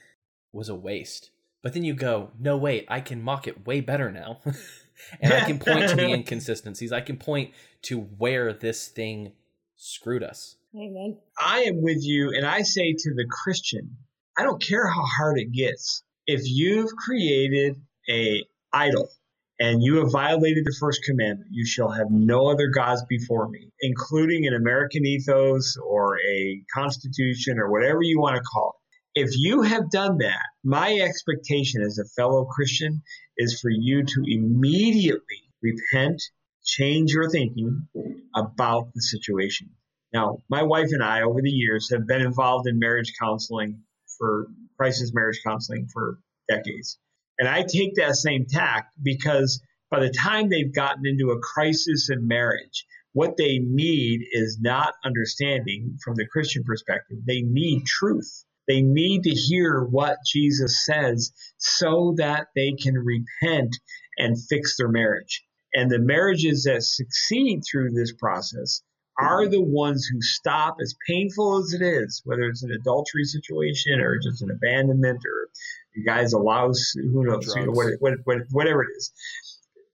was 0.52 0.68
a 0.68 0.74
waste. 0.74 1.30
But 1.62 1.74
then 1.74 1.84
you 1.84 1.94
go, 1.94 2.30
no, 2.38 2.56
wait, 2.56 2.86
I 2.88 3.00
can 3.00 3.22
mock 3.22 3.46
it 3.46 3.66
way 3.66 3.80
better 3.80 4.10
now. 4.10 4.40
and 5.20 5.32
I 5.32 5.40
can 5.44 5.58
point 5.58 5.88
to 5.90 5.96
the 5.96 6.12
inconsistencies. 6.12 6.92
I 6.92 7.00
can 7.00 7.16
point 7.16 7.52
to 7.82 8.00
where 8.00 8.52
this 8.52 8.88
thing 8.88 9.32
screwed 9.76 10.22
us. 10.22 10.56
Amen. 10.74 11.18
I 11.38 11.60
am 11.62 11.82
with 11.82 11.98
you, 12.00 12.30
and 12.30 12.46
I 12.46 12.62
say 12.62 12.94
to 12.96 13.14
the 13.14 13.26
Christian, 13.28 13.96
I 14.40 14.42
don't 14.42 14.62
care 14.66 14.86
how 14.86 15.02
hard 15.18 15.38
it 15.38 15.52
gets. 15.52 16.02
If 16.26 16.40
you've 16.44 16.88
created 16.96 17.74
a 18.08 18.42
idol 18.72 19.10
and 19.58 19.82
you 19.82 19.96
have 19.96 20.12
violated 20.12 20.64
the 20.64 20.74
first 20.80 21.04
commandment, 21.04 21.50
you 21.52 21.66
shall 21.66 21.90
have 21.90 22.06
no 22.10 22.46
other 22.46 22.68
gods 22.68 23.04
before 23.06 23.50
me, 23.50 23.70
including 23.82 24.46
an 24.46 24.54
American 24.54 25.04
ethos 25.04 25.76
or 25.76 26.18
a 26.20 26.64
constitution 26.72 27.58
or 27.58 27.70
whatever 27.70 28.02
you 28.02 28.18
want 28.18 28.36
to 28.36 28.42
call 28.50 28.76
it. 29.14 29.20
If 29.20 29.30
you 29.36 29.60
have 29.60 29.90
done 29.90 30.16
that, 30.20 30.46
my 30.64 30.90
expectation 30.94 31.82
as 31.82 31.98
a 31.98 32.08
fellow 32.16 32.46
Christian 32.46 33.02
is 33.36 33.60
for 33.60 33.70
you 33.70 34.04
to 34.04 34.24
immediately 34.26 35.52
repent, 35.62 36.22
change 36.64 37.12
your 37.12 37.28
thinking 37.28 37.88
about 38.34 38.88
the 38.94 39.02
situation. 39.02 39.68
Now, 40.14 40.38
my 40.48 40.62
wife 40.62 40.88
and 40.92 41.04
I, 41.04 41.24
over 41.24 41.42
the 41.42 41.50
years, 41.50 41.90
have 41.92 42.06
been 42.06 42.22
involved 42.22 42.66
in 42.66 42.78
marriage 42.78 43.12
counseling 43.20 43.82
for 44.20 44.46
crisis 44.78 45.12
marriage 45.12 45.40
counseling 45.44 45.88
for 45.92 46.18
decades. 46.48 46.98
And 47.38 47.48
I 47.48 47.62
take 47.62 47.94
that 47.96 48.14
same 48.16 48.46
tack 48.48 48.88
because 49.02 49.60
by 49.90 50.00
the 50.00 50.10
time 50.10 50.48
they've 50.48 50.72
gotten 50.72 51.06
into 51.06 51.30
a 51.30 51.40
crisis 51.40 52.10
in 52.10 52.28
marriage, 52.28 52.86
what 53.12 53.36
they 53.36 53.58
need 53.58 54.20
is 54.30 54.58
not 54.60 54.94
understanding 55.04 55.98
from 56.04 56.14
the 56.14 56.26
Christian 56.26 56.62
perspective. 56.62 57.18
They 57.26 57.40
need 57.40 57.86
truth. 57.86 58.44
They 58.68 58.82
need 58.82 59.24
to 59.24 59.30
hear 59.30 59.82
what 59.82 60.18
Jesus 60.24 60.84
says 60.84 61.32
so 61.56 62.14
that 62.18 62.48
they 62.54 62.72
can 62.72 62.94
repent 62.94 63.76
and 64.16 64.36
fix 64.48 64.76
their 64.76 64.88
marriage. 64.88 65.42
And 65.74 65.90
the 65.90 65.98
marriages 65.98 66.64
that 66.64 66.82
succeed 66.82 67.62
through 67.68 67.90
this 67.92 68.12
process 68.12 68.82
are 69.18 69.48
the 69.48 69.60
ones 69.60 70.06
who 70.06 70.20
stop, 70.22 70.76
as 70.80 70.94
painful 71.06 71.58
as 71.58 71.72
it 71.72 71.82
is, 71.82 72.22
whether 72.24 72.42
it's 72.42 72.62
an 72.62 72.72
adultery 72.72 73.24
situation 73.24 74.00
or 74.00 74.18
just 74.18 74.42
an 74.42 74.50
abandonment 74.50 75.20
or 75.26 75.48
you 75.94 76.04
guys 76.04 76.32
allow 76.32 76.68
who 76.68 77.24
knows 77.24 77.54
you 77.56 77.66
know, 77.66 77.72
what, 77.72 77.94
what, 77.98 78.14
what, 78.24 78.38
whatever 78.50 78.82
it 78.82 78.90
is. 78.96 79.12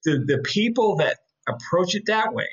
The, 0.04 0.24
the 0.26 0.38
people 0.44 0.96
that 0.96 1.16
approach 1.48 1.94
it 1.94 2.04
that 2.06 2.34
way 2.34 2.48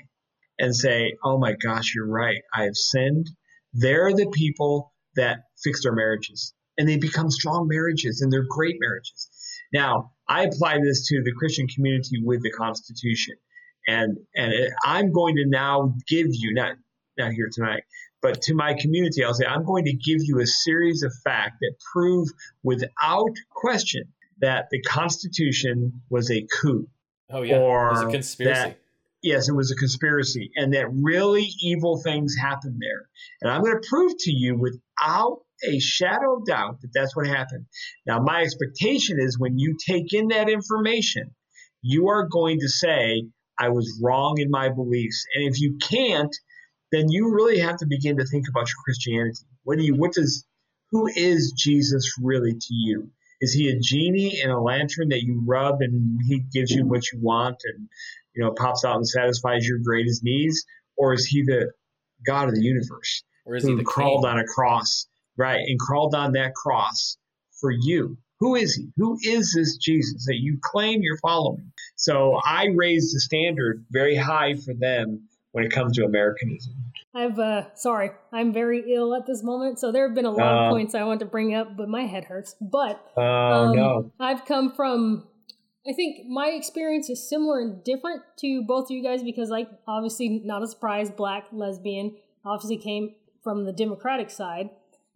and 0.59 0.75
say 0.75 1.13
oh 1.23 1.37
my 1.37 1.53
gosh 1.53 1.93
you're 1.95 2.07
right 2.07 2.41
i 2.53 2.63
have 2.63 2.75
sinned 2.75 3.29
they're 3.73 4.13
the 4.13 4.29
people 4.29 4.93
that 5.15 5.39
fix 5.63 5.83
their 5.83 5.93
marriages 5.93 6.53
and 6.77 6.87
they 6.87 6.97
become 6.97 7.29
strong 7.29 7.67
marriages 7.67 8.21
and 8.21 8.31
they're 8.31 8.45
great 8.47 8.77
marriages. 8.79 9.29
Now 9.73 10.11
i 10.27 10.43
apply 10.43 10.79
this 10.79 11.07
to 11.07 11.21
the 11.23 11.33
christian 11.33 11.67
community 11.67 12.21
with 12.23 12.41
the 12.43 12.51
constitution 12.51 13.35
and 13.87 14.17
and 14.35 14.53
i'm 14.85 15.11
going 15.11 15.35
to 15.35 15.45
now 15.47 15.93
give 16.07 16.27
you 16.29 16.53
not 16.53 16.75
not 17.17 17.31
here 17.31 17.49
tonight 17.51 17.83
but 18.23 18.41
to 18.43 18.55
my 18.55 18.73
community, 18.73 19.23
I'll 19.23 19.33
say, 19.33 19.45
I'm 19.45 19.65
going 19.65 19.83
to 19.83 19.91
give 19.91 20.19
you 20.21 20.39
a 20.39 20.47
series 20.47 21.03
of 21.03 21.13
facts 21.25 21.57
that 21.59 21.75
prove 21.91 22.29
without 22.63 23.35
question 23.51 24.05
that 24.39 24.67
the 24.71 24.81
Constitution 24.81 26.01
was 26.09 26.31
a 26.31 26.47
coup. 26.61 26.87
Oh, 27.29 27.41
yeah. 27.41 27.57
Or 27.57 27.89
it 27.89 27.91
was 27.91 28.01
a 28.01 28.07
conspiracy. 28.07 28.61
That, 28.61 28.79
yes, 29.21 29.49
it 29.49 29.53
was 29.53 29.71
a 29.71 29.75
conspiracy, 29.75 30.51
and 30.55 30.73
that 30.73 30.87
really 30.89 31.49
evil 31.59 32.01
things 32.01 32.33
happened 32.39 32.79
there. 32.79 33.09
And 33.41 33.51
I'm 33.51 33.61
going 33.61 33.79
to 33.81 33.87
prove 33.87 34.13
to 34.19 34.31
you 34.31 34.57
without 34.57 35.39
a 35.67 35.79
shadow 35.79 36.37
of 36.37 36.45
doubt 36.45 36.79
that 36.81 36.91
that's 36.93 37.15
what 37.17 37.27
happened. 37.27 37.65
Now, 38.05 38.19
my 38.19 38.41
expectation 38.41 39.17
is 39.19 39.37
when 39.37 39.59
you 39.59 39.75
take 39.85 40.13
in 40.13 40.29
that 40.29 40.49
information, 40.49 41.31
you 41.81 42.07
are 42.07 42.25
going 42.25 42.59
to 42.61 42.69
say, 42.69 43.23
I 43.59 43.69
was 43.69 43.99
wrong 44.01 44.39
in 44.39 44.49
my 44.49 44.69
beliefs. 44.69 45.25
And 45.35 45.47
if 45.47 45.59
you 45.61 45.77
can't, 45.81 46.35
then 46.91 47.09
you 47.09 47.33
really 47.33 47.59
have 47.59 47.77
to 47.77 47.85
begin 47.85 48.17
to 48.17 48.25
think 48.25 48.45
about 48.49 48.67
your 48.67 48.83
Christianity. 48.83 49.45
What 49.63 49.77
do 49.77 49.83
you, 49.83 49.95
what 49.95 50.13
does, 50.13 50.45
who 50.91 51.07
is 51.07 51.53
Jesus 51.57 52.13
really 52.21 52.53
to 52.53 52.73
you? 52.73 53.09
Is 53.41 53.53
he 53.53 53.69
a 53.69 53.79
genie 53.79 54.41
in 54.41 54.49
a 54.49 54.61
lantern 54.61 55.09
that 55.09 55.23
you 55.23 55.43
rub 55.45 55.81
and 55.81 56.19
he 56.27 56.39
gives 56.53 56.71
you 56.71 56.85
what 56.85 57.11
you 57.11 57.19
want 57.21 57.57
and, 57.65 57.89
you 58.35 58.43
know, 58.43 58.51
pops 58.51 58.85
out 58.85 58.95
and 58.95 59.07
satisfies 59.07 59.67
your 59.67 59.79
greatest 59.83 60.23
needs? 60.23 60.63
Or 60.95 61.13
is 61.13 61.25
he 61.25 61.43
the 61.43 61.71
God 62.25 62.47
of 62.47 62.55
the 62.55 62.61
universe 62.61 63.23
or 63.45 63.55
is 63.55 63.63
who 63.63 63.77
he 63.77 63.83
crawled 63.83 64.25
on 64.25 64.39
a 64.39 64.45
cross, 64.45 65.07
right, 65.37 65.59
and 65.59 65.79
crawled 65.79 66.15
on 66.15 66.33
that 66.33 66.53
cross 66.53 67.17
for 67.59 67.71
you? 67.71 68.17
Who 68.43 68.55
is 68.55 68.75
he? 68.75 68.89
Who 68.97 69.17
is 69.23 69.53
this 69.55 69.77
Jesus 69.77 70.25
that 70.25 70.35
you 70.35 70.59
claim 70.61 70.99
you're 71.01 71.17
following? 71.19 71.71
So 71.95 72.37
I 72.45 72.67
raise 72.75 73.13
the 73.13 73.21
standard 73.21 73.85
very 73.89 74.17
high 74.17 74.55
for 74.55 74.73
them 74.73 75.29
when 75.53 75.63
it 75.63 75.71
comes 75.71 75.95
to 75.95 76.03
Americanism. 76.03 76.73
I've 77.15 77.39
uh 77.39 77.73
sorry, 77.75 78.11
I'm 78.33 78.51
very 78.51 78.93
ill 78.93 79.15
at 79.15 79.25
this 79.25 79.43
moment, 79.43 79.79
so 79.79 79.93
there 79.93 80.05
have 80.05 80.13
been 80.13 80.25
a 80.25 80.31
lot 80.31 80.41
uh, 80.41 80.65
of 80.65 80.71
points 80.71 80.93
I 80.93 81.05
want 81.05 81.21
to 81.21 81.25
bring 81.25 81.55
up, 81.55 81.77
but 81.77 81.87
my 81.87 82.01
head 82.01 82.25
hurts. 82.25 82.53
But 82.59 83.01
uh, 83.15 83.21
um, 83.21 83.75
no. 83.77 84.11
I've 84.19 84.43
come 84.43 84.73
from 84.73 85.25
I 85.87 85.93
think 85.93 86.27
my 86.27 86.47
experience 86.47 87.09
is 87.09 87.25
similar 87.25 87.61
and 87.61 87.81
different 87.81 88.23
to 88.39 88.61
both 88.67 88.87
of 88.87 88.91
you 88.91 89.01
guys 89.01 89.23
because 89.23 89.49
like 89.49 89.69
obviously 89.87 90.41
not 90.43 90.63
a 90.63 90.67
surprise, 90.67 91.09
black, 91.09 91.45
lesbian, 91.53 92.17
obviously 92.43 92.75
came 92.75 93.15
from 93.41 93.63
the 93.63 93.71
Democratic 93.71 94.29
side. 94.29 94.69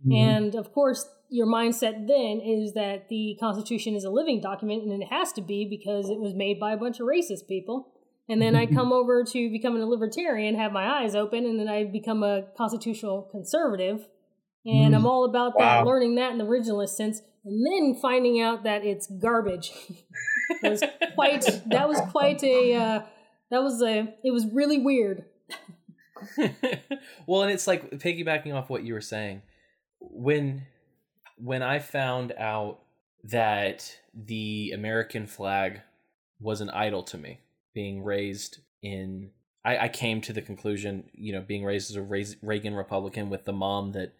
Mm-hmm. 0.05 0.11
And 0.13 0.55
of 0.55 0.71
course 0.71 1.09
your 1.29 1.47
mindset 1.47 2.07
then 2.07 2.41
is 2.43 2.73
that 2.73 3.09
the 3.09 3.37
Constitution 3.39 3.95
is 3.95 4.03
a 4.03 4.09
living 4.09 4.41
document 4.41 4.83
and 4.83 5.01
it 5.01 5.07
has 5.09 5.31
to 5.33 5.41
be 5.41 5.67
because 5.69 6.09
it 6.09 6.19
was 6.19 6.33
made 6.33 6.59
by 6.59 6.73
a 6.73 6.77
bunch 6.77 6.99
of 6.99 7.07
racist 7.07 7.47
people 7.47 7.93
And 8.29 8.41
then 8.41 8.55
I 8.55 8.65
come 8.77 8.93
over 8.93 9.23
to 9.23 9.49
becoming 9.49 9.81
a 9.81 9.85
libertarian, 9.85 10.55
have 10.55 10.71
my 10.71 11.01
eyes 11.01 11.15
open, 11.15 11.45
and 11.45 11.59
then 11.59 11.67
I 11.67 11.85
become 11.85 12.23
a 12.23 12.43
constitutional 12.57 13.27
conservative. 13.31 14.07
And 14.65 14.93
I'm 14.93 15.05
all 15.05 15.23
about 15.23 15.53
that, 15.57 15.85
learning 15.85 16.15
that 16.15 16.33
in 16.33 16.37
the 16.37 16.43
originalist 16.43 16.89
sense, 16.89 17.21
and 17.45 17.65
then 17.65 17.95
finding 18.01 18.41
out 18.41 18.63
that 18.65 18.83
it's 18.83 19.07
garbage. 19.07 19.71
was 20.61 20.83
quite 21.15 21.45
that 21.67 21.87
was 21.87 22.01
quite 22.11 22.43
a 22.43 22.75
uh, 22.75 23.01
that 23.49 23.63
was 23.63 23.81
a 23.81 24.13
it 24.25 24.31
was 24.31 24.45
really 24.51 24.79
weird. 24.79 25.23
well, 27.27 27.43
and 27.43 27.51
it's 27.51 27.65
like 27.65 27.91
piggybacking 27.91 28.53
off 28.53 28.69
what 28.69 28.83
you 28.83 28.93
were 28.93 28.99
saying. 28.99 29.41
When 30.01 30.63
when 31.37 31.63
I 31.63 31.79
found 31.79 32.33
out 32.37 32.79
that 33.23 33.99
the 34.13 34.71
American 34.73 35.27
flag 35.27 35.81
was 36.39 36.61
an 36.61 36.69
idol 36.69 37.03
to 37.03 37.17
me, 37.17 37.39
being 37.73 38.03
raised 38.03 38.59
in 38.81 39.31
I, 39.65 39.85
I 39.85 39.87
came 39.89 40.21
to 40.21 40.33
the 40.33 40.41
conclusion, 40.41 41.09
you 41.13 41.33
know, 41.33 41.41
being 41.41 41.65
raised 41.65 41.91
as 41.91 41.97
a 41.97 42.35
Reagan 42.41 42.73
Republican 42.73 43.29
with 43.29 43.43
the 43.43 43.53
mom 43.53 43.91
that 43.91 44.13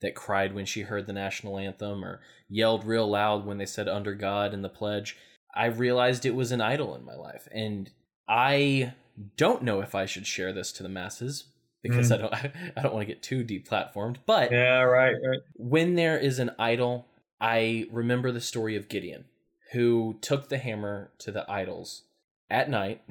that 0.00 0.14
cried 0.14 0.54
when 0.54 0.66
she 0.66 0.82
heard 0.82 1.06
the 1.06 1.12
national 1.12 1.58
anthem 1.58 2.04
or 2.04 2.20
yelled 2.48 2.84
real 2.84 3.08
loud 3.08 3.46
when 3.46 3.58
they 3.58 3.66
said 3.66 3.88
under 3.88 4.14
God 4.14 4.52
in 4.52 4.62
the 4.62 4.68
pledge. 4.68 5.16
I 5.54 5.66
realized 5.66 6.26
it 6.26 6.34
was 6.34 6.52
an 6.52 6.60
idol 6.60 6.94
in 6.94 7.04
my 7.04 7.14
life. 7.14 7.48
And 7.50 7.90
I 8.28 8.92
don't 9.36 9.62
know 9.62 9.80
if 9.80 9.94
I 9.94 10.04
should 10.04 10.26
share 10.26 10.52
this 10.52 10.70
to 10.72 10.82
the 10.82 10.88
masses 10.88 11.44
because 11.88 12.08
hmm. 12.08 12.14
I 12.14 12.16
don't 12.16 12.34
I 12.76 12.82
don't 12.82 12.94
want 12.94 13.06
to 13.06 13.12
get 13.12 13.22
too 13.22 13.44
deplatformed. 13.44 14.16
But 14.26 14.52
Yeah, 14.52 14.82
right, 14.82 15.14
right. 15.24 15.40
when 15.54 15.94
there 15.94 16.18
is 16.18 16.38
an 16.38 16.50
idol, 16.58 17.06
I 17.40 17.86
remember 17.90 18.32
the 18.32 18.40
story 18.40 18.76
of 18.76 18.88
Gideon, 18.88 19.24
who 19.72 20.18
took 20.20 20.48
the 20.48 20.58
hammer 20.58 21.10
to 21.18 21.30
the 21.30 21.50
idols 21.50 22.02
at 22.50 22.70
night. 22.70 23.02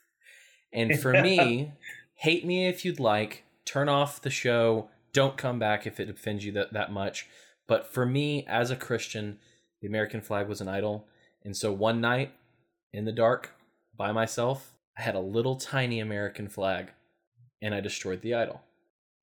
and 0.72 0.98
for 0.98 1.12
me, 1.12 1.72
hate 2.14 2.44
me 2.44 2.66
if 2.66 2.84
you'd 2.84 3.00
like, 3.00 3.44
turn 3.64 3.88
off 3.88 4.22
the 4.22 4.30
show, 4.30 4.88
don't 5.12 5.36
come 5.36 5.58
back 5.58 5.86
if 5.86 6.00
it 6.00 6.08
offends 6.08 6.44
you 6.44 6.52
that, 6.52 6.72
that 6.72 6.92
much. 6.92 7.26
But 7.66 7.92
for 7.92 8.06
me, 8.06 8.46
as 8.46 8.70
a 8.70 8.76
Christian, 8.76 9.38
the 9.80 9.88
American 9.88 10.20
flag 10.20 10.48
was 10.48 10.60
an 10.60 10.68
idol. 10.68 11.06
And 11.44 11.56
so 11.56 11.72
one 11.72 12.00
night 12.00 12.32
in 12.92 13.04
the 13.04 13.12
dark 13.12 13.54
by 13.96 14.12
myself, 14.12 14.72
I 14.96 15.02
had 15.02 15.14
a 15.14 15.20
little 15.20 15.56
tiny 15.56 16.00
American 16.00 16.48
flag 16.48 16.92
and 17.62 17.74
I 17.74 17.80
destroyed 17.80 18.20
the 18.20 18.34
idol. 18.34 18.60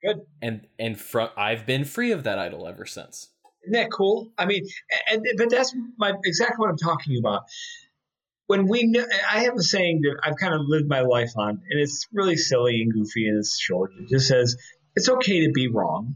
Good. 0.04 0.22
And 0.42 0.68
and 0.80 1.00
from 1.00 1.30
I've 1.38 1.66
been 1.66 1.84
free 1.84 2.12
of 2.12 2.24
that 2.24 2.40
idol 2.40 2.68
ever 2.68 2.86
since. 2.86 3.30
Isn't 3.64 3.74
that 3.74 3.92
cool? 3.92 4.32
I 4.38 4.46
mean, 4.46 4.66
and 5.12 5.26
but 5.38 5.50
that's 5.50 5.76
my 5.98 6.14
exactly 6.24 6.56
what 6.58 6.70
I'm 6.70 6.78
talking 6.78 7.18
about. 7.20 7.44
When 8.48 8.68
we, 8.68 8.88
know, 8.88 9.06
I 9.32 9.44
have 9.44 9.56
a 9.56 9.62
saying 9.62 10.02
that 10.04 10.22
I've 10.24 10.38
kind 10.38 10.56
of 10.56 10.62
lived 10.64 10.88
my 10.88 11.02
life 11.02 11.34
on, 11.38 11.50
and 11.50 11.80
it's 11.80 12.08
really 12.12 12.36
silly 12.36 12.82
and 12.82 12.92
goofy 12.92 13.28
and 13.28 13.38
it's 13.38 13.60
short. 13.60 13.92
It 14.00 14.10
just 14.10 14.28
says 14.28 14.56
it's 14.96 15.10
okay 15.10 15.46
to 15.46 15.52
be 15.52 15.68
wrong. 15.68 16.16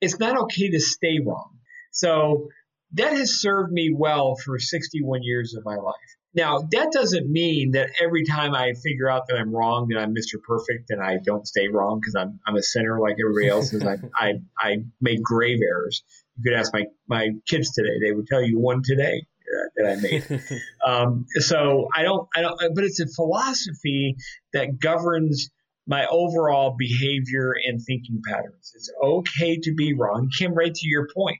It's 0.00 0.18
not 0.18 0.36
okay 0.42 0.70
to 0.70 0.80
stay 0.80 1.20
wrong. 1.24 1.58
So 1.92 2.48
that 2.92 3.12
has 3.12 3.40
served 3.40 3.72
me 3.72 3.94
well 3.96 4.36
for 4.36 4.58
61 4.58 5.22
years 5.22 5.54
of 5.54 5.64
my 5.64 5.76
life. 5.76 5.94
Now, 6.32 6.60
that 6.70 6.92
doesn't 6.92 7.28
mean 7.28 7.72
that 7.72 7.90
every 8.00 8.24
time 8.24 8.54
I 8.54 8.72
figure 8.74 9.10
out 9.10 9.26
that 9.28 9.36
I'm 9.36 9.52
wrong, 9.52 9.88
that 9.88 9.98
I'm 9.98 10.14
Mr. 10.14 10.40
Perfect 10.40 10.90
and 10.90 11.02
I 11.02 11.18
don't 11.24 11.46
stay 11.46 11.68
wrong 11.68 11.98
because 12.00 12.14
I'm, 12.14 12.38
I'm 12.46 12.56
a 12.56 12.62
sinner 12.62 13.00
like 13.00 13.16
everybody 13.20 13.48
else 13.48 13.72
is. 13.72 13.84
I, 13.84 13.96
I, 14.14 14.34
I 14.58 14.76
make 15.00 15.22
grave 15.22 15.58
errors. 15.62 16.04
You 16.36 16.44
could 16.44 16.58
ask 16.58 16.72
my, 16.72 16.84
my 17.08 17.30
kids 17.48 17.72
today; 17.72 17.98
they 18.02 18.12
would 18.12 18.26
tell 18.28 18.42
you 18.42 18.58
one 18.58 18.82
today 18.84 19.26
that 19.76 19.86
I 19.86 19.96
made. 19.96 20.62
um, 20.86 21.26
so 21.34 21.88
I 21.94 22.02
don't, 22.02 22.28
I 22.34 22.42
don't, 22.42 22.58
but 22.74 22.84
it's 22.84 23.00
a 23.00 23.08
philosophy 23.08 24.16
that 24.52 24.78
governs 24.78 25.50
my 25.86 26.06
overall 26.06 26.76
behavior 26.78 27.54
and 27.66 27.80
thinking 27.84 28.22
patterns. 28.24 28.72
It's 28.74 28.92
okay 29.02 29.58
to 29.64 29.74
be 29.74 29.94
wrong. 29.94 30.30
Kim, 30.36 30.54
right 30.54 30.72
to 30.72 30.88
your 30.88 31.08
point, 31.14 31.38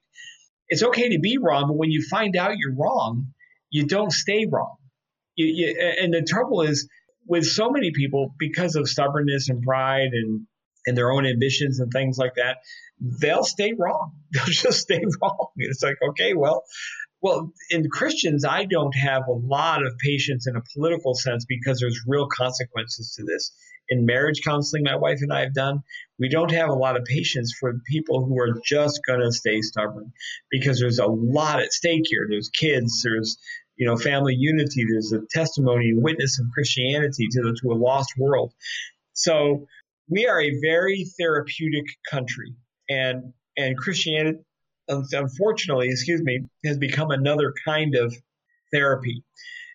it's 0.69 0.83
okay 0.83 1.11
to 1.11 1.21
be 1.21 1.39
wrong, 1.39 1.69
but 1.69 1.77
when 1.77 1.91
you 1.91 2.05
find 2.09 2.37
out 2.37 2.57
you're 2.57 2.75
wrong, 2.75 3.29
you 3.71 3.87
don't 3.87 4.12
stay 4.12 4.47
wrong. 4.51 4.77
You, 5.36 5.47
you, 5.47 5.94
and 6.01 6.12
the 6.12 6.23
trouble 6.23 6.62
is 6.62 6.89
with 7.27 7.47
so 7.47 7.70
many 7.70 7.93
people 7.93 8.35
because 8.39 8.77
of 8.77 8.89
stubbornness 8.89 9.48
and 9.48 9.62
pride 9.62 10.11
and 10.12 10.47
and 10.86 10.97
their 10.97 11.12
own 11.12 11.27
ambitions 11.27 11.78
and 11.78 11.93
things 11.93 12.16
like 12.19 12.35
that, 12.36 12.59
they'll 13.01 13.44
stay 13.44 13.73
wrong. 13.78 14.12
They'll 14.32 14.44
just 14.47 14.81
stay 14.81 15.02
wrong. 15.20 15.48
It's 15.57 15.82
like, 15.82 15.97
okay, 16.11 16.32
well, 16.35 16.65
well, 17.23 17.52
in 17.69 17.90
Christians, 17.90 18.44
I 18.47 18.65
don't 18.65 18.97
have 18.97 19.27
a 19.28 19.32
lot 19.32 19.85
of 19.85 19.98
patience 19.98 20.47
in 20.47 20.57
a 20.57 20.62
political 20.74 21.15
sense 21.15 21.44
because 21.47 21.78
there's 21.81 22.01
real 22.07 22.27
consequences 22.28 23.15
to 23.16 23.24
this. 23.24 23.52
In 23.90 24.07
marriage 24.07 24.40
counseling, 24.43 24.85
my 24.85 24.97
wife 24.97 25.19
and 25.20 25.32
I 25.32 25.40
have 25.40 25.52
done, 25.52 25.82
we 26.19 26.28
don't 26.28 26.52
have 26.52 26.70
a 26.70 26.74
lot 26.74 26.97
of 26.97 27.05
patience 27.05 27.52
for 27.59 27.74
people 27.89 28.24
who 28.24 28.39
are 28.39 28.61
just 28.65 29.01
going 29.07 29.20
to 29.20 29.32
stay 29.32 29.61
stubborn 29.61 30.12
because 30.51 30.78
there's 30.78 31.01
a 31.01 31.07
lot 31.07 31.61
at 31.61 31.73
stake 31.73 32.05
here. 32.05 32.27
There's 32.31 32.48
kids, 32.48 33.02
there's 33.02 33.36
you 33.81 33.86
know 33.86 33.97
family 33.97 34.36
unity, 34.39 34.85
there's 34.85 35.12
a 35.12 35.23
testimony 35.31 35.89
and 35.89 36.02
witness 36.02 36.39
of 36.39 36.47
Christianity 36.52 37.27
to 37.32 37.40
the, 37.40 37.59
to 37.62 37.73
a 37.73 37.74
lost 37.74 38.12
world. 38.19 38.52
So 39.15 39.66
we 40.09 40.27
are 40.27 40.40
a 40.40 40.61
very 40.61 41.07
therapeutic 41.19 41.86
country, 42.09 42.55
and 42.89 43.32
and 43.57 43.77
Christianity 43.77 44.40
unfortunately, 45.12 45.89
excuse 45.89 46.20
me, 46.23 46.40
has 46.65 46.77
become 46.77 47.11
another 47.11 47.55
kind 47.65 47.94
of 47.94 48.15
therapy. 48.73 49.24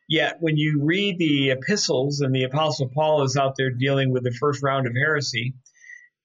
Yet, 0.07 0.37
when 0.39 0.57
you 0.57 0.81
read 0.83 1.17
the 1.17 1.51
epistles 1.51 2.21
and 2.21 2.35
the 2.35 2.43
Apostle 2.43 2.89
Paul 2.93 3.23
is 3.23 3.37
out 3.37 3.55
there 3.57 3.71
dealing 3.71 4.11
with 4.11 4.23
the 4.23 4.35
first 4.39 4.61
round 4.61 4.85
of 4.87 4.93
heresy, 4.93 5.55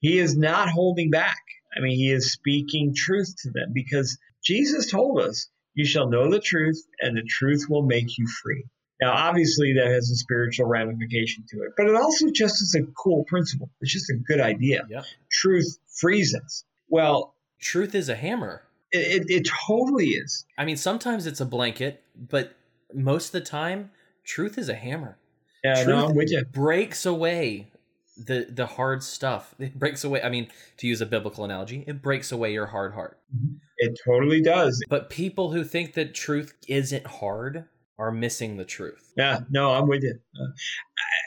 he 0.00 0.18
is 0.18 0.36
not 0.36 0.68
holding 0.68 1.10
back. 1.10 1.38
I 1.74 1.80
mean, 1.80 1.96
he 1.96 2.10
is 2.10 2.32
speaking 2.32 2.94
truth 2.94 3.32
to 3.42 3.50
them 3.50 3.70
because 3.72 4.18
Jesus 4.42 4.90
told 4.90 5.20
us, 5.20 5.48
You 5.80 5.86
shall 5.86 6.08
know 6.10 6.30
the 6.30 6.40
truth, 6.40 6.82
and 7.00 7.16
the 7.16 7.22
truth 7.26 7.64
will 7.70 7.82
make 7.86 8.18
you 8.18 8.26
free. 8.42 8.64
Now, 9.00 9.12
obviously, 9.14 9.72
that 9.74 9.86
has 9.86 10.10
a 10.10 10.16
spiritual 10.16 10.66
ramification 10.66 11.44
to 11.50 11.62
it, 11.62 11.72
but 11.74 11.86
it 11.86 11.94
also 11.96 12.30
just 12.30 12.60
is 12.60 12.74
a 12.78 12.82
cool 13.02 13.24
principle. 13.24 13.70
It's 13.80 13.90
just 13.92 14.10
a 14.10 14.14
good 14.28 14.40
idea. 14.40 14.82
Yep. 14.90 15.04
Truth 15.32 15.78
frees 16.00 16.34
us. 16.34 16.64
Well, 16.90 17.34
Truth 17.60 17.94
is 17.94 18.10
a 18.10 18.14
hammer. 18.14 18.62
it, 18.92 19.22
it, 19.22 19.30
it 19.30 19.48
totally 19.66 20.08
is. 20.08 20.44
I 20.58 20.66
mean, 20.66 20.76
sometimes 20.76 21.26
it's 21.26 21.40
a 21.40 21.46
blanket, 21.46 22.02
but 22.14 22.52
most 22.92 23.26
of 23.28 23.32
the 23.32 23.40
time, 23.40 23.90
truth 24.24 24.58
is 24.58 24.68
a 24.68 24.74
hammer. 24.74 25.16
Yeah, 25.64 25.76
truth 25.76 25.86
no, 25.88 26.06
I'm 26.08 26.14
with 26.14 26.30
you. 26.30 26.44
breaks 26.44 27.06
away 27.06 27.68
the 28.16 28.46
the 28.50 28.66
hard 28.66 29.02
stuff. 29.02 29.54
It 29.58 29.78
breaks 29.78 30.04
away. 30.04 30.22
I 30.22 30.28
mean, 30.28 30.48
to 30.78 30.86
use 30.86 31.00
a 31.00 31.06
biblical 31.06 31.44
analogy, 31.44 31.84
it 31.86 32.02
breaks 32.02 32.32
away 32.32 32.52
your 32.52 32.66
hard 32.66 32.92
heart. 32.92 33.18
Mm-hmm. 33.34 33.54
It 33.80 33.98
totally 34.04 34.42
does. 34.42 34.82
But 34.88 35.10
people 35.10 35.50
who 35.52 35.64
think 35.64 35.94
that 35.94 36.14
truth 36.14 36.54
isn't 36.68 37.06
hard 37.06 37.64
are 37.98 38.10
missing 38.12 38.56
the 38.56 38.64
truth. 38.64 39.12
Yeah, 39.16 39.40
no, 39.50 39.72
I'm 39.72 39.88
with 39.88 40.02
you. 40.02 40.14
Uh, 40.38 40.52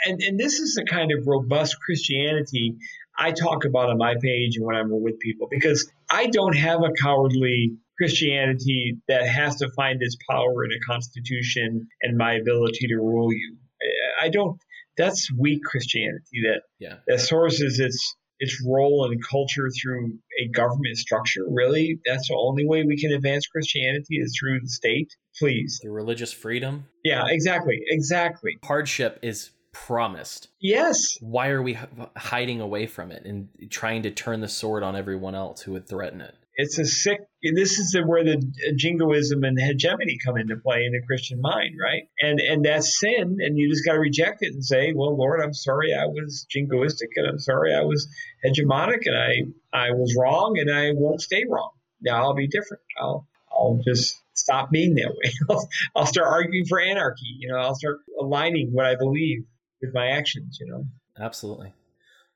and 0.05 0.21
and 0.21 0.39
this 0.39 0.59
is 0.59 0.75
the 0.75 0.85
kind 0.85 1.11
of 1.11 1.27
robust 1.27 1.75
Christianity 1.81 2.75
I 3.17 3.31
talk 3.31 3.65
about 3.65 3.89
on 3.89 3.97
my 3.97 4.15
page 4.21 4.55
and 4.57 4.65
when 4.65 4.75
I'm 4.75 4.89
with 4.89 5.19
people 5.19 5.47
because 5.51 5.91
I 6.09 6.27
don't 6.27 6.55
have 6.55 6.81
a 6.81 6.91
cowardly 7.01 7.77
Christianity 7.97 8.97
that 9.07 9.27
has 9.27 9.57
to 9.57 9.69
find 9.75 10.01
its 10.01 10.17
power 10.30 10.65
in 10.65 10.71
a 10.71 10.80
constitution 10.85 11.88
and 12.01 12.17
my 12.17 12.34
ability 12.34 12.88
to 12.88 12.95
rule 12.95 13.31
you. 13.31 13.57
I- 13.81 14.25
I 14.25 14.30
don't. 14.30 14.57
That's 14.97 15.31
weak 15.38 15.61
Christianity 15.63 16.41
that 16.43 16.61
Yeah. 16.80 16.97
that 17.07 17.19
sources 17.19 17.80
its 17.80 18.15
its 18.39 18.64
role 18.68 19.10
in 19.11 19.19
culture 19.22 19.69
through 19.81 20.14
a 20.41 20.47
government 20.49 20.97
structure. 20.97 21.45
Really, 21.49 21.99
that's 22.05 22.27
the 22.27 22.35
only 22.35 22.65
way 22.65 22.84
we 22.84 22.97
can 22.97 23.11
advance 23.11 23.45
Christianity 23.47 24.18
is 24.18 24.35
through 24.39 24.60
the 24.61 24.69
state. 24.69 25.10
Please. 25.39 25.80
The 25.81 25.89
religious 25.89 26.31
freedom, 26.31 26.85
Yeah, 27.03 27.23
exactly, 27.27 27.80
exactly. 27.88 28.57
hardship 28.64 29.19
is 29.22 29.51
promised. 29.72 30.49
Yes, 30.61 31.18
Why 31.19 31.49
are 31.49 31.61
we 31.61 31.77
hiding 32.15 32.61
away 32.61 32.85
from 32.85 33.11
it 33.11 33.26
and 33.26 33.49
trying 33.72 34.03
to 34.03 34.11
turn 34.11 34.41
the 34.41 34.47
sword 34.47 34.84
on 34.84 34.95
everyone 34.95 35.34
else 35.34 35.61
who 35.61 35.72
would 35.72 35.88
threaten 35.88 36.22
it? 36.22 36.35
It's 36.55 36.77
a 36.77 36.85
sick. 36.85 37.19
This 37.41 37.80
is 37.80 37.97
where 38.05 38.23
the 38.23 38.41
jingoism 38.75 39.43
and 39.43 39.59
hegemony 39.59 40.17
come 40.23 40.38
into 40.38 40.55
play 40.57 40.85
in 40.85 40.93
the 40.93 41.01
Christian 41.05 41.41
mind, 41.41 41.75
right? 41.81 42.03
And 42.19 42.39
and 42.39 42.65
that's 42.65 42.99
sin, 42.99 43.38
and 43.39 43.57
you 43.57 43.69
just 43.69 43.85
got 43.85 43.93
to 43.93 43.99
reject 43.99 44.39
it 44.41 44.53
and 44.53 44.63
say, 44.63 44.93
"Well, 44.93 45.17
Lord, 45.17 45.41
I'm 45.41 45.53
sorry 45.53 45.93
I 45.93 46.05
was 46.05 46.45
jingoistic, 46.55 47.09
and 47.15 47.27
I'm 47.27 47.39
sorry 47.39 47.73
I 47.73 47.81
was 47.81 48.07
hegemonic, 48.45 49.05
and 49.05 49.17
I 49.17 49.88
I 49.88 49.91
was 49.91 50.15
wrong, 50.17 50.57
and 50.59 50.73
I 50.73 50.91
won't 50.93 51.21
stay 51.21 51.43
wrong. 51.49 51.71
Now 52.01 52.23
I'll 52.23 52.35
be 52.35 52.47
different. 52.47 52.84
I'll 52.99 53.27
I'll 53.51 53.80
just 53.84 54.21
stop 54.34 54.69
being 54.71 54.95
that 54.95 55.09
way. 55.09 55.31
I'll, 55.49 55.67
I'll 55.95 56.05
start 56.05 56.27
arguing 56.27 56.65
for 56.65 56.80
anarchy. 56.80 57.35
You 57.39 57.49
know, 57.49 57.57
I'll 57.57 57.75
start 57.75 57.99
aligning 58.19 58.69
what 58.71 58.85
I 58.85 58.95
believe 58.95 59.45
with 59.81 59.93
my 59.93 60.09
actions. 60.09 60.59
You 60.61 60.67
know. 60.67 60.85
Absolutely. 61.19 61.73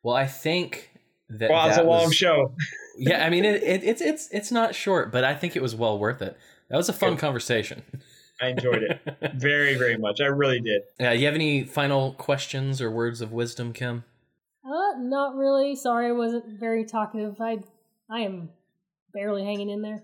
Well, 0.04 0.16
I 0.16 0.26
think 0.26 0.92
that 1.30 1.50
Well, 1.50 1.68
it's 1.68 1.78
a 1.78 1.82
that 1.82 1.88
long 1.88 2.06
was- 2.06 2.16
show. 2.16 2.54
yeah, 2.98 3.26
I 3.26 3.30
mean, 3.30 3.46
it, 3.46 3.62
it, 3.64 3.84
it's 3.84 4.02
it's 4.02 4.30
it's 4.32 4.52
not 4.52 4.76
short, 4.76 5.12
but 5.12 5.24
I 5.24 5.34
think 5.36 5.56
it 5.56 5.62
was 5.62 5.76
well 5.76 5.98
worth 6.00 6.22
it. 6.22 6.38
That 6.70 6.78
was 6.78 6.90
a 6.90 6.94
fun 6.94 7.12
Good. 7.12 7.20
conversation. 7.20 7.84
I 8.42 8.50
enjoyed 8.50 8.84
it 8.84 9.00
very, 9.36 9.76
very 9.76 9.98
much. 9.98 10.22
I 10.22 10.26
really 10.26 10.60
did. 10.60 10.82
Yeah. 11.00 11.12
You 11.12 11.26
have 11.26 11.34
any 11.36 11.64
final 11.64 12.12
questions 12.14 12.82
or 12.82 12.92
words 12.92 13.20
of 13.22 13.32
wisdom, 13.32 13.74
Kim? 13.74 14.04
Uh, 14.64 15.00
not 15.00 15.36
really. 15.36 15.76
Sorry, 15.76 16.08
I 16.08 16.12
wasn't 16.12 16.60
very 16.60 16.86
talkative. 16.86 17.40
I, 17.42 17.60
I 18.12 18.20
am 18.22 18.50
barely 19.14 19.44
hanging 19.44 19.70
in 19.70 19.82
there. 19.82 20.04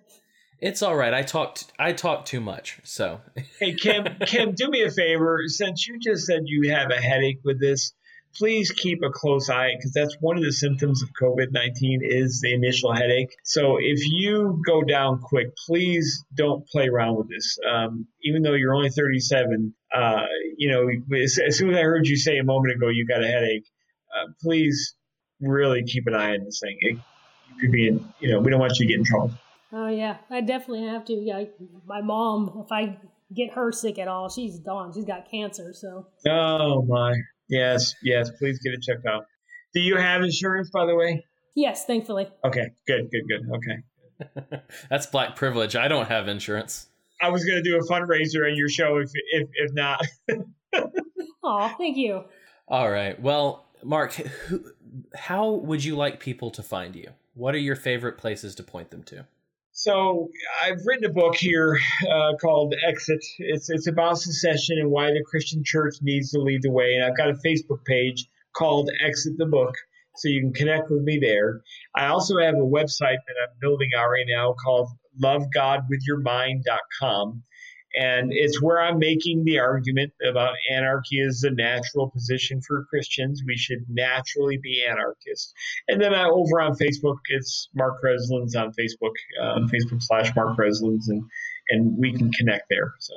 It's 0.60 0.82
all 0.82 0.96
right. 0.96 1.14
I 1.14 1.22
talked. 1.22 1.66
I 1.78 1.92
talked 1.94 2.28
too 2.28 2.40
much. 2.40 2.80
So. 2.84 3.20
hey 3.60 3.74
Kim, 3.76 4.06
Kim, 4.26 4.54
do 4.56 4.70
me 4.70 4.82
a 4.84 4.90
favor. 4.90 5.42
Since 5.48 5.88
you 5.88 6.00
just 6.00 6.26
said 6.26 6.44
you 6.46 6.72
have 6.72 6.90
a 6.90 7.00
headache 7.02 7.40
with 7.44 7.60
this, 7.60 7.94
please 8.36 8.72
keep 8.72 9.02
a 9.04 9.10
close 9.10 9.50
eye 9.50 9.72
because 9.78 9.94
that's 9.94 10.16
one 10.20 10.38
of 10.38 10.44
the 10.44 10.52
symptoms 10.52 11.04
of 11.04 11.10
COVID 11.22 11.52
nineteen 11.52 12.02
is 12.04 12.42
the 12.42 12.54
initial 12.54 12.94
headache. 12.94 13.36
So 13.44 13.78
if 13.80 14.00
you 14.06 14.62
go 14.66 14.82
down 14.84 15.20
quick, 15.20 15.56
please 15.68 16.24
don't 16.34 16.68
play 16.68 16.88
around 16.88 17.18
with 17.18 17.30
this. 17.30 17.58
Um, 17.70 18.08
even 18.24 18.42
though 18.42 18.54
you're 18.54 18.74
only 18.74 18.90
thirty 18.90 19.20
seven, 19.20 19.74
uh, 19.94 20.26
you 20.58 20.72
know, 20.72 20.90
as, 21.18 21.40
as, 21.46 21.58
soon 21.58 21.72
as 21.72 21.78
I 21.78 21.82
heard 21.82 22.08
you 22.08 22.18
say 22.18 22.38
a 22.38 22.44
moment 22.44 22.76
ago 22.76 22.90
you 22.90 23.06
got 23.06 23.24
a 23.24 23.28
headache, 23.28 23.66
uh, 24.16 24.32
please 24.42 24.96
really 25.40 25.84
keep 25.84 26.08
an 26.08 26.16
eye 26.16 26.34
on 26.34 26.46
this 26.46 26.60
thing. 26.62 26.78
It, 26.80 26.98
you 27.50 27.60
could 27.60 27.72
be 27.72 27.88
in, 27.88 28.14
you 28.20 28.32
know, 28.32 28.40
we 28.40 28.50
don't 28.50 28.60
want 28.60 28.74
you 28.80 28.88
to 28.88 28.92
get 28.92 29.00
in 29.00 29.06
trouble. 29.06 29.32
Oh 29.72 29.88
yeah, 29.88 30.18
I 30.30 30.42
definitely 30.42 30.88
have 30.88 31.06
to. 31.06 31.14
Yeah, 31.14 31.46
my 31.86 32.02
mom. 32.02 32.64
If 32.64 32.72
I 32.72 32.98
get 33.34 33.54
her 33.54 33.72
sick 33.72 33.98
at 33.98 34.08
all, 34.08 34.30
she's 34.30 34.60
gone. 34.60 34.94
She's 34.94 35.06
got 35.06 35.30
cancer. 35.30 35.74
So. 35.74 36.08
Oh 36.28 36.84
my. 36.84 37.14
Yes. 37.50 37.94
Yes. 38.04 38.30
Please 38.40 38.60
get 38.60 38.74
it 38.74 38.82
checked 38.82 39.06
out. 39.06 39.26
Do 39.74 39.80
you 39.80 39.98
have 39.98 40.22
insurance, 40.22 40.70
by 40.72 40.86
the 40.86 40.96
way? 40.96 41.26
Yes, 41.56 41.86
thankfully. 41.86 42.28
Okay. 42.44 42.72
Good. 42.88 43.10
Good. 43.12 43.24
Good. 43.28 43.42
Okay. 43.56 44.62
That's 44.90 45.06
black 45.08 45.36
privilege. 45.36 45.76
I 45.76 45.88
don't 45.88 46.08
have 46.08 46.28
insurance. 46.28 46.88
I 47.22 47.30
was 47.30 47.46
going 47.46 47.64
to 47.64 47.70
do 47.70 47.78
a 47.78 47.82
fundraiser 47.88 48.50
on 48.50 48.58
your 48.58 48.70
show 48.70 48.98
if 48.98 49.10
if 49.14 49.50
if 49.54 49.74
not. 49.74 50.02
Oh, 51.44 51.74
thank 51.78 51.98
you. 51.98 52.24
All 52.68 52.90
right. 52.90 53.22
Well, 53.22 53.66
Mark, 53.84 54.14
who, 54.14 54.64
how 55.14 55.50
would 55.52 55.84
you 55.84 55.96
like 55.96 56.20
people 56.20 56.50
to 56.52 56.64
find 56.64 56.96
you? 56.96 57.10
What 57.34 57.54
are 57.54 57.60
your 57.60 57.76
favorite 57.76 58.18
places 58.18 58.56
to 58.56 58.64
point 58.64 58.92
them 58.92 59.04
to? 59.04 59.26
So 59.76 60.30
I've 60.64 60.86
written 60.86 61.06
a 61.06 61.14
book 61.14 61.36
here 61.36 61.80
uh, 62.08 62.34
called 62.40 62.76
Exit. 62.88 63.26
It's 63.40 63.72
it's 63.72 63.88
about 63.88 64.20
secession 64.20 64.78
and 64.80 64.92
why 64.92 65.08
the 65.08 65.24
Christian 65.26 65.64
church 65.66 65.96
needs 66.02 66.30
to 66.32 66.40
lead 66.40 66.62
the 66.62 66.70
way. 66.72 66.94
And 66.94 67.04
I've 67.04 67.18
got 67.18 67.32
a 67.32 67.40
Facebook 67.46 67.84
page 67.84 68.28
called 68.56 68.92
Exit 69.04 69.34
the 69.38 69.48
Book, 69.48 69.74
so 70.16 70.30
you 70.30 70.42
can 70.42 70.54
connect 70.54 70.92
with 70.92 71.02
me 71.02 71.18
there. 71.20 71.64
I 71.96 72.06
also 72.08 72.38
have 72.38 72.54
a 72.54 72.60
website 72.60 73.18
that 73.26 73.36
I'm 73.42 73.50
building 73.60 73.90
out 73.98 74.10
right 74.10 74.28
now 74.28 74.54
called 74.64 74.90
LoveGodWithYourMind.com. 75.24 77.44
And 77.96 78.32
it's 78.32 78.62
where 78.62 78.82
I'm 78.82 78.98
making 78.98 79.46
the 79.46 79.60
argument 79.60 80.14
about 80.28 80.56
anarchy 80.72 81.20
is 81.20 81.44
a 81.44 81.52
natural 81.52 82.10
position 82.10 82.62
for 82.62 82.86
Christians. 82.86 83.44
We 83.46 83.56
should 83.56 83.86
naturally 83.88 84.58
be 84.58 84.84
anarchists. 84.88 85.54
And 85.88 86.02
then 86.02 86.14
I, 86.14 86.26
over 86.26 86.60
on 86.60 86.74
Facebook, 86.74 87.18
it's 87.30 87.70
Mark 87.76 88.02
Kreslins 88.04 88.56
on 88.56 88.72
Facebook, 88.72 89.14
um, 89.42 89.70
Facebook 89.70 90.02
slash 90.02 90.36
Mark 90.36 90.58
Kreslins, 90.58 91.04
and 91.08 91.24
and 91.70 91.98
we 91.98 92.14
can 92.14 92.32
connect 92.32 92.66
there. 92.70 92.94
So 93.00 93.14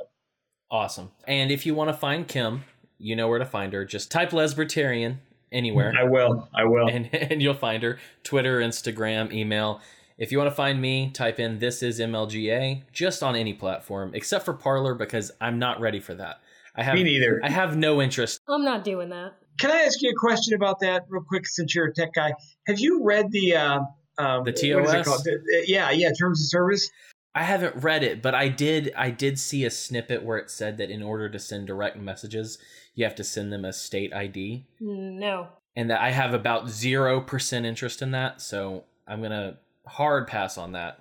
awesome. 0.71 1.11
And 1.27 1.51
if 1.51 1.67
you 1.67 1.75
want 1.75 1.89
to 1.89 1.95
find 1.95 2.29
Kim, 2.29 2.65
you 2.99 3.17
know 3.17 3.29
where 3.29 3.39
to 3.39 3.47
find 3.47 3.73
her. 3.73 3.85
Just 3.85 4.11
type 4.11 4.31
Lesbertarian 4.31 5.19
anywhere. 5.53 5.93
I 5.99 6.05
will. 6.05 6.49
I 6.55 6.65
will. 6.65 6.89
And, 6.89 7.13
and 7.15 7.43
you'll 7.43 7.55
find 7.55 7.83
her. 7.83 7.99
Twitter, 8.25 8.61
Instagram, 8.61 9.33
email. 9.33 9.81
If 10.19 10.33
you 10.33 10.39
want 10.39 10.49
to 10.49 10.55
find 10.55 10.81
me, 10.81 11.11
type 11.11 11.39
in 11.39 11.59
this 11.59 11.83
is 11.83 12.01
MLGA 12.01 12.85
just 12.93 13.23
on 13.23 13.37
any 13.37 13.53
platform 13.53 14.13
except 14.15 14.45
for 14.45 14.55
Parler 14.55 14.95
because 14.95 15.31
I'm 15.41 15.59
not 15.59 15.81
ready 15.81 16.01
for 16.01 16.15
that. 16.15 16.41
I 16.75 16.83
have 16.83 16.95
me 16.95 17.05
neither. 17.05 17.41
I 17.43 17.51
have 17.51 17.77
no 17.77 18.01
interest. 18.01 18.41
I'm 18.49 18.65
not 18.65 18.85
doing 18.85 19.11
that. 19.11 19.35
Can 19.59 19.71
I 19.71 19.83
ask 19.83 20.01
you 20.03 20.11
a 20.11 20.15
question 20.15 20.55
about 20.55 20.81
that 20.81 21.05
real 21.09 21.23
quick 21.23 21.47
since 21.47 21.75
you're 21.75 21.87
a 21.87 21.95
tech 21.95 22.13
guy? 22.15 22.33
Have 22.67 22.79
you 22.79 23.03
read 23.03 23.31
the 23.31 23.57
uh, 23.57 23.81
um, 24.19 24.45
the 24.45 24.53
TOS? 24.53 25.23
The, 25.23 25.65
yeah, 25.67 25.91
yeah, 25.91 26.11
terms 26.19 26.41
of 26.41 26.47
service. 26.47 26.91
I 27.35 27.43
haven't 27.43 27.83
read 27.83 28.03
it, 28.03 28.23
but 28.23 28.35
I 28.35 28.49
did. 28.49 28.93
I 28.97 29.11
did 29.11 29.39
see 29.39 29.65
a 29.65 29.71
snippet 29.71 30.23
where 30.23 30.39
it 30.39 30.51
said 30.51 30.79
that 30.79 30.91
in 30.91 31.03
order 31.03 31.29
to 31.29 31.39
send 31.39 31.67
direct 31.67 31.99
messages, 31.99 32.59
you 32.95 33.05
have 33.05 33.15
to 33.17 33.25
send 33.25 33.53
them 33.53 33.65
a 33.65 33.73
state 33.73 34.15
ID. 34.15 34.67
No. 34.81 35.49
And 35.75 35.91
that 35.91 36.01
I 36.01 36.11
have 36.11 36.33
about 36.33 36.71
zero 36.71 37.21
percent 37.21 37.67
interest 37.67 38.01
in 38.01 38.11
that, 38.13 38.41
so 38.41 38.85
I'm 39.07 39.21
gonna 39.21 39.59
hard 39.87 40.27
pass 40.27 40.59
on 40.59 40.73
that. 40.73 41.01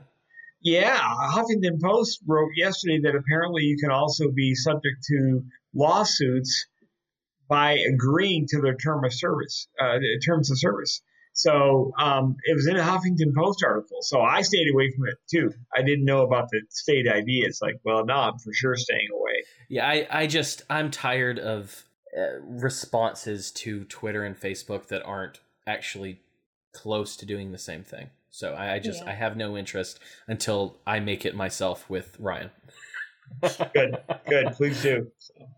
Yeah, 0.62 0.98
Huffington 0.98 1.80
Post 1.82 2.22
wrote 2.26 2.50
yesterday 2.56 3.00
that 3.04 3.16
apparently 3.16 3.64
you 3.64 3.78
can 3.78 3.92
also 3.92 4.32
be 4.32 4.56
subject 4.56 5.04
to 5.10 5.44
lawsuits 5.76 6.66
by 7.48 7.74
agreeing 7.74 8.48
to 8.48 8.62
their 8.62 8.76
term 8.76 9.06
of 9.06 9.14
service, 9.14 9.68
uh, 9.80 10.00
terms 10.26 10.50
of 10.50 10.58
service. 10.58 11.02
So 11.34 11.92
um, 12.00 12.38
it 12.46 12.56
was 12.56 12.66
in 12.66 12.78
a 12.78 12.82
Huffington 12.82 13.36
Post 13.36 13.64
article. 13.64 13.98
So 14.02 14.22
I 14.22 14.42
stayed 14.42 14.72
away 14.72 14.90
from 14.92 15.08
it 15.08 15.18
too. 15.30 15.54
I 15.76 15.82
didn't 15.82 16.06
know 16.06 16.24
about 16.24 16.50
the 16.50 16.62
state 16.70 17.08
ID. 17.08 17.44
It's 17.46 17.62
like, 17.62 17.76
well, 17.84 18.06
no, 18.06 18.16
I'm 18.16 18.40
for 18.40 18.54
sure 18.54 18.76
staying 18.76 19.10
away. 19.14 19.44
Yeah, 19.68 19.88
I, 19.88 20.08
I 20.10 20.28
just 20.28 20.64
I'm 20.70 20.90
tired 20.90 21.38
of 21.38 21.84
uh, 22.18 22.40
responses 22.42 23.52
to 23.52 23.84
Twitter 23.84 24.24
and 24.24 24.40
Facebook 24.40 24.88
that 24.88 25.04
aren't 25.04 25.42
actually 25.68 26.22
close 26.74 27.18
to 27.18 27.26
doing 27.26 27.52
the 27.52 27.58
same 27.58 27.84
thing. 27.84 28.10
So 28.36 28.54
I, 28.54 28.74
I 28.74 28.80
just 28.80 29.02
yeah. 29.02 29.12
I 29.12 29.14
have 29.14 29.38
no 29.38 29.56
interest 29.56 29.98
until 30.28 30.76
I 30.86 31.00
make 31.00 31.26
it 31.26 31.36
myself 31.36 31.90
with 31.90 32.18
Ryan. 32.20 32.52
good, 33.74 33.98
good. 34.28 34.48
Please 34.58 34.82
do. 34.82 35.10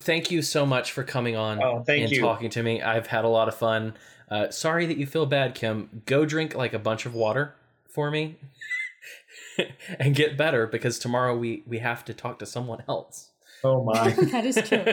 Thank 0.02 0.30
you 0.30 0.44
so 0.44 0.64
much 0.64 0.92
for 0.92 1.04
coming 1.04 1.36
on 1.36 1.60
oh, 1.60 1.84
and 1.88 2.12
you. 2.12 2.22
talking 2.22 2.52
to 2.52 2.62
me. 2.62 2.84
I've 2.84 3.08
had 3.08 3.26
a 3.26 3.30
lot 3.30 3.48
of 3.48 3.56
fun. 3.56 3.96
Uh, 4.30 4.52
sorry 4.52 4.86
that 4.86 4.98
you 4.98 5.08
feel 5.08 5.26
bad, 5.26 5.56
Kim. 5.56 6.04
Go 6.06 6.24
drink 6.24 6.54
like 6.54 6.74
a 6.74 6.80
bunch 6.80 7.08
of 7.08 7.16
water 7.16 7.56
for 7.90 8.12
me 8.12 8.36
and 10.00 10.14
get 10.14 10.38
better 10.38 10.68
because 10.68 11.00
tomorrow 11.00 11.36
we 11.36 11.64
we 11.66 11.80
have 11.80 12.06
to 12.06 12.14
talk 12.14 12.38
to 12.38 12.46
someone 12.46 12.84
else. 12.88 13.32
Oh 13.64 13.84
my. 13.84 14.10
that 14.32 14.46
is 14.46 14.56
true. 14.56 14.86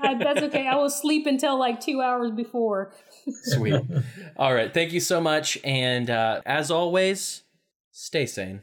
I, 0.00 0.14
that's 0.14 0.42
okay. 0.42 0.68
I 0.68 0.76
will 0.76 0.90
sleep 0.90 1.26
until 1.26 1.58
like 1.58 1.80
two 1.80 2.00
hours 2.00 2.30
before. 2.30 2.92
Sweet. 3.30 3.80
All 4.36 4.54
right. 4.54 4.72
Thank 4.72 4.92
you 4.92 5.00
so 5.00 5.20
much. 5.20 5.58
And 5.64 6.10
uh, 6.10 6.40
as 6.44 6.70
always, 6.70 7.42
stay 7.90 8.26
sane. 8.26 8.62